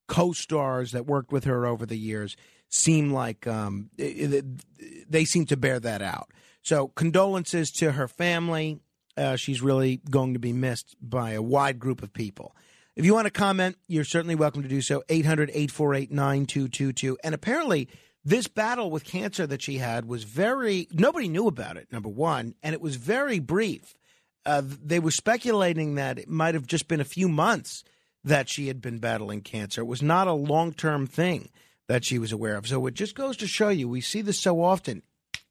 [0.08, 2.36] co-stars that worked with her over the years
[2.68, 6.30] seem like um, they seem to bear that out.
[6.62, 8.80] So condolences to her family.
[9.16, 12.54] Uh, she's really going to be missed by a wide group of people.
[12.96, 15.02] If you want to comment, you're certainly welcome to do so.
[15.08, 17.18] 800 848 9222.
[17.22, 17.88] And apparently,
[18.24, 22.54] this battle with cancer that she had was very, nobody knew about it, number one,
[22.62, 23.96] and it was very brief.
[24.44, 27.84] Uh, they were speculating that it might have just been a few months
[28.24, 29.82] that she had been battling cancer.
[29.82, 31.50] It was not a long term thing
[31.88, 32.66] that she was aware of.
[32.66, 35.02] So it just goes to show you, we see this so often.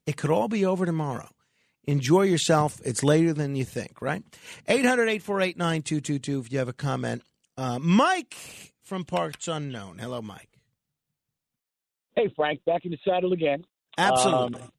[0.06, 1.28] It could all be over tomorrow.
[1.84, 2.80] Enjoy yourself.
[2.84, 4.22] It's later than you think, right?
[4.66, 7.22] 800 848 9222 if you have a comment.
[7.56, 8.36] Uh, Mike
[8.82, 9.98] from Parts Unknown.
[9.98, 10.50] Hello, Mike.
[12.16, 13.64] Hey, Frank, back in the saddle again.
[13.98, 14.60] Absolutely.
[14.62, 14.72] Um,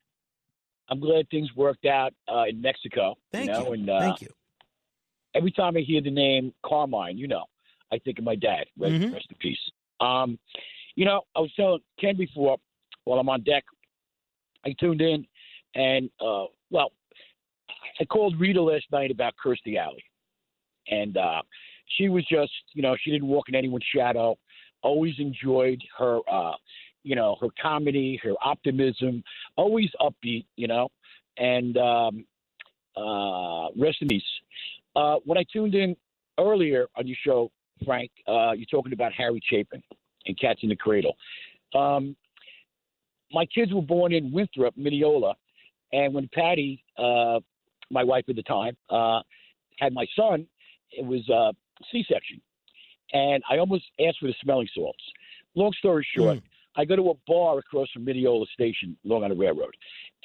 [0.90, 3.16] I'm glad things worked out uh, in Mexico.
[3.32, 3.74] Thank know, you.
[3.74, 4.30] And, uh, Thank you.
[5.36, 7.44] Every time I hear the name Carmine, you know,
[7.92, 8.66] I think of my dad.
[8.77, 9.14] Rest, Mhm.
[9.14, 9.60] rest in peace.
[10.00, 10.40] Um,
[10.98, 12.58] you know, I was telling Ken before,
[13.06, 13.64] while I'm on deck,
[14.66, 15.26] I tuned in,
[15.76, 16.92] and uh, well,
[18.01, 20.03] I called Rita last night about Kirstie Alley,
[20.90, 21.43] and uh,
[21.98, 24.35] she was just, you know, she didn't walk in anyone's shadow.
[24.82, 26.53] Always enjoyed her, uh,
[27.03, 29.24] you know, her comedy, her optimism,
[29.56, 30.90] always upbeat, you know,
[31.38, 32.26] and um,
[32.98, 34.24] uh, rest in peace.
[34.95, 35.95] Uh, when I tuned in
[36.40, 37.51] earlier on your show,
[37.85, 39.84] Frank, uh, you're talking about Harry Chapin
[40.28, 41.16] and Cats in the Cradle.
[41.74, 42.16] Um,
[43.32, 45.36] my kids were born in Winthrop, Mineola,
[45.92, 47.40] and when Patty, uh,
[47.90, 49.22] my wife at the time, uh,
[49.80, 50.48] had my son,
[50.92, 51.52] it was uh,
[51.92, 52.42] C-section,
[53.14, 55.04] and I almost asked for the smelling salts.
[55.56, 56.40] Long story short,
[56.76, 59.76] I go to a bar across from Mineola Station, Long Island Railroad,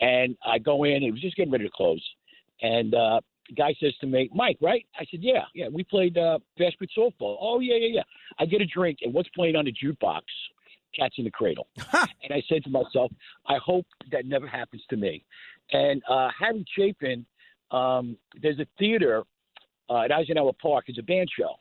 [0.00, 1.02] and I go in.
[1.02, 2.02] It was just getting ready to close,
[2.60, 3.20] and uh,
[3.54, 5.68] the guy says to me, "Mike, right?" I said, "Yeah, yeah.
[5.68, 8.02] We played uh, pitch softball." Oh yeah, yeah, yeah.
[8.38, 10.22] I get a drink, and what's playing on the jukebox?
[10.98, 11.66] Cats in the Cradle.
[11.92, 13.10] and I said to myself,
[13.46, 15.24] I hope that never happens to me.
[15.72, 17.24] And uh, Harry Chapin,
[17.70, 19.22] um, there's a theater
[19.88, 20.84] uh, at Eisenhower Park.
[20.88, 21.54] It's a band show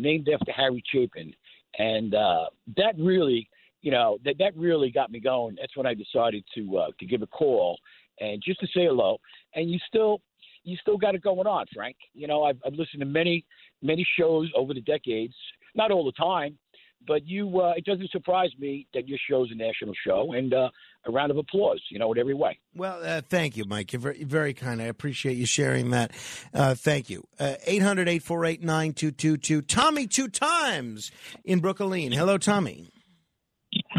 [0.00, 1.32] named after Harry Chapin,
[1.78, 2.46] and uh,
[2.76, 3.48] that really,
[3.82, 5.56] you know, that that really got me going.
[5.60, 7.78] That's when I decided to uh, to give a call
[8.20, 9.18] and just to say hello.
[9.54, 10.20] And you still
[10.64, 11.96] you still got it going on, Frank.
[12.14, 13.44] You know, I've, I've listened to many
[13.82, 15.34] many shows over the decades,
[15.74, 16.58] not all the time,
[17.06, 20.32] but you uh, it doesn't surprise me that your show's a national show.
[20.32, 20.68] And uh,
[21.04, 22.58] a round of applause, you know, in every way.
[22.74, 23.92] Well, uh, thank you, Mike.
[23.92, 24.80] You're very, very kind.
[24.80, 26.12] I appreciate you sharing that.
[26.54, 27.26] Uh, thank you.
[27.40, 29.62] 800 848 9222.
[29.62, 31.10] Tommy, two times
[31.44, 32.12] in Brooklyn.
[32.12, 33.01] Hello, Tommy.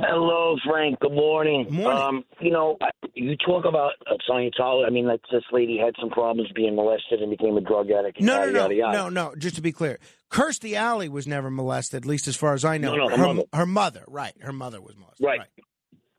[0.08, 1.00] Hello, Frank.
[1.00, 1.68] Good morning.
[1.70, 2.02] Morning.
[2.02, 2.78] Um, you know,
[3.14, 4.86] you talk about uh, Scientology.
[4.86, 8.20] I mean, like this lady had some problems being molested and became a drug addict.
[8.22, 8.98] No, no, yada, no, yada, yada.
[8.98, 9.36] no, no.
[9.36, 10.00] Just to be clear,
[10.30, 12.96] Kirstie Alley was never molested, at least as far as I know.
[12.96, 13.44] No, no, her her, mother.
[13.54, 14.34] her mother, right?
[14.42, 15.26] Her mother was molested.
[15.26, 15.42] Right.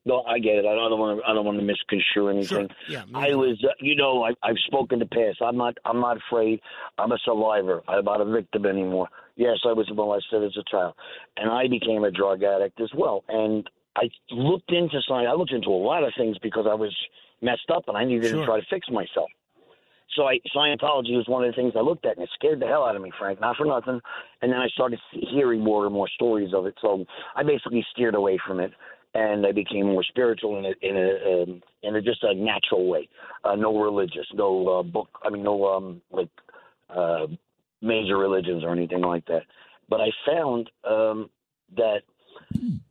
[0.06, 0.66] No, I get it.
[0.66, 1.30] I don't want to.
[1.30, 2.68] I don't want to misconstrue anything.
[2.68, 2.68] Sure.
[2.88, 5.40] Yeah, I was, uh, you know, I, I've spoken to past.
[5.40, 5.78] I'm not.
[5.84, 6.60] I'm not afraid.
[6.98, 7.82] I'm a survivor.
[7.88, 9.08] I'm not a victim anymore.
[9.36, 10.94] Yes, I was molested as a child,
[11.36, 13.24] and I became a drug addict as well.
[13.28, 15.28] And I looked into science.
[15.30, 16.94] I looked into a lot of things because I was
[17.42, 18.40] messed up, and I needed Sure.
[18.40, 19.30] to try to fix myself.
[20.16, 22.66] So I, Scientology was one of the things I looked at, and it scared the
[22.66, 23.40] hell out of me, Frank.
[23.40, 24.00] Not for nothing.
[24.42, 26.74] And then I started hearing more and more stories of it.
[26.80, 27.04] So
[27.34, 28.72] I basically steered away from it,
[29.14, 32.86] and I became more spiritual in a in a um, in a just a natural
[32.86, 33.08] way.
[33.42, 35.08] Uh, no religious, no uh, book.
[35.24, 36.30] I mean, no um like
[36.90, 37.26] uh,
[37.82, 39.42] major religions or anything like that.
[39.88, 41.30] But I found um,
[41.76, 42.02] that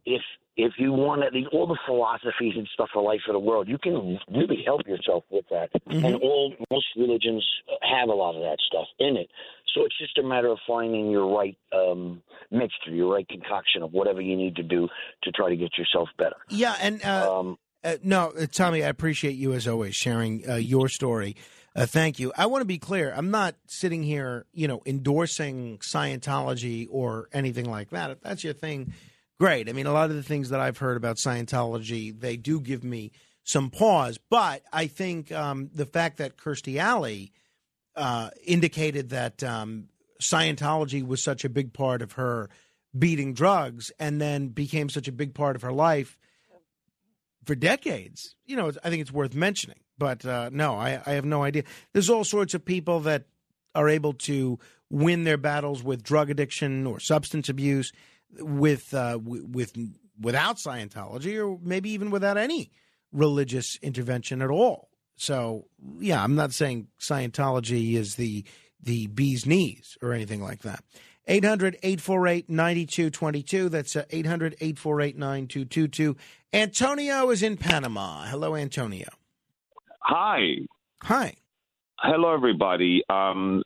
[0.06, 0.22] if
[0.56, 3.80] if you want to, all the philosophies and stuff for life of the world, you
[3.80, 5.70] can really help yourself with that.
[5.88, 7.44] And all most religions
[7.82, 9.30] have a lot of that stuff in it.
[9.74, 12.22] So it's just a matter of finding your right um,
[12.52, 14.88] mixture, your right concoction of whatever you need to do
[15.24, 16.36] to try to get yourself better.
[16.50, 20.56] Yeah, and uh, Um, uh, no, uh, Tommy, I appreciate you as always sharing uh,
[20.56, 21.36] your story.
[21.76, 22.32] Uh, thank you.
[22.38, 23.14] I want to be clear.
[23.16, 28.12] I'm not sitting here, you know, endorsing Scientology or anything like that.
[28.12, 28.94] If that's your thing,
[29.40, 29.68] great.
[29.68, 32.84] I mean, a lot of the things that I've heard about Scientology, they do give
[32.84, 33.12] me
[33.44, 34.20] some pause.
[34.30, 37.32] But I think um, the fact that Kirstie Alley
[37.96, 39.90] uh, indicated that um,
[40.22, 42.50] Scientology was such a big part of her
[42.98, 46.20] beating drugs and then became such a big part of her life
[47.46, 49.80] for decades, you know, I think it's worth mentioning.
[50.04, 51.64] But uh, no, I, I have no idea.
[51.94, 53.24] There's all sorts of people that
[53.74, 54.60] are able to
[54.90, 57.94] win their battles with drug addiction or substance abuse
[58.38, 59.72] with uh, w- with
[60.20, 62.70] without Scientology or maybe even without any
[63.14, 64.90] religious intervention at all.
[65.16, 65.68] So
[66.00, 68.44] yeah, I'm not saying Scientology is the
[68.82, 70.84] the bee's knees or anything like that.
[71.28, 73.70] 800 848 9222.
[73.70, 76.18] That's 800 848 9222.
[76.52, 78.26] Antonio is in Panama.
[78.26, 79.08] Hello, Antonio.
[80.04, 80.58] Hi.
[81.04, 81.34] Hi.
[81.98, 83.04] Hello, everybody.
[83.10, 83.64] Um,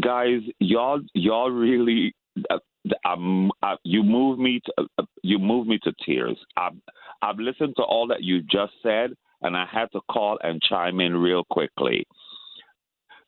[0.00, 2.14] guys, y'all, y'all really,
[2.48, 2.58] uh,
[3.04, 6.38] um, uh, you move me to, uh, you move me to tears.
[6.56, 6.74] I've,
[7.22, 11.00] I've listened to all that you just said, and I had to call and chime
[11.00, 12.06] in real quickly.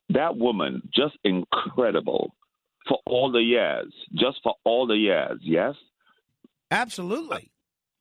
[0.09, 2.33] That woman, just incredible
[2.87, 5.39] for all the years, just for all the years.
[5.41, 5.75] Yes.
[6.71, 7.51] Absolutely.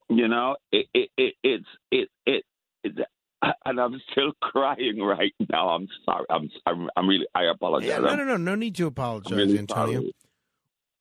[0.09, 2.45] You know, it, it, it it's it, it
[2.85, 2.97] it
[3.65, 5.69] and I'm still crying right now.
[5.69, 6.27] I'm sorry.
[6.31, 7.27] I'm I'm, I'm really.
[7.35, 7.89] I apologize.
[7.89, 10.01] Yeah, no, no, no, no need to apologize, really Antonio.
[10.01, 10.13] sorry.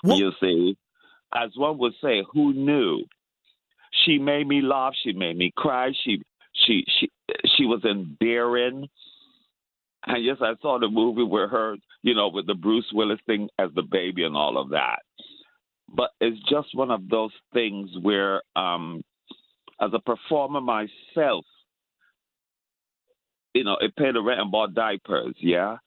[0.04, 0.78] You see,
[1.34, 3.04] as one would say, who knew?
[4.06, 4.94] She made me laugh.
[5.04, 5.92] She made me cry.
[6.04, 6.22] She
[6.66, 7.10] she she
[7.58, 8.88] she was endearing.
[10.08, 13.50] And yes, I saw the movie with her, you know, with the Bruce Willis thing
[13.58, 15.00] as the baby and all of that.
[15.92, 19.02] But it's just one of those things where, um,
[19.82, 21.46] as a performer myself,
[23.56, 25.36] you know, it paid the rent and bought diapers.
[25.40, 25.78] Yeah.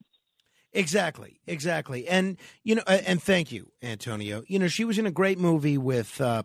[0.73, 2.07] Exactly, exactly.
[2.07, 4.43] And you know, and thank you, Antonio.
[4.47, 6.43] You know, she was in a great movie with uh,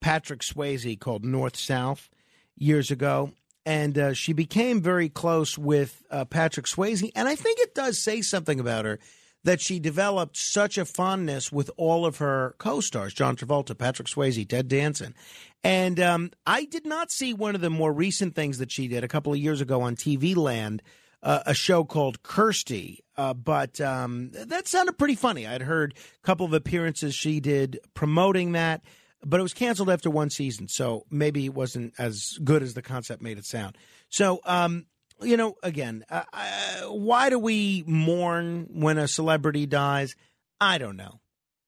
[0.00, 2.10] Patrick Swayze called North South
[2.56, 3.32] years ago,
[3.66, 7.10] and uh, she became very close with uh, Patrick Swayze.
[7.16, 9.00] And I think it does say something about her
[9.44, 14.48] that she developed such a fondness with all of her co-stars: John Travolta, Patrick Swayze,
[14.48, 15.14] Ted Danson.
[15.62, 19.04] And um, I did not see one of the more recent things that she did
[19.04, 20.82] a couple of years ago on TV Land
[21.22, 25.46] uh, a show called Kirstie, uh, but um, that sounded pretty funny.
[25.46, 28.82] I'd heard a couple of appearances she did promoting that,
[29.24, 32.82] but it was canceled after one season, so maybe it wasn't as good as the
[32.82, 33.76] concept made it sound.
[34.08, 34.86] So, um,
[35.22, 40.14] you know, again, uh, uh, why do we mourn when a celebrity dies?
[40.60, 41.20] I don't know.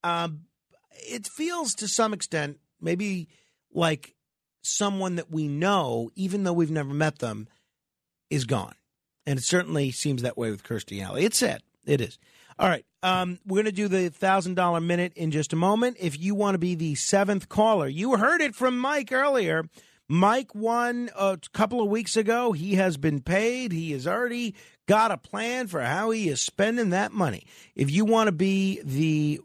[0.05, 0.43] Um,
[0.91, 3.29] it feels to some extent maybe
[3.73, 4.15] like
[4.63, 7.49] someone that we know, even though we've never met them,
[8.31, 8.75] is gone.
[9.27, 11.25] And it certainly seems that way with Kirstie Alley.
[11.25, 11.63] It's sad.
[11.85, 12.19] It is.
[12.59, 12.85] All right.
[13.03, 15.97] Um, we're going to do the $1,000 minute in just a moment.
[15.99, 19.65] If you want to be the seventh caller, you heard it from Mike earlier.
[20.13, 22.53] Mike won a couple of weeks ago.
[22.53, 23.73] He has been paid.
[23.73, 24.55] He has already
[24.87, 27.47] got a plan for how he is spending that money.
[27.75, 29.41] If you want to be the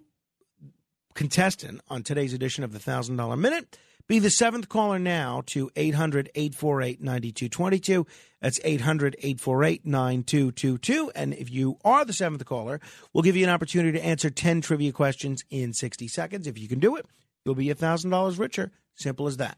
[1.14, 3.80] contestant on today's edition of the $1,000 Minute,
[4.10, 8.06] be the seventh caller now to 800 848 9222.
[8.42, 11.12] That's 800 848 9222.
[11.16, 12.82] And if you are the seventh caller,
[13.14, 16.46] we'll give you an opportunity to answer 10 trivia questions in 60 seconds.
[16.46, 17.06] If you can do it,
[17.46, 18.74] you'll be $1,000 richer.
[18.96, 19.58] Simple as that.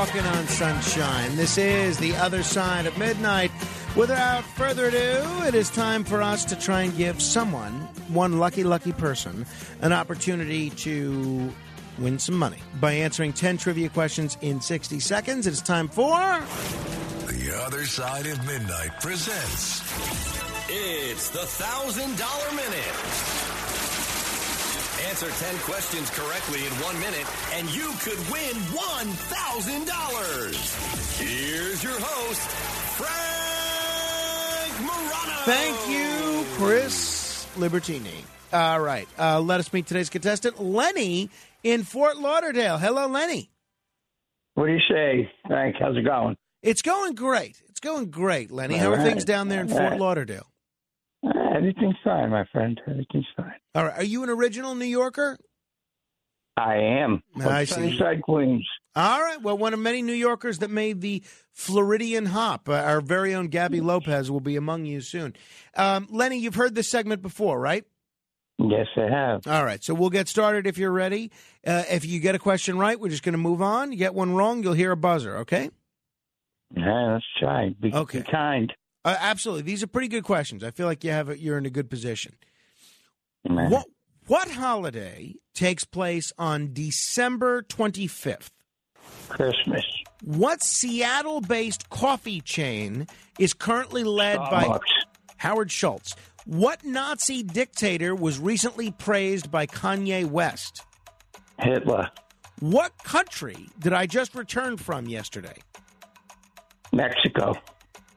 [0.00, 1.36] Walking on sunshine.
[1.36, 3.50] This is the other side of midnight
[3.96, 7.72] Without further ado, it is time for us to try and give someone,
[8.08, 9.44] one lucky, lucky person,
[9.80, 11.52] an opportunity to
[11.98, 15.48] win some money by answering 10 trivia questions in 60 seconds.
[15.48, 16.16] It's time for.
[17.26, 19.80] The Other Side of Midnight presents.
[20.68, 23.49] It's the thousand dollar minute.
[25.10, 31.18] Answer 10 questions correctly in one minute, and you could win $1,000.
[31.18, 32.40] Here's your host,
[32.94, 33.10] Frank
[34.82, 35.42] Morano.
[35.46, 38.22] Thank you, Chris Libertini.
[38.52, 39.08] All right.
[39.18, 41.28] Uh, let us meet today's contestant, Lenny
[41.64, 42.78] in Fort Lauderdale.
[42.78, 43.50] Hello, Lenny.
[44.54, 45.74] What do you say, Frank?
[45.80, 46.36] How's it going?
[46.62, 47.60] It's going great.
[47.68, 48.76] It's going great, Lenny.
[48.76, 49.06] How All are right.
[49.08, 49.98] things down there in All Fort right.
[50.00, 50.46] Lauderdale?
[51.26, 52.80] Uh, everything's fine, my friend.
[52.88, 53.52] Everything's fine.
[53.74, 53.98] All right.
[53.98, 55.38] Are you an original New Yorker?
[56.56, 57.22] I am.
[57.40, 57.74] I see.
[57.74, 58.66] Sunnyside, Queens.
[58.96, 59.40] All right.
[59.40, 62.68] Well, one of many New Yorkers that made the Floridian hop.
[62.68, 65.34] Uh, our very own Gabby Lopez will be among you soon.
[65.76, 67.84] Um, Lenny, you've heard this segment before, right?
[68.58, 69.46] Yes, I have.
[69.46, 69.82] All right.
[69.82, 71.30] So we'll get started if you're ready.
[71.66, 73.90] Uh, if you get a question right, we're just going to move on.
[73.92, 75.70] You get one wrong, you'll hear a buzzer, okay?
[76.76, 77.70] Yeah, let's try.
[77.80, 78.18] Be, Okay.
[78.18, 78.72] be kind.
[79.04, 79.62] Uh, absolutely.
[79.62, 80.62] These are pretty good questions.
[80.62, 82.34] I feel like you have a, you're in a good position.
[83.48, 83.70] Man.
[83.70, 83.86] What
[84.26, 88.50] what holiday takes place on December 25th?
[89.28, 89.84] Christmas.
[90.22, 93.06] What Seattle-based coffee chain
[93.38, 94.78] is currently led by
[95.38, 96.14] Howard Schultz?
[96.44, 100.82] What Nazi dictator was recently praised by Kanye West?
[101.58, 102.10] Hitler.
[102.60, 105.56] What country did I just return from yesterday?
[106.92, 107.54] Mexico.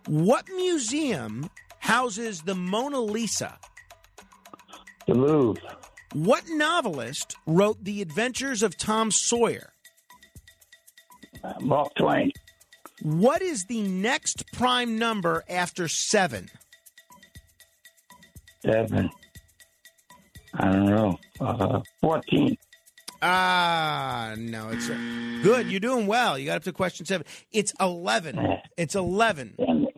[0.08, 1.50] What museum
[1.80, 3.58] houses the Mona Lisa?
[5.08, 5.62] The Louvre.
[6.14, 9.74] What novelist wrote The Adventures of Tom Sawyer?
[11.44, 12.32] Uh, Mark Twain.
[13.02, 16.50] What is the next prime number after seven?
[18.66, 19.10] Seven.
[20.54, 21.18] I don't know.
[21.42, 22.58] Uh, 14.
[23.26, 24.88] Ah, no, it's
[25.44, 25.72] good.
[25.72, 26.38] You're doing well.
[26.38, 27.26] You got up to question seven.
[27.54, 28.38] It's eleven.
[28.76, 29.56] It's eleven.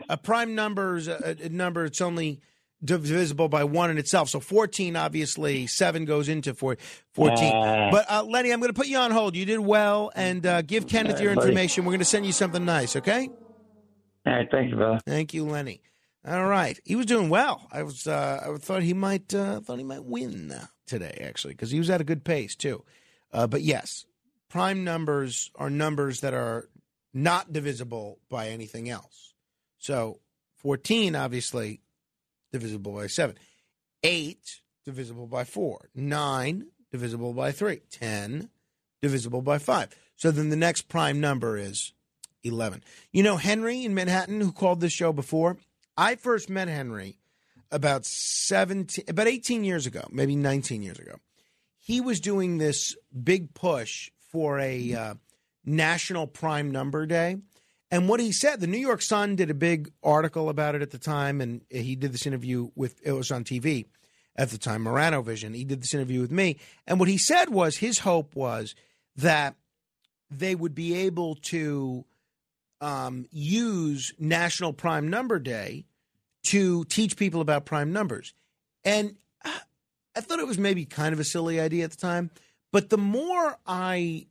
[0.10, 1.86] A prime number is a, a number.
[1.86, 2.42] It's only
[2.84, 4.30] divisible by one in itself.
[4.30, 6.78] So fourteen, obviously, seven goes into four,
[7.14, 7.52] 14.
[7.54, 7.90] Ah.
[7.92, 9.36] but uh, Lenny, I'm going to put you on hold.
[9.36, 11.48] You did well, and uh, give Kenneth your right, buddy.
[11.50, 11.86] information.
[11.86, 12.96] We're going to send you something nice.
[12.96, 13.30] Okay.
[14.26, 15.00] All right, thank you, brother.
[15.06, 15.82] Thank you, Lenny.
[16.28, 17.68] All right, he was doing well.
[17.72, 21.54] I was, uh, I thought he might, uh, thought he might win uh, today actually
[21.54, 22.84] because he was at a good pace too.
[23.32, 24.06] Uh, but yes,
[24.50, 26.68] prime numbers are numbers that are
[27.14, 29.25] not divisible by anything else.
[29.86, 30.20] So
[30.56, 31.80] fourteen, obviously,
[32.52, 33.36] divisible by seven.
[34.02, 35.90] Eight divisible by four.
[35.94, 37.82] Nine divisible by three.
[37.92, 38.50] Ten
[39.04, 39.90] divisible by five.
[40.16, 41.94] So then the next prime number is
[42.44, 42.84] 11.
[43.12, 45.58] You know Henry in Manhattan who called this show before?
[45.96, 47.20] I first met Henry
[47.70, 51.18] about 17 about 18 years ago, maybe 19 years ago.
[51.78, 55.14] He was doing this big push for a uh,
[55.64, 57.38] national prime number day.
[57.96, 60.92] And what he said, the New York Sun did a big article about it at
[60.92, 63.86] the time, and he did this interview with it was on TV
[64.36, 65.54] at the time, Morano Vision.
[65.54, 68.76] He did this interview with me, and what he said was his hope was
[69.16, 69.56] that
[70.30, 72.04] they would be able to
[72.82, 75.86] um, use National Prime Number Day
[76.48, 78.34] to teach people about prime numbers.
[78.84, 79.16] And
[79.46, 79.58] uh,
[80.18, 82.30] I thought it was maybe kind of a silly idea at the time.
[82.74, 84.28] But the more I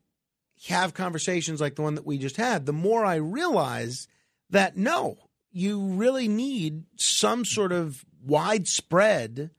[0.69, 4.09] have conversations like the one that we just had, the more I realize
[4.51, 5.17] that no,
[5.51, 9.51] you really need some sort of widespread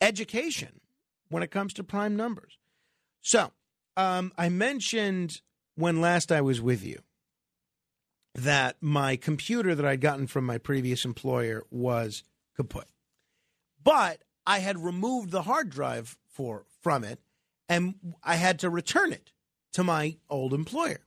[0.00, 0.80] education
[1.28, 2.58] when it comes to prime numbers.
[3.20, 3.52] So,
[3.96, 5.40] um, I mentioned
[5.76, 7.00] when last I was with you
[8.34, 12.24] that my computer that I'd gotten from my previous employer was
[12.56, 12.88] kaput.
[13.82, 17.20] But I had removed the hard drive for from it
[17.68, 19.32] and I had to return it
[19.72, 21.00] to my old employer.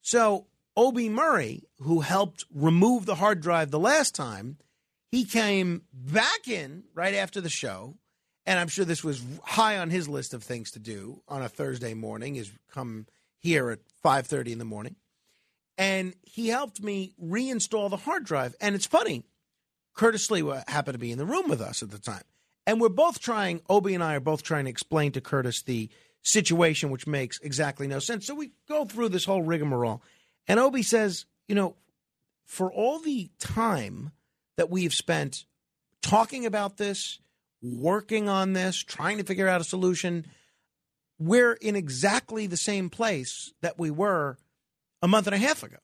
[0.00, 4.58] So Obie Murray, who helped remove the hard drive the last time,
[5.10, 7.96] he came back in right after the show,
[8.46, 11.48] and I'm sure this was high on his list of things to do on a
[11.48, 12.36] Thursday morning.
[12.36, 13.06] Is come
[13.38, 14.96] here at 5:30 in the morning,
[15.76, 18.54] and he helped me reinstall the hard drive.
[18.60, 19.24] And it's funny,
[19.94, 22.24] Curtis Lee happened to be in the room with us at the time,
[22.68, 23.62] and we're both trying.
[23.70, 25.88] Obie and I are both trying to explain to Curtis the
[26.22, 28.26] situation, which makes exactly no sense.
[28.26, 30.02] So we go through this whole rigmarole,
[30.46, 31.76] and Obie says, you know,
[32.44, 34.12] for all the time
[34.58, 35.46] that we have spent
[36.02, 37.20] talking about this,
[37.62, 40.26] working on this, trying to figure out a solution,
[41.18, 44.36] we're in exactly the same place that we were
[45.00, 45.78] a month and a half ago.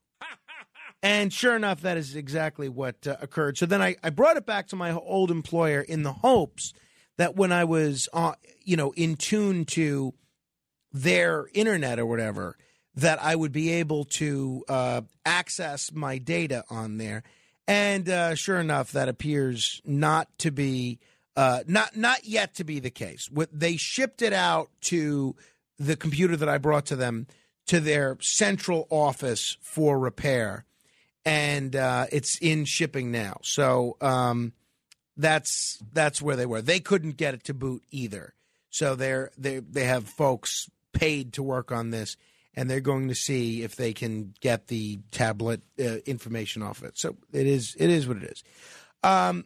[1.04, 3.58] And sure enough, that is exactly what uh, occurred.
[3.58, 6.72] So then I, I brought it back to my old employer in the hopes
[7.18, 8.32] that when I was, uh,
[8.64, 10.14] you know, in tune to
[10.92, 12.56] their internet or whatever,
[12.94, 17.22] that I would be able to uh, access my data on there.
[17.68, 21.00] And uh, sure enough, that appears not to be
[21.36, 23.28] uh, not not yet to be the case.
[23.30, 25.36] What they shipped it out to
[25.78, 27.26] the computer that I brought to them
[27.66, 30.64] to their central office for repair,
[31.24, 33.38] and uh, it's in shipping now.
[33.42, 34.52] So um,
[35.16, 36.62] that's that's where they were.
[36.62, 38.34] They couldn't get it to boot either.
[38.70, 42.16] So they're they they have folks paid to work on this,
[42.54, 46.98] and they're going to see if they can get the tablet uh, information off it.
[46.98, 48.42] So it is it is what it is.
[49.02, 49.44] Um,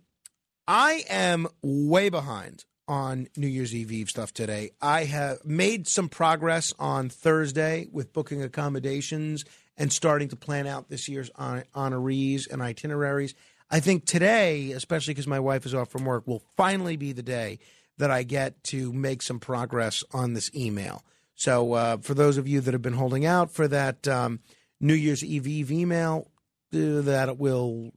[0.67, 4.71] I am way behind on New Year's Eve Eve stuff today.
[4.81, 9.45] I have made some progress on Thursday with booking accommodations
[9.79, 13.35] and starting to plan out this year's hon- honorees and itineraries.
[13.71, 17.23] I think today, especially because my wife is off from work, will finally be the
[17.23, 17.61] day
[17.97, 21.05] that I get to make some progress on this email.
[21.35, 24.41] So, uh, for those of you that have been holding out for that um,
[24.81, 26.31] New Year's Eve Eve email,
[26.75, 27.93] uh, that will,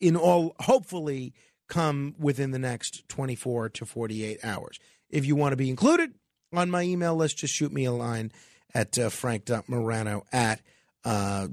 [0.00, 1.32] in all, hopefully,
[1.68, 4.80] come within the next 24 to 48 hours.
[5.08, 6.14] If you want to be included
[6.52, 8.32] on my email list, just shoot me a line
[8.74, 10.60] at uh, frank.morano at
[11.04, 11.48] uh,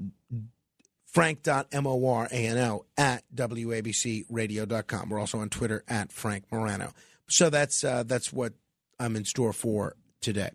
[1.06, 5.08] frank.morano at wabcradio.com.
[5.08, 6.92] We're also on Twitter at Frank Morano.
[7.28, 8.54] So that's uh, that's what
[8.98, 10.50] I'm in store for today.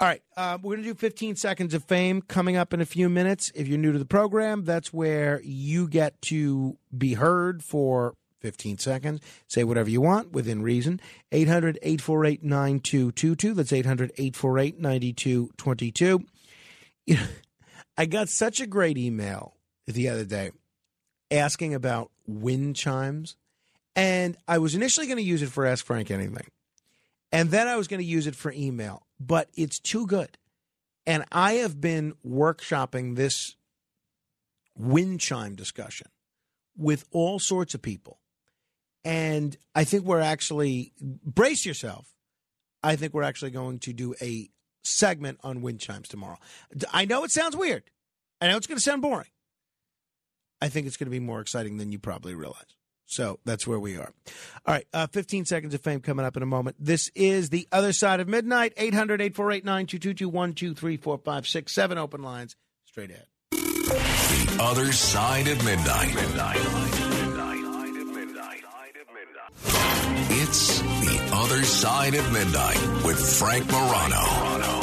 [0.00, 2.86] All right, uh, we're going to do 15 seconds of fame coming up in a
[2.86, 3.50] few minutes.
[3.54, 8.78] If you're new to the program, that's where you get to be heard for 15
[8.78, 9.20] seconds.
[9.48, 11.00] Say whatever you want within reason.
[11.32, 13.54] 800 848 9222.
[13.54, 16.24] That's 800 848 9222.
[17.98, 20.52] I got such a great email the other day
[21.32, 23.36] asking about wind chimes.
[23.96, 26.46] And I was initially going to use it for Ask Frank Anything.
[27.32, 30.38] And then I was going to use it for email, but it's too good.
[31.06, 33.56] And I have been workshopping this
[34.76, 36.06] wind chime discussion
[36.76, 38.20] with all sorts of people.
[39.04, 42.14] And I think we're actually, brace yourself.
[42.84, 44.48] I think we're actually going to do a
[44.88, 46.38] segment on wind chimes tomorrow.
[46.92, 47.84] I know it sounds weird.
[48.40, 49.28] I know it's going to sound boring.
[50.60, 52.76] I think it's going to be more exciting than you probably realize.
[53.06, 54.12] So that's where we are.
[54.66, 56.76] All right, uh, 15 seconds of fame coming up in a moment.
[56.78, 61.48] This is The Other Side of Midnight, 800 848 9222 1, 2, 3, 4, 5,
[61.48, 63.26] 6, 7 open lines, straight ahead.
[63.50, 66.14] The Other Side of Midnight.
[70.30, 74.77] It's The Other Side of Midnight with Frank Morano.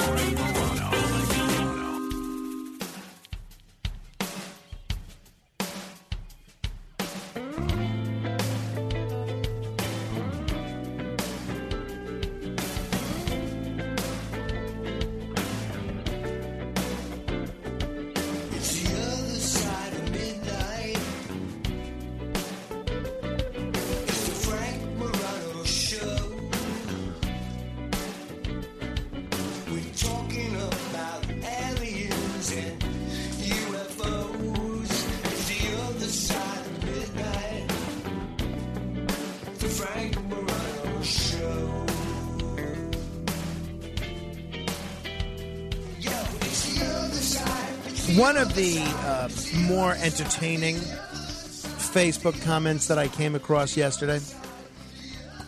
[50.05, 54.19] Entertaining Facebook comments that I came across yesterday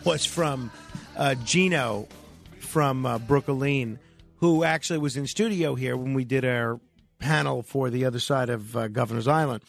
[0.04, 0.72] was from
[1.16, 2.08] uh, Gino
[2.58, 4.00] from uh, Brooklyn,
[4.38, 6.80] who actually was in studio here when we did our
[7.20, 9.62] panel for the other side of uh, Governor's Island.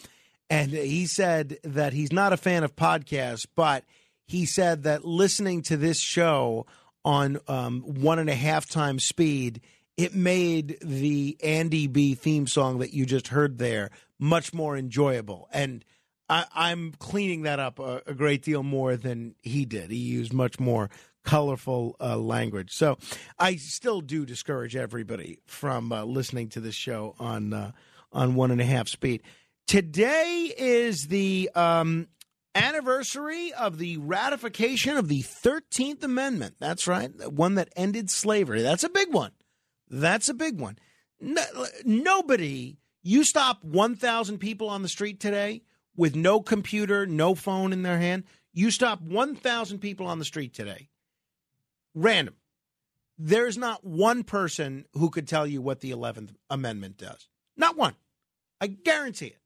[0.50, 3.84] And he said that he's not a fan of podcasts, but
[4.26, 6.66] he said that listening to this show
[7.06, 9.62] on um, one and a half times speed,
[9.98, 15.48] it made the Andy B theme song that you just heard there much more enjoyable.
[15.52, 15.84] And
[16.28, 19.90] I, I'm cleaning that up a, a great deal more than he did.
[19.90, 20.90] He used much more
[21.24, 22.74] colorful uh, language.
[22.74, 22.98] So
[23.38, 27.72] I still do discourage everybody from uh, listening to this show on uh,
[28.12, 29.22] on one and a half speed.
[29.68, 32.08] Today is the um,
[32.56, 36.56] anniversary of the ratification of the Thirteenth Amendment.
[36.60, 38.64] That's right, the one that ended slavery.
[38.64, 39.32] That's a big one.
[39.90, 40.80] That's a big one.
[41.22, 41.44] No,
[41.86, 42.79] nobody.
[43.02, 45.64] You stop 1,000 people on the street today
[45.96, 48.24] with no computer, no phone in their hand.
[48.54, 50.90] You stop 1,000 people on the street today,
[51.94, 52.36] random.
[53.18, 57.28] There's not one person who could tell you what the 11th Amendment does.
[57.58, 57.96] Not one.
[58.62, 59.40] I guarantee it.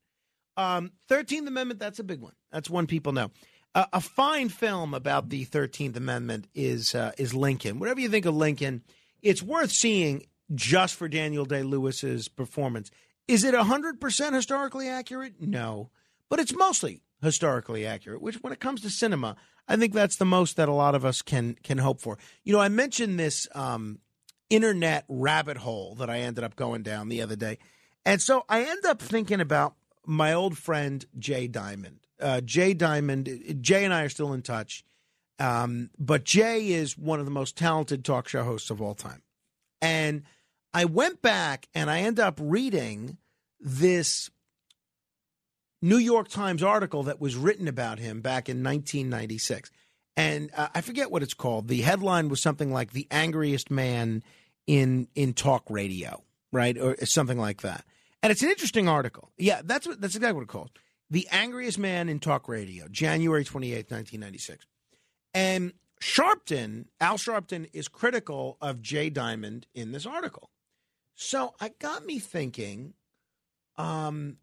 [0.55, 1.79] Um, Thirteenth Amendment.
[1.79, 2.33] That's a big one.
[2.51, 3.31] That's one people know.
[3.75, 7.79] Uh, a fine film about the Thirteenth Amendment is uh, is Lincoln.
[7.79, 8.83] Whatever you think of Lincoln,
[9.21, 12.91] it's worth seeing just for Daniel Day Lewis's performance.
[13.27, 15.35] Is it hundred percent historically accurate?
[15.39, 15.89] No,
[16.29, 18.21] but it's mostly historically accurate.
[18.21, 19.35] Which, when it comes to cinema,
[19.67, 22.17] I think that's the most that a lot of us can can hope for.
[22.43, 23.99] You know, I mentioned this um,
[24.49, 27.59] internet rabbit hole that I ended up going down the other day,
[28.05, 31.99] and so I end up thinking about my old friend Jay Diamond.
[32.19, 34.85] Uh, Jay Diamond, Jay and I are still in touch,
[35.39, 39.23] um, but Jay is one of the most talented talk show hosts of all time.
[39.81, 40.23] And
[40.73, 43.17] I went back and I end up reading
[43.59, 44.29] this
[45.81, 49.69] New York Times article that was written about him back in 1996.
[50.15, 51.67] And uh, I forget what it's called.
[51.67, 54.23] The headline was something like "The Angriest Man
[54.67, 57.83] in in Talk Radio," right, or something like that.
[58.21, 59.31] And it's an interesting article.
[59.37, 60.71] Yeah, that's what that's exactly what it's called.
[61.09, 64.65] The Angriest Man in Talk Radio, January 28th, 1996.
[65.33, 70.49] And Sharpton, Al Sharpton, is critical of Jay Diamond in this article.
[71.23, 72.93] So I got me thinking
[73.77, 74.37] um,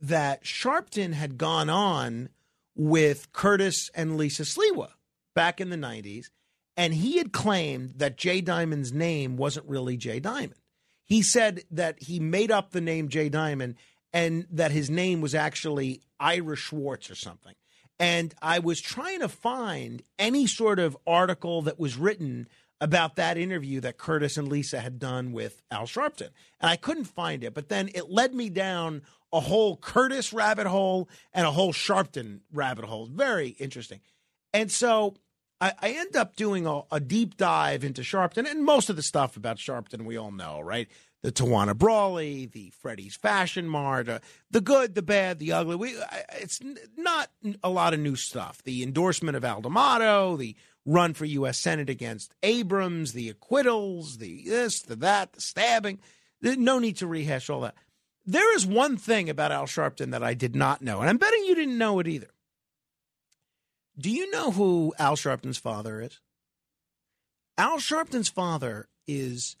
[0.00, 2.30] that Sharpton had gone on
[2.74, 4.88] with Curtis and Lisa Sliwa
[5.34, 6.26] back in the 90s,
[6.76, 10.60] and he had claimed that Jay Diamond's name wasn't really Jay Diamond.
[11.04, 13.76] He said that he made up the name Jay Diamond
[14.12, 17.54] and that his name was actually Ira Schwartz or something.
[18.00, 22.48] And I was trying to find any sort of article that was written
[22.82, 26.30] about that interview that Curtis and Lisa had done with Al Sharpton.
[26.60, 27.54] And I couldn't find it.
[27.54, 29.02] But then it led me down
[29.32, 33.06] a whole Curtis rabbit hole and a whole Sharpton rabbit hole.
[33.06, 34.00] Very interesting.
[34.52, 35.14] And so
[35.60, 39.02] I, I end up doing a, a, deep dive into Sharpton and most of the
[39.02, 40.88] stuff about Sharpton we all know, right?
[41.22, 44.18] The Tawana Brawley, the Freddy's Fashion Mart, uh,
[44.50, 45.76] the good, the bad, the ugly.
[45.76, 45.94] We,
[46.32, 46.58] it's
[46.96, 47.30] not
[47.62, 48.60] a lot of new stuff.
[48.64, 51.58] The endorsement of Al D'Amato, the run for U.S.
[51.58, 55.98] Senate against Abrams, the acquittals, the this, the that, the stabbing.
[56.40, 57.74] No need to rehash all that.
[58.24, 61.44] There is one thing about Al Sharpton that I did not know, and I'm betting
[61.44, 62.30] you didn't know it either.
[63.98, 66.20] Do you know who Al Sharpton's father is?
[67.58, 69.56] Al Sharpton's father is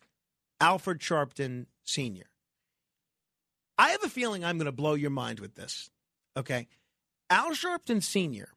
[0.60, 2.30] Alfred Sharpton Sr.
[3.76, 5.90] I have a feeling I'm going to blow your mind with this.
[6.36, 6.68] Okay.
[7.28, 8.48] Al Sharpton Sr.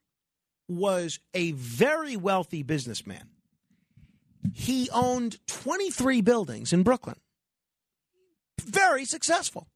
[0.68, 3.30] was a very wealthy businessman.
[4.54, 7.18] He owned 23 buildings in Brooklyn.
[8.62, 9.68] Very successful.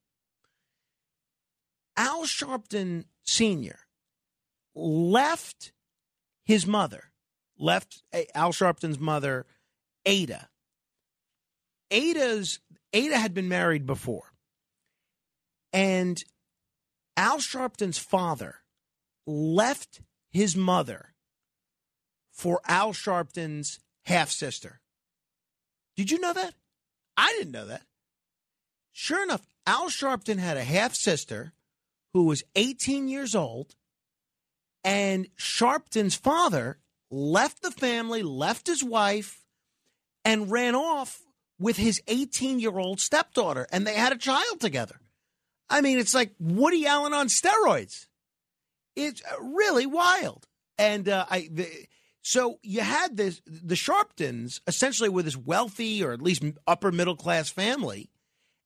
[1.97, 3.79] Al Sharpton Sr.
[4.73, 5.73] left
[6.45, 7.11] his mother,
[7.57, 9.45] left eh, Al Sharpton's mother,
[10.05, 10.47] Ada.
[11.91, 12.59] Ada's
[12.93, 14.33] Ada had been married before.
[15.73, 16.23] And
[17.17, 18.55] Al Sharpton's father
[19.27, 21.13] left his mother
[22.31, 24.79] for Al Sharpton's half sister.
[25.95, 26.53] Did you know that?
[27.17, 27.83] I didn't know that.
[28.91, 31.53] Sure enough, Al Sharpton had a half sister
[32.13, 33.75] who was 18 years old
[34.83, 36.79] and Sharpton's father
[37.11, 39.43] left the family, left his wife,
[40.23, 41.21] and ran off
[41.59, 44.99] with his 18 year old stepdaughter, and they had a child together.
[45.69, 48.07] I mean, it's like Woody Allen on steroids.
[49.05, 50.47] It's really wild.
[50.77, 51.67] And uh, I, the,
[52.21, 57.15] so you had this the Sharptons essentially with this wealthy or at least upper middle
[57.15, 58.09] class family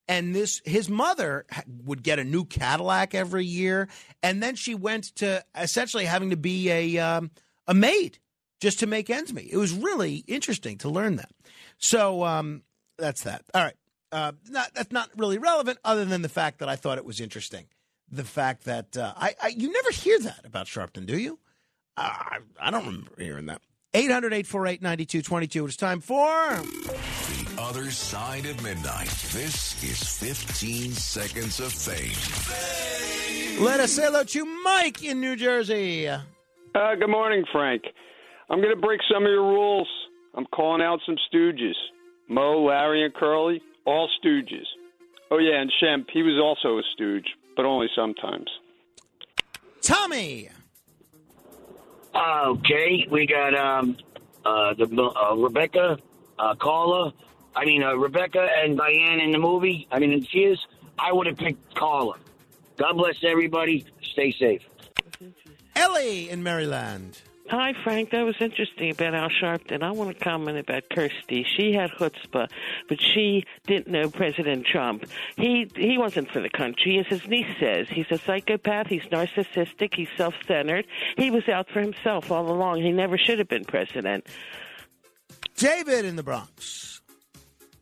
[0.08, 3.88] and this his mother would get a new Cadillac every year,
[4.22, 7.32] and then she went to essentially having to be a um,
[7.68, 8.20] a maid
[8.60, 9.52] just to make ends meet.
[9.52, 11.32] It was really interesting to learn that.
[11.78, 12.64] So um,
[12.98, 13.44] that's that.
[13.53, 13.76] All right,
[14.12, 17.22] uh, not, that's not really relevant, other than the fact that I thought it was
[17.22, 17.66] interesting.
[18.14, 21.40] The fact that uh, I, I, you never hear that about Sharpton, do you?
[21.98, 23.59] Uh, I, I don't remember hearing that.
[23.95, 25.66] 800 848 9222.
[25.66, 26.16] It's time for.
[26.19, 29.09] The Other Side of Midnight.
[29.32, 33.64] This is 15 Seconds of Fame.
[33.64, 36.08] Let us say hello to Mike in New Jersey.
[36.08, 36.19] Uh,
[37.00, 37.82] good morning, Frank.
[38.48, 39.88] I'm going to break some of your rules.
[40.35, 41.74] I'm calling out some stooges
[42.30, 44.66] Mo, Larry, and Curly, all stooges.
[45.32, 47.25] Oh, yeah, and Shemp, he was also a stooge,
[47.56, 48.49] but only sometimes.
[49.82, 50.49] Tommy.
[52.15, 53.98] Okay, we got um,
[54.45, 55.98] uh, the uh, Rebecca,
[56.38, 57.14] uh, Carla.
[57.56, 59.88] I mean, uh, Rebecca and Diane in the movie.
[59.91, 60.65] I mean, in Cheers.
[60.98, 62.15] I would have picked Carla.
[62.77, 63.85] God bless everybody.
[64.01, 64.61] Stay safe.
[65.75, 67.19] Ellie in Maryland.
[67.50, 68.12] Hi, Frank.
[68.12, 69.84] That was interesting about Al Sharpton.
[69.84, 71.46] I want to comment about Kirstie.
[71.46, 72.50] She had chutzpah,
[72.88, 75.06] but she didn't know President Trump.
[75.36, 77.88] He he wasn't for the country, as his niece says.
[77.90, 78.88] He's a psychopath.
[78.88, 79.94] He's narcissistic.
[79.94, 80.88] He's self-centered.
[81.18, 82.82] He was out for himself all along.
[82.82, 84.26] He never should have been president.
[85.58, 86.93] David in the Bronx.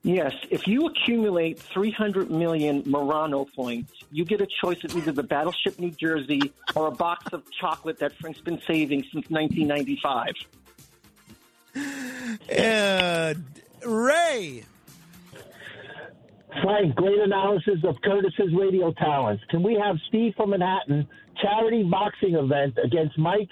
[0.03, 5.21] Yes, if you accumulate 300 million Morano points, you get a choice of either the
[5.21, 10.33] Battleship New Jersey or a box of chocolate that Frank's been saving since 1995.
[12.57, 13.33] Uh,
[13.87, 14.63] Ray.
[16.63, 19.43] Frank, great analysis of Curtis's radio talents.
[19.49, 21.07] Can we have Steve from Manhattan
[21.41, 23.49] charity boxing event against Mike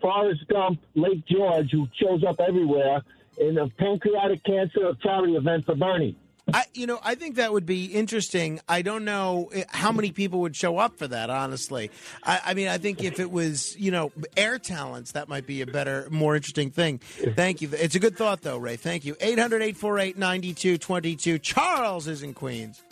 [0.00, 3.02] Forrest Gump, Lake George, who shows up everywhere
[3.48, 6.16] in a pancreatic cancer charity event for Bernie?
[6.52, 8.60] I, you know, I think that would be interesting.
[8.68, 11.30] I don't know eh, how many people would show up for that.
[11.30, 11.92] Honestly,
[12.24, 15.62] I, I mean, I think if it was, you know, air talents, that might be
[15.62, 16.98] a better, more interesting thing.
[16.98, 17.70] Thank you.
[17.72, 18.74] It's a good thought, though, Ray.
[18.76, 19.14] Thank you.
[19.14, 21.40] 800-848-9222.
[21.40, 22.82] Charles is in Queens.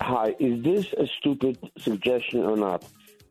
[0.00, 2.84] Hi, is this a stupid suggestion or not?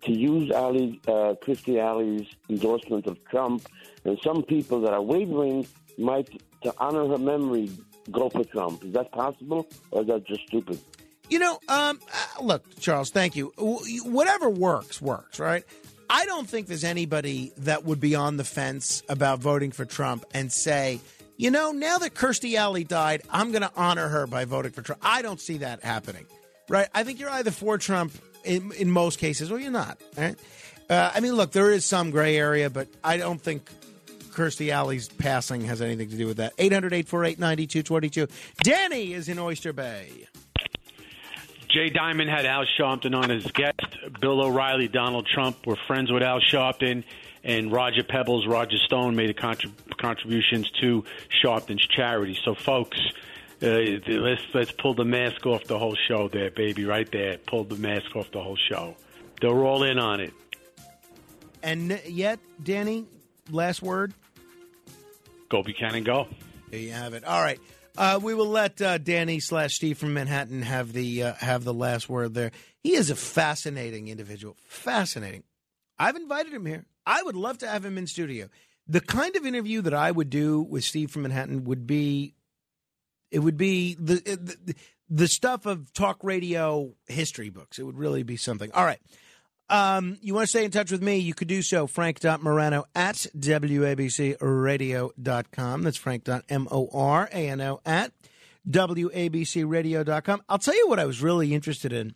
[0.04, 3.68] To use Ali, uh, Christy Alley's endorsement of Trump,
[4.04, 6.28] and some people that are wavering might,
[6.64, 7.70] to honor her memory,
[8.10, 8.84] go for Trump.
[8.84, 10.80] Is that possible, or is that just stupid?
[11.30, 13.54] You know, um, uh, look, Charles, thank you.
[13.58, 15.64] Whatever works, works, right?
[16.10, 20.26] I don't think there's anybody that would be on the fence about voting for Trump
[20.34, 21.00] and say,
[21.38, 24.82] you know, now that Kirstie Alley died, I'm going to honor her by voting for
[24.82, 25.02] Trump.
[25.06, 26.26] I don't see that happening,
[26.68, 26.90] right?
[26.94, 28.12] I think you're either for Trump
[28.44, 30.36] in, in most cases or you're not, right?
[30.90, 33.70] Uh, I mean, look, there is some gray area, but I don't think
[34.32, 36.54] Kirstie Alley's passing has anything to do with that.
[36.58, 38.28] 800 848 9222.
[38.64, 40.28] Danny is in Oyster Bay.
[41.70, 43.80] Jay Diamond had Al Sharpton on as guest.
[44.20, 47.06] Bill O'Reilly, Donald Trump were friends with Al Sharpton,
[47.44, 52.38] and Roger Pebbles, Roger Stone made contrib- contributions to Sharpton's charity.
[52.44, 53.00] So, folks,
[53.64, 53.68] uh,
[54.08, 57.38] let's let's pull the mask off the whole show, there, baby, right there.
[57.38, 58.96] Pull the mask off the whole show.
[59.40, 60.34] They're all in on it.
[61.64, 63.06] And yet, Danny,
[63.50, 64.14] last word?
[65.50, 66.28] Go Buchanan, go.
[66.70, 67.24] There you have it.
[67.24, 67.60] All right.
[67.98, 71.74] Uh, we will let uh, Danny slash Steve from Manhattan have the uh, have the
[71.74, 72.52] last word there.
[72.82, 74.56] He is a fascinating individual.
[74.66, 75.44] Fascinating.
[76.00, 76.86] I've invited him here.
[77.06, 78.48] I would love to have him in studio.
[78.88, 82.34] The kind of interview that I would do with Steve from Manhattan would be,
[83.32, 84.76] it would be the the,
[85.10, 87.80] the stuff of talk radio history books.
[87.80, 88.72] It would really be something.
[88.74, 89.00] All right.
[89.70, 91.16] Um, you want to stay in touch with me?
[91.18, 91.88] You could do so.
[91.88, 95.82] Frank.Morano at WABCRadio.com.
[95.82, 98.12] That's Frank.M-O-R-A-N-O at
[98.70, 100.42] WABCRadio.com.
[100.50, 102.16] I'll tell you what I was really interested in.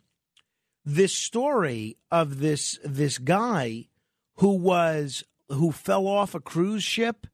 [0.84, 3.88] This story of this this guy
[4.36, 7.26] who was who fell off a cruise ship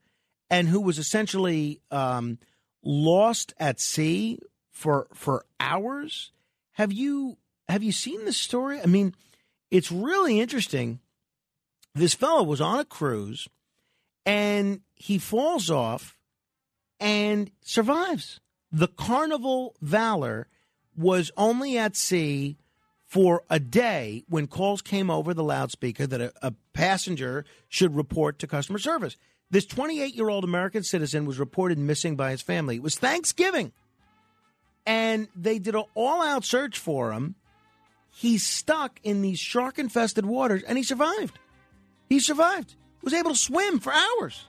[0.49, 2.39] and who was essentially um,
[2.83, 4.39] lost at sea
[4.71, 6.33] for for hours.
[6.73, 7.39] Have you
[7.69, 8.81] have you seen this story?
[8.81, 9.15] I mean,
[9.71, 11.01] it's really interesting.
[11.95, 13.49] This fellow was on a cruise
[14.25, 16.17] and he falls off
[17.01, 18.41] and survives.
[18.71, 20.49] The Carnival Valor
[20.97, 22.57] was only at sea
[23.05, 28.39] for a day when calls came over the loudspeaker that a, a passenger should report
[28.39, 29.17] to customer service.
[29.53, 32.77] This 28 year old American citizen was reported missing by his family.
[32.77, 33.73] It was Thanksgiving.
[34.87, 37.35] And they did an all out search for him.
[38.11, 41.39] He's stuck in these shark infested waters and he survived.
[42.09, 42.75] He survived.
[43.03, 44.47] Was able to swim for hours.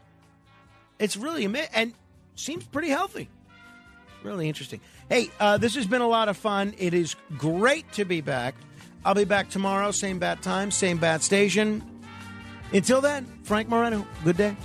[0.99, 1.93] It's really amazing and
[2.35, 3.30] seems pretty healthy.
[4.23, 4.80] Really interesting.
[5.09, 6.73] Hey, uh, this has been a lot of fun.
[6.77, 8.56] It is great to be back.
[9.03, 11.83] I'll be back tomorrow, same bat time, same bat station.
[12.72, 14.56] Until then, Frank Morano, good day.